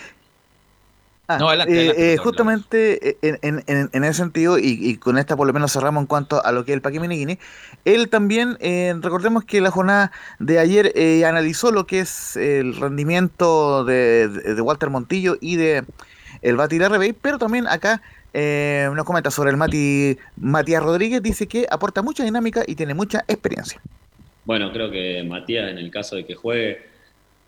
ah, 1.28 1.38
no, 1.38 1.48
adelante, 1.48 1.72
adelante, 1.72 2.02
eh, 2.02 2.14
eh, 2.14 2.16
justamente 2.16 3.16
en, 3.22 3.62
en, 3.66 3.90
en, 3.92 4.04
ese 4.04 4.14
sentido, 4.14 4.58
y, 4.58 4.78
y, 4.80 4.96
con 4.96 5.18
esta 5.18 5.36
por 5.36 5.46
lo 5.46 5.52
menos 5.52 5.72
cerramos 5.72 6.02
en 6.02 6.06
cuanto 6.06 6.44
a 6.44 6.50
lo 6.50 6.64
que 6.64 6.72
es 6.72 6.76
el 6.76 6.82
Paqui 6.82 6.98
Meneghini, 6.98 7.38
él 7.84 8.08
también, 8.08 8.56
eh, 8.60 8.94
recordemos 9.00 9.44
que 9.44 9.60
la 9.60 9.70
jornada 9.70 10.12
de 10.38 10.58
ayer 10.58 10.92
eh, 10.94 11.24
analizó 11.24 11.70
lo 11.70 11.86
que 11.86 12.00
es 12.00 12.36
el 12.36 12.74
rendimiento 12.76 13.84
de, 13.84 14.28
de, 14.28 14.54
de 14.54 14.60
Walter 14.60 14.90
Montillo 14.90 15.36
y 15.40 15.56
de 15.56 15.84
el 16.40 16.56
Bati 16.56 16.78
RB, 16.78 17.14
pero 17.20 17.38
también 17.38 17.66
acá 17.68 18.02
eh, 18.32 18.88
nos 18.94 19.34
sobre 19.34 19.50
el 19.50 19.56
Mati 19.56 20.16
Matías 20.36 20.82
Rodríguez, 20.82 21.22
dice 21.22 21.46
que 21.46 21.66
aporta 21.70 22.02
mucha 22.02 22.24
dinámica 22.24 22.62
y 22.66 22.74
tiene 22.74 22.94
mucha 22.94 23.24
experiencia. 23.28 23.80
Bueno, 24.44 24.72
creo 24.72 24.90
que 24.90 25.22
Matías, 25.22 25.70
en 25.70 25.78
el 25.78 25.90
caso 25.90 26.16
de 26.16 26.24
que 26.24 26.34
juegue, 26.34 26.82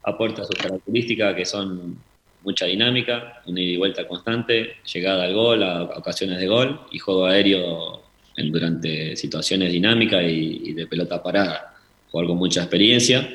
aporta 0.03 0.45
sus 0.45 0.57
características 0.57 1.35
que 1.35 1.45
son 1.45 1.99
mucha 2.43 2.67
dinámica, 2.67 3.43
una 3.47 3.61
ida 3.61 3.73
y 3.73 3.77
vuelta 3.77 4.07
constante, 4.07 4.77
llegada 4.93 5.25
al 5.25 5.35
gol, 5.35 5.63
a 5.63 5.83
ocasiones 5.83 6.39
de 6.39 6.47
gol 6.47 6.81
y 6.93 6.99
juego 6.99 7.27
aéreo 7.27 8.03
durante 8.37 9.17
situaciones 9.17 9.73
dinámicas 9.73 10.23
y, 10.25 10.61
y, 10.65 10.73
de 10.75 10.87
pelota 10.87 11.23
parada. 11.23 11.75
Jugar 12.11 12.27
con 12.27 12.37
mucha 12.37 12.61
experiencia 12.61 13.29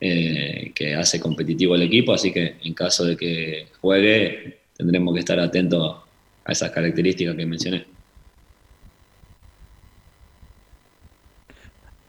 eh, 0.00 0.72
que 0.74 0.94
hace 0.94 1.20
competitivo 1.20 1.74
el 1.74 1.82
equipo, 1.82 2.12
así 2.12 2.32
que 2.32 2.56
en 2.62 2.74
caso 2.74 3.04
de 3.04 3.16
que 3.16 3.66
juegue 3.80 4.60
tendremos 4.76 5.12
que 5.14 5.20
estar 5.20 5.38
atentos 5.38 5.98
a 6.50 6.52
esas 6.52 6.70
características 6.72 7.36
que 7.36 7.46
mencioné. 7.46 7.86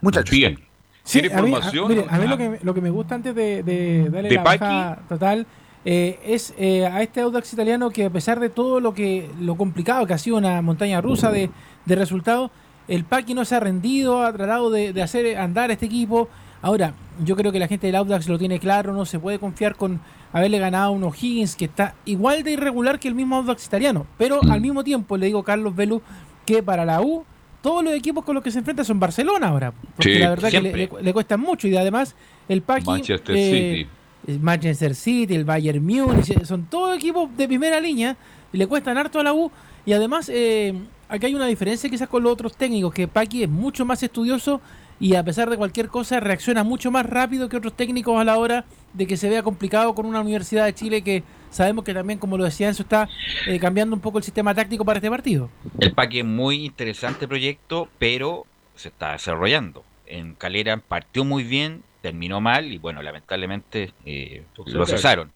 Muchachos. 0.00 0.30
Bien. 0.30 0.58
Sí, 1.04 1.20
a 1.32 1.42
mí, 1.42 1.54
a, 1.54 1.88
mire, 1.88 2.04
a 2.08 2.18
mí 2.18 2.28
lo, 2.28 2.36
que, 2.36 2.58
lo 2.62 2.74
que 2.74 2.80
me 2.80 2.90
gusta 2.90 3.14
antes 3.16 3.34
de, 3.34 3.62
de 3.62 4.08
darle 4.10 4.28
¿De 4.28 4.34
la 4.36 4.42
baja 4.42 5.02
total 5.08 5.46
eh, 5.84 6.20
es 6.24 6.54
eh, 6.58 6.86
a 6.86 7.02
este 7.02 7.20
Audax 7.20 7.52
italiano 7.52 7.90
que 7.90 8.04
a 8.04 8.10
pesar 8.10 8.38
de 8.38 8.50
todo 8.50 8.78
lo 8.78 8.94
que 8.94 9.28
lo 9.40 9.56
complicado 9.56 10.06
que 10.06 10.14
ha 10.14 10.18
sido 10.18 10.36
una 10.36 10.62
montaña 10.62 11.00
rusa 11.00 11.32
de, 11.32 11.50
de 11.86 11.96
resultados, 11.96 12.52
el 12.86 13.04
Paqui 13.04 13.34
no 13.34 13.44
se 13.44 13.56
ha 13.56 13.60
rendido, 13.60 14.22
ha 14.24 14.32
tratado 14.32 14.70
de, 14.70 14.92
de, 14.92 15.02
hacer 15.02 15.36
andar 15.36 15.70
este 15.70 15.86
equipo. 15.86 16.28
Ahora, 16.62 16.94
yo 17.24 17.34
creo 17.36 17.50
que 17.50 17.58
la 17.58 17.68
gente 17.68 17.88
del 17.88 17.96
Audax 17.96 18.28
lo 18.28 18.38
tiene 18.38 18.60
claro, 18.60 18.92
no 18.92 19.06
se 19.06 19.18
puede 19.18 19.40
confiar 19.40 19.74
con 19.74 20.00
haberle 20.32 20.58
ganado 20.58 20.86
a 20.86 20.90
un 20.90 21.04
O'Higgins 21.04 21.56
que 21.56 21.66
está 21.66 21.94
igual 22.04 22.42
de 22.42 22.52
irregular 22.52 22.98
que 22.98 23.08
el 23.08 23.14
mismo 23.14 23.36
Audax 23.36 23.66
italiano. 23.66 24.06
Pero 24.18 24.40
mm. 24.42 24.50
al 24.50 24.60
mismo 24.60 24.84
tiempo 24.84 25.16
le 25.16 25.26
digo 25.26 25.40
a 25.40 25.44
Carlos 25.44 25.74
Velu 25.74 26.02
que 26.46 26.62
para 26.62 26.84
la 26.84 27.00
U 27.00 27.24
todos 27.60 27.84
los 27.84 27.94
equipos 27.94 28.24
con 28.24 28.34
los 28.34 28.42
que 28.42 28.50
se 28.50 28.58
enfrenta 28.58 28.84
son 28.84 28.98
Barcelona 28.98 29.48
ahora. 29.48 29.72
Porque 29.96 30.14
Sí, 30.14 30.18
la 30.18 30.30
verdad 30.30 30.50
que 30.50 30.60
le, 30.60 30.72
le, 30.72 30.90
le 31.00 31.12
cuesta 31.12 31.36
mucho 31.36 31.68
y 31.68 31.76
además 31.76 32.14
el 32.48 32.62
Paqui... 32.62 32.86
Manchester 32.86 33.36
eh, 33.36 33.86
el 34.26 34.40
Manchester 34.40 34.94
City, 34.94 35.34
el 35.34 35.44
Bayern 35.44 35.84
Múnich, 35.84 36.44
son 36.44 36.66
todos 36.66 36.96
equipos 36.96 37.28
de 37.36 37.48
primera 37.48 37.80
línea 37.80 38.16
y 38.52 38.58
le 38.58 38.66
cuestan 38.66 38.98
harto 38.98 39.18
a 39.18 39.22
la 39.22 39.32
U. 39.32 39.50
Y 39.84 39.92
además, 39.92 40.30
eh, 40.32 40.74
aquí 41.08 41.26
hay 41.26 41.34
una 41.34 41.46
diferencia 41.46 41.90
quizás 41.90 42.08
con 42.08 42.22
los 42.22 42.32
otros 42.32 42.56
técnicos, 42.56 42.94
que 42.94 43.08
Paqui 43.08 43.42
es 43.42 43.48
mucho 43.48 43.84
más 43.84 44.02
estudioso 44.02 44.60
y 45.00 45.16
a 45.16 45.24
pesar 45.24 45.50
de 45.50 45.56
cualquier 45.56 45.88
cosa 45.88 46.20
reacciona 46.20 46.62
mucho 46.62 46.90
más 46.92 47.04
rápido 47.04 47.48
que 47.48 47.56
otros 47.56 47.76
técnicos 47.76 48.20
a 48.20 48.24
la 48.24 48.38
hora 48.38 48.64
de 48.92 49.06
que 49.06 49.16
se 49.16 49.28
vea 49.28 49.42
complicado 49.42 49.94
con 49.94 50.06
una 50.06 50.20
Universidad 50.20 50.66
de 50.66 50.74
Chile 50.74 51.02
que 51.02 51.22
sabemos 51.50 51.84
que 51.84 51.94
también, 51.94 52.18
como 52.18 52.36
lo 52.36 52.44
decía 52.44 52.68
Enzo, 52.68 52.82
está 52.82 53.08
eh, 53.46 53.58
cambiando 53.58 53.94
un 53.94 54.00
poco 54.00 54.18
el 54.18 54.24
sistema 54.24 54.54
táctico 54.54 54.84
para 54.84 54.98
este 54.98 55.10
partido. 55.10 55.50
El 55.80 55.92
Paque 55.92 56.20
es 56.20 56.24
muy 56.24 56.64
interesante 56.64 57.26
proyecto, 57.28 57.88
pero 57.98 58.46
se 58.74 58.88
está 58.88 59.12
desarrollando. 59.12 59.84
En 60.06 60.34
Calera 60.34 60.76
partió 60.76 61.24
muy 61.24 61.44
bien, 61.44 61.82
terminó 62.00 62.40
mal 62.40 62.70
y 62.72 62.78
bueno, 62.78 63.02
lamentablemente 63.02 63.92
eh, 64.04 64.44
lo 64.66 64.86
cesaron. 64.86 65.30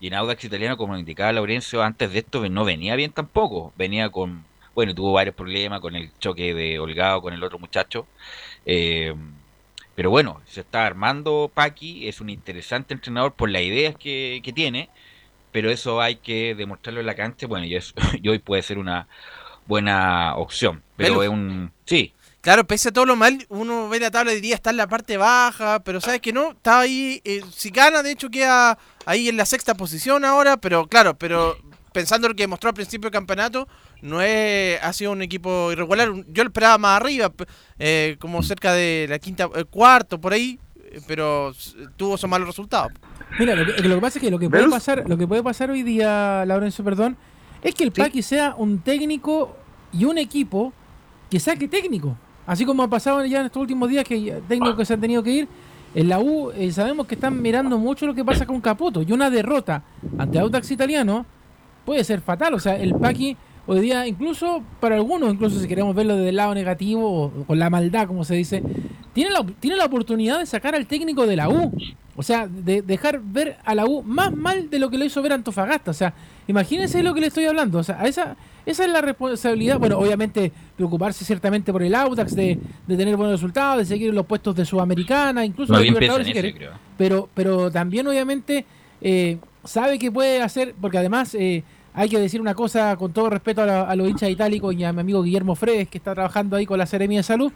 Y 0.00 0.06
en 0.06 0.14
Audax 0.14 0.44
Italiano, 0.44 0.76
como 0.76 0.96
indicaba 0.96 1.32
Laurencio, 1.32 1.82
antes 1.82 2.12
de 2.12 2.20
esto 2.20 2.48
no 2.48 2.64
venía 2.64 2.96
bien 2.96 3.12
tampoco. 3.12 3.72
Venía 3.76 4.08
con, 4.08 4.44
bueno, 4.74 4.94
tuvo 4.94 5.12
varios 5.12 5.34
problemas 5.34 5.80
con 5.80 5.94
el 5.94 6.10
choque 6.18 6.54
de 6.54 6.78
Holgado 6.78 7.20
con 7.20 7.34
el 7.34 7.42
otro 7.42 7.58
muchacho. 7.58 8.06
Eh, 8.64 9.14
pero 9.94 10.10
bueno, 10.10 10.40
se 10.46 10.60
está 10.60 10.86
armando 10.86 11.50
Paqui, 11.52 12.08
es 12.08 12.20
un 12.20 12.30
interesante 12.30 12.94
entrenador 12.94 13.34
por 13.34 13.50
las 13.50 13.62
ideas 13.62 13.94
que, 13.96 14.40
que 14.42 14.52
tiene, 14.52 14.88
pero 15.52 15.70
eso 15.70 16.00
hay 16.00 16.16
que 16.16 16.54
demostrarlo 16.54 17.00
en 17.00 17.06
la 17.06 17.14
cancha. 17.14 17.46
Bueno, 17.46 17.66
y, 17.66 17.74
eso, 17.74 17.94
y 18.22 18.28
hoy 18.28 18.38
puede 18.38 18.62
ser 18.62 18.78
una 18.78 19.08
buena 19.66 20.36
opción, 20.36 20.82
pero 20.96 21.14
Pero- 21.14 21.22
es 21.24 21.28
un... 21.28 21.72
Sí, 21.86 22.14
Claro, 22.40 22.64
pese 22.66 22.88
a 22.88 22.92
todo 22.92 23.04
lo 23.04 23.16
mal, 23.16 23.44
uno 23.50 23.90
ve 23.90 24.00
la 24.00 24.10
tabla 24.10 24.32
y 24.32 24.36
diría 24.36 24.54
está 24.54 24.70
en 24.70 24.78
la 24.78 24.86
parte 24.88 25.18
baja, 25.18 25.80
pero 25.80 26.00
sabes 26.00 26.22
que 26.22 26.32
no, 26.32 26.52
está 26.52 26.80
ahí, 26.80 27.20
eh, 27.22 27.42
si 27.54 27.68
gana, 27.68 28.02
de 28.02 28.12
hecho 28.12 28.30
queda 28.30 28.78
ahí 29.04 29.28
en 29.28 29.36
la 29.36 29.44
sexta 29.44 29.74
posición 29.74 30.24
ahora, 30.24 30.56
pero 30.56 30.86
claro, 30.86 31.18
pero 31.18 31.58
pensando 31.92 32.26
en 32.26 32.32
lo 32.32 32.36
que 32.36 32.46
mostró 32.46 32.68
al 32.68 32.74
principio 32.74 33.10
del 33.10 33.12
campeonato, 33.12 33.68
no 34.02 34.22
es, 34.22 34.82
ha 34.82 34.92
sido 34.92 35.12
un 35.12 35.22
equipo 35.22 35.72
irregular, 35.72 36.12
yo 36.28 36.44
lo 36.44 36.48
esperaba 36.48 36.78
más 36.78 37.00
arriba, 37.00 37.32
eh, 37.78 38.16
como 38.18 38.42
cerca 38.42 38.72
de 38.72 39.06
la 39.08 39.18
quinta, 39.18 39.48
eh, 39.54 39.64
cuarto, 39.64 40.20
por 40.20 40.32
ahí, 40.32 40.58
eh, 40.76 41.00
pero 41.06 41.52
tuvo 41.96 42.14
esos 42.14 42.28
malos 42.28 42.48
resultados. 42.48 42.92
Mira, 43.38 43.54
lo 43.54 43.64
que, 43.64 43.82
lo 43.82 43.94
que 43.94 44.00
pasa 44.00 44.18
es 44.18 44.24
que 44.24 44.30
lo 44.30 44.38
que 44.38 44.50
puede 44.50 44.68
pasar, 44.68 45.04
lo 45.06 45.16
que 45.16 45.26
puede 45.26 45.42
pasar 45.42 45.70
hoy 45.70 45.82
día, 45.82 46.44
Laurencio, 46.46 46.84
perdón, 46.84 47.16
es 47.62 47.74
que 47.74 47.84
el 47.84 47.92
Paqui 47.92 48.22
sea 48.22 48.54
un 48.56 48.80
técnico 48.80 49.56
y 49.92 50.04
un 50.04 50.18
equipo 50.18 50.72
que 51.30 51.38
saque 51.38 51.68
técnico. 51.68 52.16
Así 52.46 52.64
como 52.64 52.82
ha 52.82 52.88
pasado 52.88 53.24
ya 53.24 53.40
en 53.40 53.46
estos 53.46 53.60
últimos 53.60 53.88
días 53.88 54.04
que 54.04 54.42
técnicos 54.48 54.76
que 54.76 54.84
se 54.84 54.94
han 54.94 55.00
tenido 55.00 55.22
que 55.22 55.30
ir. 55.30 55.48
En 55.94 56.08
la 56.08 56.20
U 56.20 56.50
eh, 56.52 56.70
sabemos 56.72 57.06
que 57.06 57.14
están 57.16 57.40
mirando 57.40 57.78
mucho 57.78 58.06
lo 58.06 58.14
que 58.14 58.24
pasa 58.24 58.46
con 58.46 58.60
Caputo. 58.60 59.02
Y 59.02 59.12
una 59.12 59.30
derrota 59.30 59.82
ante 60.18 60.38
Audax 60.38 60.70
Italiano 60.70 61.26
puede 61.84 62.02
ser 62.02 62.20
fatal. 62.20 62.54
O 62.54 62.58
sea, 62.58 62.76
el 62.76 62.94
Paqui 62.94 63.36
hoy 63.70 63.80
día, 63.80 64.04
incluso 64.08 64.64
para 64.80 64.96
algunos, 64.96 65.32
incluso 65.32 65.60
si 65.60 65.68
queremos 65.68 65.94
verlo 65.94 66.16
desde 66.16 66.30
el 66.30 66.36
lado 66.36 66.54
negativo 66.54 67.26
o, 67.26 67.44
con 67.44 67.58
la 67.60 67.70
maldad, 67.70 68.08
como 68.08 68.24
se 68.24 68.34
dice, 68.34 68.64
tiene 69.12 69.30
la, 69.30 69.44
tiene 69.60 69.76
la 69.76 69.84
oportunidad 69.84 70.40
de 70.40 70.46
sacar 70.46 70.74
al 70.74 70.86
técnico 70.86 71.24
de 71.24 71.36
la 71.36 71.48
U. 71.48 71.72
O 72.16 72.22
sea, 72.24 72.48
de 72.48 72.82
dejar 72.82 73.20
ver 73.22 73.58
a 73.64 73.74
la 73.76 73.86
U 73.86 74.02
más 74.02 74.34
mal 74.34 74.68
de 74.68 74.80
lo 74.80 74.90
que 74.90 74.98
lo 74.98 75.04
hizo 75.04 75.22
ver 75.22 75.32
a 75.32 75.36
Antofagasta. 75.36 75.92
O 75.92 75.94
sea, 75.94 76.12
imagínense 76.48 77.02
lo 77.04 77.14
que 77.14 77.20
le 77.20 77.28
estoy 77.28 77.44
hablando. 77.44 77.78
O 77.78 77.84
sea, 77.84 78.00
a 78.00 78.08
esa, 78.08 78.36
esa 78.66 78.84
es 78.84 78.90
la 78.90 79.00
responsabilidad. 79.00 79.78
Bueno, 79.78 79.98
obviamente 79.98 80.52
preocuparse 80.76 81.24
ciertamente 81.24 81.72
por 81.72 81.84
el 81.84 81.94
Audax, 81.94 82.34
de, 82.34 82.58
de 82.88 82.96
tener 82.96 83.16
buenos 83.16 83.40
resultados, 83.40 83.78
de 83.78 83.84
seguir 83.84 84.08
en 84.08 84.16
los 84.16 84.26
puestos 84.26 84.56
de 84.56 84.64
Sudamericana, 84.64 85.44
incluso 85.44 85.72
bien 85.78 85.94
Libertadores 85.94 86.26
si. 86.26 86.54
Pero, 86.98 87.28
pero 87.32 87.70
también 87.70 88.06
obviamente 88.08 88.66
eh, 89.00 89.38
sabe 89.64 89.98
que 89.98 90.10
puede 90.10 90.42
hacer, 90.42 90.74
porque 90.78 90.98
además 90.98 91.34
eh, 91.36 91.62
hay 91.94 92.08
que 92.08 92.18
decir 92.18 92.40
una 92.40 92.54
cosa 92.54 92.96
con 92.96 93.12
todo 93.12 93.30
respeto 93.30 93.62
a, 93.62 93.66
la- 93.66 93.82
a 93.82 93.96
los 93.96 94.08
hinchas 94.08 94.30
itálicos 94.30 94.74
y 94.74 94.84
a 94.84 94.92
mi 94.92 95.00
amigo 95.00 95.22
Guillermo 95.22 95.54
Fredes, 95.56 95.88
que 95.88 95.98
está 95.98 96.14
trabajando 96.14 96.56
ahí 96.56 96.66
con 96.66 96.78
la 96.78 96.86
Seremia 96.86 97.18
de 97.18 97.22
Salud, 97.24 97.52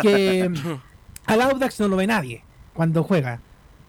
que 0.00 0.50
al 1.26 1.40
Audax 1.42 1.80
no 1.80 1.88
lo 1.88 1.96
ve 1.96 2.06
nadie 2.06 2.42
cuando 2.72 3.02
juega. 3.02 3.40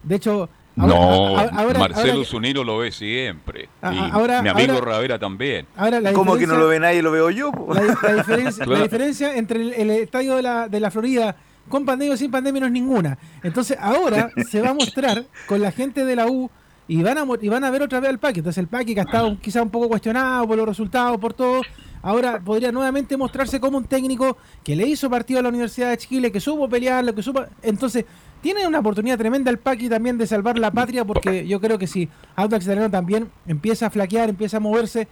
De 0.02 0.16
hecho, 0.16 0.48
ahora- 0.76 0.94
No, 0.94 1.38
ahora- 1.38 1.78
Marcelo 1.78 2.24
Zunino 2.24 2.62
lo 2.62 2.78
ve 2.78 2.92
siempre. 2.92 3.68
A- 3.82 3.92
y 3.92 3.94
mi 4.42 4.48
amigo 4.48 4.72
ahora- 4.74 4.80
Ravera 4.80 5.18
también. 5.18 5.66
ahora 5.76 6.00
la 6.00 6.12
¿Cómo 6.12 6.36
que 6.36 6.46
no 6.46 6.56
lo 6.56 6.68
ve 6.68 6.78
nadie? 6.80 7.02
Lo 7.02 7.10
veo 7.10 7.30
yo. 7.30 7.50
La, 7.72 7.82
la 7.82 8.14
diferencia, 8.16 8.60
la 8.64 8.66
Claro. 8.66 8.82
diferencia 8.84 9.36
entre 9.36 9.60
el, 9.62 9.72
el 9.72 9.90
estadio 9.90 10.36
de 10.36 10.42
la, 10.42 10.68
de 10.68 10.80
la 10.80 10.90
Florida 10.90 11.36
con 11.68 11.84
pandemia 11.84 12.14
o 12.14 12.16
sin 12.16 12.30
pandemia 12.30 12.60
no 12.60 12.66
es 12.66 12.72
ninguna. 12.72 13.18
Entonces 13.42 13.76
ahora 13.80 14.30
se 14.50 14.60
va 14.60 14.70
a 14.70 14.74
mostrar 14.74 15.24
con 15.48 15.60
la 15.60 15.72
gente 15.72 16.04
de 16.04 16.14
la 16.16 16.26
U 16.28 16.48
y 16.88 17.02
van 17.02 17.18
a, 17.18 17.24
y 17.40 17.48
van 17.48 17.64
a 17.64 17.70
ver 17.70 17.82
otra 17.82 18.00
vez 18.00 18.10
al 18.10 18.18
Paqui. 18.18 18.40
Entonces 18.40 18.58
el 18.58 18.68
Paqui 18.68 18.94
que 18.94 19.00
ha 19.00 19.04
estado 19.04 19.38
quizá 19.40 19.62
un 19.62 19.70
poco 19.70 19.88
cuestionado 19.88 20.46
por 20.46 20.56
los 20.56 20.66
resultados, 20.68 21.18
por 21.18 21.34
todo, 21.34 21.60
ahora 22.02 22.40
podría 22.40 22.70
nuevamente 22.72 23.16
mostrarse 23.16 23.58
como 23.60 23.78
un 23.78 23.84
técnico 23.84 24.36
que 24.62 24.76
le 24.76 24.86
hizo 24.86 25.10
partido 25.10 25.40
a 25.40 25.42
la 25.42 25.48
Universidad 25.48 25.90
de 25.90 25.98
Chile, 25.98 26.30
que 26.30 26.40
supo 26.40 26.68
pelear, 26.68 27.04
lo 27.04 27.14
que 27.14 27.22
supo... 27.22 27.44
Entonces 27.62 28.04
tiene 28.40 28.66
una 28.66 28.78
oportunidad 28.78 29.18
tremenda 29.18 29.50
el 29.50 29.58
Paqui 29.58 29.88
también 29.88 30.16
de 30.18 30.26
salvar 30.26 30.58
la 30.58 30.70
patria 30.70 31.04
porque 31.04 31.46
yo 31.48 31.60
creo 31.60 31.78
que 31.78 31.86
si 31.88 32.08
Audax 32.36 32.64
Italiano 32.64 32.90
también 32.90 33.30
empieza 33.46 33.86
a 33.86 33.90
flaquear, 33.90 34.28
empieza 34.28 34.58
a 34.58 34.60
moverse, 34.60 35.08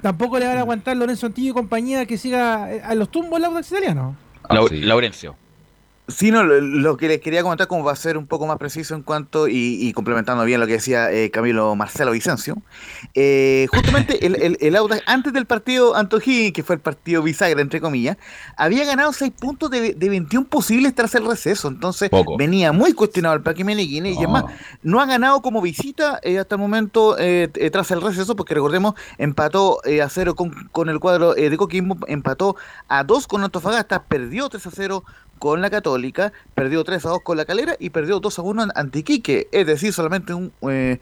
tampoco 0.00 0.38
le 0.40 0.46
van 0.48 0.56
a 0.56 0.60
aguantar 0.62 0.96
Lorenzo 0.96 1.26
Antillo 1.26 1.50
y 1.50 1.54
compañía 1.54 2.06
que 2.06 2.18
siga 2.18 2.72
eh, 2.72 2.82
a 2.84 2.94
los 2.96 3.10
tumbos 3.10 3.38
el 3.38 3.44
Audax 3.44 3.70
Italiano. 3.70 4.16
Lau- 4.48 4.68
Laurencio. 4.80 5.36
Sí, 6.08 6.32
no, 6.32 6.42
lo, 6.42 6.60
lo 6.60 6.96
que 6.96 7.06
les 7.06 7.20
quería 7.20 7.44
comentar, 7.44 7.68
como 7.68 7.84
va 7.84 7.92
a 7.92 7.96
ser 7.96 8.18
un 8.18 8.26
poco 8.26 8.44
más 8.44 8.58
preciso 8.58 8.96
en 8.96 9.02
cuanto, 9.02 9.46
y, 9.46 9.78
y 9.80 9.92
complementando 9.92 10.44
bien 10.44 10.58
lo 10.58 10.66
que 10.66 10.72
decía 10.74 11.12
eh, 11.12 11.30
Camilo 11.30 11.76
Marcelo 11.76 12.10
Vicencio, 12.10 12.56
eh, 13.14 13.68
justamente 13.70 14.26
el, 14.26 14.34
el, 14.42 14.58
el 14.60 14.76
Audax, 14.76 15.02
antes 15.06 15.32
del 15.32 15.46
partido 15.46 15.92
O'Higgins, 15.92 16.52
que 16.52 16.64
fue 16.64 16.74
el 16.74 16.80
partido 16.80 17.22
bisagra, 17.22 17.62
entre 17.62 17.80
comillas, 17.80 18.16
había 18.56 18.84
ganado 18.84 19.12
6 19.12 19.32
puntos 19.40 19.70
de, 19.70 19.94
de 19.94 20.08
21 20.08 20.48
posibles 20.48 20.92
tras 20.92 21.14
el 21.14 21.24
receso, 21.24 21.68
entonces 21.68 22.10
Poco. 22.10 22.36
venía 22.36 22.72
muy 22.72 22.94
cuestionado 22.94 23.36
el 23.36 23.42
Paqui 23.42 23.62
Meneghini, 23.62 24.10
y 24.10 24.22
es 24.22 24.28
más, 24.28 24.44
no 24.82 25.00
ha 25.00 25.06
ganado 25.06 25.40
como 25.40 25.62
visita 25.62 26.18
eh, 26.24 26.40
hasta 26.40 26.56
el 26.56 26.60
momento 26.60 27.16
eh, 27.16 27.48
tras 27.72 27.92
el 27.92 28.02
receso, 28.02 28.34
porque 28.34 28.54
recordemos, 28.54 28.94
empató 29.18 29.78
a 29.84 30.08
0 30.08 30.34
con, 30.34 30.50
con 30.72 30.88
el 30.88 30.98
cuadro 30.98 31.34
de 31.34 31.56
Coquimbo, 31.56 31.96
empató 32.08 32.56
a 32.88 33.04
2 33.04 33.28
con 33.28 33.44
Antofagasta, 33.44 34.02
perdió 34.02 34.48
3 34.48 34.66
a 34.66 34.70
0 34.72 35.04
con 35.42 35.60
la 35.60 35.70
Católica, 35.70 36.32
perdió 36.54 36.84
3 36.84 37.04
a 37.04 37.08
2 37.08 37.18
con 37.24 37.36
la 37.36 37.44
Calera 37.44 37.74
y 37.80 37.90
perdió 37.90 38.20
2 38.20 38.38
a 38.38 38.42
1 38.42 38.66
ante 38.76 39.00
Iquique, 39.00 39.48
es 39.50 39.66
decir, 39.66 39.92
solamente 39.92 40.32
un, 40.34 40.52
eh, 40.70 41.00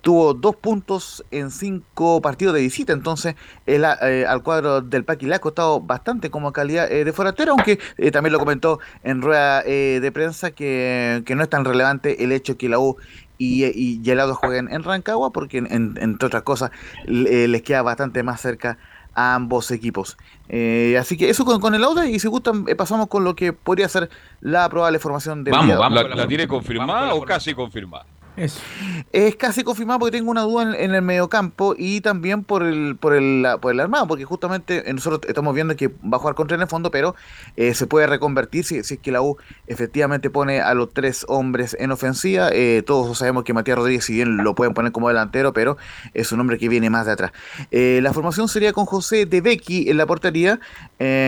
tuvo 0.00 0.32
dos 0.32 0.54
puntos 0.54 1.24
en 1.32 1.50
cinco 1.50 2.22
partidos 2.22 2.54
de 2.54 2.60
visita, 2.60 2.92
entonces 2.92 3.34
el, 3.66 3.84
eh, 4.02 4.26
al 4.28 4.44
cuadro 4.44 4.80
del 4.80 5.02
Paqui 5.04 5.26
le 5.26 5.34
ha 5.34 5.40
costado 5.40 5.80
bastante 5.80 6.30
como 6.30 6.52
calidad 6.52 6.88
eh, 6.92 7.04
de 7.04 7.12
forastero, 7.12 7.50
aunque 7.50 7.80
eh, 7.98 8.12
también 8.12 8.32
lo 8.32 8.38
comentó 8.38 8.78
en 9.02 9.22
rueda 9.22 9.64
eh, 9.66 9.98
de 10.00 10.12
prensa 10.12 10.52
que, 10.52 11.24
no 11.34 11.42
es 11.42 11.48
tan 11.50 11.64
relevante 11.64 12.22
el 12.22 12.30
hecho 12.30 12.56
que 12.56 12.68
la 12.68 12.78
U 12.78 12.96
y, 13.38 13.64
y, 13.64 14.00
y 14.04 14.10
el 14.10 14.20
Audax 14.20 14.38
jueguen 14.38 14.68
en 14.70 14.84
Rancagua, 14.84 15.32
porque 15.32 15.58
en- 15.58 15.72
en- 15.72 15.98
entre 16.00 16.26
otras 16.28 16.44
cosas 16.44 16.70
le- 17.06 17.48
les 17.48 17.62
queda 17.62 17.82
bastante 17.82 18.22
más 18.22 18.40
cerca 18.40 18.78
a 19.20 19.34
ambos 19.34 19.70
equipos. 19.70 20.16
Eh, 20.48 20.96
así 20.98 21.16
que 21.16 21.28
eso 21.30 21.44
con, 21.44 21.60
con 21.60 21.74
el 21.74 21.84
Audax 21.84 22.08
y 22.08 22.18
si 22.18 22.28
gustan 22.28 22.64
eh, 22.68 22.74
pasamos 22.74 23.08
con 23.08 23.22
lo 23.22 23.36
que 23.36 23.52
podría 23.52 23.88
ser 23.88 24.08
la 24.40 24.68
probable 24.68 24.98
formación 24.98 25.44
del 25.44 25.54
día. 25.54 25.76
¿La, 25.76 25.88
la 25.90 26.26
tiene 26.26 26.48
confirmada 26.48 27.14
o 27.14 27.22
casi 27.22 27.54
confirmada? 27.54 28.06
Es 28.36 29.36
casi 29.36 29.64
confirmado 29.64 29.98
porque 30.00 30.16
tengo 30.16 30.30
una 30.30 30.42
duda 30.42 30.62
en, 30.62 30.74
en 30.74 30.94
el 30.94 31.02
mediocampo 31.02 31.74
y 31.76 32.00
también 32.00 32.42
por 32.42 32.62
el, 32.62 32.96
por 32.96 33.12
el 33.12 33.46
por 33.60 33.72
el 33.72 33.80
armado, 33.80 34.06
porque 34.06 34.24
justamente 34.24 34.88
eh, 34.88 34.92
nosotros 34.94 35.20
estamos 35.28 35.54
viendo 35.54 35.76
que 35.76 35.88
va 35.88 36.16
a 36.16 36.18
jugar 36.18 36.34
contra 36.34 36.54
en 36.54 36.62
el 36.62 36.68
fondo, 36.68 36.90
pero 36.90 37.14
eh, 37.56 37.74
se 37.74 37.86
puede 37.86 38.06
reconvertir 38.06 38.64
si, 38.64 38.82
si 38.82 38.94
es 38.94 39.00
que 39.00 39.12
la 39.12 39.20
U 39.20 39.36
efectivamente 39.66 40.30
pone 40.30 40.60
a 40.60 40.72
los 40.74 40.94
tres 40.94 41.26
hombres 41.28 41.76
en 41.78 41.90
ofensiva. 41.90 42.48
Eh, 42.52 42.82
todos 42.86 43.18
sabemos 43.18 43.44
que 43.44 43.52
Matías 43.52 43.76
Rodríguez, 43.76 44.04
si 44.04 44.14
bien 44.14 44.38
lo 44.38 44.54
pueden 44.54 44.74
poner 44.74 44.92
como 44.92 45.08
delantero, 45.08 45.52
pero 45.52 45.76
es 46.14 46.32
un 46.32 46.40
hombre 46.40 46.56
que 46.56 46.68
viene 46.68 46.88
más 46.88 47.06
de 47.06 47.12
atrás. 47.12 47.32
La 47.70 48.12
formación 48.12 48.48
sería 48.48 48.72
con 48.72 48.86
José 48.86 49.26
De 49.26 49.40
Becky 49.40 49.90
en 49.90 49.96
la 49.96 50.06
portería, 50.06 50.60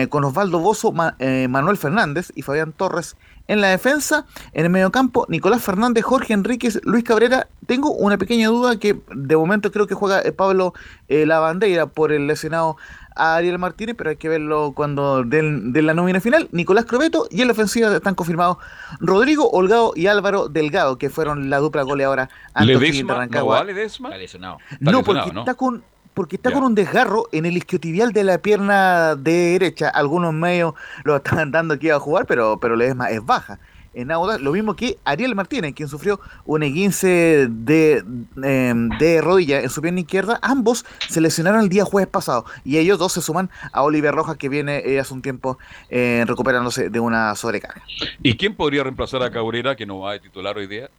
con 0.09 0.23
Osvaldo 0.23 0.59
Bozo, 0.59 0.91
Ma- 0.91 1.15
Manuel 1.49 1.77
Fernández 1.77 2.31
y 2.35 2.41
Fabián 2.41 2.71
Torres 2.71 3.15
en 3.47 3.61
la 3.61 3.67
defensa, 3.69 4.25
en 4.53 4.65
el 4.65 4.71
mediocampo, 4.71 5.25
Nicolás 5.29 5.63
Fernández, 5.63 6.03
Jorge 6.03 6.33
Enríquez, 6.33 6.79
Luis 6.83 7.03
Cabrera. 7.03 7.47
Tengo 7.67 7.91
una 7.91 8.17
pequeña 8.17 8.47
duda 8.47 8.77
que 8.77 8.99
de 9.13 9.37
momento 9.37 9.71
creo 9.71 9.87
que 9.87 9.95
juega 9.95 10.21
eh, 10.21 10.31
Pablo 10.31 10.73
eh, 11.07 11.25
Lavandeira 11.25 11.87
por 11.87 12.11
el 12.11 12.27
lesionado 12.27 12.77
a 13.15 13.35
Ariel 13.35 13.59
Martínez, 13.59 13.95
pero 13.97 14.09
hay 14.09 14.15
que 14.15 14.29
verlo 14.29 14.73
cuando 14.75 15.23
den, 15.23 15.71
den 15.71 15.85
la 15.85 15.93
nómina 15.93 16.19
final. 16.19 16.49
Nicolás 16.51 16.85
Crobeto 16.85 17.27
y 17.29 17.41
en 17.41 17.47
la 17.47 17.53
ofensiva 17.53 17.95
están 17.95 18.15
confirmados 18.15 18.57
Rodrigo 18.99 19.49
Holgado 19.49 19.93
y 19.95 20.07
Álvaro 20.07 20.47
Delgado, 20.47 20.97
que 20.97 21.09
fueron 21.09 21.49
la 21.49 21.57
dupla 21.57 21.83
goleadora 21.83 22.29
ante 22.53 22.75
O'Higgins 22.75 22.97
de. 22.97 23.03
¿No 23.03 23.15
Rancagua. 23.15 23.59
va 23.59 23.63
Ledesma? 23.65 24.09
Está 24.09 24.17
lesionado. 24.17 24.57
No, 24.79 24.91
lesionado, 24.91 25.03
porque 25.03 25.33
¿no? 25.33 25.39
está 25.41 25.53
con 25.53 25.83
porque 26.13 26.35
está 26.35 26.51
con 26.51 26.63
un 26.63 26.75
desgarro 26.75 27.27
en 27.31 27.45
el 27.45 27.57
isquiotibial 27.57 28.11
de 28.13 28.23
la 28.23 28.37
pierna 28.37 29.15
derecha. 29.15 29.89
Algunos 29.89 30.33
medios 30.33 30.73
lo 31.03 31.15
estaban 31.15 31.51
dando 31.51 31.77
que 31.79 31.87
iba 31.87 31.95
a 31.95 31.99
jugar, 31.99 32.25
pero, 32.25 32.59
pero 32.59 32.75
le 32.75 32.87
es, 32.87 32.95
más, 32.95 33.11
es 33.11 33.25
baja 33.25 33.59
en 33.93 34.11
Auda, 34.11 34.37
lo 34.37 34.51
mismo 34.51 34.75
que 34.75 34.97
Ariel 35.05 35.35
Martínez, 35.35 35.73
quien 35.73 35.87
sufrió 35.87 36.19
un 36.45 36.63
esguince 36.63 37.47
de, 37.49 38.03
em, 38.43 38.89
de 38.97 39.21
rodilla 39.21 39.61
en 39.61 39.69
su 39.69 39.81
pierna 39.81 40.01
izquierda. 40.01 40.39
Ambos 40.41 40.85
se 41.07 41.21
lesionaron 41.21 41.61
el 41.61 41.69
día 41.69 41.85
jueves 41.85 42.09
pasado 42.09 42.45
y 42.63 42.77
ellos 42.77 42.99
dos 42.99 43.13
se 43.13 43.21
suman 43.21 43.49
a 43.71 43.83
Oliver 43.83 44.13
Rojas, 44.13 44.37
que 44.37 44.49
viene 44.49 44.81
eh, 44.85 44.99
hace 44.99 45.13
un 45.13 45.21
tiempo 45.21 45.57
eh, 45.89 46.23
recuperándose 46.27 46.89
de 46.89 46.99
una 46.99 47.35
sobrecarga. 47.35 47.81
¿Y 48.21 48.35
quién 48.37 48.55
podría 48.55 48.83
reemplazar 48.83 49.21
a 49.23 49.31
Cabrera, 49.31 49.75
que 49.75 49.85
no 49.85 49.99
va 49.99 50.13
a 50.13 50.19
titular 50.19 50.57
hoy 50.57 50.67
día? 50.67 50.89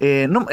Eh, 0.00 0.26
no, 0.28 0.46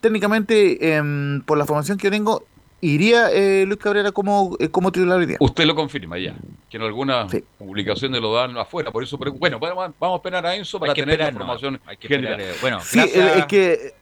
técnicamente, 0.00 0.96
em, 0.96 1.42
por 1.42 1.58
la 1.58 1.66
formación 1.66 1.98
que 1.98 2.04
yo 2.04 2.10
tengo, 2.10 2.44
¿Iría 2.84 3.30
eh, 3.32 3.64
Luis 3.64 3.80
Cabrera 3.80 4.12
como, 4.12 4.58
eh, 4.60 4.68
como 4.68 4.92
titular 4.92 5.18
hoy 5.18 5.24
día? 5.24 5.38
Usted 5.40 5.64
lo 5.64 5.74
confirma 5.74 6.18
ya, 6.18 6.34
que 6.68 6.76
en 6.76 6.82
algunas 6.82 7.34
publicaciones 7.56 8.20
lo 8.20 8.34
dan 8.34 8.58
afuera, 8.58 8.90
por 8.90 9.02
eso, 9.02 9.18
pero, 9.18 9.32
bueno, 9.32 9.58
vamos, 9.58 9.94
a 9.98 10.16
esperar 10.16 10.44
a 10.44 10.54
Enzo 10.54 10.78
para 10.78 10.92
tener 10.92 11.18
la 11.18 11.30
información 11.30 11.80
general. 11.98 12.38
Eh, 12.38 12.52
bueno, 12.60 12.80
sí, 12.80 13.00
es 13.00 13.46
que 13.46 13.94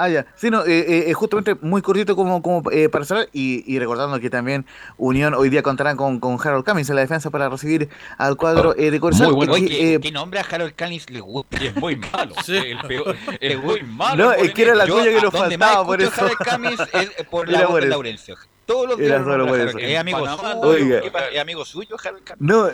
Ah, 0.00 0.08
ya. 0.08 0.24
Sí, 0.34 0.48
no, 0.48 0.64
eh, 0.64 1.10
eh, 1.10 1.12
justamente 1.12 1.54
muy 1.60 1.82
cortito 1.82 2.16
como, 2.16 2.40
como 2.40 2.70
eh, 2.70 2.88
para 2.88 3.04
cerrar 3.04 3.28
y, 3.34 3.78
recordando 3.78 4.18
que 4.18 4.30
también 4.30 4.64
Unión 4.96 5.34
hoy 5.34 5.50
día 5.50 5.62
contará 5.62 5.94
con, 5.94 6.20
con 6.20 6.38
Harold 6.42 6.64
Cummings 6.64 6.88
en 6.88 6.96
la 6.96 7.02
defensa 7.02 7.28
para 7.28 7.50
recibir 7.50 7.90
al 8.16 8.38
cuadro 8.38 8.72
de 8.72 8.98
Corzal. 8.98 9.32
Muy 9.32 9.46
bueno. 9.46 9.66
¿qué, 9.68 10.10
nombre 10.10 10.40
a 10.40 10.42
Harold 10.50 10.72
Cummings 10.74 11.10
le 11.10 11.20
gusta? 11.20 11.58
es 11.58 11.76
muy 11.76 11.96
malo. 11.96 12.34
sí. 12.42 12.56
el 12.56 12.78
peor, 12.78 13.14
es 13.40 13.62
muy 13.62 13.82
malo. 13.82 14.24
No, 14.24 14.32
es 14.32 14.54
que 14.54 14.62
era 14.62 14.74
la 14.74 14.86
tuya 14.86 15.10
que 15.10 15.20
nos 15.20 15.34
faltaba, 15.34 15.84
por 15.84 16.00
eso. 16.00 16.12
Harold 16.16 16.38
Cummings 16.50 16.80
es 16.94 17.26
por 17.26 17.46
la 17.50 17.66
voz 17.66 17.82
de 17.82 17.88
Laurencio 17.88 18.36
todos 18.70 18.88
los 18.88 18.98
días. 18.98 19.74
Es 19.78 19.98
amigo, 19.98 20.24
suyo, 20.62 20.98
es 21.02 21.40
amigo 21.40 21.64
suyo, 21.64 21.96
No, 22.38 22.68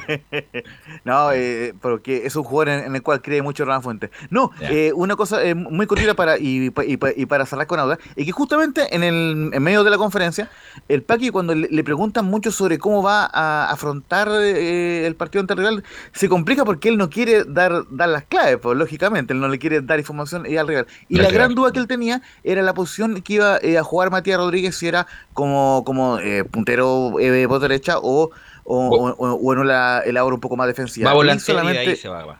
no 1.04 1.32
eh, 1.32 1.74
porque 1.80 2.26
es 2.26 2.34
un 2.34 2.42
jugador 2.42 2.70
en, 2.70 2.96
el 2.96 3.02
cual 3.02 3.22
cree 3.22 3.40
mucho 3.40 3.64
Ron 3.64 3.82
Fuentes. 3.82 4.10
No, 4.30 4.50
eh, 4.60 4.92
una 4.94 5.14
cosa 5.14 5.44
eh, 5.44 5.54
muy 5.54 5.86
cortita 5.86 6.14
para 6.14 6.38
y, 6.38 6.70
para 6.70 7.46
cerrar 7.46 7.68
con 7.68 7.78
Auda, 7.78 7.98
es 8.16 8.26
que 8.26 8.32
justamente 8.32 8.94
en 8.94 9.04
el 9.04 9.50
en 9.52 9.62
medio 9.62 9.84
de 9.84 9.90
la 9.90 9.98
conferencia, 9.98 10.50
el 10.88 11.02
Paqui 11.02 11.30
cuando 11.30 11.54
le, 11.54 11.84
preguntan 11.84 12.24
mucho 12.24 12.50
sobre 12.50 12.78
cómo 12.78 13.00
va 13.02 13.30
a 13.32 13.70
afrontar 13.70 14.28
el 14.28 15.14
partido 15.14 15.40
ante 15.40 15.54
rival, 15.54 15.84
se 16.12 16.28
complica 16.28 16.64
porque 16.64 16.88
él 16.88 16.98
no 16.98 17.10
quiere 17.10 17.44
dar, 17.44 17.84
dar 17.90 18.08
las 18.08 18.24
claves, 18.24 18.58
pues 18.60 18.76
lógicamente, 18.76 19.34
él 19.34 19.40
no 19.40 19.46
le 19.46 19.58
quiere 19.60 19.82
dar 19.82 20.00
información 20.00 20.46
al 20.46 20.66
rival. 20.66 20.86
Y 21.08 21.16
la 21.16 21.30
gran 21.30 21.54
duda 21.54 21.70
que 21.70 21.78
él 21.78 21.86
tenía 21.86 22.22
era 22.42 22.62
la 22.62 22.74
posición 22.74 23.22
que 23.22 23.34
iba 23.34 23.56
a 23.56 23.82
jugar 23.84 24.10
Matías 24.10 24.38
Rodríguez 24.38 24.76
si 24.76 24.88
era 24.88 25.06
como, 25.32 25.82
como 25.84 26.18
eh, 26.18 26.44
puntero 26.44 27.18
eh, 27.18 27.46
por 27.48 27.60
derecha 27.60 27.98
o, 27.98 28.30
o, 28.64 28.86
o, 28.86 29.52
en 29.52 29.66
la, 29.66 30.02
el 30.04 30.16
un 30.18 30.40
poco 30.40 30.56
más 30.56 30.66
defensiva. 30.66 31.10
Va 31.10 31.14
volante 31.14 31.44
solamente, 31.44 31.84
y 31.84 31.88
ahí 31.88 31.96
se 31.96 32.08
va, 32.08 32.38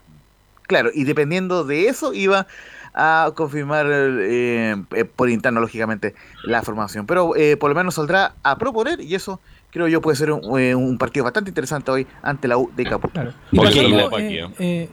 Claro, 0.62 0.90
y 0.94 1.04
dependiendo 1.04 1.64
de 1.64 1.88
eso 1.88 2.14
iba 2.14 2.46
a 2.94 3.32
confirmar 3.34 3.86
eh, 3.90 4.76
eh, 4.94 5.04
por 5.04 5.28
interno, 5.28 5.60
lógicamente, 5.60 6.14
la 6.44 6.62
formación. 6.62 7.06
Pero 7.06 7.34
por 7.58 7.70
lo 7.70 7.74
menos 7.74 7.94
saldrá 7.94 8.34
a 8.42 8.56
proponer 8.56 9.00
y 9.00 9.14
eso 9.14 9.40
creo 9.72 9.88
yo 9.88 10.00
puede 10.02 10.16
ser 10.16 10.30
un, 10.30 10.98
partido 10.98 11.24
bastante 11.24 11.50
interesante 11.50 11.90
hoy 11.90 12.06
ante 12.22 12.46
la 12.46 12.58
U 12.58 12.70
de 12.76 12.84
Capo. 12.84 13.08
Claro. 13.08 13.32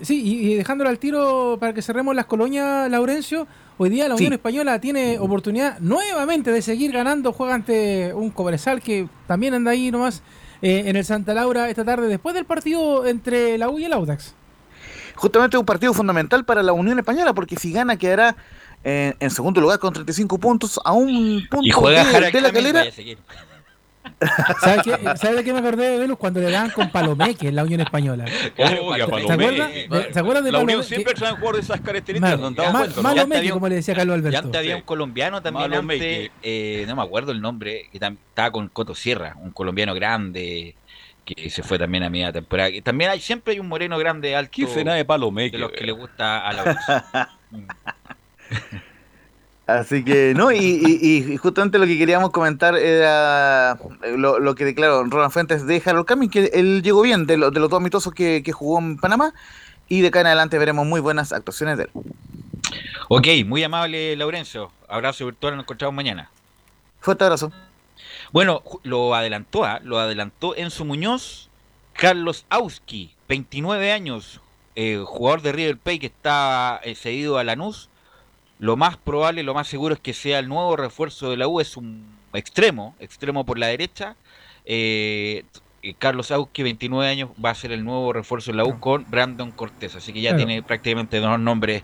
sí, 0.01 0.21
y, 0.23 0.55
dejándolo 0.55 0.89
al 0.89 0.97
tiro 0.97 1.57
para 1.59 1.73
que 1.73 1.81
cerremos 1.81 2.15
las 2.15 2.25
colonias, 2.25 2.89
Laurencio, 2.89 3.45
Hoy 3.81 3.89
día 3.89 4.09
la 4.09 4.15
Unión 4.15 4.33
Española 4.33 4.81
tiene 4.81 5.19
oportunidad 5.19 5.79
nuevamente 5.79 6.51
de 6.51 6.61
seguir 6.61 6.91
ganando. 6.91 7.31
Juega 7.31 7.55
ante 7.55 8.13
un 8.13 8.29
Cobresal 8.29 8.81
que 8.81 9.07
también 9.25 9.53
anda 9.53 9.71
ahí 9.71 9.89
nomás 9.89 10.21
eh, 10.61 10.83
en 10.87 10.97
el 10.97 11.05
Santa 11.05 11.33
Laura 11.33 11.69
esta 11.69 11.85
tarde, 11.85 12.09
después 12.09 12.35
del 12.35 12.43
partido 12.43 13.07
entre 13.07 13.57
la 13.57 13.69
U 13.69 13.79
y 13.79 13.85
el 13.85 13.93
Audax. 13.93 14.35
Justamente 15.15 15.57
un 15.57 15.65
partido 15.65 15.93
fundamental 15.93 16.43
para 16.43 16.61
la 16.61 16.73
Unión 16.73 16.99
Española, 16.99 17.33
porque 17.33 17.55
si 17.55 17.71
gana 17.71 17.95
quedará 17.95 18.35
en, 18.83 19.29
segundo 19.29 19.61
lugar 19.61 19.79
con 19.79 19.93
35 19.93 20.37
puntos 20.39 20.77
a 20.83 20.91
un 20.91 21.47
punto 21.49 21.65
y 21.65 21.71
juega 21.71 22.03
de, 22.03 22.41
la 22.41 22.51
calera. 22.51 22.83
¿Sabes 24.61 24.83
qué, 24.83 25.17
¿Sabe 25.17 25.37
de 25.37 25.43
qué 25.43 25.53
me 25.53 25.59
acordé 25.59 25.89
de 25.89 25.97
Velus? 25.97 26.17
Cuando 26.17 26.39
le 26.39 26.51
dan 26.51 26.69
con 26.71 26.91
Palomeque 26.91 27.47
en 27.49 27.55
la 27.55 27.63
Unión 27.63 27.81
Española. 27.81 28.25
¿Se 28.27 30.19
acuerdan? 30.19 30.43
de 30.43 30.51
La 30.51 30.59
Unión 30.59 30.83
siempre 30.83 31.13
han 31.25 31.35
jugado 31.35 31.57
de 31.57 31.61
esas 31.61 31.81
características. 31.81 32.39
Mal, 33.01 33.51
como 33.51 33.67
le 33.67 33.75
decía 33.75 33.95
Carlos 33.95 34.15
Alberto. 34.15 34.33
Ya 34.33 34.39
antes 34.39 34.59
había 34.59 34.75
un 34.75 34.81
colombiano 34.83 35.41
también 35.41 35.73
antes, 35.73 36.31
eh, 36.41 36.85
no 36.87 36.95
me 36.95 37.01
acuerdo 37.03 37.31
el 37.31 37.41
nombre, 37.41 37.87
que 37.91 37.97
estaba 37.97 38.51
con 38.51 38.67
Coto 38.69 38.95
Sierra, 38.95 39.35
un 39.39 39.51
colombiano 39.51 39.93
grande 39.93 40.75
que 41.25 41.49
se 41.49 41.61
fue 41.61 41.77
también 41.77 42.03
a 42.03 42.09
media 42.09 42.31
temporada. 42.31 42.71
también 42.83 43.11
hay 43.11 43.19
siempre 43.19 43.53
hay 43.53 43.59
un 43.59 43.67
moreno 43.67 43.97
grande, 43.99 44.35
alto. 44.35 44.51
¿Qué 44.51 44.65
cena 44.67 44.95
de 44.95 45.05
Palomeque? 45.05 45.57
De 45.57 45.61
los 45.61 45.71
que 45.71 45.85
le 45.85 45.91
gusta 45.91 46.39
a 46.39 46.53
la 46.53 47.29
Así 49.69 50.03
que, 50.03 50.33
no, 50.35 50.51
y, 50.51 51.37
justamente 51.37 51.77
lo 51.77 51.85
que 51.85 51.95
queríamos 51.95 52.31
comentar 52.31 52.75
era 52.75 53.77
lo, 54.15 54.55
que 54.55 54.65
declaró 54.65 55.03
Ronald 55.03 55.31
Fuentes 55.31 55.67
de 55.67 55.79
Harold 55.85 56.07
Camin, 56.07 56.29
que 56.29 56.49
él 56.53 56.81
llegó 56.81 57.03
bien 57.03 57.27
de, 57.27 57.33
de 57.33 57.37
los 57.37 57.69
dos 57.69 57.73
amistosos 57.73 58.11
que, 58.13 58.43
jugó 58.51 58.79
en 58.79 58.97
Panamá, 58.97 59.31
y 59.87 60.01
de 60.01 60.07
acá 60.07 60.21
en 60.21 60.27
adelante 60.27 60.57
veremos 60.57 60.87
muy 60.87 60.99
buenas 61.01 61.31
actuaciones 61.33 61.77
de 61.77 61.83
él. 61.83 61.89
Ok, 63.09 63.27
muy 63.45 63.63
amable 63.63 64.15
Laurencio. 64.15 64.71
Abrazo 64.87 65.25
virtual, 65.25 65.55
nos 65.55 65.65
encontramos 65.65 65.95
mañana. 65.95 66.31
Fuerte 66.99 67.25
abrazo. 67.25 67.51
Bueno, 68.31 68.63
lo 68.81 69.13
adelantó, 69.13 69.65
¿ah? 69.65 69.81
lo 69.83 69.99
adelantó 69.99 70.55
Enzo 70.55 70.83
Muñoz, 70.83 71.49
Carlos 71.93 72.45
Auski, 72.49 73.13
29 73.27 73.91
años, 73.91 74.41
eh, 74.75 75.03
jugador 75.05 75.43
de 75.43 75.51
River 75.51 75.77
Plate 75.77 75.99
que 75.99 76.07
está 76.07 76.79
eh, 76.83 76.95
cedido 76.95 77.37
a 77.37 77.43
Lanús 77.43 77.88
lo 78.59 78.75
más 78.75 78.97
probable, 78.97 79.41
lo 79.43 79.53
más 79.53 79.67
seguro 79.67 79.95
es 79.95 80.01
que 80.01 80.13
sea 80.13 80.39
el 80.39 80.49
nuevo 80.49 80.75
refuerzo 80.75 81.31
de 81.31 81.37
la 81.37 81.47
U, 81.47 81.61
es 81.61 81.77
un 81.77 82.03
extremo, 82.33 82.93
extremo 82.99 83.45
por 83.45 83.57
la 83.57 83.67
derecha. 83.67 84.15
Eh, 84.65 85.45
Carlos 85.97 86.29
Auque, 86.31 86.61
29 86.61 87.07
años, 87.07 87.29
va 87.43 87.51
a 87.51 87.55
ser 87.55 87.71
el 87.71 87.85
nuevo 87.85 88.11
refuerzo 88.11 88.51
de 88.51 88.57
la 88.57 88.65
U 88.65 88.79
con 88.81 89.09
Brandon 89.09 89.51
Cortés, 89.51 89.95
así 89.95 90.11
que 90.11 90.19
ya 90.19 90.35
tiene 90.35 90.61
prácticamente 90.61 91.19
dos 91.21 91.39
nombres 91.39 91.83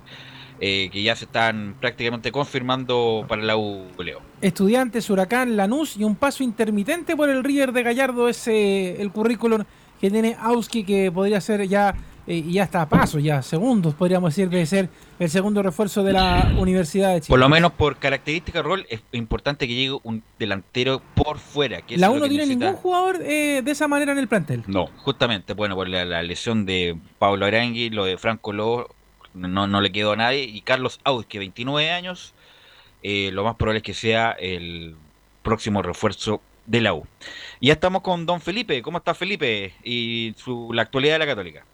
eh, 0.59 0.89
que 0.91 1.01
ya 1.01 1.15
se 1.15 1.25
están 1.25 1.77
prácticamente 1.79 2.33
confirmando 2.33 3.25
para 3.25 3.41
la 3.41 3.55
U, 3.55 3.85
Leo. 3.97 4.19
Estudiantes, 4.41 5.09
Huracán, 5.09 5.55
Lanús 5.55 5.95
y 5.95 6.03
un 6.03 6.15
paso 6.15 6.43
intermitente 6.43 7.15
por 7.15 7.29
el 7.29 7.41
River 7.45 7.71
de 7.71 7.83
Gallardo, 7.83 8.27
es 8.27 8.49
el 8.49 9.09
currículum 9.11 9.63
que 10.01 10.11
tiene 10.11 10.35
Auski 10.37 10.83
que 10.83 11.09
podría 11.09 11.39
ser 11.39 11.65
ya 11.69 11.95
eh, 12.27 12.37
y 12.37 12.53
ya 12.53 12.63
está 12.63 12.81
a 12.81 12.89
paso, 12.89 13.19
ya 13.19 13.41
segundos, 13.41 13.93
podríamos 13.93 14.35
decir, 14.35 14.49
de 14.49 14.65
ser 14.65 14.89
el 15.19 15.29
segundo 15.29 15.61
refuerzo 15.61 16.03
de 16.03 16.13
la 16.13 16.51
Universidad 16.57 17.13
de 17.13 17.21
Chile. 17.21 17.29
Por 17.29 17.39
lo 17.39 17.49
menos 17.49 17.71
por 17.73 17.97
característica 17.97 18.61
rol, 18.61 18.85
es 18.89 19.01
importante 19.11 19.67
que 19.67 19.75
llegue 19.75 19.97
un 20.03 20.23
delantero 20.39 21.01
por 21.13 21.37
fuera. 21.37 21.81
Que 21.81 21.97
la 21.97 22.09
U 22.09 22.17
no 22.17 22.27
tiene 22.27 22.47
ningún 22.47 22.73
jugador 22.73 23.21
eh, 23.21 23.61
de 23.63 23.71
esa 23.71 23.87
manera 23.87 24.11
en 24.11 24.17
el 24.17 24.27
plantel. 24.27 24.63
No, 24.67 24.87
justamente, 24.97 25.53
bueno, 25.53 25.75
por 25.75 25.87
la, 25.87 26.23
lesión 26.23 26.65
de 26.65 26.97
Pablo 27.19 27.45
Arangui, 27.45 27.91
lo 27.91 28.05
de 28.05 28.17
Franco 28.17 28.53
Lobo, 28.53 28.89
no, 29.33 29.67
no 29.67 29.81
le 29.81 29.91
quedó 29.91 30.13
a 30.13 30.15
nadie, 30.15 30.43
y 30.43 30.61
Carlos 30.61 30.99
Aud, 31.03 31.25
que 31.25 31.39
29 31.39 31.91
años, 31.91 32.33
eh, 33.03 33.29
lo 33.31 33.43
más 33.43 33.55
probable 33.55 33.79
es 33.79 33.83
que 33.83 33.93
sea 33.93 34.31
el 34.31 34.95
próximo 35.43 35.83
refuerzo 35.83 36.41
de 36.65 36.81
la 36.81 36.93
U. 36.93 37.05
Y 37.59 37.67
ya 37.67 37.73
estamos 37.73 38.01
con 38.01 38.25
don 38.25 38.41
Felipe. 38.41 38.81
¿Cómo 38.81 38.97
está 38.97 39.13
Felipe? 39.13 39.73
Y 39.83 40.33
su, 40.37 40.71
la 40.73 40.81
actualidad 40.81 41.13
de 41.13 41.19
la 41.19 41.25
Católica. 41.27 41.65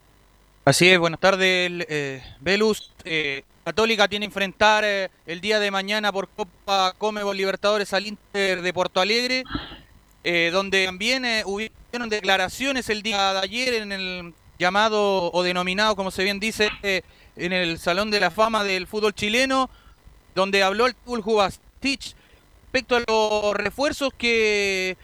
Así 0.64 0.88
es, 0.88 1.00
buenas 1.00 1.20
tardes, 1.20 1.72
eh, 1.90 2.24
Velus. 2.40 2.92
Eh, 3.04 3.44
Católica 3.64 4.08
tiene 4.08 4.26
que 4.26 4.28
enfrentar 4.28 4.84
eh, 4.86 5.10
el 5.26 5.42
día 5.42 5.60
de 5.60 5.72
mañana 5.72 6.12
por 6.12 6.30
Copa 6.30 6.94
Comebol 7.00 7.36
Libertadores 7.36 7.92
al 7.94 8.06
Inter 8.06 8.62
de 8.62 8.72
Porto 8.72 9.02
Alegre, 9.02 9.44
eh, 10.24 10.52
donde 10.54 10.86
también 10.86 11.26
hubieron 11.46 12.10
declaraciones 12.10 12.90
el 12.90 13.02
día 13.02 13.34
de 13.34 13.40
ayer 13.40 13.74
en 13.74 13.92
el 13.92 14.36
llamado 14.60 15.32
o 15.32 15.42
denominado, 15.42 15.96
como 15.96 16.12
se 16.12 16.24
bien 16.24 16.40
dice, 16.40 16.70
en 16.84 17.54
el 17.54 17.80
Salón 17.80 18.12
de 18.12 18.20
la 18.20 18.30
Fama 18.30 18.64
del 18.64 18.86
fútbol 18.86 19.16
chileno, 19.16 19.68
donde 20.36 20.62
habló 20.62 20.86
el 20.86 20.96
Jubastich 21.04 22.16
respecto 22.66 22.98
a 22.98 23.04
los 23.08 23.56
refuerzos 23.56 24.14
que, 24.16 24.96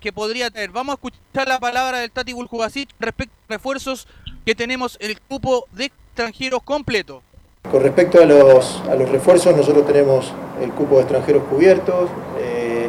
que 0.00 0.12
podría 0.14 0.50
tener. 0.50 0.70
Vamos 0.70 0.94
a 0.94 0.96
escuchar 0.96 1.48
la 1.48 1.60
palabra 1.60 1.98
del 1.98 2.10
Tati 2.10 2.32
Buljubasic 2.32 2.88
respecto 2.98 3.34
a 3.48 3.52
refuerzos 3.52 4.08
que 4.46 4.54
tenemos 4.54 4.96
el 5.00 5.20
cupo 5.20 5.66
de 5.72 5.86
extranjeros 5.86 6.62
completo. 6.62 7.20
Con 7.68 7.82
respecto 7.82 8.22
a 8.22 8.24
los, 8.24 8.80
a 8.88 8.94
los 8.94 9.10
refuerzos, 9.10 9.56
nosotros 9.56 9.84
tenemos 9.84 10.32
el 10.62 10.70
cupo 10.70 10.94
de 10.94 11.00
extranjeros 11.00 11.42
cubiertos, 11.50 12.08
eh, 12.40 12.88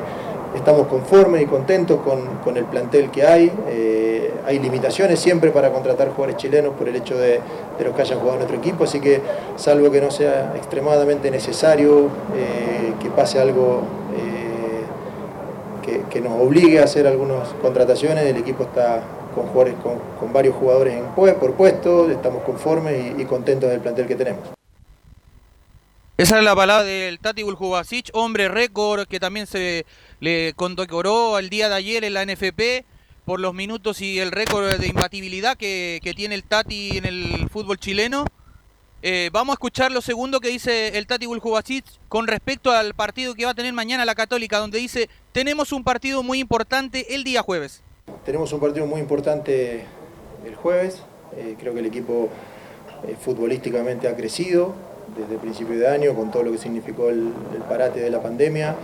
estamos 0.56 0.86
conformes 0.86 1.42
y 1.42 1.48
contentos 1.48 2.00
con, 2.02 2.56
el 2.56 2.66
plantel 2.66 3.10
que 3.10 3.26
hay. 3.26 3.52
Eh, 3.70 4.32
hay 4.46 4.60
limitaciones 4.60 5.20
siempre 5.20 5.50
para 5.50 5.72
contratar 5.74 6.10
jugadores 6.10 6.38
chilenos 6.38 6.76
por 6.76 6.88
el 6.90 6.96
hecho 6.96 7.18
de, 7.18 7.42
los 7.84 7.96
que 7.96 8.02
hayan 8.04 8.20
jugado 8.20 8.36
en 8.38 8.48
nuestro 8.48 8.60
equipo, 8.60 8.84
así 8.84 9.00
que 9.00 9.20
salvo 9.56 9.90
que 9.90 10.00
no 10.00 10.12
sea 10.12 10.54
extremadamente 10.56 11.32
necesario 11.32 12.06
eh, 12.36 12.94
que 13.02 13.10
pase 13.10 13.40
algo 13.40 13.82
que 16.10 16.20
nos 16.22 16.42
obligue 16.42 16.80
a 16.80 16.84
hacer 16.84 17.08
algunas 17.08 17.48
contrataciones. 17.62 18.26
El 18.26 18.38
equipo 18.38 18.64
está 18.64 19.04
con, 20.20 20.34
varios 20.34 20.56
jugadores 20.56 20.96
en, 20.96 21.06
por 21.14 21.54
puesto, 21.56 22.10
estamos 22.10 22.44
conformes 22.44 23.14
y, 23.18 23.26
contentos 23.26 23.70
del 23.70 23.80
plantel 23.80 24.08
que 24.08 24.16
tenemos. 24.16 24.42
Esa 26.18 26.40
es 26.40 26.44
la 26.44 26.56
palabra 26.56 26.84
del 26.84 27.20
Tati 27.20 27.44
Buljubasic, 27.44 28.10
hombre 28.14 28.48
récord 28.48 29.08
que 29.08 29.20
también 29.20 29.46
se 29.46 29.86
le 30.20 30.54
condecoró 30.56 31.38
el 31.38 31.50
día 31.50 31.70
de 31.70 31.76
ayer 31.76 32.04
en 32.04 32.14
la 32.16 32.26
NFP 32.26 32.86
por 33.24 33.40
los 33.40 33.54
minutos 33.54 34.02
y 34.02 34.20
el 34.20 34.32
récord 34.32 34.78
de 34.78 34.88
imbatibilidad 34.88 35.58
que, 35.58 36.00
que 36.02 36.14
tiene 36.16 36.34
el 36.34 36.44
Tati 36.44 36.98
en 36.98 37.06
el 37.06 37.50
fútbol 37.50 37.78
chileno. 37.78 38.26
Eh, 39.04 39.30
vamos 39.32 39.54
a 39.54 39.58
escuchar 39.58 39.92
lo 39.92 40.02
segundo 40.02 40.40
que 40.40 40.50
dice 40.50 40.98
el 40.98 41.06
Tati 41.06 41.28
Buljubasic 41.28 41.86
con 42.10 42.26
respecto 42.26 42.72
al 42.72 42.96
partido 42.96 43.36
que 43.36 43.46
va 43.46 43.52
a 43.52 43.54
tener 43.54 43.72
mañana 43.74 44.06
la 44.06 44.16
Católica, 44.16 44.58
donde 44.58 44.80
dice, 44.80 45.08
tenemos 45.34 45.72
un 45.72 45.84
partido 45.84 46.24
muy 46.24 46.40
importante 46.40 47.14
el 47.14 47.24
día 47.24 47.44
jueves. 47.44 47.84
Tenemos 48.28 48.52
un 48.52 48.60
partido 48.60 48.86
muy 48.86 49.00
importante 49.00 49.86
el 50.46 50.54
jueves, 50.56 51.02
eh, 51.38 51.56
creo 51.58 51.74
que 51.74 51.80
el 51.80 51.86
equipo 51.86 52.28
eh, 53.08 53.16
futbolísticamente 53.18 54.10
ha 54.10 54.18
crecido 54.18 54.74
desde 55.18 55.36
el 55.36 55.40
principio 55.40 55.80
de 55.80 55.88
año 55.88 56.14
con 56.14 56.30
todo 56.30 56.44
lo 56.44 56.52
que 56.52 56.58
significó 56.58 57.08
el, 57.10 57.32
parate 57.70 58.02
de 58.02 58.10
la 58.10 58.22
pandemia. 58.22 58.76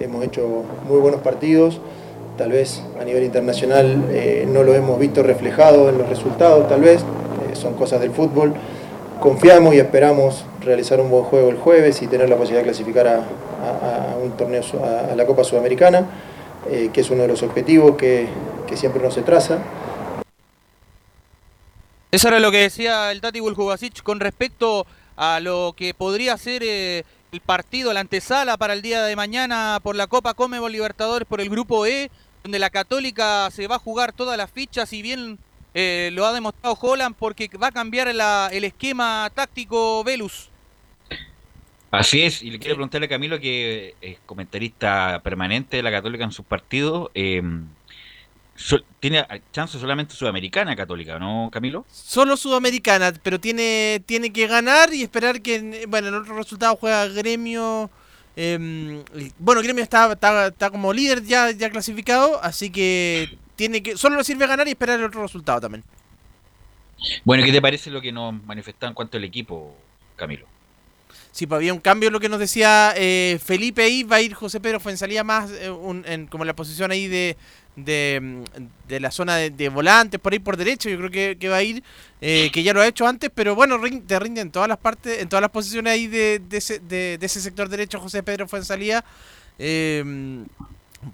hemos 0.00 0.24
hecho 0.24 0.64
muy 0.88 0.98
buenos 0.98 1.20
partidos, 1.20 1.80
tal 2.36 2.50
vez 2.50 2.82
a 3.00 3.04
nivel 3.04 3.22
internacional 3.22 4.04
no 4.48 4.64
lo 4.64 4.74
hemos 4.74 4.98
visto 4.98 5.22
reflejado 5.22 5.88
en 5.88 5.98
los 5.98 6.08
resultados, 6.08 6.68
tal 6.68 6.80
vez, 6.80 7.04
son 7.54 7.74
cosas 7.74 8.00
del 8.00 8.10
fútbol. 8.10 8.54
Confiamos 9.20 9.72
y 9.74 9.78
esperamos 9.78 10.44
realizar 10.62 11.00
un 11.00 11.10
buen 11.10 11.22
juego 11.22 11.50
el 11.50 11.58
jueves 11.58 12.02
y 12.02 12.08
tener 12.08 12.28
la 12.28 12.34
posibilidad 12.34 12.62
de 12.64 12.70
clasificar 12.70 13.06
a, 13.06 14.16
un 14.20 14.32
torneo, 14.32 14.62
a, 14.82 15.14
la 15.14 15.26
Copa 15.26 15.44
Sudamericana, 15.44 16.06
eh, 16.68 16.90
que 16.92 17.00
es 17.00 17.10
uno 17.10 17.22
de 17.22 17.28
los 17.28 17.42
objetivos 17.42 17.96
que, 17.96 18.28
siempre 18.74 19.02
nos 19.02 19.14
se 19.14 19.22
traza. 19.22 19.58
Eso 22.12 22.28
era 22.28 22.38
lo 22.38 22.52
que 22.52 22.58
decía 22.58 23.10
el 23.10 23.20
Tati 23.20 23.40
Buljubasic 23.40 24.02
con 24.02 24.20
respecto 24.20 24.86
a 25.16 25.40
lo 25.40 25.74
que 25.76 25.92
podría 25.92 26.36
ser 26.38 26.62
eh, 26.64 27.04
el 27.32 27.40
partido, 27.40 27.92
la 27.92 28.00
antesala 28.00 28.56
para 28.56 28.74
el 28.74 28.82
día 28.82 29.02
de 29.02 29.16
mañana 29.16 29.80
por 29.82 29.96
la 29.96 30.06
Copa 30.06 30.34
Comebol 30.34 30.70
Libertadores 30.70 31.26
por 31.26 31.40
el 31.40 31.50
Grupo 31.50 31.84
E, 31.86 32.10
donde 32.42 32.58
la 32.58 32.70
Católica 32.70 33.50
se 33.50 33.66
va 33.66 33.76
a 33.76 33.80
jugar 33.80 34.12
todas 34.12 34.36
las 34.36 34.50
fichas 34.50 34.92
y 34.92 35.02
bien 35.02 35.38
eh, 35.74 36.10
lo 36.12 36.26
ha 36.26 36.32
demostrado 36.32 36.76
Holland 36.80 37.14
porque 37.18 37.48
va 37.60 37.68
a 37.68 37.72
cambiar 37.72 38.08
el 38.08 38.64
esquema 38.64 39.30
táctico 39.34 40.02
Velus. 40.04 40.49
Así 41.90 42.22
es, 42.22 42.42
y 42.42 42.50
le 42.50 42.58
quiero 42.60 42.76
preguntarle 42.76 43.06
a 43.06 43.08
Camilo, 43.08 43.40
que 43.40 43.96
es 44.00 44.18
comentarista 44.24 45.20
permanente 45.24 45.76
de 45.76 45.82
la 45.82 45.90
Católica 45.90 46.22
en 46.22 46.30
sus 46.30 46.46
partidos. 46.46 47.10
Eh, 47.14 47.42
tiene 49.00 49.26
chance 49.52 49.78
solamente 49.78 50.14
sudamericana 50.14 50.76
Católica, 50.76 51.18
¿no, 51.18 51.48
Camilo? 51.52 51.84
Solo 51.90 52.36
sudamericana, 52.36 53.12
pero 53.22 53.40
tiene, 53.40 54.02
tiene 54.06 54.32
que 54.32 54.46
ganar 54.46 54.92
y 54.92 55.02
esperar 55.02 55.40
que, 55.40 55.86
bueno, 55.88 56.08
en 56.08 56.14
otro 56.14 56.36
resultado 56.36 56.76
juega 56.76 57.08
Gremio. 57.08 57.90
Em, 58.36 59.02
bueno, 59.38 59.62
Gremio 59.62 59.82
está, 59.82 60.12
está, 60.12 60.48
está, 60.48 60.70
como 60.70 60.92
líder 60.92 61.24
ya, 61.24 61.50
ya 61.50 61.70
clasificado, 61.70 62.40
así 62.42 62.70
que 62.70 63.36
tiene 63.56 63.82
que 63.82 63.96
solo 63.96 64.16
le 64.16 64.24
sirve 64.24 64.46
ganar 64.46 64.68
y 64.68 64.72
esperar 64.72 65.00
el 65.00 65.06
otro 65.06 65.22
resultado 65.22 65.60
también. 65.60 65.82
Bueno, 67.24 67.44
¿qué 67.44 67.52
te 67.52 67.62
parece 67.62 67.90
lo 67.90 68.00
que 68.00 68.12
nos 68.12 68.32
manifestaba 68.44 68.90
en 68.90 68.94
cuanto 68.94 69.16
al 69.16 69.24
equipo, 69.24 69.74
Camilo? 70.16 70.46
Sí, 71.32 71.46
pues 71.46 71.58
había 71.58 71.72
un 71.72 71.80
cambio 71.80 72.10
lo 72.10 72.20
que 72.20 72.28
nos 72.28 72.38
decía 72.38 72.92
eh, 72.96 73.38
Felipe 73.44 73.82
ahí, 73.82 74.02
va 74.02 74.16
a 74.16 74.20
ir 74.20 74.34
José 74.34 74.60
Pedro 74.60 74.80
Fuensalía 74.80 75.24
más 75.24 75.50
eh, 75.50 75.72
en, 76.06 76.26
como 76.26 76.44
la 76.44 76.54
posición 76.54 76.90
ahí 76.90 77.08
de, 77.08 77.36
de, 77.76 79.00
la 79.00 79.10
zona 79.10 79.36
de, 79.36 79.68
volantes, 79.68 80.20
por 80.20 80.32
ahí 80.32 80.38
por 80.38 80.56
derecho, 80.56 80.88
yo 80.88 80.98
creo 80.98 81.38
que, 81.38 81.48
va 81.48 81.56
a 81.56 81.62
ir, 81.62 81.82
eh, 82.20 82.50
que 82.52 82.62
ya 82.62 82.72
lo 82.72 82.80
ha 82.80 82.86
hecho 82.86 83.06
antes, 83.06 83.30
pero 83.34 83.54
bueno, 83.54 83.78
te 84.06 84.18
rinde 84.18 84.40
en 84.40 84.50
todas 84.50 84.68
las 84.68 84.78
partes, 84.78 85.20
en 85.22 85.28
todas 85.28 85.42
las 85.42 85.50
posiciones 85.50 85.92
ahí 85.92 86.06
de, 86.06 86.42
ese, 86.50 86.80
de, 86.80 87.18
ese 87.20 87.40
sector 87.40 87.68
derecho 87.68 88.00
José 88.00 88.22
Pedro 88.22 88.48
Fuensalía. 88.48 89.04
Eh, 89.58 90.44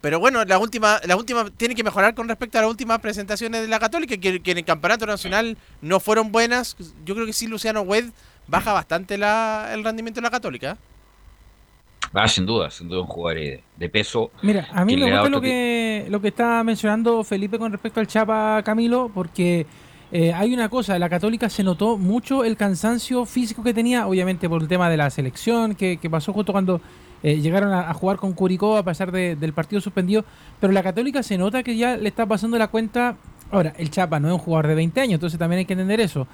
pero 0.00 0.18
bueno, 0.18 0.44
la 0.44 0.58
última, 0.58 1.00
la 1.04 1.16
última 1.16 1.48
tiene 1.50 1.74
que 1.74 1.84
mejorar 1.84 2.14
con 2.14 2.28
respecto 2.28 2.58
a 2.58 2.62
las 2.62 2.70
últimas 2.70 2.98
presentaciones 2.98 3.60
de 3.60 3.68
la 3.68 3.78
Católica, 3.78 4.16
que, 4.16 4.40
en 4.44 4.58
el 4.58 4.64
campeonato 4.64 5.06
nacional 5.06 5.56
no 5.80 6.00
fueron 6.00 6.32
buenas. 6.32 6.76
Yo 7.04 7.14
creo 7.14 7.26
que 7.26 7.32
sí, 7.32 7.46
Luciano 7.46 7.82
Wed 7.82 8.06
baja 8.48 8.72
bastante 8.72 9.18
la, 9.18 9.70
el 9.72 9.84
rendimiento 9.84 10.20
de 10.20 10.24
la 10.24 10.30
Católica. 10.30 10.76
Ah, 12.12 12.28
sin 12.28 12.46
duda, 12.46 12.70
sin 12.70 12.88
duda 12.88 13.02
un 13.02 13.06
jugador 13.06 13.60
de, 13.76 13.88
peso. 13.88 14.30
Mira, 14.42 14.68
a 14.72 14.84
mí 14.84 14.96
me 14.96 15.10
gusta 15.10 15.28
lo 15.28 15.40
que, 15.40 16.06
lo 16.08 16.20
que 16.20 16.28
está 16.28 16.62
mencionando 16.64 17.22
Felipe 17.24 17.58
con 17.58 17.72
respecto 17.72 18.00
al 18.00 18.06
Chapa 18.06 18.62
Camilo, 18.64 19.10
porque 19.12 19.66
eh, 20.12 20.32
hay 20.32 20.54
una 20.54 20.68
cosa, 20.68 20.98
la 20.98 21.08
Católica 21.08 21.50
se 21.50 21.62
notó 21.62 21.98
mucho 21.98 22.44
el 22.44 22.56
cansancio 22.56 23.26
físico 23.26 23.62
que 23.62 23.74
tenía, 23.74 24.06
obviamente 24.06 24.48
por 24.48 24.62
el 24.62 24.68
tema 24.68 24.88
de 24.88 24.96
la 24.96 25.10
selección, 25.10 25.74
que, 25.74 25.98
que 25.98 26.08
pasó 26.08 26.32
justo 26.32 26.52
cuando 26.52 26.80
eh, 27.22 27.40
llegaron 27.40 27.72
a, 27.72 27.92
jugar 27.94 28.18
con 28.18 28.32
Curicó 28.34 28.76
a 28.76 28.84
pesar 28.84 29.10
del 29.10 29.52
partido 29.52 29.80
suspendido, 29.80 30.24
pero 30.60 30.72
la 30.72 30.82
Católica 30.82 31.22
se 31.22 31.36
nota 31.36 31.62
que 31.62 31.76
ya 31.76 31.96
le 31.96 32.08
está 32.08 32.26
pasando 32.26 32.56
la 32.58 32.68
cuenta. 32.68 33.16
Ahora, 33.50 33.74
el 33.78 33.90
Chapa 33.90 34.20
no 34.20 34.28
es 34.28 34.34
un 34.34 34.38
jugador 34.38 34.68
de 34.68 34.74
20 34.76 35.00
años, 35.00 35.14
entonces 35.14 35.38
también 35.38 35.58
hay 35.58 35.64
que 35.64 35.72
entender 35.72 36.00
eso. 36.00 36.26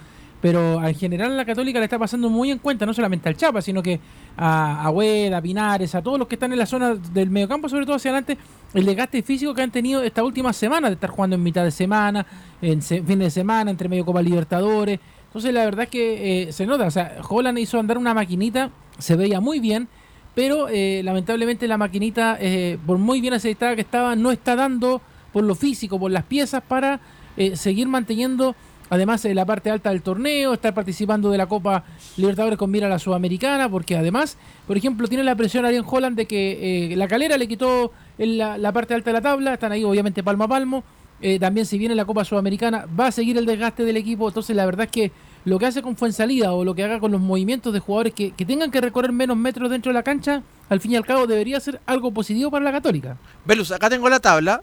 Pero 0.43 0.85
en 0.85 0.95
general 0.95 1.37
la 1.37 1.45
Católica 1.47 1.79
le 1.79 1.85
está 1.85 1.99
pasando 1.99 2.29
muy 2.29 2.51
en 2.51 2.59
cuenta, 2.59 2.85
no 2.85 2.93
solamente 2.93 3.29
al 3.29 3.37
Chapa, 3.37 3.63
sino 3.63 3.83
que 3.83 4.01
a 4.37 4.85
Agüeda, 4.85 5.39
a 5.39 5.41
Pinares, 5.41 5.95
a 5.95 6.03
todos 6.03 6.19
los 6.19 6.29
que 6.29 6.35
están 6.35 6.53
en 6.53 6.59
la 6.59 6.67
zona 6.67 6.97
del 6.97 7.31
mediocampo, 7.31 7.69
sobre 7.69 7.87
todo 7.87 7.97
hacia 7.97 8.11
adelante, 8.11 8.37
el 8.75 8.85
desgaste 8.85 9.23
físico 9.23 9.55
que 9.55 9.63
han 9.63 9.71
tenido 9.71 10.03
esta 10.03 10.25
última 10.25 10.53
semana, 10.53 10.89
de 10.89 10.95
estar 10.95 11.11
jugando 11.11 11.37
en 11.37 11.43
mitad 11.43 11.65
de 11.65 11.71
semana, 11.71 12.27
en 12.61 12.83
fines 12.83 13.19
de 13.19 13.31
semana, 13.31 13.71
entre 13.71 13.89
medio 13.89 14.05
Copa 14.05 14.21
Libertadores. 14.21 14.99
Entonces 15.27 15.55
la 15.55 15.65
verdad 15.65 15.85
es 15.85 15.91
que 15.91 16.43
eh, 16.43 16.53
se 16.53 16.67
nota, 16.67 16.87
o 16.87 16.91
sea, 16.91 17.19
Holland 17.27 17.59
hizo 17.59 17.79
andar 17.79 17.97
una 17.97 18.13
maquinita, 18.13 18.71
se 18.99 19.17
veía 19.17 19.41
muy 19.41 19.61
bien, 19.61 19.89
pero 20.35 20.69
eh, 20.69 21.03
lamentablemente 21.05 21.69
la 21.69 21.79
maquinita, 21.79 22.37
eh, 22.41 22.79
por 22.87 22.99
muy 22.99 23.21
bien 23.21 23.35
aceitada 23.35 23.75
que 23.75 23.83
estaba, 23.83 24.17
no 24.17 24.31
está 24.31 24.57
dando 24.57 25.03
por 25.33 25.45
lo 25.45 25.55
físico, 25.55 25.99
por 25.99 26.11
las 26.11 26.25
piezas, 26.25 26.63
para 26.63 27.01
eh, 27.37 27.57
seguir 27.57 27.89
manteniendo, 27.89 28.55
además, 28.93 29.25
la 29.25 29.45
parte 29.45 29.71
alta 29.71 29.91
del 29.91 30.03
torneo, 30.03 30.53
estar 30.55 30.75
participando 30.75 31.31
de 31.31 31.39
la 31.39 31.47
Copa 31.47 31.85
Libertadores 32.17 32.59
con 32.59 32.71
mira 32.71 32.87
a 32.87 32.91
la 32.91 32.99
Sudamericana, 32.99 33.69
porque 33.69 33.97
además, 33.97 34.37
por 34.67 34.77
ejemplo, 34.77 35.09
tiene 35.09 35.25
la 35.25 35.35
presión 35.35 35.65
Ariel 35.65 35.85
Holland 35.87 36.17
de 36.17 36.27
que 36.27 36.93
la 36.97 37.09
calera 37.09 37.37
le 37.37 37.49
quitó 37.49 37.93
la, 38.19 38.59
la, 38.59 38.73
parte 38.73 38.95
alta 38.95 39.11
de 39.11 39.15
la 39.15 39.23
tabla, 39.23 39.55
están 39.55 39.73
ahí 39.73 39.83
obviamente 39.83 40.23
palmo 40.23 40.45
a 40.45 40.49
palmo. 40.49 40.85
también 41.41 41.67
si 41.67 41.79
viene 41.79 41.95
la 41.95 42.05
Copa 42.05 42.25
Sudamericana 42.25 42.87
va 42.99 43.07
a 43.07 43.13
seguir 43.13 43.39
el 43.39 43.47
desgaste 43.47 43.85
del 43.85 43.97
equipo, 43.97 44.29
entonces 44.29 44.55
la 44.55 44.67
verdad 44.67 44.85
es 44.85 44.91
que 44.91 45.13
lo 45.45 45.59
que 45.59 45.67
hace 45.67 45.83
con 45.83 45.97
Fuensalida 45.97 46.53
o 46.53 46.65
lo 46.65 46.75
que 46.75 46.85
haga 46.85 47.01
con 47.01 47.11
los 47.11 47.21
movimientos 47.21 47.73
de 47.73 47.81
jugadores 47.81 48.15
que, 48.15 48.33
tengan 48.33 48.71
que 48.71 48.81
recorrer 48.81 49.13
menos 49.13 49.37
metros 49.37 49.71
dentro 49.71 49.91
de 49.91 49.95
la 49.95 50.03
cancha, 50.03 50.43
al 50.69 50.81
fin 50.81 50.93
y 50.93 50.97
al 50.97 51.05
cabo 51.05 51.27
debería 51.27 51.59
ser 51.61 51.81
algo 51.87 52.13
positivo 52.13 52.51
para 52.51 52.65
la 52.65 52.73
Católica. 52.73 53.17
Velus, 53.45 53.73
acá 53.73 53.91
tengo 53.91 54.09
la 54.09 54.21
tabla. 54.21 54.63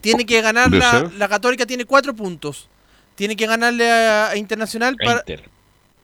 Tiene 0.00 0.24
que 0.24 0.40
ganar 0.40 0.70
la, 0.72 1.10
la, 1.16 1.28
Católica, 1.28 1.66
tiene 1.66 1.84
cuatro 1.84 2.14
puntos. 2.14 2.68
Tiene 3.16 3.34
que 3.34 3.46
ganarle 3.46 3.90
a, 3.90 4.36
Internacional 4.36 4.96
para... 4.96 5.24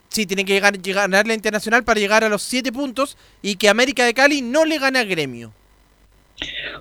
Sí, 0.08 0.26
tiene 0.26 0.44
que 0.44 0.60
ganarle 0.60 1.32
a 1.32 1.36
Internacional 1.36 1.84
para 1.84 2.00
llegar 2.00 2.24
a 2.24 2.28
los 2.28 2.42
siete 2.42 2.70
puntos 2.72 3.16
y 3.40 3.56
que 3.56 3.68
América 3.68 4.04
de 4.04 4.12
Cali 4.12 4.42
no 4.42 4.64
le 4.64 4.78
gane 4.78 4.98
a 4.98 5.04
Gremio. 5.04 5.52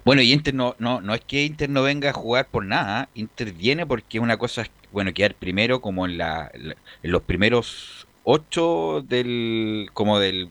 Bueno, 0.03 0.21
y 0.21 0.33
Inter 0.33 0.53
no, 0.53 0.75
no, 0.79 1.01
no 1.01 1.13
es 1.13 1.21
que 1.21 1.43
Inter 1.43 1.69
no 1.69 1.83
venga 1.83 2.09
a 2.09 2.13
jugar 2.13 2.47
por 2.47 2.65
nada, 2.65 3.09
Inter 3.13 3.53
viene 3.53 3.85
porque 3.85 4.19
una 4.19 4.37
cosa 4.37 4.63
es, 4.63 4.71
bueno, 4.91 5.13
quedar 5.13 5.35
primero 5.35 5.81
como 5.81 6.05
en, 6.05 6.17
la, 6.17 6.51
en 6.53 6.75
los 7.03 7.21
primeros 7.21 8.07
ocho 8.23 9.03
del, 9.07 9.89
como 9.93 10.19
del, 10.19 10.49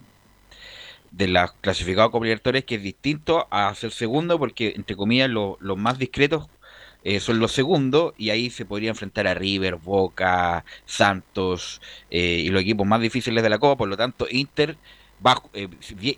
de 1.10 1.28
la 1.28 1.52
clasificado 1.60 2.10
como 2.10 2.24
directores, 2.24 2.64
que 2.64 2.76
es 2.76 2.82
distinto 2.82 3.46
a 3.50 3.74
ser 3.74 3.90
segundo 3.90 4.38
porque, 4.38 4.74
entre 4.76 4.96
comillas, 4.96 5.30
los 5.30 5.76
más 5.76 5.98
discretos 5.98 6.48
eh, 7.04 7.20
son 7.20 7.38
los 7.38 7.52
segundos 7.52 8.14
y 8.18 8.30
ahí 8.30 8.50
se 8.50 8.64
podría 8.64 8.90
enfrentar 8.90 9.26
a 9.26 9.34
River, 9.34 9.76
Boca, 9.76 10.64
Santos 10.84 11.80
eh, 12.10 12.42
y 12.44 12.48
los 12.48 12.62
equipos 12.62 12.86
más 12.86 13.00
difíciles 13.00 13.42
de 13.42 13.50
la 13.50 13.58
Copa, 13.58 13.76
por 13.76 13.88
lo 13.88 13.96
tanto 13.96 14.26
Inter 14.30 14.76
eh, 15.52 15.68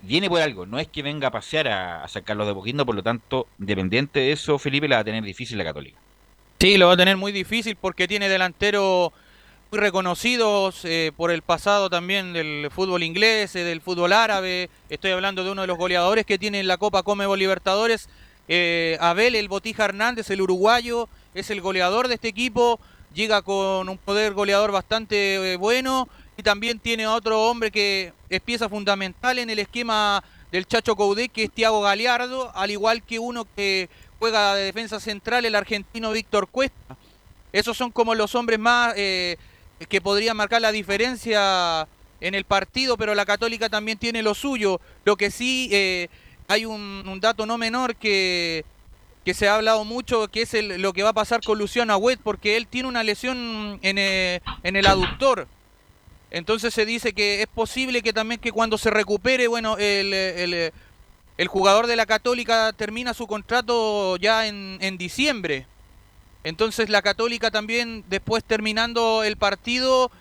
viene 0.01 0.29
por 0.29 0.41
algo, 0.41 0.65
no 0.65 0.79
es 0.79 0.87
que 0.87 1.03
venga 1.03 1.27
a 1.27 1.31
pasear 1.31 1.67
a, 1.67 2.07
sacarlos 2.07 2.47
de 2.47 2.53
poquito, 2.53 2.85
por 2.85 2.95
lo 2.95 3.03
tanto, 3.03 3.47
independiente 3.59 4.21
de 4.21 4.31
eso, 4.31 4.57
Felipe 4.57 4.87
la 4.87 4.97
va 4.97 5.01
a 5.01 5.05
tener 5.05 5.23
difícil 5.23 5.57
la 5.57 5.65
Católica. 5.65 5.97
Sí, 6.59 6.77
lo 6.77 6.87
va 6.87 6.93
a 6.93 6.97
tener 6.97 7.17
muy 7.17 7.33
difícil 7.33 7.75
porque 7.75 8.07
tiene 8.07 8.29
delanteros 8.29 9.11
muy 9.71 9.79
reconocidos 9.79 10.85
eh, 10.85 11.11
por 11.17 11.31
el 11.31 11.41
pasado 11.41 11.89
también 11.89 12.31
del 12.31 12.69
fútbol 12.71 13.03
inglés, 13.03 13.53
eh, 13.57 13.65
del 13.65 13.81
fútbol 13.81 14.13
árabe. 14.13 14.69
Estoy 14.89 15.11
hablando 15.11 15.43
de 15.43 15.51
uno 15.51 15.61
de 15.61 15.67
los 15.67 15.77
goleadores 15.77 16.25
que 16.25 16.39
tiene 16.39 16.61
en 16.61 16.67
la 16.67 16.77
Copa 16.77 17.03
Comebol 17.03 17.39
Libertadores, 17.39 18.07
Abel, 18.47 19.35
el 19.35 19.47
Botija 19.47 19.85
Hernández, 19.85 20.29
el 20.29 20.41
uruguayo, 20.41 21.07
es 21.33 21.49
el 21.49 21.61
goleador 21.61 22.07
de 22.07 22.15
este 22.15 22.27
equipo, 22.27 22.79
llega 23.13 23.41
con 23.41 23.89
un 23.89 23.97
poder 23.97 24.33
goleador 24.33 24.71
bastante 24.71 25.55
bueno 25.57 26.07
y 26.37 26.43
también 26.43 26.79
tiene 26.79 27.07
otro 27.07 27.43
hombre 27.43 27.71
que 27.71 28.13
es 28.29 28.41
pieza 28.41 28.69
fundamental 28.69 29.39
en 29.39 29.49
el 29.49 29.59
esquema 29.59 30.23
del 30.51 30.67
Chacho 30.67 30.95
Coudet, 30.95 31.31
que 31.31 31.45
es 31.45 31.51
Tiago 31.51 31.81
Galeardo, 31.81 32.51
al 32.55 32.71
igual 32.71 33.03
que 33.03 33.19
uno 33.19 33.45
que 33.55 33.89
juega 34.19 34.55
de 34.55 34.65
defensa 34.65 34.99
central, 34.99 35.45
el 35.45 35.55
argentino 35.55 36.11
Víctor 36.11 36.47
Cuesta. 36.47 36.95
Esos 37.51 37.77
son 37.77 37.91
como 37.91 38.15
los 38.15 38.35
hombres 38.35 38.59
más 38.59 38.93
eh, 38.95 39.37
que 39.89 40.01
podrían 40.01 40.37
marcar 40.37 40.61
la 40.61 40.71
diferencia 40.71 41.87
en 42.21 42.35
el 42.35 42.45
partido, 42.45 42.97
pero 42.97 43.15
la 43.15 43.25
Católica 43.25 43.69
también 43.69 43.97
tiene 43.97 44.23
lo 44.23 44.33
suyo. 44.33 44.79
Lo 45.05 45.17
que 45.17 45.29
sí 45.29 45.69
eh, 45.71 46.09
hay 46.47 46.65
un, 46.65 47.19
dato 47.21 47.45
no 47.45 47.57
menor 47.57 47.95
que, 47.95 48.65
que 49.25 49.33
se 49.33 49.47
ha 49.47 49.55
hablado 49.55 49.85
mucho, 49.85 50.27
que 50.27 50.43
es 50.43 50.53
el, 50.53 50.81
lo 50.81 50.93
que 50.93 51.03
va 51.03 51.09
a 51.09 51.13
pasar 51.13 51.41
con 51.41 51.57
Luciano 51.57 51.93
Agüet, 51.93 52.19
porque 52.21 52.57
él 52.57 52.67
tiene 52.67 52.87
una 52.87 53.03
lesión 53.03 53.79
en, 53.81 53.97
eh, 53.97 54.41
en 54.63 54.75
el 54.75 54.87
aductor. 54.87 55.47
Entonces 56.31 56.73
se 56.73 56.85
dice 56.85 57.13
que 57.13 57.41
es 57.41 57.47
posible 57.47 58.01
que 58.01 58.13
también 58.13 58.41
que 58.41 58.51
cuando 58.51 58.77
se 58.77 58.89
recupere, 58.89 59.47
bueno, 59.47 59.77
el, 59.77 60.13
el, 60.13 61.47
jugador 61.47 61.85
de 61.85 61.95
la 61.95 62.07
Católica 62.07 62.73
termina 62.73 63.13
su 63.13 63.27
contrato 63.27 64.17
ya 64.17 64.47
en, 64.47 64.79
en, 64.81 64.97
diciembre. 64.97 65.67
Entonces 66.43 66.89
la 66.89 67.03
Católica 67.03 67.51
también, 67.51 68.03
después 68.09 68.43
terminando 68.43 69.23
el 69.23 69.37
partido, 69.37 70.11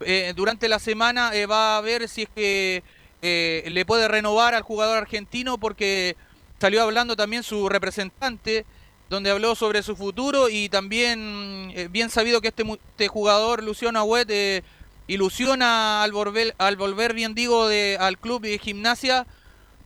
eh, 0.00 0.34
durante 0.36 0.68
la 0.68 0.78
semana 0.78 1.34
eh, 1.34 1.46
va 1.46 1.78
a 1.78 1.80
ver 1.80 2.06
si 2.08 2.22
es 2.22 2.28
que 2.34 2.82
eh, 3.22 3.64
le 3.70 3.84
puede 3.84 4.08
renovar 4.08 4.54
al 4.54 4.62
jugador 4.62 4.98
argentino 4.98 5.58
porque 5.58 6.16
salió 6.60 6.82
hablando 6.82 7.16
también 7.16 7.42
su 7.42 7.68
representante 7.68 8.64
donde 9.08 9.30
habló 9.30 9.54
sobre 9.54 9.82
su 9.82 9.94
futuro 9.94 10.48
y 10.48 10.68
también 10.68 11.72
bien 11.90 12.10
sabido 12.10 12.40
que 12.40 12.48
este, 12.48 12.64
este 12.90 13.08
jugador 13.08 13.62
Luciano 13.62 14.00
Agüet 14.00 14.64
ilusiona 15.06 16.02
al 16.02 16.12
volver, 16.12 16.54
al 16.58 16.76
volver 16.76 17.14
bien 17.14 17.34
digo, 17.34 17.68
de, 17.68 17.96
al 18.00 18.18
club 18.18 18.42
de 18.42 18.58
gimnasia 18.58 19.26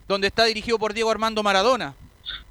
donde 0.09 0.27
está 0.27 0.44
dirigido 0.44 0.78
por 0.78 0.93
Diego 0.94 1.11
Armando 1.11 1.43
Maradona. 1.43 1.94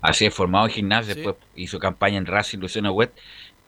Así 0.01 0.25
es, 0.25 0.33
formado 0.33 0.67
en 0.67 0.71
gimnasia, 0.71 1.13
después 1.13 1.35
hizo 1.55 1.79
campaña 1.79 2.17
en 2.17 2.25
Racing, 2.25 2.59
Luciano 2.59 2.91
Wet. 2.91 3.11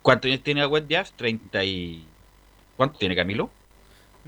¿Cuántos 0.00 0.30
años 0.30 0.42
tiene 0.42 0.66
Wet 0.66 0.86
ya? 0.88 1.04
30 1.04 1.64
y... 1.64 2.06
¿Cuánto 2.76 2.98
tiene 2.98 3.14
Camilo? 3.14 3.50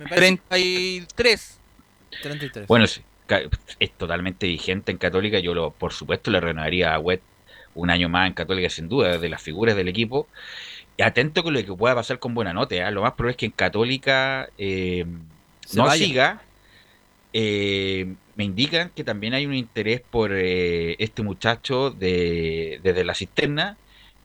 33. 0.09 1.61
33. 2.23 2.67
Bueno, 2.67 2.85
es, 2.85 3.01
es, 3.79 3.91
totalmente 3.93 4.47
vigente 4.47 4.93
en 4.93 4.99
Católica. 4.99 5.39
Yo, 5.39 5.55
lo, 5.55 5.71
por 5.71 5.93
supuesto, 5.93 6.31
le 6.31 6.41
renovaría 6.41 6.95
a 6.95 6.99
Wet 6.99 7.23
un 7.75 7.91
año 7.91 8.09
más 8.09 8.29
en 8.29 8.35
Católica, 8.35 8.71
sin 8.71 8.89
duda, 8.89 9.19
de 9.19 9.29
las 9.29 9.43
figuras 9.43 9.77
del 9.77 9.89
equipo 9.89 10.29
atento 11.03 11.43
con 11.43 11.55
lo 11.55 11.65
que 11.65 11.73
pueda 11.73 11.95
pasar 11.95 12.19
con 12.19 12.35
buena 12.35 12.53
nota. 12.53 12.75
¿eh? 12.75 12.91
Lo 12.93 13.03
más 13.03 13.13
probable 13.13 13.33
es 13.33 13.37
que 13.37 13.47
en 13.47 13.53
Católica 13.53 14.49
eh, 14.59 15.07
no 15.75 15.91
siga. 15.91 16.43
Eh, 17.33 18.15
me 18.37 18.45
indican 18.45 18.91
que 18.95 19.03
también 19.03 19.35
hay 19.35 19.47
un 19.47 19.55
interés 19.55 20.01
por 20.01 20.33
este 20.33 21.23
muchacho 21.23 21.91
de, 21.91 22.81
desde 22.83 23.05
la 23.05 23.15
cisterna. 23.15 23.77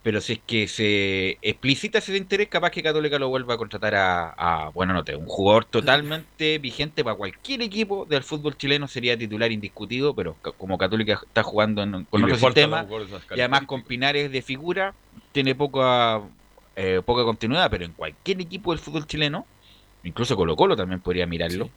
Pero 0.02 0.22
si 0.22 0.34
es 0.34 0.40
que 0.48 0.68
se 0.70 1.38
explicita 1.42 1.98
ese 1.98 2.16
interés, 2.16 2.48
capaz 2.48 2.72
que 2.72 2.82
Católica 2.82 3.20
lo 3.20 3.28
vuelva 3.28 3.56
a 3.56 3.58
contratar 3.58 3.96
a, 3.96 4.72
buena 4.74 4.94
nota. 4.94 5.16
Un 5.18 5.26
jugador 5.26 5.66
totalmente 5.66 6.58
vigente 6.58 7.04
para 7.04 7.18
cualquier 7.18 7.62
equipo 7.62 8.06
del 8.06 8.24
fútbol 8.24 8.56
chileno 8.58 8.88
sería 8.88 9.18
titular 9.18 9.52
indiscutido, 9.52 10.16
pero 10.16 10.38
como 10.58 10.78
Católica 10.78 11.20
está 11.26 11.44
jugando 11.44 11.82
con 12.10 12.24
otro 12.24 12.38
sistema 12.38 12.88
y 13.36 13.40
además 13.40 13.64
con 13.66 13.84
Pinares 13.84 14.32
de 14.32 14.42
figura, 14.42 14.94
tiene 15.34 15.54
poca 15.54 16.22
eh, 16.82 17.02
poca 17.06 17.26
continuidad, 17.26 17.70
pero 17.70 17.84
en 17.84 17.92
cualquier 17.92 18.40
equipo 18.40 18.72
del 18.72 18.80
fútbol 18.80 19.06
chileno, 19.06 19.46
incluso 20.06 20.38
Colo 20.38 20.56
Colo 20.56 20.78
también 20.78 21.02
podría 21.02 21.26
mirarlo, 21.26 21.70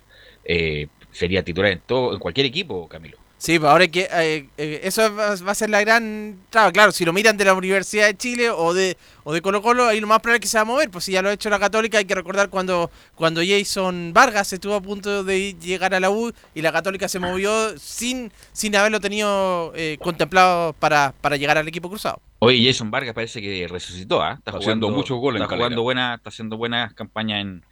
eh, 0.44 0.86
sería 1.11 1.43
titular 1.43 1.73
en 1.73 1.81
todo, 1.81 2.12
en 2.12 2.20
cualquier 2.20 2.47
equipo, 2.47 2.89
Camilo. 2.89 3.19
Sí, 3.43 3.59
pues 3.59 3.73
ahora 3.73 3.89
que 3.89 4.09
eh, 4.09 4.81
eso 4.85 5.16
va, 5.16 5.32
a 5.32 5.55
ser 5.56 5.69
la 5.69 5.81
gran 5.81 6.39
traba. 6.48 6.70
Claro, 6.70 6.93
si 6.93 7.05
lo 7.05 7.12
miran 7.12 7.36
de 7.36 7.44
la 7.44 7.55
Universidad 7.55 8.06
de 8.06 8.16
Chile 8.16 8.51
o 8.51 8.73
de 8.73 8.97
o 9.24 9.32
de 9.32 9.43
Colo 9.43 9.60
Colo, 9.60 9.89
ahí 9.89 9.98
lo 9.98 10.06
más 10.06 10.20
probable 10.20 10.36
es 10.36 10.43
que 10.43 10.47
se 10.47 10.59
va 10.59 10.62
a 10.62 10.64
mover. 10.64 10.90
Pues 10.90 11.02
si 11.02 11.10
ya 11.10 11.23
lo 11.23 11.28
ha 11.28 11.32
hecho 11.32 11.51
la 11.51 11.59
Católica, 11.59 11.98
hay 11.98 12.05
que 12.05 12.14
recordar 12.14 12.51
cuando, 12.51 12.89
cuando 13.16 13.40
Jason 13.44 14.12
Vargas 14.14 14.52
estuvo 14.52 14.77
a 14.77 14.81
punto 14.81 15.24
de 15.24 15.55
llegar 15.55 15.93
a 15.93 15.98
la 15.98 16.09
U 16.09 16.32
y 16.55 16.62
la 16.62 16.70
Católica 16.70 17.09
se 17.09 17.19
movió 17.19 17.77
sin, 17.81 18.31
sin 18.52 18.77
haberlo 18.77 19.01
tenido 19.01 19.73
contemplado 19.98 20.73
para, 20.74 21.12
para 21.20 21.36
llegar 21.36 21.59
al 21.59 21.66
equipo 21.66 21.89
cruzado. 21.89 22.20
Oye, 22.39 22.64
Jason 22.64 22.93
Vargas 22.93 23.12
parece 23.12 23.43
que 23.43 23.66
resucitó, 23.66 24.23
¿ah? 24.23 24.35
Está, 24.39 24.52
jugando 24.52 24.89
muchos 24.90 25.19
goles 25.19 25.43
está 25.43 25.56
jugando 25.56 25.82
buena, 25.82 26.14
está 26.14 26.28
haciendo 26.28 26.56
buenas 26.56 26.94
campañas 26.94 27.40
en, 27.40 27.64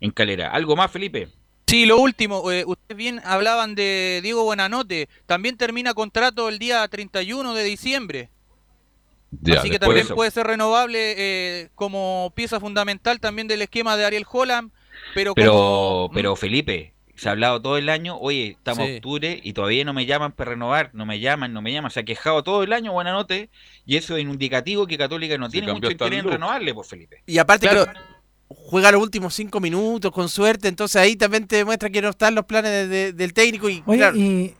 en 0.00 0.10
Calera. 0.10 0.50
¿Algo 0.50 0.76
más, 0.76 0.90
Felipe? 0.90 1.30
Sí, 1.66 1.86
lo 1.86 1.98
último, 1.98 2.50
eh, 2.52 2.64
ustedes 2.66 2.96
bien 2.96 3.20
hablaban 3.24 3.74
de 3.74 4.20
Diego 4.22 4.44
Buenanote, 4.44 5.08
también 5.26 5.56
termina 5.56 5.94
contrato 5.94 6.48
el 6.48 6.58
día 6.58 6.86
31 6.86 7.54
de 7.54 7.64
diciembre. 7.64 8.30
Así 9.56 9.70
que 9.70 9.78
también 9.78 10.06
puede 10.08 10.30
ser 10.30 10.46
renovable 10.46 11.14
eh, 11.16 11.68
como 11.74 12.32
pieza 12.36 12.60
fundamental 12.60 13.18
también 13.18 13.48
del 13.48 13.62
esquema 13.62 13.96
de 13.96 14.04
Ariel 14.04 14.26
Holland. 14.30 14.70
Pero, 15.14 15.34
pero, 15.34 16.10
pero 16.14 16.34
¿Mm? 16.34 16.36
Felipe, 16.36 16.94
se 17.16 17.28
ha 17.28 17.32
hablado 17.32 17.60
todo 17.60 17.78
el 17.78 17.88
año, 17.88 18.16
oye, 18.18 18.56
estamos 18.58 18.86
en 18.86 18.96
octubre 18.96 19.40
y 19.42 19.52
todavía 19.52 19.84
no 19.84 19.92
me 19.92 20.06
llaman 20.06 20.32
para 20.32 20.52
renovar, 20.52 20.90
no 20.92 21.06
me 21.06 21.20
llaman, 21.20 21.52
no 21.52 21.62
me 21.62 21.72
llaman, 21.72 21.90
se 21.90 22.00
ha 22.00 22.04
quejado 22.04 22.42
todo 22.42 22.62
el 22.62 22.72
año, 22.72 22.92
buena 22.92 23.12
noche, 23.12 23.50
y 23.86 23.96
eso 23.96 24.16
es 24.16 24.24
un 24.24 24.32
indicativo 24.32 24.86
que 24.86 24.98
Católica 24.98 25.38
no 25.38 25.48
tiene 25.48 25.72
mucho 25.72 25.90
interés 25.90 26.20
en 26.20 26.30
renovarle, 26.30 26.74
pues 26.74 26.88
Felipe. 26.88 27.22
Y 27.26 27.38
aparte 27.38 27.68
juega 28.66 28.90
los 28.90 29.02
últimos 29.02 29.34
cinco 29.34 29.60
minutos 29.60 30.10
con 30.10 30.28
suerte, 30.28 30.68
entonces 30.68 31.00
ahí 31.00 31.16
también 31.16 31.46
te 31.46 31.56
demuestra 31.56 31.90
que 31.90 32.00
no 32.00 32.08
están 32.08 32.34
los 32.34 32.44
planes 32.46 32.88
del 33.16 33.34
técnico. 33.34 33.68
Y, 33.68 33.82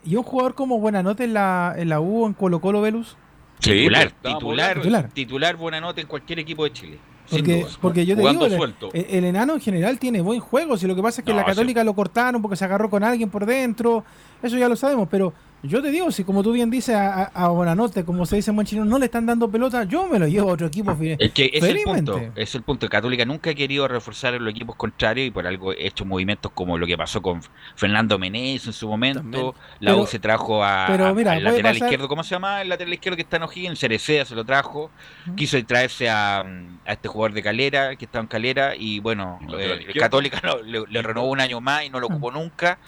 y, 0.05 0.17
un 0.17 0.23
jugador 0.23 0.55
como 0.55 0.79
Buenanote 0.79 1.25
en 1.25 1.35
la, 1.35 1.75
en 1.77 1.89
la 1.89 2.01
U 2.01 2.27
en 2.27 2.35
Colo 2.35 2.61
Colo 2.61 2.83
Velus. 2.83 3.17
titular, 3.61 4.13
titular, 4.23 4.77
titular, 4.77 5.09
titular 5.11 5.57
Buenanote 5.57 6.03
en 6.03 6.07
cualquier 6.07 6.39
equipo 6.39 6.65
de 6.65 6.73
Chile. 6.73 6.99
Porque, 7.31 7.67
porque 7.81 8.05
yo 8.05 8.17
te 8.17 8.29
digo, 8.29 8.47
el, 8.93 9.25
enano 9.25 9.55
en 9.55 9.61
general 9.61 9.99
tiene 9.99 10.21
buen 10.21 10.41
juego. 10.41 10.77
Si 10.77 10.87
lo 10.87 10.95
que 10.95 11.03
pasa 11.03 11.23
es 11.23 11.25
que 11.25 11.33
la 11.33 11.45
Católica 11.45 11.83
lo 11.83 11.95
cortaron 11.95 12.43
porque 12.43 12.57
se 12.57 12.67
agarró 12.67 12.91
con 12.91 13.03
alguien 13.03 13.31
por 13.31 13.47
dentro, 13.47 14.05
eso 14.43 14.59
ya 14.59 14.69
lo 14.69 14.77
sabemos. 14.77 15.09
Pero 15.11 15.33
yo 15.65 15.83
te 15.83 15.91
digo, 15.91 16.11
si 16.13 16.25
como 16.25 16.43
tú 16.43 16.53
bien 16.53 16.71
dices 16.71 16.95
a, 16.95 17.25
a, 17.25 17.49
Bonanote, 17.49 18.05
como 18.05 18.27
se 18.27 18.37
dice 18.37 18.51
en 18.51 18.57
buen 18.57 18.67
chino, 18.67 18.85
no 18.85 18.99
le 18.99 19.07
están 19.07 19.25
dando 19.25 19.51
pelota, 19.51 19.85
yo 19.85 20.07
me 20.07 20.19
lo 20.19 20.29
llevo 20.29 20.51
a 20.51 20.53
otro 20.53 20.67
equipo. 20.67 20.97
Es 21.19 21.33
que 21.33 21.51
es 21.53 21.65
el 21.65 21.83
punto, 21.83 22.21
es 22.37 22.55
el 22.55 22.63
punto. 22.63 22.89
Católica 22.89 23.25
nunca 23.25 23.51
ha 23.51 23.55
querido 23.55 23.89
reforzar 23.89 24.35
en 24.35 24.45
los 24.45 24.53
equipos 24.53 24.77
contrarios 24.77 25.27
y 25.27 25.31
por 25.31 25.47
algo 25.47 25.73
he 25.73 25.87
hecho 25.87 26.05
movimientos 26.05 26.53
como 26.53 26.77
lo 26.77 26.87
que 26.87 26.99
pasó 26.99 27.23
con 27.23 27.41
Fernando 27.77 28.19
Menez 28.19 28.67
en 28.67 28.73
su 28.73 28.89
momento. 28.89 29.55
La 29.81 29.97
U 29.97 30.07
se 30.07 30.19
trajo 30.19 30.63
a, 30.63 30.87
al 30.87 31.45
lateral 31.45 31.77
izquierdo, 31.77 32.09
¿cómo 32.09 32.23
se 32.23 32.31
llama? 32.31 32.61
El 32.61 32.69
lateral 32.69 32.93
izquierdo 32.93 33.17
que 33.17 33.23
está 33.23 33.39
en 33.39 33.45
O'Higgins, 33.45 33.79
Cerecea 33.79 34.25
se 34.25 34.35
lo 34.35 34.45
trajo. 34.45 34.91
Quiso 35.35 35.63
traerse 35.65 36.11
a, 36.11 36.41
a, 36.41 36.93
este 36.93 37.09
jugador 37.09 37.33
de 37.33 37.43
Calera, 37.43 37.97
que 37.97 38.05
estaba 38.05 38.23
en 38.23 38.29
Calera, 38.29 38.75
y 38.77 39.01
bueno, 39.01 39.39
eh, 39.59 39.87
Católica 39.99 40.41
le, 40.65 41.03
renovó 41.03 41.31
un 41.31 41.41
año 41.41 41.61
más 41.61 41.85
y 41.85 41.91
no 41.91 42.01
lo 42.01 42.09
ocupó 42.09 42.31
nunca. 42.31 42.79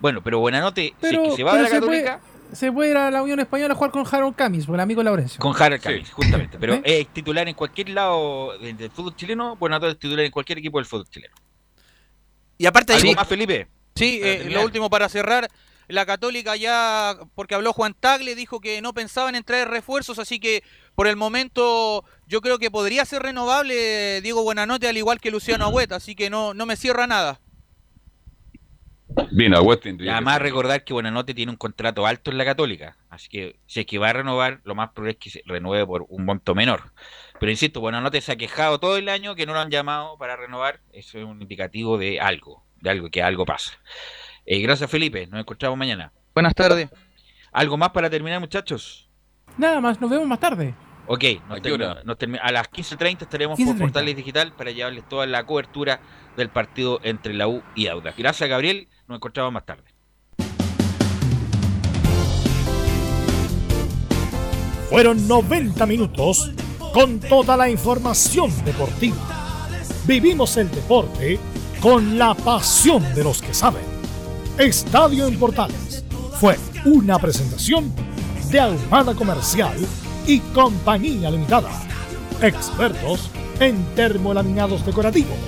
Bueno, 0.00 0.22
pero 0.22 0.38
Buenanote, 0.40 0.94
pero, 1.00 1.30
si 1.30 1.36
se 1.36 1.42
va 1.44 1.52
a 1.52 1.62
la 1.62 1.68
Católica. 1.68 2.20
se 2.52 2.72
puede 2.72 2.90
ir 2.90 2.96
a 2.96 3.10
la 3.10 3.22
Unión 3.22 3.38
Española 3.40 3.74
a 3.74 3.76
jugar 3.76 3.90
con 3.90 4.04
Harold 4.10 4.34
Camis, 4.34 4.66
el 4.68 4.80
amigo 4.80 5.02
Laurencio. 5.02 5.38
Con 5.40 5.54
Harold 5.60 5.82
Camis, 5.82 6.10
justamente. 6.10 6.58
Pero 6.58 6.74
¿Eh? 6.74 6.82
es 6.84 7.08
titular 7.08 7.46
en 7.48 7.54
cualquier 7.54 7.90
lado 7.90 8.58
del 8.58 8.90
fútbol 8.90 9.14
chileno, 9.14 9.56
Buenanote 9.56 9.92
es 9.92 9.98
titular 9.98 10.24
en 10.24 10.32
cualquier 10.32 10.58
equipo 10.58 10.78
del 10.78 10.86
fútbol 10.86 11.08
chileno. 11.08 11.34
Y 12.56 12.66
aparte 12.66 12.94
¿Algo 12.94 13.12
más, 13.14 13.28
Felipe? 13.28 13.68
Sí, 13.94 14.20
eh, 14.22 14.48
lo 14.50 14.64
último 14.64 14.88
para 14.90 15.08
cerrar. 15.08 15.48
La 15.88 16.06
Católica 16.06 16.54
ya, 16.54 17.16
porque 17.34 17.56
habló 17.56 17.72
Juan 17.72 17.94
Tagle, 17.98 18.36
dijo 18.36 18.60
que 18.60 18.80
no 18.80 18.94
pensaban 18.94 19.34
en 19.34 19.42
traer 19.42 19.68
refuerzos, 19.68 20.20
así 20.20 20.38
que 20.38 20.62
por 20.94 21.08
el 21.08 21.16
momento 21.16 22.04
yo 22.28 22.40
creo 22.40 22.60
que 22.60 22.70
podría 22.70 23.04
ser 23.04 23.22
renovable 23.22 24.20
Diego 24.20 24.44
Buenanote 24.44 24.88
al 24.88 24.96
igual 24.96 25.20
que 25.20 25.32
Luciano 25.32 25.64
Agüeta, 25.64 25.96
así 25.96 26.14
que 26.14 26.30
no, 26.30 26.54
no 26.54 26.64
me 26.64 26.76
cierra 26.76 27.08
nada. 27.08 27.40
Bien, 29.32 29.54
y 29.98 30.08
además 30.08 30.40
recordar 30.40 30.84
que 30.84 30.92
Buenanote 30.92 31.34
tiene 31.34 31.50
un 31.50 31.56
contrato 31.56 32.06
alto 32.06 32.30
en 32.30 32.38
la 32.38 32.44
Católica, 32.44 32.96
así 33.08 33.28
que 33.28 33.58
si 33.66 33.80
es 33.80 33.86
que 33.86 33.98
va 33.98 34.10
a 34.10 34.12
renovar, 34.12 34.60
lo 34.64 34.74
más 34.74 34.90
probable 34.90 35.12
es 35.12 35.18
que 35.18 35.30
se 35.30 35.42
renueve 35.46 35.86
por 35.86 36.06
un 36.08 36.24
monto 36.24 36.54
menor. 36.54 36.92
Pero 37.38 37.50
insisto, 37.50 37.80
Buenanote 37.80 38.20
se 38.20 38.32
ha 38.32 38.36
quejado 38.36 38.78
todo 38.78 38.96
el 38.96 39.08
año 39.08 39.34
que 39.34 39.46
no 39.46 39.52
lo 39.52 39.60
han 39.60 39.70
llamado 39.70 40.16
para 40.18 40.36
renovar, 40.36 40.80
eso 40.92 41.18
es 41.18 41.24
un 41.24 41.42
indicativo 41.42 41.98
de 41.98 42.20
algo, 42.20 42.64
de 42.80 42.90
algo 42.90 43.10
que 43.10 43.22
algo 43.22 43.44
pasa. 43.44 43.72
Eh, 44.46 44.60
gracias 44.60 44.90
Felipe, 44.90 45.26
nos 45.26 45.40
encontramos 45.40 45.78
mañana. 45.78 46.12
Buenas 46.34 46.54
tardes. 46.54 46.88
¿Algo 47.52 47.76
más 47.76 47.90
para 47.90 48.08
terminar 48.08 48.40
muchachos? 48.40 49.08
Nada 49.58 49.80
más, 49.80 50.00
nos 50.00 50.10
vemos 50.10 50.26
más 50.26 50.40
tarde. 50.40 50.74
Ok, 51.12 51.24
¿A, 51.48 52.52
las 52.52 52.70
15.30 52.70 53.22
estaremos 53.22 53.58
por 53.58 53.76
Portales 53.76 54.14
Digital 54.14 54.52
para 54.52 54.70
llevarles 54.70 55.08
toda 55.08 55.26
la 55.26 55.44
cobertura 55.44 56.00
del 56.36 56.50
partido 56.50 57.00
entre 57.02 57.34
la 57.34 57.48
U 57.48 57.64
y 57.74 57.88
Auda. 57.88 58.14
Gracias, 58.16 58.48
Gabriel. 58.48 58.86
Nos 59.08 59.16
encontramos 59.16 59.52
más 59.52 59.66
tarde. 59.66 59.82
Fueron 64.88 65.26
90 65.26 65.84
minutos 65.86 66.52
con 66.92 67.18
toda 67.18 67.56
la 67.56 67.68
información 67.68 68.52
deportiva. 68.64 69.66
Vivimos 70.06 70.56
el 70.58 70.70
deporte 70.70 71.40
con 71.80 72.20
la 72.20 72.36
pasión 72.36 73.02
de 73.16 73.24
los 73.24 73.42
que 73.42 73.52
saben. 73.52 73.82
Estadio 74.58 75.26
en 75.26 75.36
Portales 75.40 76.04
fue 76.34 76.56
Una 76.84 77.18
presentación 77.18 77.92
de 78.52 78.60
Ahumada 78.60 79.12
Comercial 79.12 79.76
y 80.30 80.38
Compañía 80.54 81.28
Limitada. 81.28 81.72
Expertos 82.40 83.30
en 83.58 83.84
termolaminados 83.96 84.86
decorativos 84.86 85.40